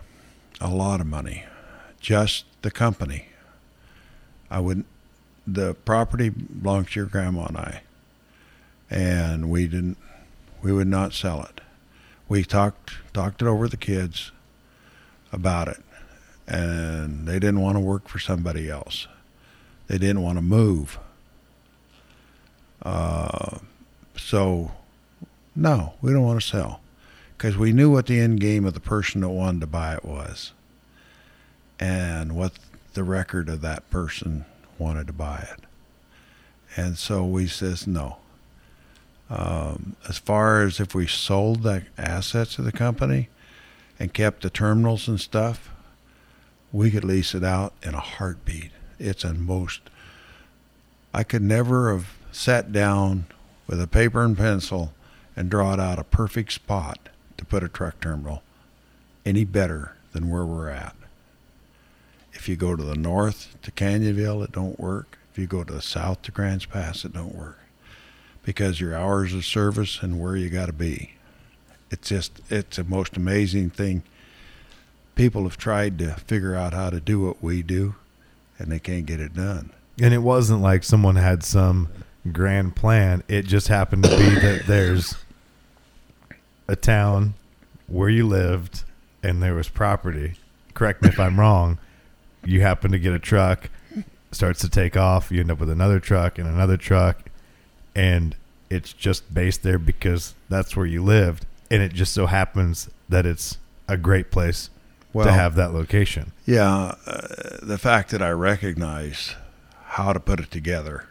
a 0.59 0.69
lot 0.69 1.01
of 1.01 1.07
money, 1.07 1.43
just 1.99 2.45
the 2.61 2.71
company. 2.71 3.27
I 4.49 4.59
wouldn't. 4.59 4.85
the 5.47 5.73
property 5.73 6.29
belongs 6.29 6.91
to 6.91 6.99
your 6.99 7.07
grandma 7.07 7.45
and 7.45 7.57
I, 7.57 7.81
and 8.89 9.49
we 9.49 9.67
didn't, 9.67 9.97
we 10.61 10.71
would 10.71 10.87
not 10.87 11.13
sell 11.13 11.43
it. 11.43 11.61
We 12.27 12.43
talked 12.43 12.93
talked 13.13 13.41
it 13.41 13.47
over 13.47 13.61
with 13.61 13.71
the 13.71 13.77
kids 13.77 14.31
about 15.31 15.67
it, 15.67 15.83
and 16.47 17.27
they 17.27 17.39
didn't 17.39 17.61
want 17.61 17.75
to 17.75 17.81
work 17.81 18.07
for 18.07 18.19
somebody 18.19 18.69
else. 18.69 19.07
They 19.87 19.97
didn't 19.97 20.21
want 20.21 20.37
to 20.37 20.41
move. 20.41 20.97
Uh, 22.81 23.59
so, 24.17 24.71
no, 25.55 25.93
we 26.01 26.11
don't 26.11 26.23
want 26.23 26.41
to 26.41 26.47
sell 26.47 26.81
because 27.37 27.57
we 27.57 27.71
knew 27.71 27.91
what 27.91 28.07
the 28.07 28.19
end 28.19 28.39
game 28.39 28.65
of 28.65 28.73
the 28.73 28.79
person 28.79 29.21
that 29.21 29.29
wanted 29.29 29.61
to 29.61 29.67
buy 29.67 29.93
it 29.95 30.05
was 30.05 30.53
and 31.79 32.35
what 32.35 32.53
the 32.93 33.03
record 33.03 33.49
of 33.49 33.61
that 33.61 33.89
person 33.89 34.45
wanted 34.77 35.07
to 35.07 35.13
buy 35.13 35.47
it. 35.51 35.63
And 36.77 36.97
so 36.97 37.25
we 37.25 37.47
says 37.47 37.85
no. 37.87 38.17
Um, 39.29 39.95
as 40.07 40.17
far 40.17 40.61
as 40.61 40.79
if 40.79 40.93
we 40.93 41.07
sold 41.07 41.63
the 41.63 41.83
assets 41.97 42.59
of 42.59 42.65
the 42.65 42.71
company 42.71 43.29
and 43.99 44.13
kept 44.13 44.43
the 44.43 44.49
terminals 44.49 45.07
and 45.07 45.19
stuff, 45.19 45.71
we 46.71 46.91
could 46.91 47.03
lease 47.03 47.33
it 47.33 47.43
out 47.43 47.73
in 47.81 47.95
a 47.95 47.99
heartbeat. 47.99 48.71
It's 48.99 49.23
a 49.23 49.33
most. 49.33 49.81
I 51.13 51.23
could 51.23 51.41
never 51.41 51.91
have 51.91 52.09
sat 52.31 52.71
down 52.71 53.25
with 53.67 53.81
a 53.81 53.87
paper 53.87 54.23
and 54.23 54.37
pencil 54.37 54.93
and 55.35 55.49
drawn 55.49 55.79
out 55.79 55.99
a 55.99 56.03
perfect 56.03 56.51
spot 56.51 57.09
to 57.37 57.45
put 57.45 57.63
a 57.63 57.69
truck 57.69 57.99
terminal 57.99 58.43
any 59.25 59.43
better 59.43 59.95
than 60.11 60.29
where 60.29 60.45
we're 60.45 60.69
at. 60.69 60.95
If 62.33 62.47
you 62.47 62.55
go 62.55 62.75
to 62.75 62.83
the 62.83 62.95
north 62.95 63.55
to 63.63 63.71
Canyonville, 63.71 64.43
it 64.43 64.51
don't 64.51 64.79
work. 64.79 65.17
If 65.31 65.39
you 65.39 65.47
go 65.47 65.63
to 65.63 65.73
the 65.73 65.81
south 65.81 66.21
to 66.23 66.31
Grants 66.31 66.65
Pass, 66.65 67.05
it 67.05 67.13
don't 67.13 67.33
work 67.33 67.64
because 68.45 68.79
your 68.79 68.95
hours 68.95 69.33
of 69.33 69.43
service 69.43 70.01
and 70.01 70.21
where 70.21 70.37
you 70.37 70.49
got 70.49 70.67
to 70.67 70.73
be. 70.73 71.15
It's 71.91 72.07
just 72.07 72.39
it's 72.49 72.77
a 72.77 72.83
most 72.83 73.17
amazing 73.17 73.71
thing. 73.71 74.03
People 75.15 75.43
have 75.43 75.57
tried 75.57 75.97
to 75.99 76.13
figure 76.13 76.55
out 76.55 76.73
how 76.73 76.89
to 76.89 76.99
do 76.99 77.19
what 77.21 77.41
we 77.43 77.61
do, 77.61 77.95
and 78.57 78.71
they 78.71 78.79
can't 78.79 79.05
get 79.05 79.19
it 79.19 79.33
done. 79.33 79.71
And 80.01 80.13
it 80.13 80.19
wasn't 80.19 80.61
like 80.61 80.83
someone 80.83 81.15
had 81.15 81.43
some 81.43 81.89
grand 82.31 82.75
plan. 82.75 83.23
It 83.27 83.45
just 83.45 83.67
happened 83.67 84.03
to 84.03 84.09
be 84.09 84.35
that 84.35 84.63
there's 84.67 85.15
a 86.67 86.75
town 86.75 87.35
where 87.87 88.09
you 88.09 88.27
lived 88.27 88.83
and 89.23 89.41
there 89.41 89.53
was 89.53 89.69
property. 89.69 90.33
Correct 90.73 91.01
me 91.01 91.09
if 91.09 91.19
I'm 91.19 91.39
wrong. 91.39 91.79
You 92.43 92.61
happen 92.61 92.91
to 92.91 92.99
get 92.99 93.13
a 93.13 93.19
truck, 93.19 93.69
starts 94.31 94.59
to 94.61 94.69
take 94.69 94.97
off. 94.97 95.31
You 95.31 95.39
end 95.39 95.51
up 95.51 95.59
with 95.59 95.69
another 95.69 95.99
truck 95.99 96.37
and 96.37 96.47
another 96.47 96.77
truck, 96.77 97.24
and 97.95 98.35
it's 98.69 98.93
just 98.93 99.33
based 99.33 99.63
there 99.63 99.79
because 99.79 100.35
that's 100.49 100.75
where 100.75 100.85
you 100.85 101.03
lived, 101.03 101.45
and 101.71 101.81
it 101.81 101.93
just 101.93 102.13
so 102.13 102.25
happens 102.25 102.89
that 103.09 103.25
it's 103.25 103.57
a 103.87 103.97
great 103.97 104.31
place 104.31 104.69
Well, 105.13 105.25
to 105.25 105.31
have 105.31 105.55
that 105.55 105.73
location. 105.73 106.31
Yeah, 106.45 106.95
uh, 107.05 107.27
the 107.61 107.77
fact 107.77 108.11
that 108.11 108.21
I 108.21 108.31
recognize 108.31 109.35
how 109.85 110.13
to 110.13 110.19
put 110.19 110.39
it 110.39 110.51
together 110.51 111.05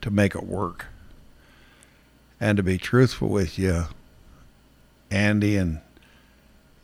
to 0.00 0.10
make 0.10 0.34
it 0.34 0.44
work. 0.44 0.86
And 2.40 2.56
to 2.56 2.62
be 2.62 2.78
truthful 2.78 3.28
with 3.28 3.58
you, 3.58 3.84
Andy 5.10 5.56
and 5.56 5.80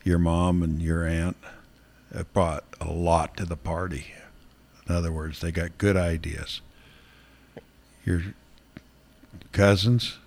your 0.03 0.17
mom 0.17 0.63
and 0.63 0.81
your 0.81 1.05
aunt 1.05 1.37
have 2.13 2.31
brought 2.33 2.63
a 2.79 2.91
lot 2.91 3.37
to 3.37 3.45
the 3.45 3.55
party. 3.57 4.07
In 4.87 4.95
other 4.95 5.11
words, 5.11 5.39
they 5.41 5.51
got 5.51 5.77
good 5.77 5.95
ideas. 5.95 6.61
Your 8.05 8.23
cousins, 9.51 10.17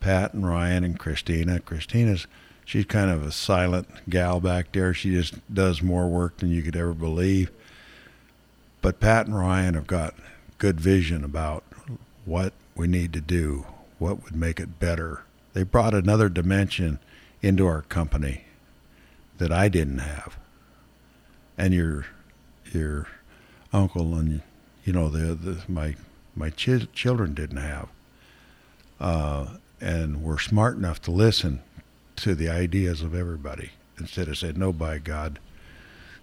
Pat 0.00 0.34
and 0.34 0.46
Ryan 0.46 0.84
and 0.84 0.98
Christina. 0.98 1.60
Christina's 1.60 2.26
she's 2.64 2.84
kind 2.84 3.10
of 3.10 3.26
a 3.26 3.32
silent 3.32 3.88
gal 4.08 4.40
back 4.40 4.72
there. 4.72 4.94
She 4.94 5.10
just 5.10 5.34
does 5.52 5.82
more 5.82 6.08
work 6.08 6.38
than 6.38 6.50
you 6.50 6.62
could 6.62 6.76
ever 6.76 6.94
believe. 6.94 7.50
But 8.80 9.00
Pat 9.00 9.26
and 9.26 9.36
Ryan 9.36 9.74
have 9.74 9.86
got 9.86 10.14
good 10.58 10.80
vision 10.80 11.24
about 11.24 11.64
what 12.24 12.52
we 12.74 12.86
need 12.86 13.12
to 13.12 13.20
do, 13.20 13.66
what 13.98 14.22
would 14.24 14.36
make 14.36 14.60
it 14.60 14.78
better. 14.78 15.24
They 15.52 15.64
brought 15.64 15.94
another 15.94 16.28
dimension 16.28 16.98
into 17.42 17.66
our 17.66 17.82
company 17.82 18.44
that 19.38 19.52
I 19.52 19.68
didn't 19.68 19.98
have. 19.98 20.38
And 21.58 21.74
your 21.74 22.06
your 22.72 23.08
uncle 23.72 24.14
and 24.14 24.42
you 24.84 24.92
know 24.92 25.08
the, 25.08 25.34
the 25.34 25.62
my 25.68 25.96
my 26.34 26.50
ch- 26.50 26.90
children 26.92 27.34
didn't 27.34 27.58
have. 27.58 27.88
Uh, 29.00 29.46
and 29.80 30.22
we're 30.22 30.38
smart 30.38 30.76
enough 30.76 31.00
to 31.02 31.10
listen 31.10 31.60
to 32.16 32.34
the 32.34 32.48
ideas 32.48 33.02
of 33.02 33.14
everybody 33.14 33.70
instead 33.98 34.28
of 34.28 34.36
saying, 34.36 34.58
"No, 34.58 34.72
by 34.72 34.98
God, 34.98 35.38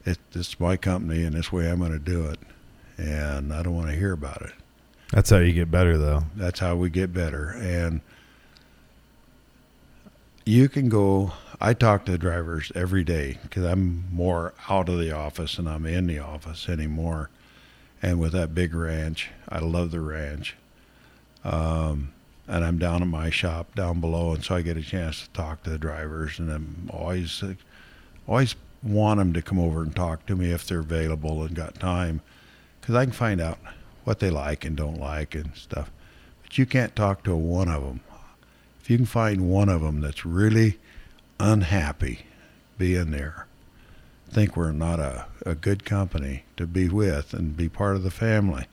it, 0.06 0.20
it's 0.34 0.60
my 0.60 0.78
company 0.78 1.24
and 1.24 1.36
this 1.36 1.52
way 1.52 1.70
I'm 1.70 1.80
going 1.80 1.92
to 1.92 2.00
do 2.00 2.26
it," 2.28 2.40
and 2.98 3.52
I 3.52 3.64
don't 3.64 3.76
want 3.76 3.90
to 3.90 3.96
hear 3.96 4.14
about 4.14 4.42
it. 4.44 4.54
That's 5.12 5.30
how 5.30 5.38
you 5.38 5.54
get 5.54 5.72
better, 5.72 5.98
though. 5.98 6.24
That's 6.36 6.60
how 6.60 6.76
we 6.76 6.90
get 6.90 7.14
better. 7.14 7.56
And 7.60 8.02
you 10.46 10.70
can 10.70 10.90
go. 10.90 11.32
I 11.60 11.74
talk 11.74 12.06
to 12.06 12.12
the 12.12 12.18
drivers 12.18 12.72
every 12.76 13.04
day 13.04 13.40
because 13.42 13.66
I'm 13.66 14.06
more 14.12 14.54
out 14.70 14.90
of 14.90 15.00
the 15.00 15.12
office 15.12 15.56
than 15.56 15.68
I'm 15.68 15.86
in 15.86 16.08
the 16.08 16.20
office 16.20 16.70
anymore. 16.70 17.30
And 18.02 18.20
with 18.20 18.34
that 18.34 18.54
big 18.54 18.76
ranch, 18.76 19.32
I 19.50 19.60
love 19.60 19.92
the 19.92 20.02
ranch. 20.02 20.56
Um, 21.44 22.14
and 22.48 22.64
I'm 22.64 22.78
down 22.78 23.02
at 23.02 23.08
my 23.08 23.30
shop 23.30 23.76
down 23.76 24.00
below, 24.00 24.34
and 24.34 24.44
so 24.44 24.56
I 24.56 24.62
get 24.62 24.78
a 24.78 24.82
chance 24.82 25.24
to 25.24 25.30
talk 25.32 25.64
to 25.64 25.70
the 25.70 25.78
drivers, 25.78 26.40
and 26.40 26.52
I'm 26.52 26.90
always, 26.92 27.44
always 28.28 28.56
want 28.82 29.20
them 29.20 29.34
to 29.34 29.42
come 29.42 29.60
over 29.60 29.82
and 29.82 29.96
talk 29.96 30.26
to 30.28 30.36
me 30.36 30.52
if 30.52 30.66
they're 30.66 30.80
available 30.80 31.44
and 31.44 31.56
got 31.56 31.76
time, 31.76 32.22
because 32.80 32.96
I 32.96 33.06
can 33.06 33.14
find 33.14 33.42
out 33.42 33.60
what 34.04 34.20
they 34.20 34.30
like 34.30 34.64
and 34.64 34.78
don't 34.78 35.00
like 35.00 35.36
and 35.36 35.56
stuff. 35.56 35.92
But 36.44 36.58
you 36.58 36.66
can't 36.66 36.96
talk 36.96 37.24
to 37.24 37.36
one 37.36 37.68
of 37.68 37.84
them. 37.84 38.00
If 38.82 38.90
you 38.90 38.98
can 38.98 39.06
find 39.06 39.50
one 39.50 39.68
of 39.68 39.82
them 39.82 40.00
that's 40.00 40.26
really 40.26 40.78
unhappy 41.40 42.26
being 42.78 43.12
there, 43.12 43.48
think 44.30 44.56
we're 44.56 44.72
not 44.72 45.00
a, 45.00 45.26
a 45.46 45.56
good 45.56 45.84
company 45.84 46.44
to 46.58 46.68
be 46.68 46.88
with 46.88 47.34
and 47.34 47.58
be 47.58 47.68
part 47.68 47.96
of 47.96 48.04
the 48.04 48.12
family. 48.12 48.68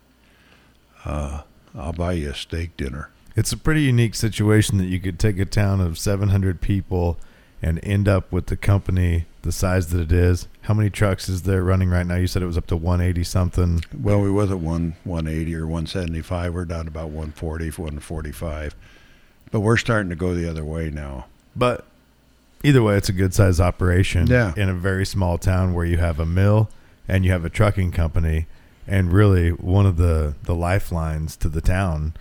Uh, 1.05 1.43
I'll 1.75 1.93
buy 1.93 2.13
you 2.13 2.31
a 2.31 2.35
steak 2.35 2.77
dinner. 2.77 3.11
It's 3.37 3.53
a 3.53 3.57
pretty 3.57 3.83
unique 3.83 4.15
situation 4.15 4.79
that 4.79 4.85
you 4.87 5.01
could 5.01 5.19
take 5.19 5.39
a 5.39 5.45
town 5.45 5.81
of 5.81 5.99
700 5.99 6.61
people 6.61 7.19
and 7.61 7.81
end 7.83 8.07
up 8.07 8.31
with 8.31 8.47
the 8.47 8.57
company 8.57 9.27
the 9.43 9.51
size 9.51 9.89
that 9.89 10.01
it 10.01 10.13
is. 10.13 10.47
How 10.63 10.75
many 10.75 10.89
trucks 10.91 11.29
is 11.29 11.43
there 11.43 11.63
running 11.65 11.91
right 11.91 12.07
now? 12.07 12.17
You 12.17 12.27
said 12.27 12.43
it 12.43 12.47
was 12.47 12.59
up 12.59 12.67
to 12.69 12.77
180 12.77 13.25
something. 13.25 13.85
Well, 13.99 14.21
we 14.21 14.31
was 14.31 14.51
at 14.51 14.59
one 14.61 14.95
180 15.05 15.55
or 15.57 15.67
175. 15.67 16.55
We're 16.55 16.65
down 16.65 16.85
to 16.85 16.89
about 16.91 17.07
140, 17.09 17.67
145. 17.71 18.75
But 19.51 19.61
we're 19.61 19.77
starting 19.77 20.11
to 20.11 20.17
go 20.17 20.35
the 20.35 20.49
other 20.49 20.65
way 20.65 20.91
now. 20.91 21.27
But 21.57 21.85
either 22.63 22.83
way, 22.83 22.97
it's 22.97 23.09
a 23.09 23.13
good 23.13 23.35
sized 23.35 23.61
operation 23.61 24.27
Yeah. 24.27 24.53
in 24.57 24.69
a 24.69 24.75
very 24.75 25.05
small 25.07 25.39
town 25.39 25.75
where 25.75 25.85
you 25.87 25.99
have 25.99 26.19
a 26.21 26.27
mill 26.27 26.71
and 27.09 27.25
you 27.25 27.33
have 27.33 27.45
a 27.45 27.51
trucking 27.51 27.93
company 27.93 28.47
and 28.87 29.13
really 29.13 29.51
one 29.51 29.87
of 29.87 29.97
the, 29.97 30.35
the 30.45 30.55
lifelines 30.55 31.37
to 31.37 31.49
the 31.49 31.61
town 31.61 32.15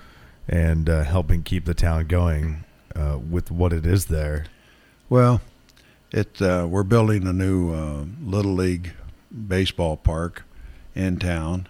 and 0.48 0.90
uh, 0.90 1.04
helping 1.04 1.44
keep 1.44 1.66
the 1.66 1.74
town 1.74 2.08
going 2.08 2.64
uh, 2.96 3.18
with 3.18 3.52
what 3.52 3.74
it 3.74 3.86
is 3.86 4.06
there. 4.06 4.46
Well, 5.10 5.42
it 6.12 6.42
uh, 6.42 6.68
we're 6.70 6.84
building 6.84 7.28
a 7.28 7.34
new 7.34 7.74
uh, 7.74 8.06
little 8.24 8.54
league 8.54 8.94
baseball 9.48 9.98
park 9.98 10.44
in 10.96 11.18
town, 11.18 11.68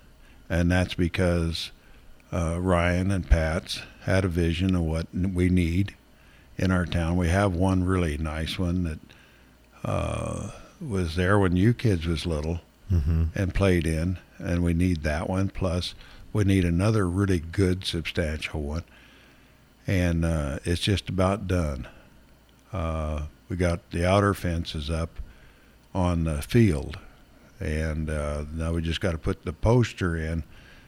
and 0.49 0.71
that's 0.71 0.93
because 0.95 1.71
uh, 2.31 2.57
Ryan 2.59 3.11
and 3.11 3.29
Pat's 3.29 3.81
had 4.03 4.25
a 4.25 4.29
vision 4.29 4.75
of 4.75 4.81
what 4.81 5.07
we 5.13 5.49
need 5.49 5.95
in 6.57 6.71
our 6.71 6.85
town. 6.85 7.15
We 7.17 7.29
have 7.29 7.53
one 7.55 7.83
really 7.83 8.17
nice 8.17 8.59
one 8.59 8.83
that 8.83 8.99
uh, 9.85 10.51
was 10.81 11.15
there 11.15 11.39
when 11.39 11.55
you 11.55 11.73
kids 11.73 12.05
was 12.05 12.25
little 12.25 12.61
Mm-hmm. 12.91 13.23
and 13.33 13.55
played 13.55 13.87
in, 13.87 14.19
and 14.37 14.61
we 14.61 14.75
need 14.75 15.01
that 15.01 15.27
one. 15.27 15.49
Plus, 15.49 15.95
we 16.33 16.43
need 16.43 16.65
another 16.65 17.07
really 17.07 17.39
good, 17.39 17.85
substantial 17.85 18.63
one, 18.63 18.83
and 19.85 20.25
uh, 20.25 20.59
it's 20.65 20.81
just 20.81 21.07
about 21.07 21.47
done. 21.47 21.87
Uh, 22.73 23.27
we 23.47 23.55
got 23.55 23.91
the 23.91 24.05
outer 24.05 24.33
fences 24.33 24.89
up 24.89 25.19
on 25.93 26.23
the 26.23 26.41
field, 26.41 26.97
and 27.59 28.09
uh, 28.09 28.45
now 28.51 28.73
we 28.73 28.81
just 28.81 28.99
got 28.99 29.11
to 29.11 29.17
put 29.17 29.45
the 29.45 29.53
poster 29.53 30.17
in 30.17 30.43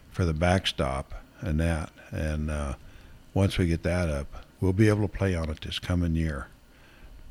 for 0.09 0.25
the 0.25 0.33
backstop 0.33 1.13
and 1.41 1.59
that. 1.59 1.91
And 2.11 2.49
uh, 2.49 2.73
once 3.35 3.57
we 3.59 3.67
get 3.67 3.83
that 3.83 4.09
up, 4.09 4.45
we'll 4.59 4.73
be 4.73 4.89
able 4.89 5.07
to 5.07 5.17
play 5.17 5.35
on 5.35 5.49
it 5.49 5.61
this 5.61 5.77
coming 5.77 6.15
year. 6.15 6.47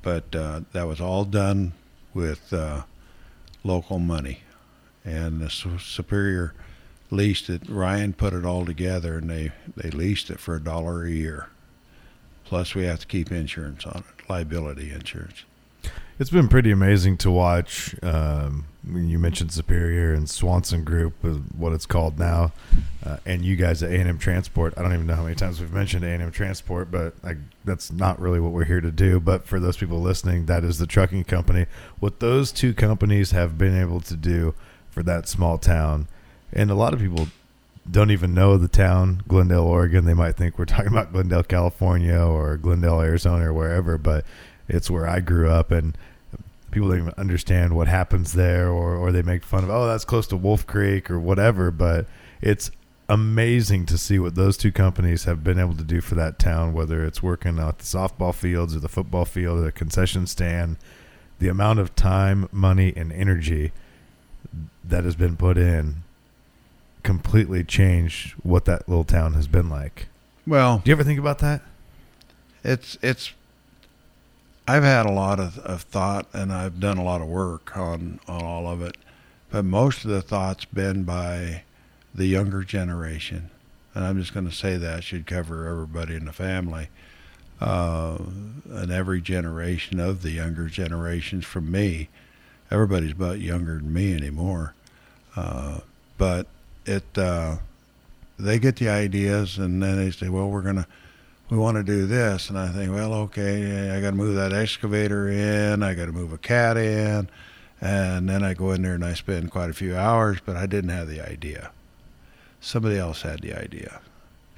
But 0.02 0.36
uh, 0.36 0.60
that 0.72 0.86
was 0.86 1.00
all 1.00 1.24
done 1.24 1.72
with 2.12 2.52
uh, 2.52 2.82
local 3.64 3.98
money, 3.98 4.40
and 5.04 5.40
the 5.40 5.50
Su- 5.50 5.78
Superior 5.78 6.54
leased 7.14 7.48
it. 7.48 7.68
Ryan 7.68 8.12
put 8.12 8.32
it 8.32 8.44
all 8.44 8.66
together, 8.66 9.18
and 9.18 9.30
they 9.30 9.52
they 9.76 9.90
leased 9.90 10.30
it 10.30 10.40
for 10.40 10.56
a 10.56 10.62
dollar 10.62 11.04
a 11.04 11.10
year. 11.10 11.48
Plus, 12.44 12.74
we 12.74 12.84
have 12.84 13.00
to 13.00 13.06
keep 13.06 13.32
insurance 13.32 13.86
on 13.86 14.04
it, 14.08 14.30
liability 14.30 14.90
insurance. 14.90 15.44
It's 16.18 16.30
been 16.30 16.46
pretty 16.46 16.70
amazing 16.70 17.16
to 17.18 17.30
watch. 17.30 17.96
Um, 18.00 18.66
you 18.88 19.18
mentioned 19.18 19.50
Superior 19.50 20.12
and 20.12 20.30
Swanson 20.30 20.84
Group, 20.84 21.14
is 21.24 21.38
what 21.56 21.72
it's 21.72 21.86
called 21.86 22.20
now, 22.20 22.52
uh, 23.04 23.16
and 23.26 23.44
you 23.44 23.56
guys 23.56 23.82
at 23.82 23.90
A&M 23.90 24.18
Transport. 24.18 24.74
I 24.76 24.82
don't 24.82 24.92
even 24.92 25.06
know 25.06 25.16
how 25.16 25.24
many 25.24 25.34
times 25.34 25.60
we've 25.60 25.72
mentioned 25.72 26.04
A&M 26.04 26.30
Transport, 26.30 26.92
but 26.92 27.14
I, 27.24 27.36
that's 27.64 27.90
not 27.90 28.20
really 28.20 28.38
what 28.38 28.52
we're 28.52 28.64
here 28.64 28.80
to 28.80 28.92
do. 28.92 29.18
But 29.18 29.46
for 29.46 29.58
those 29.58 29.76
people 29.76 30.00
listening, 30.00 30.46
that 30.46 30.62
is 30.62 30.78
the 30.78 30.86
trucking 30.86 31.24
company. 31.24 31.66
What 31.98 32.20
those 32.20 32.52
two 32.52 32.74
companies 32.74 33.32
have 33.32 33.58
been 33.58 33.76
able 33.76 34.00
to 34.02 34.14
do 34.14 34.54
for 34.90 35.02
that 35.02 35.26
small 35.26 35.58
town, 35.58 36.06
and 36.54 36.70
a 36.70 36.74
lot 36.74 36.94
of 36.94 37.00
people 37.00 37.28
don't 37.90 38.10
even 38.10 38.32
know 38.32 38.56
the 38.56 38.68
town, 38.68 39.22
Glendale, 39.28 39.64
Oregon. 39.64 40.04
They 40.04 40.14
might 40.14 40.36
think 40.36 40.58
we're 40.58 40.64
talking 40.64 40.88
about 40.88 41.12
Glendale, 41.12 41.42
California, 41.42 42.18
or 42.18 42.56
Glendale, 42.56 43.00
Arizona, 43.00 43.50
or 43.50 43.52
wherever, 43.52 43.98
but 43.98 44.24
it's 44.68 44.90
where 44.90 45.06
I 45.06 45.20
grew 45.20 45.50
up, 45.50 45.70
and 45.70 45.98
people 46.70 46.88
don't 46.88 46.98
even 46.98 47.14
understand 47.18 47.76
what 47.76 47.88
happens 47.88 48.32
there, 48.32 48.68
or 48.68 48.96
or 48.96 49.12
they 49.12 49.22
make 49.22 49.44
fun 49.44 49.64
of, 49.64 49.70
oh, 49.70 49.86
that's 49.86 50.04
close 50.04 50.26
to 50.28 50.36
Wolf 50.36 50.66
Creek 50.66 51.10
or 51.10 51.18
whatever. 51.18 51.70
But 51.70 52.06
it's 52.40 52.70
amazing 53.08 53.84
to 53.86 53.98
see 53.98 54.18
what 54.18 54.34
those 54.34 54.56
two 54.56 54.72
companies 54.72 55.24
have 55.24 55.44
been 55.44 55.58
able 55.58 55.74
to 55.74 55.84
do 55.84 56.00
for 56.00 56.14
that 56.14 56.38
town, 56.38 56.72
whether 56.72 57.04
it's 57.04 57.22
working 57.22 57.58
at 57.58 57.78
the 57.78 57.84
softball 57.84 58.34
fields 58.34 58.74
or 58.74 58.80
the 58.80 58.88
football 58.88 59.26
field 59.26 59.58
or 59.58 59.62
the 59.62 59.72
concession 59.72 60.26
stand. 60.26 60.76
The 61.40 61.48
amount 61.48 61.80
of 61.80 61.94
time, 61.96 62.48
money, 62.52 62.92
and 62.96 63.12
energy 63.12 63.72
that 64.84 65.04
has 65.04 65.16
been 65.16 65.36
put 65.36 65.58
in 65.58 66.03
completely 67.04 67.62
changed 67.62 68.32
what 68.42 68.64
that 68.64 68.88
little 68.88 69.04
town 69.04 69.34
has 69.34 69.46
been 69.46 69.68
like. 69.68 70.06
Well, 70.46 70.78
Do 70.84 70.90
you 70.90 70.92
ever 70.96 71.04
think 71.04 71.18
about 71.20 71.38
that? 71.38 71.62
it's 72.64 72.96
it's 73.02 73.32
I've 74.66 74.82
had 74.82 75.04
a 75.06 75.12
lot 75.12 75.38
of, 75.38 75.58
of 75.58 75.82
thought 75.82 76.26
and 76.32 76.50
I've 76.52 76.80
done 76.80 76.96
a 76.98 77.04
lot 77.04 77.20
of 77.20 77.28
work 77.28 77.76
on, 77.76 78.18
on 78.26 78.42
all 78.42 78.66
of 78.66 78.80
it. 78.80 78.96
But 79.50 79.64
most 79.66 80.04
of 80.04 80.10
the 80.10 80.22
thoughts 80.22 80.64
been 80.64 81.04
by 81.04 81.62
the 82.14 82.26
younger 82.26 82.62
generation. 82.64 83.50
And 83.94 84.04
I'm 84.04 84.18
just 84.18 84.32
going 84.32 84.48
to 84.48 84.54
say 84.54 84.76
that 84.78 85.04
should 85.04 85.26
cover 85.26 85.68
everybody 85.68 86.14
in 86.16 86.24
the 86.24 86.32
family. 86.32 86.88
uh, 87.60 88.16
in 88.82 88.90
every 88.90 89.20
generation 89.20 90.00
of 90.00 90.22
the 90.22 90.30
younger 90.32 90.66
generations 90.68 91.44
from 91.44 91.70
me. 91.70 92.08
Everybody's 92.70 93.12
about 93.12 93.38
younger 93.40 93.76
than 93.76 93.92
me 93.92 94.12
anymore. 94.14 94.74
Uh, 95.36 95.80
but 96.18 96.46
it, 96.86 97.04
uh, 97.16 97.56
they 98.38 98.58
get 98.58 98.76
the 98.76 98.88
ideas 98.88 99.58
and 99.58 99.82
then 99.82 99.96
they 99.96 100.10
say, 100.10 100.28
well, 100.28 100.48
we're 100.48 100.62
to, 100.62 100.86
we 101.50 101.58
want 101.58 101.76
to 101.76 101.84
do 101.84 102.06
this. 102.06 102.48
And 102.48 102.58
I 102.58 102.68
think, 102.68 102.92
well, 102.92 103.12
okay, 103.14 103.90
I 103.90 104.00
got 104.00 104.10
to 104.10 104.16
move 104.16 104.36
that 104.36 104.52
excavator 104.52 105.28
in. 105.28 105.82
I 105.82 105.94
got 105.94 106.06
to 106.06 106.12
move 106.12 106.32
a 106.32 106.38
cat 106.38 106.76
in. 106.76 107.28
And 107.80 108.28
then 108.28 108.42
I 108.42 108.54
go 108.54 108.72
in 108.72 108.82
there 108.82 108.94
and 108.94 109.04
I 109.04 109.14
spend 109.14 109.50
quite 109.50 109.70
a 109.70 109.74
few 109.74 109.96
hours, 109.96 110.38
but 110.44 110.56
I 110.56 110.66
didn't 110.66 110.90
have 110.90 111.08
the 111.08 111.20
idea. 111.20 111.70
Somebody 112.60 112.96
else 112.96 113.22
had 113.22 113.40
the 113.40 113.54
idea. 113.54 114.00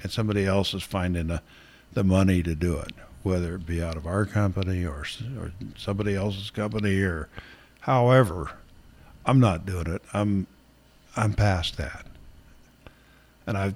And 0.01 0.11
somebody 0.11 0.45
else 0.45 0.73
is 0.73 0.83
finding 0.83 1.27
the, 1.27 1.41
the 1.93 2.03
money 2.03 2.41
to 2.43 2.55
do 2.55 2.77
it, 2.77 2.91
whether 3.23 3.55
it 3.55 3.65
be 3.65 3.81
out 3.81 3.97
of 3.97 4.05
our 4.05 4.25
company 4.25 4.85
or, 4.85 5.05
or 5.37 5.51
somebody 5.75 6.15
else's 6.15 6.51
company 6.51 7.01
or 7.01 7.27
however. 7.81 8.51
I'm 9.25 9.41
not 9.41 9.65
doing 9.65 9.87
it. 9.87 10.01
I'm 10.13 10.47
I'm 11.17 11.33
past 11.33 11.77
that. 11.77 12.05
And 13.47 13.57
I've 13.57 13.75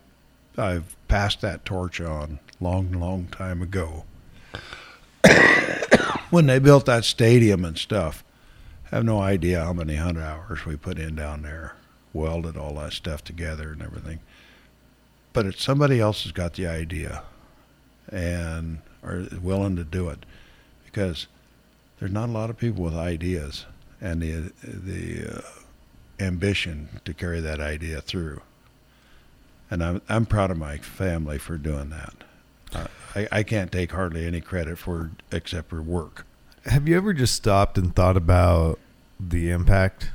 I've 0.57 0.95
passed 1.07 1.41
that 1.41 1.65
torch 1.65 2.01
on 2.01 2.39
long, 2.59 2.91
long 2.91 3.27
time 3.27 3.61
ago. 3.61 4.03
when 6.29 6.45
they 6.45 6.59
built 6.59 6.85
that 6.85 7.05
stadium 7.05 7.63
and 7.63 7.77
stuff, 7.77 8.23
I 8.91 8.95
have 8.95 9.05
no 9.05 9.21
idea 9.21 9.63
how 9.63 9.73
many 9.73 9.95
hundred 9.95 10.23
hours 10.23 10.65
we 10.65 10.75
put 10.75 10.99
in 10.99 11.15
down 11.15 11.41
there, 11.41 11.75
welded 12.13 12.57
all 12.57 12.75
that 12.75 12.93
stuff 12.93 13.23
together 13.23 13.71
and 13.71 13.81
everything. 13.81 14.19
But 15.33 15.45
it's 15.45 15.63
somebody 15.63 16.01
else 16.01 16.23
has 16.23 16.33
got 16.33 16.55
the 16.55 16.67
idea 16.67 17.23
and 18.09 18.79
are 19.03 19.25
willing 19.41 19.77
to 19.77 19.85
do 19.85 20.09
it 20.09 20.25
because 20.85 21.27
there's 21.99 22.11
not 22.11 22.27
a 22.27 22.31
lot 22.31 22.49
of 22.49 22.57
people 22.57 22.83
with 22.83 22.95
ideas 22.95 23.65
and 24.01 24.21
the 24.21 24.51
the 24.63 25.37
uh, 25.37 25.41
ambition 26.19 26.89
to 27.05 27.13
carry 27.13 27.39
that 27.39 27.61
idea 27.61 28.01
through. 28.01 28.41
And 29.71 29.83
I'm 29.83 30.01
I'm 30.09 30.25
proud 30.25 30.51
of 30.51 30.57
my 30.57 30.77
family 30.77 31.37
for 31.37 31.57
doing 31.57 31.89
that. 31.89 32.13
Uh, 32.73 32.87
I, 33.15 33.27
I 33.31 33.43
can't 33.43 33.71
take 33.71 33.93
hardly 33.93 34.27
any 34.27 34.41
credit 34.41 34.77
for 34.77 35.11
except 35.31 35.69
for 35.69 35.81
work. 35.81 36.25
Have 36.65 36.87
you 36.87 36.95
ever 36.97 37.13
just 37.13 37.33
stopped 37.33 37.77
and 37.77 37.95
thought 37.95 38.17
about 38.17 38.79
the 39.19 39.49
impact 39.49 40.11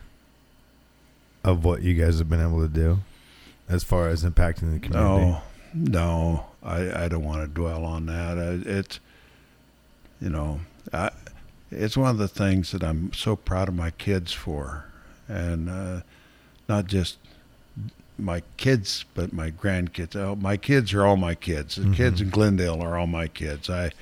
of 1.43 1.65
what 1.65 1.83
you 1.83 1.95
guys 1.95 2.19
have 2.19 2.29
been 2.29 2.41
able 2.41 2.61
to 2.61 2.69
do 2.69 2.99
as 3.69 3.83
far 3.83 4.09
as 4.09 4.25
impacting 4.25 4.73
the 4.73 4.79
community? 4.79 4.93
No, 4.93 5.43
no, 5.75 6.47
I, 6.63 7.05
I 7.05 7.09
don't 7.09 7.25
want 7.25 7.43
to 7.43 7.49
dwell 7.49 7.85
on 7.85 8.07
that. 8.07 8.39
I, 8.39 8.69
it's, 8.69 9.01
you 10.21 10.31
know, 10.31 10.61
I, 10.93 11.11
it's 11.71 11.97
one 11.97 12.11
of 12.11 12.19
the 12.19 12.29
things 12.29 12.73
that 12.73 12.85
I'm 12.85 13.13
so 13.13 13.37
proud 13.37 13.69
of 13.69 13.75
my 13.75 13.91
kids 13.91 14.33
for, 14.33 14.87
and 15.29 15.69
uh, 15.69 16.01
not 16.69 16.87
just 16.87 17.19
my 18.19 18.43
kids, 18.57 19.05
but 19.15 19.33
my 19.33 19.51
grandkids. 19.51 20.17
Oh, 20.17 20.37
my 20.37 20.57
kids 20.57 20.93
are 20.95 21.05
all 21.05 21.17
my 21.17 21.35
kids. 21.35 21.77
The 21.77 21.83
mm-hmm. 21.83 21.93
kids 21.95 22.21
in 22.21 22.31
Glendale 22.31 22.83
are 22.83 22.97
all 22.97 23.07
my 23.07 23.29
kids. 23.29 23.69
I, 23.69 23.93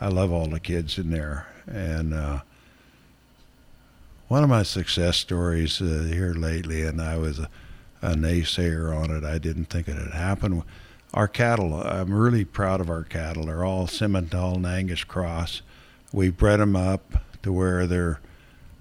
I 0.00 0.08
love 0.08 0.32
all 0.32 0.46
the 0.46 0.60
kids 0.60 0.98
in 0.98 1.10
there, 1.10 1.46
and 1.66 2.14
uh, 2.14 2.40
one 4.28 4.42
of 4.42 4.48
my 4.48 4.62
success 4.62 5.16
stories 5.16 5.80
uh, 5.80 6.08
here 6.08 6.34
lately, 6.34 6.82
and 6.82 7.00
I 7.00 7.16
was 7.16 7.38
a, 7.38 7.48
a 8.02 8.14
naysayer 8.14 8.94
on 8.94 9.10
it. 9.10 9.24
I 9.24 9.38
didn't 9.38 9.66
think 9.66 9.88
it 9.88 9.96
had 9.96 10.12
happened. 10.12 10.62
Our 11.14 11.28
cattle, 11.28 11.74
I'm 11.74 12.12
really 12.12 12.44
proud 12.44 12.80
of 12.80 12.90
our 12.90 13.04
cattle. 13.04 13.46
They're 13.46 13.64
all 13.64 13.86
Simmental 13.86 14.56
and 14.56 14.66
Angus 14.66 15.04
Cross. 15.04 15.62
We 16.12 16.30
bred 16.30 16.60
them 16.60 16.76
up 16.76 17.22
to 17.42 17.52
where 17.52 17.86
they're 17.86 18.20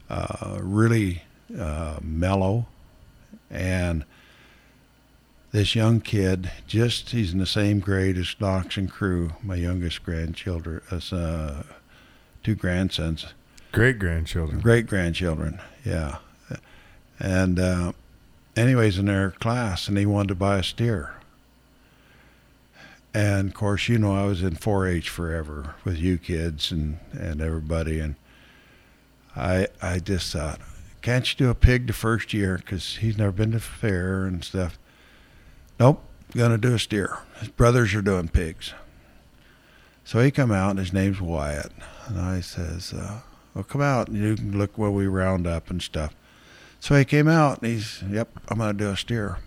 uh, 0.10 0.58
really 0.62 1.24
uh, 1.58 2.00
mellow. 2.02 2.66
And 3.50 4.04
this 5.56 5.74
young 5.74 6.02
kid, 6.02 6.52
just 6.68 7.12
he's 7.12 7.32
in 7.32 7.40
the 7.40 7.46
same 7.46 7.80
grade 7.80 8.18
as 8.18 8.36
Knox 8.42 8.76
and 8.76 8.92
Crew, 8.92 9.32
my 9.42 9.56
youngest 9.56 10.04
grandchildren, 10.04 10.82
as 10.92 11.14
uh, 11.14 11.64
two 12.44 12.56
grandsons. 12.56 13.28
Great 13.72 13.98
grandchildren. 13.98 14.60
Great 14.60 14.86
grandchildren, 14.86 15.62
yeah. 15.86 16.18
And 17.20 17.58
uh, 17.58 17.94
anyways, 18.58 18.98
in 18.98 19.06
their 19.06 19.32
class, 19.32 19.88
and 19.88 19.98
he 19.98 20.06
wanted 20.06 20.28
to 20.28 20.36
buy 20.36 20.58
a 20.60 20.64
steer. 20.64 21.14
And 23.14 23.48
of 23.48 23.54
course, 23.54 23.88
you 23.88 23.98
know, 23.98 24.14
I 24.14 24.26
was 24.26 24.44
in 24.44 24.58
4-H 24.58 25.10
forever 25.10 25.76
with 25.86 25.98
you 25.98 26.18
kids 26.18 26.70
and, 26.70 27.00
and 27.14 27.42
everybody, 27.42 28.02
and 28.02 28.16
I 29.38 29.70
I 29.82 30.00
just 30.00 30.34
thought, 30.34 30.60
can't 31.02 31.32
you 31.32 31.46
do 31.46 31.50
a 31.50 31.56
pig 31.56 31.88
the 31.88 31.94
first 31.94 32.34
year? 32.34 32.58
Because 32.58 32.98
he's 32.98 33.18
never 33.18 33.32
been 33.32 33.54
to 33.54 33.62
fair 33.62 34.26
and 34.26 34.44
stuff. 34.44 34.78
Nope, 35.80 36.04
gonna 36.36 36.58
do 36.58 36.74
a 36.74 36.80
steer. 36.80 37.20
His 37.40 37.50
brothers 37.50 37.94
are 37.94 38.02
doing 38.02 38.30
pigs. 38.30 38.74
So 40.04 40.22
he 40.22 40.32
come 40.32 40.52
out, 40.52 40.72
and 40.72 40.80
his 40.80 40.94
name's 40.94 41.20
Wyatt, 41.20 41.72
and 42.08 42.20
I 42.20 42.42
says, 42.42 42.94
uh, 42.94 43.22
"Well, 43.54 43.64
come 43.64 43.82
out 43.82 44.08
and 44.08 44.18
you 44.18 44.36
can 44.36 44.58
look 44.58 44.78
where 44.78 44.92
we 44.92 45.08
round 45.08 45.48
up 45.48 45.70
and 45.70 45.82
stuff." 45.82 46.14
So 46.80 46.96
he 46.96 47.04
came 47.04 47.28
out, 47.28 47.62
and 47.62 47.72
he's, 47.72 48.04
"Yep, 48.10 48.30
I'm 48.48 48.60
gonna 48.60 48.74
do 48.74 48.90
a 48.90 48.98
steer." 48.98 49.40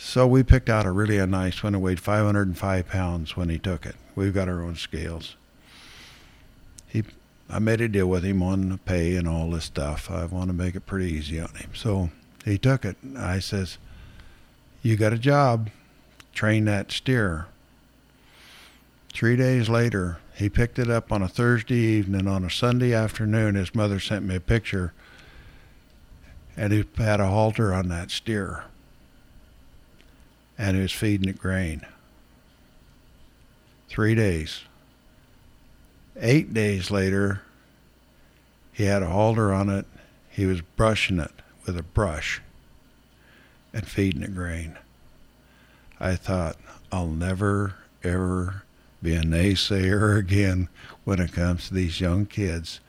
So 0.00 0.26
we 0.26 0.42
picked 0.42 0.68
out 0.68 0.86
a 0.86 0.92
really 0.92 1.18
a 1.18 1.26
nice 1.26 1.62
one. 1.62 1.74
It 1.74 1.78
weighed 1.78 2.00
505 2.00 2.88
pounds 2.88 3.36
when 3.36 3.48
he 3.48 3.58
took 3.58 3.84
it. 3.84 3.96
We've 4.14 4.32
got 4.32 4.48
our 4.48 4.62
own 4.62 4.76
scales. 4.76 5.36
He, 6.86 7.04
I 7.50 7.58
made 7.58 7.80
a 7.80 7.88
deal 7.88 8.06
with 8.06 8.22
him 8.24 8.42
on 8.42 8.78
pay 8.84 9.16
and 9.16 9.28
all 9.28 9.50
this 9.50 9.64
stuff. 9.64 10.10
I 10.10 10.24
want 10.26 10.48
to 10.48 10.54
make 10.54 10.76
it 10.76 10.86
pretty 10.86 11.12
easy 11.12 11.40
on 11.40 11.52
him. 11.54 11.70
So 11.74 12.10
he 12.44 12.58
took 12.58 12.84
it. 12.84 12.96
I 13.16 13.40
says, 13.40 13.78
"You 14.82 14.96
got 14.96 15.12
a 15.12 15.18
job. 15.18 15.70
Train 16.34 16.64
that 16.66 16.92
steer." 16.92 17.46
Three 19.12 19.36
days 19.36 19.68
later, 19.68 20.18
he 20.34 20.48
picked 20.48 20.78
it 20.78 20.88
up 20.88 21.10
on 21.10 21.22
a 21.22 21.28
Thursday 21.28 21.74
evening. 21.74 22.26
On 22.28 22.44
a 22.44 22.50
Sunday 22.50 22.94
afternoon, 22.94 23.54
his 23.54 23.74
mother 23.74 23.98
sent 23.98 24.24
me 24.24 24.36
a 24.36 24.40
picture, 24.40 24.92
and 26.56 26.72
he 26.72 26.84
had 26.96 27.20
a 27.20 27.28
halter 27.28 27.74
on 27.74 27.88
that 27.88 28.10
steer 28.10 28.64
and 30.58 30.76
he 30.76 30.82
was 30.82 30.92
feeding 30.92 31.28
it 31.28 31.38
grain. 31.38 31.86
Three 33.88 34.16
days. 34.16 34.64
Eight 36.20 36.52
days 36.52 36.90
later, 36.90 37.42
he 38.72 38.84
had 38.84 39.04
a 39.04 39.08
halter 39.08 39.52
on 39.52 39.68
it. 39.70 39.86
He 40.28 40.46
was 40.46 40.60
brushing 40.60 41.20
it 41.20 41.30
with 41.64 41.78
a 41.78 41.82
brush 41.82 42.42
and 43.72 43.86
feeding 43.86 44.22
it 44.22 44.34
grain. 44.34 44.78
I 46.00 46.14
thought, 46.14 46.56
I'll 46.92 47.08
never, 47.08 47.74
ever 48.02 48.62
be 49.02 49.14
a 49.14 49.22
naysayer 49.22 50.18
again 50.20 50.68
when 51.04 51.20
it 51.20 51.32
comes 51.32 51.68
to 51.68 51.74
these 51.74 52.00
young 52.00 52.26
kids. 52.26 52.80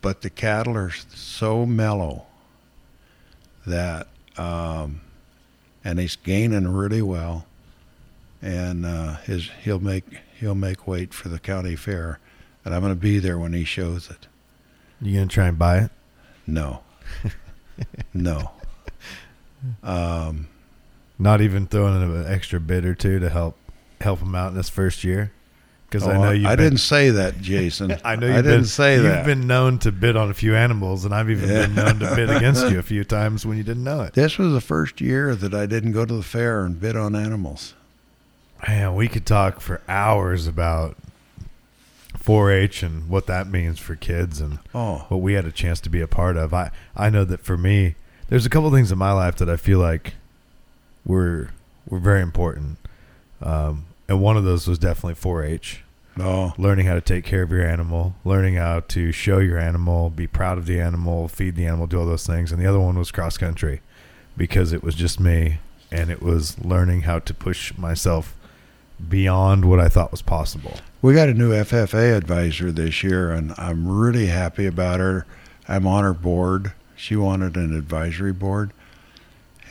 But 0.00 0.22
the 0.22 0.30
cattle 0.30 0.76
are 0.76 0.90
so 0.90 1.64
mellow 1.64 2.26
that 3.66 4.08
um, 4.36 5.00
and 5.84 5.98
he's 5.98 6.16
gaining 6.16 6.68
really 6.68 7.02
well. 7.02 7.46
And 8.42 8.84
uh, 8.84 9.16
his 9.16 9.50
he'll 9.62 9.80
make 9.80 10.04
he'll 10.38 10.54
make 10.54 10.86
weight 10.86 11.14
for 11.14 11.28
the 11.28 11.38
county 11.38 11.76
fair, 11.76 12.18
and 12.64 12.74
I'm 12.74 12.82
going 12.82 12.92
to 12.92 13.00
be 13.00 13.18
there 13.18 13.38
when 13.38 13.54
he 13.54 13.64
shows 13.64 14.10
it. 14.10 14.26
You 15.00 15.14
gonna 15.14 15.28
try 15.28 15.48
and 15.48 15.58
buy 15.58 15.78
it? 15.78 15.90
No, 16.46 16.82
no. 18.14 18.50
Um, 19.82 20.48
Not 21.18 21.40
even 21.40 21.66
throwing 21.66 21.96
in 21.96 22.02
an 22.02 22.26
extra 22.26 22.60
bid 22.60 22.84
or 22.84 22.94
two 22.94 23.18
to 23.20 23.30
help 23.30 23.56
help 24.00 24.20
him 24.20 24.34
out 24.34 24.50
in 24.50 24.56
this 24.56 24.68
first 24.68 25.04
year. 25.04 25.32
Because 25.88 26.08
oh, 26.08 26.10
I 26.10 26.16
know 26.16 26.30
you. 26.32 26.48
I 26.48 26.56
been, 26.56 26.64
didn't 26.70 26.80
say 26.80 27.10
that, 27.10 27.40
Jason. 27.40 27.96
I 28.04 28.16
know 28.16 28.26
you 28.26 28.34
didn't 28.34 28.50
been, 28.50 28.64
say 28.64 28.94
you've 28.94 29.04
that. 29.04 29.18
You've 29.18 29.26
been 29.26 29.46
known 29.46 29.78
to 29.80 29.92
bid 29.92 30.16
on 30.16 30.28
a 30.28 30.34
few 30.34 30.56
animals, 30.56 31.04
and 31.04 31.14
I've 31.14 31.30
even 31.30 31.48
yeah. 31.48 31.66
been 31.66 31.74
known 31.76 31.98
to 32.00 32.16
bid 32.16 32.30
against 32.30 32.68
you 32.68 32.78
a 32.80 32.82
few 32.82 33.04
times 33.04 33.46
when 33.46 33.56
you 33.56 33.62
didn't 33.62 33.84
know 33.84 34.00
it. 34.00 34.14
This 34.14 34.36
was 34.36 34.52
the 34.52 34.60
first 34.60 35.00
year 35.00 35.36
that 35.36 35.54
I 35.54 35.66
didn't 35.66 35.92
go 35.92 36.04
to 36.04 36.14
the 36.14 36.22
fair 36.22 36.64
and 36.64 36.80
bid 36.80 36.96
on 36.96 37.14
animals. 37.14 37.74
Man, 38.66 38.96
we 38.96 39.08
could 39.08 39.26
talk 39.26 39.60
for 39.60 39.82
hours 39.88 40.48
about 40.48 40.96
4-H 42.18 42.82
and 42.82 43.08
what 43.08 43.26
that 43.26 43.46
means 43.46 43.78
for 43.78 43.94
kids 43.94 44.40
and 44.40 44.58
oh. 44.74 45.04
what 45.08 45.18
we 45.18 45.34
had 45.34 45.44
a 45.44 45.52
chance 45.52 45.80
to 45.82 45.90
be 45.90 46.00
a 46.00 46.08
part 46.08 46.36
of. 46.36 46.54
I 46.54 46.70
I 46.96 47.10
know 47.10 47.24
that 47.24 47.40
for 47.40 47.56
me, 47.56 47.94
there's 48.28 48.46
a 48.46 48.50
couple 48.50 48.70
things 48.70 48.90
in 48.90 48.98
my 48.98 49.12
life 49.12 49.36
that 49.36 49.48
I 49.48 49.56
feel 49.56 49.78
like 49.78 50.14
were 51.04 51.50
were 51.88 51.98
very 51.98 52.22
important. 52.22 52.78
Um, 53.42 53.86
and 54.08 54.20
one 54.20 54.36
of 54.36 54.44
those 54.44 54.66
was 54.66 54.78
definitely 54.78 55.14
4-H. 55.14 55.82
Oh. 56.18 56.54
Learning 56.56 56.86
how 56.86 56.94
to 56.94 57.00
take 57.00 57.24
care 57.24 57.42
of 57.42 57.50
your 57.50 57.66
animal, 57.66 58.14
learning 58.24 58.54
how 58.54 58.80
to 58.80 59.12
show 59.12 59.38
your 59.38 59.58
animal, 59.58 60.10
be 60.10 60.26
proud 60.26 60.58
of 60.58 60.66
the 60.66 60.80
animal, 60.80 61.28
feed 61.28 61.56
the 61.56 61.66
animal, 61.66 61.86
do 61.86 61.98
all 61.98 62.06
those 62.06 62.26
things. 62.26 62.52
And 62.52 62.62
the 62.62 62.66
other 62.66 62.78
one 62.80 62.98
was 62.98 63.10
cross 63.10 63.36
country 63.36 63.80
because 64.36 64.72
it 64.72 64.82
was 64.82 64.94
just 64.94 65.18
me 65.18 65.58
and 65.90 66.10
it 66.10 66.22
was 66.22 66.58
learning 66.64 67.02
how 67.02 67.18
to 67.20 67.34
push 67.34 67.76
myself 67.76 68.36
beyond 69.08 69.64
what 69.64 69.80
I 69.80 69.88
thought 69.88 70.10
was 70.10 70.22
possible. 70.22 70.74
We 71.02 71.14
got 71.14 71.28
a 71.28 71.34
new 71.34 71.50
FFA 71.50 72.16
advisor 72.16 72.72
this 72.72 73.02
year, 73.02 73.30
and 73.30 73.52
I'm 73.58 73.86
really 73.86 74.26
happy 74.26 74.66
about 74.66 75.00
her. 75.00 75.26
I'm 75.68 75.86
on 75.86 76.04
her 76.04 76.14
board. 76.14 76.72
She 76.96 77.16
wanted 77.16 77.56
an 77.56 77.76
advisory 77.76 78.32
board, 78.32 78.72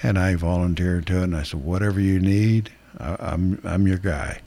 and 0.02 0.18
I 0.18 0.36
volunteered 0.36 1.08
to 1.08 1.20
it. 1.20 1.24
And 1.24 1.36
I 1.36 1.44
said, 1.44 1.64
"Whatever 1.64 2.00
you 2.00 2.20
need, 2.20 2.72
I, 3.00 3.16
I'm 3.20 3.62
I'm 3.64 3.88
your 3.88 3.98
guy," 3.98 4.42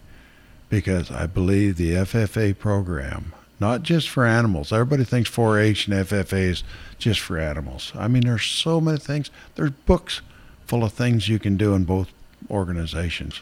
because 0.69 1.11
I 1.11 1.27
believe 1.27 1.77
the 1.77 1.93
FFA 1.93 2.57
program, 2.59 3.33
not 3.61 3.83
just 3.83 4.09
for 4.09 4.27
animals. 4.27 4.73
Everybody 4.73 5.05
thinks 5.05 5.31
4-H 5.31 5.89
and 5.89 6.07
FFA 6.07 6.51
is 6.51 6.65
just 6.99 7.21
for 7.21 7.39
animals. 7.39 7.93
I 7.95 8.09
mean, 8.09 8.25
there's 8.25 8.45
so 8.45 8.81
many 8.81 8.99
things. 8.99 9.31
There's 9.55 9.71
books 9.71 10.21
full 10.67 10.85
of 10.85 10.93
things 10.93 11.29
you 11.29 11.39
can 11.39 11.57
do 11.57 11.75
in 11.75 11.85
both 11.85 12.09
organizations. 12.51 13.41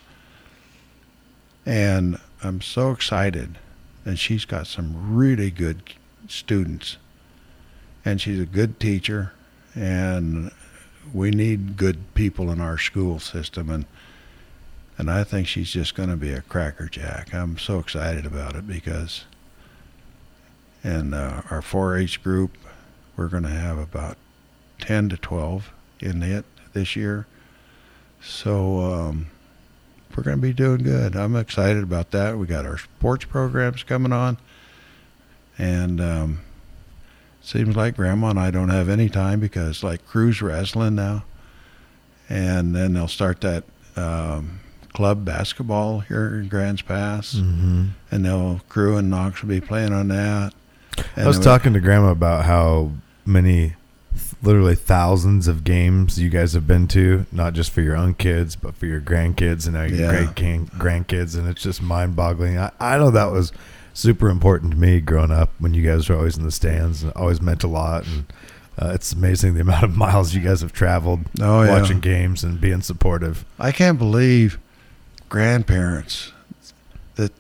And 1.66 2.18
I'm 2.42 2.60
so 2.60 2.90
excited. 2.90 3.58
And 4.04 4.18
she's 4.18 4.44
got 4.44 4.66
some 4.66 5.16
really 5.16 5.50
good 5.50 5.94
students. 6.28 6.98
And 8.04 8.20
she's 8.20 8.40
a 8.40 8.46
good 8.46 8.78
teacher. 8.78 9.32
And 9.74 10.50
we 11.12 11.30
need 11.30 11.76
good 11.76 12.14
people 12.14 12.50
in 12.50 12.60
our 12.60 12.78
school 12.78 13.18
system. 13.18 13.70
And 13.70 13.86
and 14.96 15.10
I 15.10 15.24
think 15.24 15.48
she's 15.48 15.70
just 15.70 15.94
going 15.94 16.10
to 16.10 16.16
be 16.16 16.32
a 16.32 16.40
crackerjack. 16.40 17.34
I'm 17.34 17.58
so 17.58 17.80
excited 17.80 18.24
about 18.26 18.54
it 18.54 18.66
because 18.66 19.24
in 20.84 21.14
uh, 21.14 21.42
our 21.50 21.60
4-H 21.60 22.22
group, 22.22 22.56
we're 23.16 23.28
going 23.28 23.42
to 23.42 23.48
have 23.48 23.76
about 23.76 24.16
10 24.80 25.08
to 25.08 25.16
12 25.16 25.72
in 26.00 26.22
it 26.22 26.44
this 26.74 26.94
year. 26.94 27.26
So 28.22 28.80
um, 28.80 29.26
we're 30.16 30.22
going 30.22 30.36
to 30.36 30.42
be 30.42 30.52
doing 30.52 30.82
good. 30.82 31.16
I'm 31.16 31.34
excited 31.34 31.82
about 31.82 32.12
that. 32.12 32.38
We 32.38 32.46
got 32.46 32.64
our 32.64 32.78
sports 32.78 33.24
programs 33.24 33.82
coming 33.82 34.12
on, 34.12 34.38
and 35.58 36.00
um, 36.00 36.40
seems 37.46 37.76
like 37.76 37.96
Grandma 37.96 38.30
and 38.30 38.38
I 38.40 38.50
don't 38.50 38.70
have 38.70 38.88
any 38.88 39.08
time 39.08 39.40
because 39.40 39.82
like 39.82 40.06
Crew's 40.06 40.40
wrestling 40.42 40.94
now, 40.94 41.24
and 42.28 42.74
then 42.74 42.94
they'll 42.94 43.08
start 43.08 43.40
that 43.42 43.64
um, 43.96 44.60
club 44.92 45.24
basketball 45.24 46.00
here 46.00 46.36
in 46.40 46.48
Grants 46.48 46.82
Pass, 46.82 47.34
Mm-hmm. 47.34 47.86
and 48.10 48.24
they'll 48.24 48.60
crew 48.68 48.96
and 48.96 49.10
Knox 49.10 49.42
will 49.42 49.48
be 49.50 49.60
playing 49.60 49.92
on 49.92 50.08
that. 50.08 50.52
I 51.16 51.26
was 51.26 51.38
talking 51.40 51.72
to 51.72 51.80
Grandma 51.80 52.10
about 52.10 52.44
how 52.44 52.92
many, 53.26 53.74
literally 54.42 54.76
thousands 54.76 55.48
of 55.48 55.64
games 55.64 56.20
you 56.20 56.28
guys 56.30 56.52
have 56.52 56.66
been 56.68 56.86
to, 56.88 57.26
not 57.32 57.52
just 57.54 57.72
for 57.72 57.80
your 57.80 57.96
own 57.96 58.14
kids, 58.14 58.54
but 58.54 58.76
for 58.76 58.86
your 58.86 59.00
grandkids 59.00 59.64
and 59.66 59.74
now 59.74 59.82
your 59.82 59.98
Yeah. 59.98 60.10
great 60.32 60.34
grandkids, 60.70 61.36
and 61.36 61.48
it's 61.48 61.62
just 61.62 61.82
mind 61.82 62.14
boggling. 62.14 62.58
I, 62.58 62.70
I 62.78 62.96
know 62.98 63.10
that 63.10 63.32
was 63.32 63.52
super 63.94 64.28
important 64.28 64.72
to 64.72 64.76
me 64.78 65.00
growing 65.00 65.30
up 65.30 65.50
when 65.58 65.72
you 65.72 65.82
guys 65.88 66.08
were 66.08 66.16
always 66.16 66.36
in 66.36 66.42
the 66.44 66.50
stands 66.50 67.02
and 67.02 67.12
always 67.14 67.40
meant 67.40 67.64
a 67.64 67.68
lot. 67.68 68.04
And 68.06 68.32
uh, 68.78 68.90
it's 68.94 69.12
amazing 69.12 69.54
the 69.54 69.60
amount 69.62 69.84
of 69.84 69.96
miles 69.96 70.34
you 70.34 70.40
guys 70.42 70.60
have 70.60 70.72
traveled 70.72 71.20
Oh, 71.40 71.62
yeah. 71.62 71.80
watching 71.80 72.00
games 72.00 72.42
and 72.44 72.60
being 72.60 72.82
supportive. 72.82 73.44
I 73.58 73.72
can't 73.72 73.98
believe 73.98 74.58
grandparents 75.28 76.32
that 77.14 77.32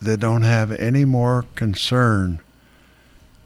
that 0.00 0.18
don't 0.20 0.42
have 0.42 0.70
any 0.72 1.04
more 1.04 1.44
concern 1.56 2.38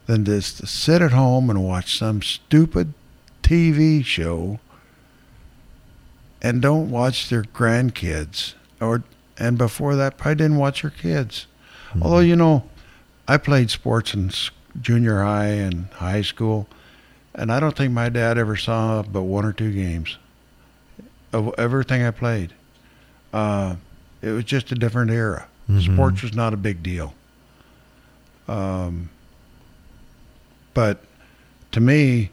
than 0.05 0.23
just 0.25 0.57
to 0.59 0.67
sit 0.67 1.01
at 1.01 1.11
home 1.11 1.49
and 1.49 1.63
watch 1.63 1.97
some 1.97 2.21
stupid 2.21 2.93
TV 3.43 4.03
show 4.05 4.59
and 6.41 6.61
don't 6.61 6.89
watch 6.89 7.29
their 7.29 7.43
grandkids 7.43 8.53
or 8.79 9.03
and 9.37 9.57
before 9.57 9.95
that 9.95 10.17
probably 10.17 10.35
didn't 10.35 10.57
watch 10.57 10.81
their 10.81 10.91
kids. 10.91 11.45
Although 12.01 12.19
you 12.19 12.35
know, 12.35 12.63
I 13.27 13.37
played 13.37 13.69
sports 13.69 14.13
in 14.13 14.31
junior 14.81 15.21
high 15.23 15.47
and 15.47 15.87
high 15.93 16.21
school, 16.21 16.67
and 17.35 17.51
I 17.51 17.59
don't 17.59 17.75
think 17.75 17.93
my 17.93 18.09
dad 18.09 18.37
ever 18.37 18.55
saw 18.55 19.01
but 19.03 19.23
one 19.23 19.45
or 19.45 19.53
two 19.53 19.71
games 19.73 20.17
of 21.33 21.53
everything 21.57 22.03
I 22.03 22.11
played. 22.11 22.53
Uh, 23.33 23.75
it 24.21 24.29
was 24.31 24.43
just 24.45 24.71
a 24.71 24.75
different 24.75 25.11
era. 25.11 25.47
Mhm. 25.69 25.93
Sports 25.93 26.21
was 26.23 26.33
not 26.33 26.53
a 26.53 26.57
big 26.57 26.81
deal. 26.81 27.13
Um, 28.47 29.09
but 30.73 31.01
to 31.73 31.81
me, 31.81 32.29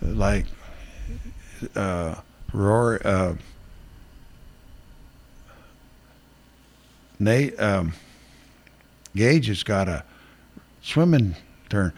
like 0.00 0.46
uh, 1.74 2.14
Rory, 2.52 3.00
uh, 3.04 3.34
Nate 7.18 7.58
um, 7.60 7.92
Gage 9.16 9.48
has 9.48 9.62
got 9.62 9.88
a 9.88 10.04
swimming 10.82 11.34
turn. 11.68 11.92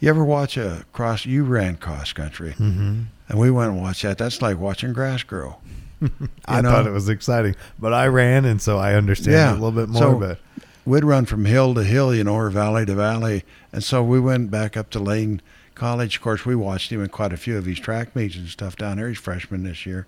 You 0.00 0.08
ever 0.08 0.24
watch 0.24 0.56
a 0.56 0.84
cross? 0.92 1.26
You 1.26 1.44
ran 1.44 1.76
cross 1.76 2.12
country, 2.14 2.52
Mm-hmm. 2.52 3.02
and 3.28 3.38
we 3.38 3.50
went 3.50 3.72
and 3.72 3.80
watched 3.82 4.02
that. 4.02 4.16
That's 4.18 4.40
like 4.40 4.58
watching 4.58 4.92
grass 4.94 5.22
grow. 5.22 5.56
I 6.46 6.62
know? 6.62 6.70
thought 6.70 6.86
it 6.86 6.92
was 6.92 7.10
exciting, 7.10 7.54
but 7.78 7.92
I 7.92 8.06
ran, 8.06 8.46
and 8.46 8.62
so 8.62 8.78
I 8.78 8.94
understand 8.94 9.34
Yeah. 9.34 9.50
it 9.50 9.58
a 9.58 9.62
little 9.62 9.72
bit 9.72 9.90
more. 9.90 10.00
So- 10.02 10.18
but 10.18 10.38
we'd 10.86 11.04
run 11.04 11.26
from 11.26 11.44
hill 11.44 11.74
to 11.74 11.84
hill, 11.84 12.14
you 12.14 12.24
know, 12.24 12.34
or 12.34 12.48
valley 12.48 12.86
to 12.86 12.94
valley. 12.94 13.44
And 13.72 13.84
so 13.84 14.02
we 14.02 14.18
went 14.18 14.50
back 14.50 14.76
up 14.78 14.88
to 14.90 14.98
Lane 14.98 15.42
College. 15.74 16.16
Of 16.16 16.22
course, 16.22 16.46
we 16.46 16.54
watched 16.54 16.90
him 16.90 17.02
in 17.02 17.10
quite 17.10 17.34
a 17.34 17.36
few 17.36 17.58
of 17.58 17.66
his 17.66 17.78
track 17.78 18.16
meets 18.16 18.36
and 18.36 18.48
stuff 18.48 18.76
down 18.76 18.96
there. 18.96 19.08
He's 19.08 19.18
freshman 19.18 19.62
this 19.64 19.84
year. 19.84 20.06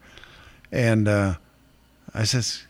And 0.73 1.07
uh, 1.07 1.35
I 2.15 2.25
says, 2.25 2.63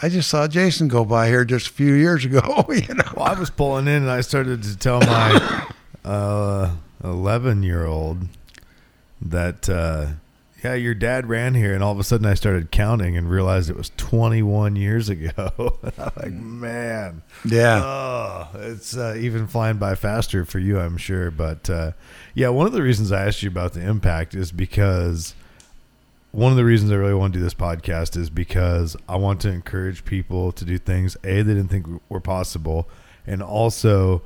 I 0.00 0.08
just 0.08 0.28
saw 0.28 0.48
Jason 0.48 0.88
go 0.88 1.04
by 1.04 1.28
here 1.28 1.44
just 1.44 1.68
a 1.68 1.72
few 1.72 1.94
years 1.94 2.24
ago, 2.24 2.64
you 2.68 2.94
know. 2.94 3.04
Well, 3.16 3.26
I 3.26 3.38
was 3.38 3.50
pulling 3.50 3.86
in 3.86 4.02
and 4.02 4.10
I 4.10 4.22
started 4.22 4.62
to 4.64 4.76
tell 4.76 5.00
my 5.00 5.68
uh, 6.04 6.74
11 7.02 7.62
year 7.62 7.86
old 7.86 8.28
that, 9.22 9.68
uh, 9.68 10.06
yeah, 10.64 10.74
your 10.74 10.94
dad 10.94 11.28
ran 11.28 11.54
here. 11.54 11.74
And 11.74 11.84
all 11.84 11.92
of 11.92 12.00
a 12.00 12.04
sudden 12.04 12.26
I 12.26 12.34
started 12.34 12.70
counting 12.70 13.16
and 13.16 13.30
realized 13.30 13.70
it 13.70 13.76
was 13.76 13.92
21 13.96 14.76
years 14.76 15.08
ago. 15.08 15.78
I'm 15.98 16.12
like, 16.16 16.32
man. 16.32 17.22
Yeah. 17.44 17.82
Oh, 17.84 18.48
it's 18.54 18.96
uh, 18.96 19.14
even 19.18 19.46
flying 19.46 19.76
by 19.76 19.94
faster 19.94 20.44
for 20.44 20.58
you, 20.58 20.80
I'm 20.80 20.96
sure. 20.96 21.30
But 21.30 21.70
uh, 21.70 21.92
yeah, 22.34 22.48
one 22.48 22.66
of 22.66 22.72
the 22.72 22.82
reasons 22.82 23.12
I 23.12 23.26
asked 23.26 23.42
you 23.42 23.48
about 23.48 23.74
the 23.74 23.82
impact 23.82 24.34
is 24.34 24.50
because 24.50 25.34
one 26.34 26.50
of 26.50 26.56
the 26.56 26.64
reasons 26.64 26.90
I 26.90 26.96
really 26.96 27.14
want 27.14 27.32
to 27.32 27.38
do 27.38 27.44
this 27.44 27.54
podcast 27.54 28.16
is 28.16 28.28
because 28.28 28.96
I 29.08 29.14
want 29.14 29.40
to 29.42 29.50
encourage 29.50 30.04
people 30.04 30.50
to 30.50 30.64
do 30.64 30.78
things 30.78 31.16
a 31.22 31.42
they 31.42 31.54
didn't 31.54 31.68
think 31.68 31.86
were 32.08 32.18
possible, 32.18 32.88
and 33.24 33.40
also, 33.40 34.20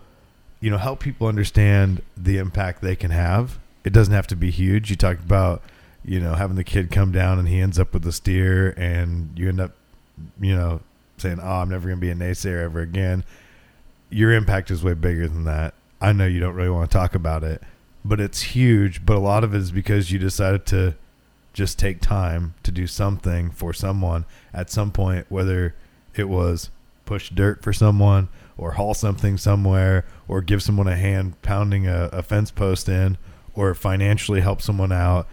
you 0.59 0.71
know, 0.71 0.79
help 0.79 1.01
people 1.01 1.27
understand 1.27 2.01
the 2.17 2.39
impact 2.39 2.81
they 2.81 2.97
can 2.97 3.11
have. 3.11 3.59
It 3.85 3.93
doesn't 3.93 4.15
have 4.15 4.27
to 4.29 4.37
be 4.37 4.51
huge. 4.51 4.89
You 4.89 4.97
talked 4.97 5.23
about, 5.23 5.61
you 6.03 6.19
know, 6.19 6.33
having 6.33 6.57
the 6.57 6.65
kid 6.65 6.91
come 6.91 7.13
down 7.13 7.39
and 7.39 7.47
he 7.47 7.61
ends 7.61 7.79
up 7.79 7.93
with 7.93 8.07
a 8.07 8.13
steer, 8.13 8.71
and 8.79 9.39
you 9.39 9.51
end 9.51 9.61
up, 9.61 9.73
you 10.41 10.57
know, 10.57 10.81
saying, 11.19 11.41
"Oh, 11.43 11.57
I'm 11.61 11.69
never 11.69 11.89
going 11.89 12.01
to 12.01 12.01
be 12.01 12.11
a 12.11 12.15
naysayer 12.15 12.63
ever 12.63 12.81
again." 12.81 13.23
Your 14.09 14.33
impact 14.33 14.71
is 14.71 14.83
way 14.83 14.95
bigger 14.95 15.29
than 15.29 15.45
that. 15.45 15.75
I 16.01 16.13
know 16.13 16.25
you 16.25 16.41
don't 16.41 16.55
really 16.55 16.71
want 16.71 16.91
to 16.91 16.97
talk 16.97 17.15
about 17.15 17.45
it, 17.45 17.63
but 18.03 18.19
it's 18.19 18.41
huge. 18.41 19.05
But 19.05 19.19
a 19.19 19.21
lot 19.21 19.45
of 19.45 19.55
it 19.55 19.59
is 19.59 19.73
because 19.73 20.11
you 20.11 20.19
decided 20.19 20.65
to 20.67 20.95
just 21.59 21.77
take 21.77 22.01
time 22.01 22.55
to 22.63 22.71
do 22.71 22.87
something 22.87 23.51
for 23.51 23.73
someone 23.73 24.25
at 24.55 24.71
some 24.71 24.93
point, 24.93 25.27
whether 25.29 25.75
it 26.15 26.29
was 26.29 26.71
push 27.05 27.31
dirt 27.31 27.65
for 27.65 27.73
someone 27.73 28.29
or 28.57 28.73
haul 28.73 28.95
something 28.95 29.37
somewhere 29.37 30.05
or 30.29 30.41
give 30.41 30.63
someone 30.63 30.87
a 30.87 30.95
hand 30.95 31.43
pounding 31.43 31.89
a, 31.89 32.11
a 32.13 32.23
fence 32.23 32.53
post 32.53 32.89
in 32.89 33.19
or 33.57 33.75
financially 33.75 34.41
help 34.41 34.63
someone 34.63 34.93
out. 34.93 35.27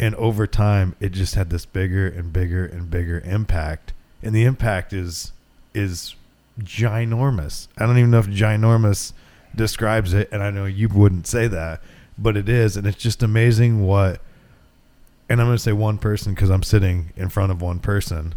And 0.00 0.16
over 0.16 0.44
time, 0.44 0.96
it 0.98 1.12
just 1.12 1.36
had 1.36 1.50
this 1.50 1.66
bigger 1.66 2.08
and 2.08 2.32
bigger 2.32 2.66
and 2.66 2.90
bigger 2.90 3.20
impact. 3.20 3.92
And 4.24 4.34
the 4.34 4.42
impact 4.42 4.92
is 4.92 5.32
is 5.72 6.16
ginormous. 6.58 7.68
I 7.78 7.86
don't 7.86 7.96
even 7.96 8.10
know 8.10 8.18
if 8.18 8.26
ginormous 8.26 9.12
describes 9.54 10.14
it, 10.14 10.28
and 10.32 10.42
I 10.42 10.50
know 10.50 10.64
you 10.64 10.88
wouldn't 10.88 11.28
say 11.28 11.46
that, 11.46 11.80
but 12.18 12.36
it 12.36 12.48
is, 12.48 12.76
and 12.76 12.88
it's 12.88 13.00
just 13.00 13.22
amazing 13.22 13.86
what. 13.86 14.20
And 15.30 15.40
I'm 15.40 15.46
going 15.46 15.56
to 15.56 15.62
say 15.62 15.72
one 15.72 15.96
person 15.96 16.34
because 16.34 16.50
I'm 16.50 16.64
sitting 16.64 17.12
in 17.16 17.28
front 17.28 17.52
of 17.52 17.62
one 17.62 17.78
person, 17.78 18.34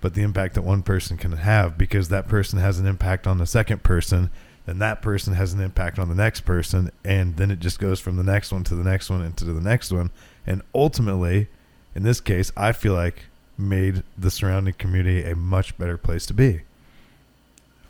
but 0.00 0.14
the 0.14 0.22
impact 0.22 0.54
that 0.54 0.62
one 0.62 0.82
person 0.82 1.18
can 1.18 1.32
have 1.32 1.76
because 1.76 2.08
that 2.08 2.28
person 2.28 2.58
has 2.58 2.78
an 2.78 2.86
impact 2.86 3.26
on 3.26 3.36
the 3.36 3.44
second 3.44 3.82
person, 3.82 4.30
then 4.64 4.78
that 4.78 5.02
person 5.02 5.34
has 5.34 5.52
an 5.52 5.60
impact 5.60 5.98
on 5.98 6.08
the 6.08 6.14
next 6.14 6.40
person, 6.40 6.90
and 7.04 7.36
then 7.36 7.50
it 7.50 7.60
just 7.60 7.78
goes 7.78 8.00
from 8.00 8.16
the 8.16 8.22
next 8.22 8.52
one 8.52 8.64
to 8.64 8.74
the 8.74 8.82
next 8.82 9.10
one 9.10 9.20
and 9.20 9.36
to 9.36 9.44
the 9.44 9.60
next 9.60 9.92
one, 9.92 10.10
and 10.46 10.62
ultimately, 10.74 11.48
in 11.94 12.04
this 12.04 12.22
case, 12.22 12.50
I 12.56 12.72
feel 12.72 12.94
like 12.94 13.26
made 13.58 14.02
the 14.16 14.30
surrounding 14.30 14.74
community 14.74 15.30
a 15.30 15.36
much 15.36 15.76
better 15.76 15.98
place 15.98 16.24
to 16.24 16.32
be. 16.32 16.62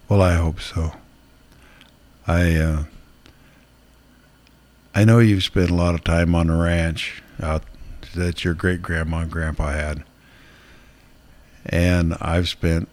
Well, 0.09 0.20
I 0.20 0.35
hope 0.35 0.60
so. 0.60 0.94
I 2.27 2.56
uh, 2.56 2.85
I 4.93 5.05
know 5.05 5.20
you've 5.20 5.44
spent 5.44 5.70
a 5.70 5.74
lot 5.74 5.94
of 5.94 6.02
time 6.02 6.35
on 6.35 6.48
the 6.48 6.56
ranch 6.56 7.22
out 7.40 7.62
that 8.14 8.44
your 8.44 8.54
great 8.54 8.82
grandma 8.82 9.20
and 9.20 9.30
grandpa 9.30 9.70
had, 9.70 10.04
and 11.66 12.14
I've 12.20 12.48
spent 12.48 12.88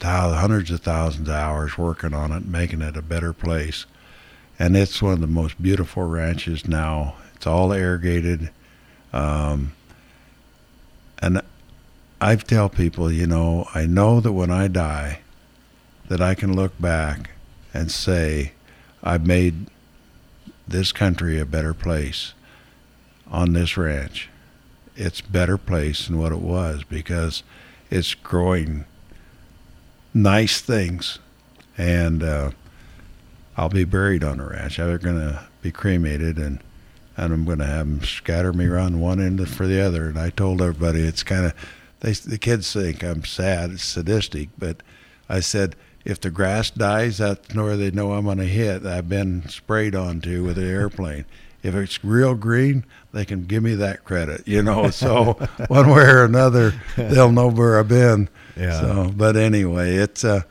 thou- 0.00 0.34
hundreds 0.34 0.70
of 0.70 0.80
thousands 0.80 1.28
of 1.28 1.34
hours 1.34 1.78
working 1.78 2.14
on 2.14 2.32
it, 2.32 2.46
making 2.46 2.82
it 2.82 2.96
a 2.96 3.02
better 3.02 3.32
place. 3.32 3.86
And 4.58 4.76
it's 4.76 5.02
one 5.02 5.14
of 5.14 5.20
the 5.20 5.26
most 5.26 5.60
beautiful 5.60 6.04
ranches 6.04 6.66
now. 6.66 7.14
It's 7.34 7.46
all 7.46 7.72
irrigated. 7.72 8.50
Um, 9.12 9.72
and 11.20 11.42
I've 12.20 12.46
tell 12.46 12.68
people, 12.68 13.10
you 13.10 13.26
know, 13.26 13.68
I 13.74 13.86
know 13.86 14.20
that 14.20 14.32
when 14.32 14.50
I 14.50 14.68
die, 14.68 15.20
that 16.08 16.20
I 16.20 16.34
can 16.34 16.54
look 16.54 16.78
back 16.80 17.30
and 17.72 17.90
say, 17.90 18.52
I've 19.02 19.26
made 19.26 19.66
this 20.68 20.92
country 20.92 21.40
a 21.40 21.46
better 21.46 21.74
place 21.74 22.34
on 23.32 23.54
this 23.54 23.76
ranch. 23.76 24.28
It's 24.94 25.20
better 25.20 25.58
place 25.58 26.06
than 26.06 26.18
what 26.18 26.30
it 26.30 26.40
was 26.40 26.84
because 26.84 27.42
it's 27.90 28.14
growing 28.14 28.84
nice 30.14 30.60
things. 30.60 31.18
And 31.76 32.22
uh, 32.22 32.50
I'll 33.56 33.70
be 33.70 33.84
buried 33.84 34.22
on 34.22 34.38
the 34.38 34.44
ranch. 34.44 34.76
They're 34.76 34.98
to 35.16 35.44
be 35.62 35.72
cremated 35.72 36.38
and 36.38 36.60
and 37.14 37.32
I'm 37.32 37.44
to 37.58 37.66
have 37.66 37.86
them 37.86 38.02
scatter 38.02 38.54
me 38.54 38.64
around 38.64 39.00
one 39.00 39.20
end 39.20 39.46
for 39.46 39.66
the 39.66 39.80
other. 39.80 40.08
And 40.08 40.18
I 40.18 40.30
told 40.30 40.62
everybody 40.62 41.02
it's 41.02 41.22
kind 41.22 41.44
of 41.44 41.54
they 42.00 42.12
the 42.12 42.38
kids 42.38 42.72
think 42.72 43.02
I'm 43.02 43.24
sad, 43.24 43.70
it's 43.70 43.84
sadistic, 43.84 44.48
but 44.58 44.82
I 45.28 45.40
said 45.40 45.76
if 46.04 46.20
the 46.20 46.30
grass 46.30 46.70
dies, 46.70 47.18
that's 47.18 47.54
where 47.54 47.76
they 47.76 47.90
know 47.90 48.12
I'm 48.12 48.24
going 48.24 48.38
to 48.38 48.44
hit. 48.44 48.84
I've 48.84 49.08
been 49.08 49.48
sprayed 49.48 49.94
onto 49.94 50.42
with 50.42 50.58
an 50.58 50.68
airplane. 50.68 51.26
If 51.62 51.74
it's 51.74 52.02
real 52.04 52.34
green, 52.34 52.84
they 53.12 53.24
can 53.24 53.44
give 53.44 53.62
me 53.62 53.74
that 53.76 54.04
credit, 54.04 54.46
you 54.46 54.62
know. 54.62 54.90
So 54.90 55.34
one 55.68 55.90
way 55.90 56.02
or 56.02 56.24
another, 56.24 56.74
they'll 56.96 57.32
know 57.32 57.48
where 57.48 57.78
I've 57.78 57.88
been. 57.88 58.28
Yeah. 58.56 58.80
So, 58.80 59.12
but 59.16 59.36
anyway, 59.36 59.94
it's 59.96 60.24
uh, 60.24 60.42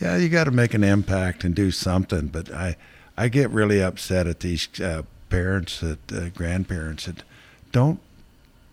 yeah, 0.00 0.16
you 0.16 0.28
got 0.28 0.44
to 0.44 0.50
make 0.50 0.74
an 0.74 0.84
impact 0.84 1.44
and 1.44 1.54
do 1.54 1.70
something. 1.70 2.26
But 2.28 2.52
I, 2.52 2.76
I 3.16 3.28
get 3.28 3.50
really 3.50 3.82
upset 3.82 4.26
at 4.26 4.40
these 4.40 4.68
uh, 4.80 5.02
parents, 5.28 5.80
that 5.80 6.12
uh, 6.12 6.28
grandparents 6.30 7.06
that 7.06 7.22
don't 7.72 8.00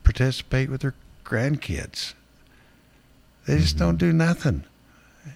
participate 0.04 0.70
with 0.70 0.82
their 0.82 0.94
grandkids. 1.24 2.14
They 3.48 3.58
just 3.60 3.78
don't 3.78 3.98
do 3.98 4.12
nothing, 4.12 4.64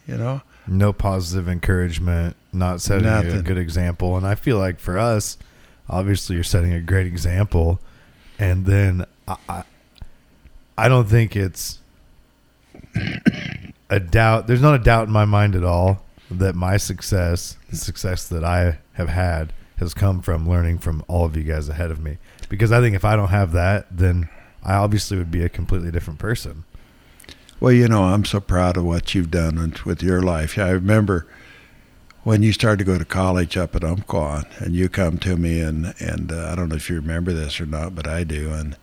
you 0.07 0.17
know. 0.17 0.41
no 0.67 0.91
positive 0.93 1.47
encouragement, 1.47 2.35
not 2.51 2.81
setting 2.81 3.07
a 3.07 3.41
good 3.43 3.57
example. 3.57 4.17
And 4.17 4.25
I 4.25 4.33
feel 4.35 4.57
like 4.57 4.79
for 4.79 4.97
us, 4.97 5.37
obviously, 5.89 6.35
you're 6.35 6.43
setting 6.43 6.73
a 6.73 6.81
great 6.81 7.07
example. 7.07 7.79
And 8.37 8.65
then 8.65 9.05
I, 9.27 9.63
I, 10.77 10.87
don't 10.87 11.09
think 11.09 11.35
it's 11.35 11.79
a 13.89 13.99
doubt. 13.99 14.47
There's 14.47 14.61
not 14.61 14.75
a 14.75 14.83
doubt 14.83 15.07
in 15.07 15.13
my 15.13 15.25
mind 15.25 15.55
at 15.55 15.63
all 15.63 16.03
that 16.31 16.55
my 16.55 16.77
success, 16.77 17.57
the 17.69 17.75
success 17.75 18.27
that 18.29 18.43
I 18.43 18.79
have 18.93 19.09
had, 19.09 19.51
has 19.77 19.93
come 19.93 20.21
from 20.21 20.47
learning 20.47 20.77
from 20.77 21.03
all 21.07 21.25
of 21.25 21.35
you 21.35 21.43
guys 21.43 21.67
ahead 21.69 21.91
of 21.91 22.01
me. 22.01 22.17
Because 22.47 22.71
I 22.71 22.79
think 22.79 22.95
if 22.95 23.03
I 23.03 23.15
don't 23.15 23.29
have 23.29 23.51
that, 23.53 23.85
then 23.91 24.29
I 24.63 24.75
obviously 24.75 25.17
would 25.17 25.31
be 25.31 25.43
a 25.43 25.49
completely 25.49 25.91
different 25.91 26.19
person. 26.19 26.63
Well, 27.59 27.73
you 27.73 27.87
know, 27.89 28.03
I'm 28.03 28.23
so 28.23 28.39
proud 28.39 28.77
of 28.77 28.85
what 28.85 29.13
you've 29.13 29.31
done 29.31 29.73
with 29.85 30.01
your 30.01 30.21
life. 30.21 30.57
I 30.57 30.69
remember 30.69 31.27
when 32.23 32.43
you 32.43 32.51
started 32.53 32.79
to 32.79 32.83
go 32.83 32.97
to 32.97 33.05
college 33.05 33.57
up 33.57 33.75
at 33.75 33.83
Umpqua, 33.83 34.45
and 34.59 34.73
you 34.75 34.89
come 34.89 35.17
to 35.19 35.37
me, 35.37 35.61
and 35.61 35.93
and 35.99 36.31
uh, 36.31 36.49
I 36.51 36.55
don't 36.55 36.69
know 36.69 36.75
if 36.75 36.89
you 36.89 36.95
remember 36.97 37.33
this 37.33 37.59
or 37.61 37.65
not, 37.65 37.95
but 37.95 38.07
I 38.07 38.23
do. 38.23 38.51
And 38.51 38.75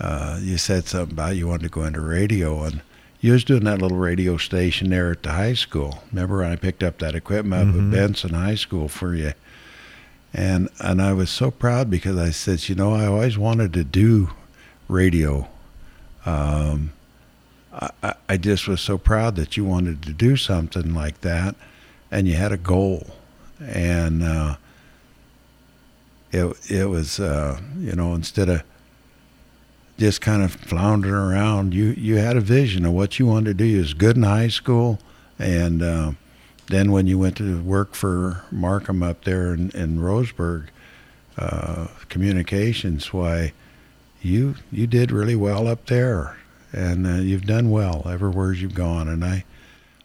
uh, 0.00 0.38
you 0.42 0.58
said 0.58 0.86
something 0.86 1.14
about 1.14 1.36
you 1.36 1.48
wanted 1.48 1.62
to 1.64 1.68
go 1.68 1.84
into 1.84 2.00
radio, 2.00 2.62
and 2.64 2.82
you 3.20 3.32
was 3.32 3.44
doing 3.44 3.64
that 3.64 3.80
little 3.80 3.98
radio 3.98 4.36
station 4.36 4.90
there 4.90 5.12
at 5.12 5.22
the 5.22 5.30
high 5.32 5.54
school. 5.54 6.02
Remember 6.12 6.38
when 6.38 6.50
I 6.50 6.56
picked 6.56 6.82
up 6.82 6.98
that 6.98 7.14
equipment 7.14 7.68
up 7.68 7.74
Mhm. 7.74 7.86
at 7.88 7.92
Benson 7.92 8.34
High 8.34 8.56
School 8.56 8.88
for 8.88 9.14
you? 9.14 9.32
And 10.34 10.68
and 10.80 11.00
I 11.00 11.12
was 11.12 11.30
so 11.30 11.50
proud 11.50 11.88
because 11.90 12.16
I 12.16 12.30
said, 12.30 12.68
you 12.68 12.74
know, 12.74 12.94
I 12.94 13.06
always 13.06 13.38
wanted 13.38 13.72
to 13.74 13.84
do 13.84 14.30
radio. 14.88 15.48
Um, 16.26 16.92
I- 18.02 18.14
I 18.28 18.36
just 18.36 18.66
was 18.68 18.80
so 18.80 18.96
proud 18.98 19.36
that 19.36 19.56
you 19.56 19.64
wanted 19.64 20.02
to 20.02 20.12
do 20.12 20.36
something 20.36 20.94
like 20.94 21.20
that, 21.22 21.54
and 22.12 22.28
you 22.28 22.34
had 22.34 22.52
a 22.52 22.56
goal, 22.58 23.06
and 23.58 24.22
uh, 24.22 24.56
it 26.30 26.70
it 26.70 26.88
was 26.88 27.18
uh, 27.18 27.58
you 27.78 27.96
know 27.96 28.14
instead 28.14 28.48
of 28.48 28.62
just 29.98 30.20
kind 30.20 30.42
of 30.42 30.52
floundering 30.52 31.14
around, 31.14 31.74
you 31.74 31.86
you 31.96 32.16
had 32.16 32.36
a 32.36 32.40
vision 32.40 32.84
of 32.84 32.92
what 32.92 33.18
you 33.18 33.26
wanted 33.26 33.46
to 33.46 33.54
do. 33.54 33.64
You 33.64 33.78
was 33.78 33.94
good 33.94 34.16
in 34.16 34.22
high 34.22 34.48
school, 34.48 35.00
and 35.38 35.82
uh, 35.82 36.12
then 36.68 36.92
when 36.92 37.06
you 37.06 37.18
went 37.18 37.38
to 37.38 37.60
work 37.62 37.94
for 37.94 38.44
Markham 38.52 39.02
up 39.02 39.24
there 39.24 39.54
in, 39.54 39.70
in 39.70 39.98
Roseburg, 39.98 40.68
uh, 41.38 41.88
communications, 42.10 43.12
why 43.12 43.52
you 44.20 44.56
you 44.70 44.86
did 44.86 45.10
really 45.10 45.36
well 45.36 45.66
up 45.66 45.86
there, 45.86 46.36
and 46.72 47.06
uh, 47.06 47.14
you've 47.14 47.46
done 47.46 47.70
well 47.70 48.06
everywhere 48.06 48.52
you've 48.52 48.74
gone. 48.74 49.08
And 49.08 49.24
I, 49.24 49.44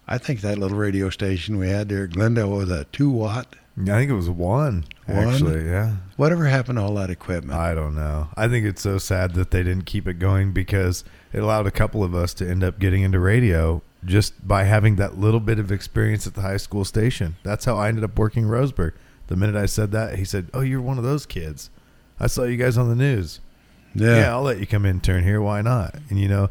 I 0.07 0.17
think 0.17 0.41
that 0.41 0.57
little 0.57 0.77
radio 0.77 1.09
station 1.09 1.57
we 1.57 1.69
had 1.69 1.89
there 1.89 2.05
at 2.05 2.11
Glendale 2.11 2.49
was 2.49 2.69
a 2.71 2.85
two 2.85 3.09
watt. 3.09 3.55
I 3.79 3.85
think 3.85 4.09
it 4.09 4.15
was 4.15 4.29
one, 4.29 4.85
One? 5.05 5.27
actually. 5.27 5.65
Yeah. 5.65 5.97
Whatever 6.15 6.45
happened 6.45 6.77
to 6.79 6.84
all 6.84 6.95
that 6.95 7.09
equipment? 7.11 7.59
I 7.59 7.75
don't 7.75 7.93
know. 7.95 8.29
I 8.35 8.47
think 8.47 8.65
it's 8.65 8.81
so 8.81 8.97
sad 8.97 9.34
that 9.35 9.51
they 9.51 9.61
didn't 9.61 9.85
keep 9.85 10.07
it 10.07 10.15
going 10.15 10.51
because 10.51 11.03
it 11.31 11.39
allowed 11.43 11.67
a 11.67 11.71
couple 11.71 12.03
of 12.03 12.15
us 12.15 12.34
to 12.35 12.49
end 12.49 12.63
up 12.63 12.79
getting 12.79 13.03
into 13.03 13.19
radio 13.19 13.84
just 14.03 14.47
by 14.47 14.63
having 14.63 14.95
that 14.95 15.19
little 15.19 15.39
bit 15.39 15.59
of 15.59 15.71
experience 15.71 16.25
at 16.25 16.34
the 16.34 16.41
high 16.41 16.57
school 16.57 16.85
station. 16.85 17.35
That's 17.43 17.65
how 17.65 17.75
I 17.77 17.89
ended 17.89 18.03
up 18.03 18.17
working 18.17 18.45
Roseburg. 18.45 18.93
The 19.27 19.35
minute 19.35 19.55
I 19.55 19.65
said 19.67 19.91
that, 19.91 20.15
he 20.17 20.23
said, 20.25 20.47
"Oh, 20.53 20.61
you're 20.61 20.81
one 20.81 20.97
of 20.97 21.03
those 21.03 21.25
kids. 21.25 21.69
I 22.19 22.27
saw 22.27 22.43
you 22.43 22.57
guys 22.57 22.77
on 22.77 22.88
the 22.89 22.95
news. 22.95 23.41
Yeah, 23.93 24.31
I'll 24.31 24.41
let 24.43 24.59
you 24.59 24.65
come 24.65 24.85
intern 24.85 25.23
here. 25.23 25.41
Why 25.41 25.61
not?" 25.61 25.95
And 26.09 26.17
you 26.19 26.29
know, 26.29 26.49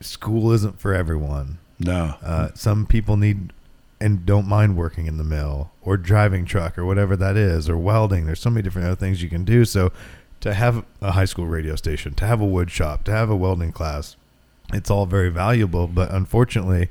school 0.00 0.50
isn't 0.52 0.80
for 0.80 0.94
everyone. 0.94 1.58
No. 1.82 2.14
Uh, 2.22 2.48
some 2.54 2.86
people 2.86 3.16
need 3.16 3.52
and 4.00 4.26
don't 4.26 4.48
mind 4.48 4.76
working 4.76 5.06
in 5.06 5.16
the 5.16 5.24
mill 5.24 5.70
or 5.80 5.96
driving 5.96 6.44
truck 6.44 6.76
or 6.76 6.84
whatever 6.84 7.16
that 7.16 7.36
is 7.36 7.68
or 7.68 7.78
welding. 7.78 8.26
There's 8.26 8.40
so 8.40 8.50
many 8.50 8.62
different 8.62 8.86
other 8.86 8.96
things 8.96 9.22
you 9.22 9.28
can 9.28 9.44
do. 9.44 9.64
So 9.64 9.92
to 10.40 10.54
have 10.54 10.84
a 11.00 11.12
high 11.12 11.24
school 11.24 11.46
radio 11.46 11.76
station, 11.76 12.14
to 12.14 12.26
have 12.26 12.40
a 12.40 12.46
wood 12.46 12.70
shop, 12.70 13.04
to 13.04 13.12
have 13.12 13.30
a 13.30 13.36
welding 13.36 13.70
class, 13.70 14.16
it's 14.72 14.90
all 14.90 15.06
very 15.06 15.28
valuable. 15.28 15.86
But 15.86 16.10
unfortunately, 16.10 16.88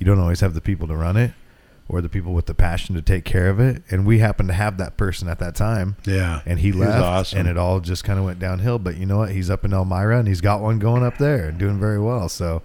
you 0.00 0.06
don't 0.06 0.18
always 0.18 0.40
have 0.40 0.54
the 0.54 0.60
people 0.60 0.88
to 0.88 0.96
run 0.96 1.16
it 1.16 1.32
or 1.88 2.00
the 2.00 2.08
people 2.08 2.32
with 2.32 2.46
the 2.46 2.54
passion 2.54 2.94
to 2.94 3.02
take 3.02 3.24
care 3.24 3.48
of 3.48 3.60
it. 3.60 3.82
And 3.90 4.06
we 4.06 4.18
happened 4.18 4.48
to 4.48 4.54
have 4.54 4.76
that 4.78 4.96
person 4.96 5.28
at 5.28 5.38
that 5.40 5.54
time. 5.54 5.96
Yeah. 6.04 6.40
And 6.46 6.58
he 6.60 6.72
was 6.72 6.88
left, 6.88 7.04
awesome. 7.04 7.38
and 7.40 7.48
it 7.48 7.56
all 7.56 7.80
just 7.80 8.02
kind 8.04 8.18
of 8.18 8.24
went 8.24 8.38
downhill. 8.38 8.78
But 8.78 8.96
you 8.96 9.06
know 9.06 9.18
what? 9.18 9.30
He's 9.30 9.50
up 9.50 9.64
in 9.64 9.72
Elmira, 9.72 10.18
and 10.18 10.26
he's 10.26 10.40
got 10.40 10.60
one 10.60 10.78
going 10.78 11.04
up 11.04 11.18
there 11.18 11.48
and 11.48 11.58
doing 11.58 11.78
very 11.78 12.00
well. 12.00 12.28
So, 12.28 12.62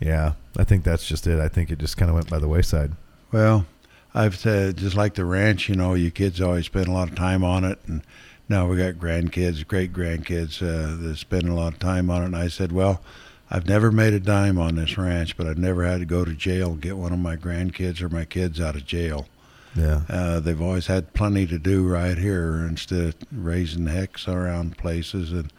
yeah, 0.00 0.32
I 0.56 0.64
think 0.64 0.82
that's 0.82 1.06
just 1.06 1.26
it. 1.26 1.38
I 1.38 1.48
think 1.48 1.70
it 1.70 1.78
just 1.78 1.96
kind 1.96 2.08
of 2.08 2.14
went 2.14 2.30
by 2.30 2.38
the 2.38 2.48
wayside. 2.48 2.92
Well, 3.30 3.66
I've 4.14 4.36
said 4.36 4.78
just 4.78 4.96
like 4.96 5.14
the 5.14 5.24
ranch, 5.24 5.68
you 5.68 5.76
know, 5.76 5.94
you 5.94 6.10
kids 6.10 6.40
always 6.40 6.66
spend 6.66 6.88
a 6.88 6.92
lot 6.92 7.10
of 7.10 7.14
time 7.14 7.44
on 7.44 7.64
it, 7.64 7.78
and 7.86 8.02
now 8.48 8.66
we 8.66 8.76
got 8.76 8.94
grandkids, 8.94 9.66
great 9.66 9.92
grandkids 9.92 10.60
uh, 10.62 11.00
that 11.00 11.16
spend 11.18 11.48
a 11.48 11.54
lot 11.54 11.74
of 11.74 11.78
time 11.78 12.10
on 12.10 12.22
it. 12.22 12.26
And 12.26 12.36
I 12.36 12.48
said, 12.48 12.72
well, 12.72 13.02
I've 13.50 13.68
never 13.68 13.92
made 13.92 14.14
a 14.14 14.20
dime 14.20 14.58
on 14.58 14.74
this 14.74 14.96
ranch, 14.98 15.36
but 15.36 15.46
I've 15.46 15.58
never 15.58 15.84
had 15.84 16.00
to 16.00 16.06
go 16.06 16.24
to 16.24 16.32
jail 16.34 16.72
and 16.72 16.80
get 16.80 16.96
one 16.96 17.12
of 17.12 17.18
my 17.18 17.36
grandkids 17.36 18.00
or 18.00 18.08
my 18.08 18.24
kids 18.24 18.60
out 18.60 18.74
of 18.74 18.86
jail. 18.86 19.28
Yeah. 19.76 20.02
Uh, 20.08 20.40
they've 20.40 20.60
always 20.60 20.86
had 20.86 21.12
plenty 21.12 21.46
to 21.46 21.58
do 21.58 21.86
right 21.86 22.18
here 22.18 22.66
instead 22.68 23.00
of 23.00 23.14
raising 23.30 23.86
hecks 23.86 24.26
around 24.26 24.78
places 24.78 25.30
and. 25.30 25.52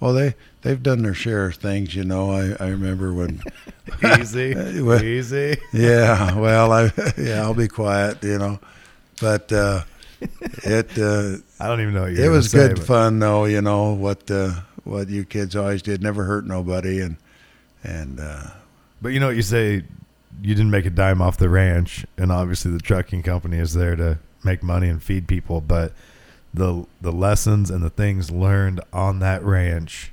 Well, 0.00 0.12
they 0.12 0.34
they've 0.64 0.82
done 0.82 1.02
their 1.02 1.14
share 1.14 1.46
of 1.46 1.54
things, 1.56 1.94
you 1.94 2.02
know. 2.04 2.32
I, 2.32 2.56
I 2.58 2.68
remember 2.70 3.12
when 3.14 3.40
Easy. 4.18 4.54
Well- 4.82 5.02
Easy. 5.04 5.56
yeah, 5.72 6.36
well, 6.36 6.72
I 6.72 6.90
yeah, 7.16 7.42
I'll 7.42 7.54
be 7.54 7.68
quiet, 7.68 8.22
you 8.24 8.38
know. 8.38 8.58
But 9.20 9.52
uh, 9.52 9.82
it 10.20 10.98
uh, 10.98 11.36
I 11.60 11.68
don't 11.68 11.80
even 11.80 11.94
know 11.94 12.06
it 12.06 12.28
was 12.28 12.50
say, 12.50 12.58
good 12.68 12.76
but- 12.78 12.86
fun 12.86 13.18
though, 13.20 13.44
you 13.44 13.62
know 13.62 13.92
what 13.92 14.28
uh, 14.30 14.54
what 14.82 15.08
you 15.08 15.24
kids 15.24 15.54
always 15.54 15.82
did, 15.82 16.02
never 16.02 16.24
hurt 16.24 16.46
nobody, 16.46 17.00
and 17.00 17.16
and 17.84 18.18
uh, 18.18 18.48
But 19.00 19.10
you 19.10 19.20
know 19.20 19.26
what 19.28 19.36
you 19.36 19.42
say? 19.42 19.84
You 20.42 20.54
didn't 20.54 20.70
make 20.72 20.84
a 20.84 20.90
dime 20.90 21.22
off 21.22 21.36
the 21.36 21.48
ranch, 21.48 22.04
and 22.18 22.32
obviously 22.32 22.72
the 22.72 22.80
trucking 22.80 23.22
company 23.22 23.58
is 23.58 23.74
there 23.74 23.94
to 23.94 24.18
make 24.42 24.62
money 24.64 24.88
and 24.88 25.00
feed 25.00 25.28
people. 25.28 25.60
But 25.60 25.92
the 26.52 26.86
the 27.00 27.12
lessons 27.12 27.70
and 27.70 27.84
the 27.84 27.90
things 27.90 28.30
learned 28.32 28.80
on 28.92 29.20
that 29.20 29.44
ranch, 29.44 30.12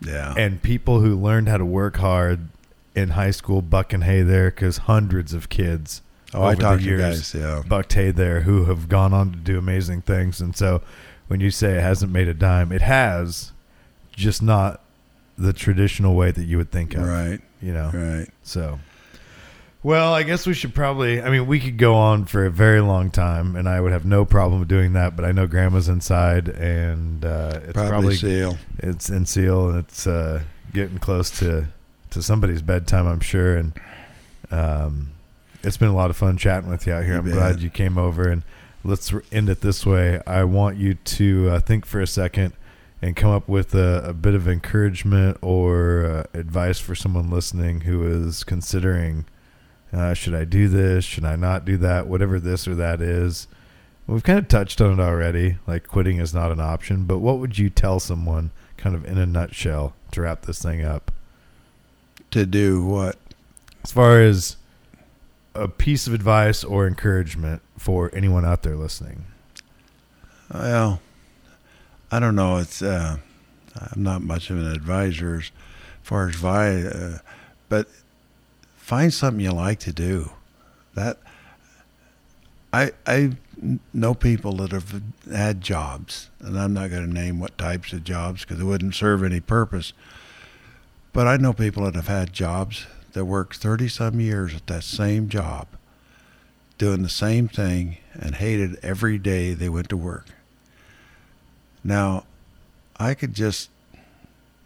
yeah, 0.00 0.34
and 0.36 0.62
people 0.62 1.00
who 1.00 1.14
learned 1.16 1.48
how 1.48 1.56
to 1.56 1.64
work 1.64 1.96
hard 1.96 2.48
in 2.94 3.10
high 3.10 3.30
school 3.30 3.62
bucking 3.62 4.02
hay 4.02 4.22
there, 4.22 4.50
because 4.50 4.78
hundreds 4.78 5.34
of 5.34 5.48
kids 5.48 6.02
oh, 6.32 6.42
I 6.42 6.46
over 6.48 6.56
the 6.56 6.62
talked 6.62 6.82
to 6.82 6.86
years 6.88 7.32
guys, 7.32 7.34
yeah, 7.34 7.62
bucked 7.66 7.92
hay 7.94 8.10
there 8.10 8.42
who 8.42 8.64
have 8.66 8.88
gone 8.88 9.12
on 9.12 9.32
to 9.32 9.38
do 9.38 9.58
amazing 9.58 10.02
things. 10.02 10.40
And 10.40 10.56
so 10.56 10.82
when 11.28 11.40
you 11.40 11.50
say 11.50 11.76
it 11.78 11.80
hasn't 11.82 12.12
made 12.12 12.28
a 12.28 12.34
dime, 12.34 12.70
it 12.70 12.82
has, 12.82 13.52
just 14.12 14.42
not 14.42 14.80
the 15.36 15.52
traditional 15.52 16.14
way 16.14 16.30
that 16.30 16.44
you 16.44 16.56
would 16.56 16.70
think 16.70 16.94
of. 16.94 17.06
right, 17.06 17.40
You 17.60 17.72
know. 17.72 17.90
right. 17.92 18.28
So, 18.42 18.78
Well, 19.84 20.14
I 20.14 20.22
guess 20.22 20.46
we 20.46 20.54
should 20.54 20.74
probably. 20.74 21.20
I 21.20 21.28
mean, 21.28 21.46
we 21.46 21.60
could 21.60 21.76
go 21.76 21.94
on 21.94 22.24
for 22.24 22.46
a 22.46 22.50
very 22.50 22.80
long 22.80 23.10
time, 23.10 23.54
and 23.54 23.68
I 23.68 23.82
would 23.82 23.92
have 23.92 24.06
no 24.06 24.24
problem 24.24 24.66
doing 24.66 24.94
that. 24.94 25.14
But 25.14 25.26
I 25.26 25.32
know 25.32 25.46
Grandma's 25.46 25.90
inside, 25.90 26.48
and 26.48 27.22
uh, 27.22 27.60
it's 27.64 27.72
Probably, 27.74 27.90
probably, 27.90 28.16
seal. 28.16 28.56
it's 28.78 29.10
in 29.10 29.26
seal, 29.26 29.68
and 29.68 29.78
it's 29.80 30.06
uh, 30.06 30.42
getting 30.72 30.98
close 30.98 31.30
to 31.40 31.66
to 32.10 32.22
somebody's 32.22 32.62
bedtime, 32.62 33.06
I'm 33.06 33.20
sure. 33.20 33.56
And 33.56 33.72
um, 34.50 35.10
it's 35.62 35.76
been 35.76 35.88
a 35.88 35.94
lot 35.94 36.08
of 36.08 36.16
fun 36.16 36.38
chatting 36.38 36.70
with 36.70 36.86
you 36.86 36.94
out 36.94 37.04
here. 37.04 37.12
You 37.12 37.18
I'm 37.18 37.24
bet. 37.26 37.34
glad 37.34 37.60
you 37.60 37.68
came 37.68 37.98
over, 37.98 38.26
and 38.26 38.42
let's 38.84 39.12
end 39.30 39.50
it 39.50 39.60
this 39.60 39.84
way. 39.84 40.18
I 40.26 40.44
want 40.44 40.78
you 40.78 40.94
to 40.94 41.50
uh, 41.50 41.60
think 41.60 41.84
for 41.84 42.00
a 42.00 42.06
second 42.06 42.54
and 43.02 43.14
come 43.14 43.32
up 43.32 43.48
with 43.50 43.74
a, 43.74 44.02
a 44.02 44.14
bit 44.14 44.34
of 44.34 44.48
encouragement 44.48 45.36
or 45.42 46.06
uh, 46.32 46.38
advice 46.38 46.78
for 46.78 46.94
someone 46.94 47.28
listening 47.28 47.82
who 47.82 48.06
is 48.06 48.44
considering 48.44 49.26
uh, 49.94 50.14
should 50.14 50.34
I 50.34 50.44
do 50.44 50.68
this? 50.68 51.04
Should 51.04 51.24
I 51.24 51.36
not 51.36 51.64
do 51.64 51.76
that? 51.78 52.06
Whatever 52.06 52.40
this 52.40 52.66
or 52.66 52.74
that 52.74 53.00
is. 53.00 53.46
We've 54.06 54.22
kind 54.22 54.38
of 54.38 54.48
touched 54.48 54.80
on 54.80 54.98
it 54.98 55.02
already. 55.02 55.56
Like 55.66 55.86
quitting 55.86 56.18
is 56.18 56.34
not 56.34 56.52
an 56.52 56.60
option, 56.60 57.04
but 57.04 57.20
what 57.20 57.38
would 57.38 57.58
you 57.58 57.70
tell 57.70 58.00
someone, 58.00 58.50
kind 58.76 58.94
of 58.94 59.04
in 59.06 59.18
a 59.18 59.26
nutshell, 59.26 59.94
to 60.12 60.22
wrap 60.22 60.42
this 60.42 60.60
thing 60.60 60.84
up? 60.84 61.10
To 62.32 62.44
do 62.44 62.84
what? 62.84 63.16
As 63.82 63.92
far 63.92 64.20
as 64.20 64.56
a 65.54 65.68
piece 65.68 66.06
of 66.06 66.12
advice 66.12 66.64
or 66.64 66.86
encouragement 66.86 67.62
for 67.78 68.10
anyone 68.14 68.44
out 68.44 68.62
there 68.62 68.76
listening. 68.76 69.24
Well, 70.52 71.00
I 72.10 72.18
don't 72.18 72.34
know. 72.34 72.58
It's 72.58 72.82
uh, 72.82 73.18
I'm 73.76 74.02
not 74.02 74.22
much 74.22 74.50
of 74.50 74.58
an 74.58 74.66
advisor 74.66 75.36
as 75.36 75.50
far 76.02 76.28
as 76.28 76.34
advice, 76.34 76.84
uh, 76.84 77.18
but 77.68 77.88
find 78.84 79.14
something 79.14 79.42
you 79.42 79.50
like 79.50 79.78
to 79.80 79.92
do. 79.92 80.30
That 80.94 81.18
I 82.72 82.92
I 83.06 83.32
know 83.94 84.14
people 84.14 84.56
that 84.56 84.72
have 84.72 85.02
had 85.32 85.62
jobs, 85.62 86.28
and 86.40 86.58
I'm 86.58 86.74
not 86.74 86.90
going 86.90 87.06
to 87.06 87.12
name 87.12 87.40
what 87.40 87.56
types 87.56 87.92
of 87.94 88.04
jobs 88.04 88.42
because 88.42 88.60
it 88.60 88.64
wouldn't 88.64 88.94
serve 88.94 89.24
any 89.24 89.40
purpose. 89.40 89.94
But 91.14 91.26
I 91.26 91.38
know 91.38 91.54
people 91.54 91.84
that 91.84 91.94
have 91.94 92.08
had 92.08 92.32
jobs 92.32 92.86
that 93.14 93.24
worked 93.24 93.56
30 93.56 93.88
some 93.88 94.20
years 94.20 94.54
at 94.54 94.66
that 94.66 94.84
same 94.84 95.28
job, 95.28 95.66
doing 96.76 97.02
the 97.02 97.08
same 97.08 97.48
thing, 97.48 97.98
and 98.12 98.34
hated 98.34 98.78
every 98.82 99.16
day 99.16 99.54
they 99.54 99.68
went 99.68 99.88
to 99.88 99.96
work. 99.96 100.26
Now, 101.82 102.24
I 102.98 103.14
could 103.14 103.34
just 103.34 103.70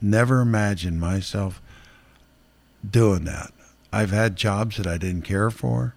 never 0.00 0.40
imagine 0.40 0.98
myself 0.98 1.60
doing 2.90 3.24
that. 3.24 3.52
I've 3.92 4.10
had 4.10 4.36
jobs 4.36 4.76
that 4.76 4.86
I 4.86 4.98
didn't 4.98 5.22
care 5.22 5.50
for, 5.50 5.94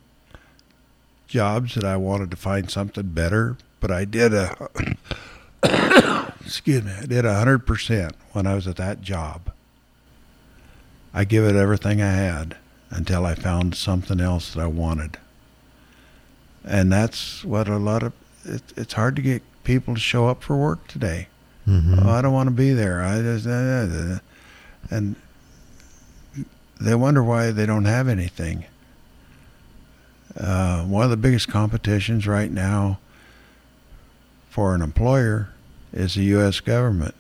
jobs 1.28 1.76
that 1.76 1.84
I 1.84 1.98
wanted 1.98 2.32
to 2.32 2.38
find 2.38 2.70
something 2.70 3.08
better, 3.08 3.58
but 3.80 3.92
I 3.92 4.06
did 4.06 4.34
a 4.34 4.70
excuse 6.46 6.84
me, 6.84 6.92
I 6.92 7.06
did 7.06 7.26
a 7.26 7.34
hundred 7.34 7.66
percent 7.66 8.14
when 8.34 8.48
I 8.48 8.56
was 8.56 8.68
at 8.68 8.78
that 8.78 9.02
job. 9.02 9.52
I 11.14 11.26
give 11.26 11.44
it 11.44 11.56
everything 11.56 12.02
I 12.02 12.12
had 12.12 12.58
until 12.90 13.26
I 13.26 13.36
found 13.36 13.76
something 13.76 14.20
else 14.20 14.54
that 14.54 14.62
I 14.62 14.68
wanted. 14.68 15.18
And 16.64 16.92
that's 16.92 17.44
what 17.44 17.68
a 17.68 17.78
lot 17.78 18.04
of 18.04 18.14
it, 18.46 18.62
it's 18.76 18.94
hard 18.94 19.16
to 19.18 19.22
get 19.22 19.44
people 19.64 19.94
to 19.94 20.00
show 20.00 20.28
up 20.28 20.44
for 20.44 20.56
work 20.56 20.88
today. 20.88 21.28
Mm-hmm. 21.68 22.00
Oh, 22.00 22.12
I 22.12 22.22
don't 22.22 22.34
want 22.34 22.48
to 22.48 22.56
be 22.56 22.74
there. 22.74 23.02
I 23.02 23.22
just, 23.22 23.46
uh, 23.46 23.52
uh, 23.52 24.16
uh," 24.16 24.20
and 24.90 25.16
they 26.82 26.96
wonder 26.96 27.24
why 27.24 27.52
they 27.52 27.66
don't 27.66 27.86
have 27.86 28.08
anything. 28.08 28.66
Uh, 30.36 30.84
one 30.84 31.04
of 31.04 31.10
the 31.10 31.18
biggest 31.18 31.48
competitions 31.48 32.26
right 32.26 32.52
now 32.52 33.00
for 34.50 34.74
an 34.74 34.82
employer 34.82 35.50
is 35.94 36.16
the 36.16 36.24
U.S. 36.24 36.60
government 36.60 37.14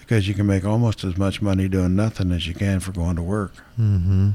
because 0.00 0.26
you 0.26 0.34
can 0.34 0.46
make 0.46 0.64
almost 0.64 1.04
as 1.04 1.16
much 1.16 1.40
money 1.40 1.68
doing 1.68 1.94
nothing 1.94 2.32
as 2.32 2.46
you 2.46 2.54
can 2.54 2.80
for 2.80 2.92
going 2.92 3.16
to 3.16 3.22
work. 3.22 3.54
Mm-hmm. 3.78 4.30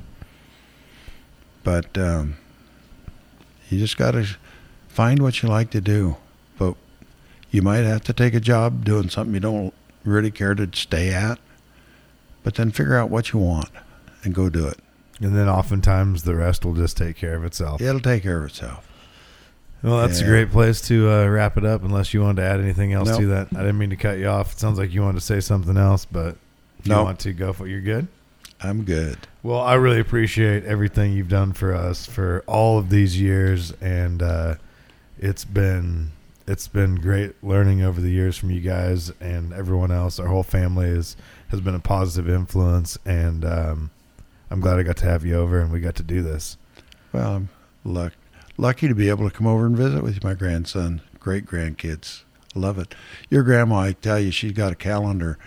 But 1.64 1.98
um, 1.98 2.38
you 3.70 3.78
just 3.78 3.98
got 3.98 4.12
to 4.12 4.26
find 4.88 5.22
what 5.22 5.44
you 5.44 5.50
like 5.50 5.70
to 5.72 5.82
do. 5.82 6.16
But 6.58 6.76
you 7.52 7.62
might 7.62 7.84
have 7.84 8.04
to 8.06 8.14
take 8.14 8.34
a 8.34 8.40
job 8.40 8.86
doing 8.86 9.10
something 9.10 9.34
you 9.34 9.42
don't 9.42 9.74
really 10.06 10.32
care 10.32 10.56
to 10.56 10.70
stay 10.74 11.14
at. 11.14 11.40
But 12.44 12.56
then 12.56 12.72
figure 12.72 12.96
out 12.96 13.10
what 13.10 13.34
you 13.34 13.40
want 13.40 13.70
and 14.24 14.34
go 14.34 14.50
do 14.50 14.68
it. 14.68 14.80
And 15.22 15.36
then 15.36 15.50
oftentimes 15.50 16.24
the 16.24 16.36
rest 16.36 16.64
will 16.64 16.74
just 16.74 16.96
take 16.98 17.18
care 17.18 17.36
of 17.36 17.44
itself. 17.44 17.82
It'll 17.82 18.00
take 18.00 18.24
care 18.24 18.40
of 18.40 18.46
itself. 18.46 18.86
Well, 19.82 20.00
that's 20.06 20.20
a 20.20 20.26
great 20.26 20.52
place 20.52 20.82
to 20.88 21.10
uh, 21.10 21.28
wrap 21.28 21.58
it 21.58 21.64
up. 21.64 21.84
Unless 21.84 22.14
you 22.14 22.22
wanted 22.22 22.42
to 22.42 22.48
add 22.48 22.60
anything 22.60 22.92
else 22.92 23.16
to 23.18 23.28
that, 23.28 23.48
I 23.54 23.60
didn't 23.60 23.78
mean 23.78 23.92
to 23.92 23.96
cut 23.96 24.18
you 24.18 24.28
off. 24.28 24.54
It 24.54 24.60
sounds 24.60 24.78
like 24.78 24.94
you 24.94 25.02
wanted 25.02 25.20
to 25.20 25.26
say 25.26 25.40
something 25.40 25.78
else, 25.78 26.04
but 26.04 26.36
if 26.80 26.88
you 26.88 26.94
want 26.94 27.20
to 27.22 27.34
go 27.34 27.54
for 27.54 27.66
it, 27.66 27.72
you're 27.72 27.82
good. 27.82 28.08
I'm 28.62 28.84
good. 28.84 29.18
Well, 29.42 29.62
I 29.62 29.76
really 29.76 30.02
appreciate 30.02 30.66
everything 30.66 31.14
you've 31.14 31.30
done 31.30 31.54
for 31.54 31.74
us 31.74 32.06
for 32.06 32.44
all 32.46 32.78
of 32.78 32.90
these 32.90 33.20
years, 33.20 33.72
and 33.80 34.22
uh, 34.22 34.56
it's 35.18 35.46
been 35.46 36.12
it's 36.46 36.68
been 36.68 36.96
great 36.96 37.42
learning 37.42 37.82
over 37.82 38.02
the 38.02 38.10
years 38.10 38.36
from 38.36 38.52
you 38.52 38.60
guys 38.60 39.12
and 39.22 39.54
everyone 39.54 39.92
else. 39.92 40.20
Our 40.20 40.28
whole 40.28 40.44
family 40.44 40.88
is 40.88 41.16
has 41.50 41.62
been 41.62 41.76
a 41.76 41.80
positive 41.80 42.30
influence, 42.30 42.98
and 43.06 43.46
um, 43.46 43.92
I'm 44.50 44.60
glad 44.62 44.80
I 44.80 44.84
got 44.84 44.98
to 44.98 45.06
have 45.06 45.26
you 45.26 45.36
over 45.36 45.60
and 45.60 45.72
we 45.72 45.80
got 45.80 45.96
to 45.96 46.04
do 46.04 46.22
this. 46.22 46.58
Well, 47.12 47.36
I'm 47.36 47.50
luck, 47.84 48.14
lucky 48.58 48.88
to 48.88 48.96
be 48.96 49.10
able 49.10 49.30
to 49.30 49.36
come 49.36 49.48
over 49.48 49.66
and 49.66 49.76
visit 49.78 50.04
with 50.04 50.24
my 50.24 50.34
grandson, 50.34 51.02
great 51.20 51.46
grandkids. 51.46 52.24
Love 52.56 52.80
it. 52.80 52.96
Your 53.30 53.44
grandma, 53.44 53.80
I 53.80 53.92
tell 53.94 54.20
you, 54.20 54.32
she's 54.32 54.54
got 54.54 54.72
a 54.72 54.76
calendar, 54.76 55.38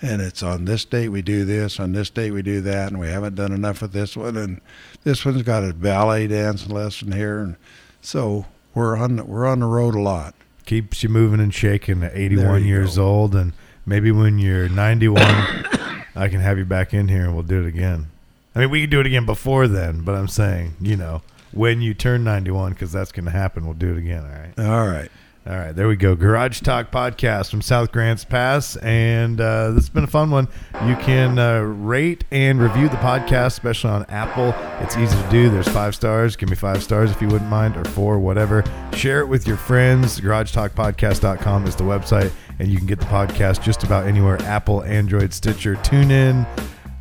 and 0.00 0.22
it's 0.22 0.42
on 0.42 0.64
this 0.64 0.84
date 0.84 1.08
we 1.08 1.20
do 1.20 1.44
this, 1.44 1.80
on 1.80 1.92
this 1.92 2.08
date 2.08 2.30
we 2.30 2.42
do 2.42 2.60
that, 2.60 2.92
and 2.92 3.00
we 3.00 3.08
haven't 3.08 3.34
done 3.34 3.52
enough 3.52 3.82
with 3.82 3.92
this 3.92 4.16
one, 4.16 4.36
and 4.36 4.60
this 5.02 5.24
one's 5.24 5.42
got 5.42 5.64
a 5.64 5.74
ballet 5.74 6.28
dancing 6.28 6.72
lesson 6.72 7.12
here, 7.12 7.40
and 7.40 7.56
so 8.00 8.46
we're 8.74 8.96
on 8.96 9.26
we're 9.26 9.46
on 9.46 9.58
the 9.60 9.66
road 9.66 9.96
a 9.96 10.00
lot. 10.00 10.34
Keeps 10.64 11.02
you 11.02 11.08
moving 11.08 11.40
and 11.40 11.52
shaking 11.52 12.04
at 12.04 12.16
81 12.16 12.64
years 12.64 12.96
go. 12.96 13.06
old, 13.06 13.34
and 13.34 13.52
maybe 13.84 14.12
when 14.12 14.38
you're 14.38 14.68
91, 14.68 15.20
I 16.14 16.28
can 16.28 16.40
have 16.40 16.58
you 16.58 16.64
back 16.64 16.94
in 16.94 17.08
here 17.08 17.24
and 17.24 17.34
we'll 17.34 17.42
do 17.42 17.60
it 17.60 17.66
again. 17.66 18.11
I 18.54 18.60
mean, 18.60 18.70
we 18.70 18.82
can 18.82 18.90
do 18.90 19.00
it 19.00 19.06
again 19.06 19.26
before 19.26 19.66
then, 19.66 20.02
but 20.02 20.14
I'm 20.14 20.28
saying, 20.28 20.74
you 20.80 20.96
know, 20.96 21.22
when 21.52 21.80
you 21.80 21.94
turn 21.94 22.24
91, 22.24 22.72
because 22.72 22.92
that's 22.92 23.12
going 23.12 23.24
to 23.24 23.30
happen, 23.30 23.64
we'll 23.64 23.74
do 23.74 23.92
it 23.92 23.98
again. 23.98 24.24
All 24.24 24.30
right. 24.30 24.70
All 24.70 24.86
right. 24.86 25.10
All 25.44 25.56
right. 25.56 25.72
There 25.74 25.88
we 25.88 25.96
go. 25.96 26.14
Garage 26.14 26.60
Talk 26.60 26.92
Podcast 26.92 27.50
from 27.50 27.62
South 27.62 27.90
Grants 27.90 28.24
Pass. 28.24 28.76
And 28.76 29.40
uh, 29.40 29.70
this 29.72 29.84
has 29.84 29.88
been 29.90 30.04
a 30.04 30.08
fun 30.08 30.30
one. 30.30 30.46
You 30.86 30.94
can 30.96 31.36
uh, 31.36 31.60
rate 31.60 32.22
and 32.30 32.60
review 32.60 32.88
the 32.88 32.96
podcast, 32.96 33.46
especially 33.48 33.90
on 33.90 34.04
Apple. 34.04 34.54
It's 34.84 34.96
easy 34.96 35.20
to 35.20 35.30
do. 35.30 35.50
There's 35.50 35.66
five 35.68 35.96
stars. 35.96 36.36
Give 36.36 36.48
me 36.48 36.54
five 36.54 36.80
stars 36.82 37.10
if 37.10 37.20
you 37.20 37.26
wouldn't 37.26 37.50
mind, 37.50 37.76
or 37.76 37.84
four, 37.86 38.20
whatever. 38.20 38.62
Share 38.94 39.20
it 39.20 39.26
with 39.26 39.46
your 39.48 39.56
friends. 39.56 40.20
GarageTalkPodcast.com 40.20 41.66
is 41.66 41.74
the 41.74 41.84
website, 41.84 42.30
and 42.60 42.68
you 42.68 42.78
can 42.78 42.86
get 42.86 43.00
the 43.00 43.06
podcast 43.06 43.62
just 43.62 43.82
about 43.82 44.06
anywhere 44.06 44.40
Apple, 44.42 44.84
Android, 44.84 45.32
Stitcher, 45.32 45.74
TuneIn. 45.76 46.46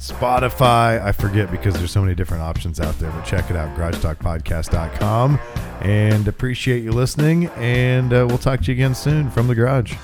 Spotify. 0.02 0.99
I 0.99 1.11
forget 1.11 1.52
because 1.52 1.76
there's 1.76 1.91
so 1.91 2.02
many 2.02 2.15
different 2.15 2.41
options 2.41 2.80
out 2.80 2.98
there, 2.98 3.11
but 3.11 3.23
check 3.23 3.52
it 3.52 3.56
out, 3.56 3.78
garagetalkpodcast.com. 3.78 5.40
And 5.82 6.28
appreciate 6.28 6.84
you 6.84 6.91
listening. 6.91 7.48
And 7.56 8.11
uh, 8.11 8.26
we'll 8.28 8.40
talk 8.40 8.61
to 8.61 8.65
you 8.68 8.73
again 8.73 8.95
soon 8.95 9.30
from 9.30 9.48
the 9.48 9.56
garage. 9.56 9.95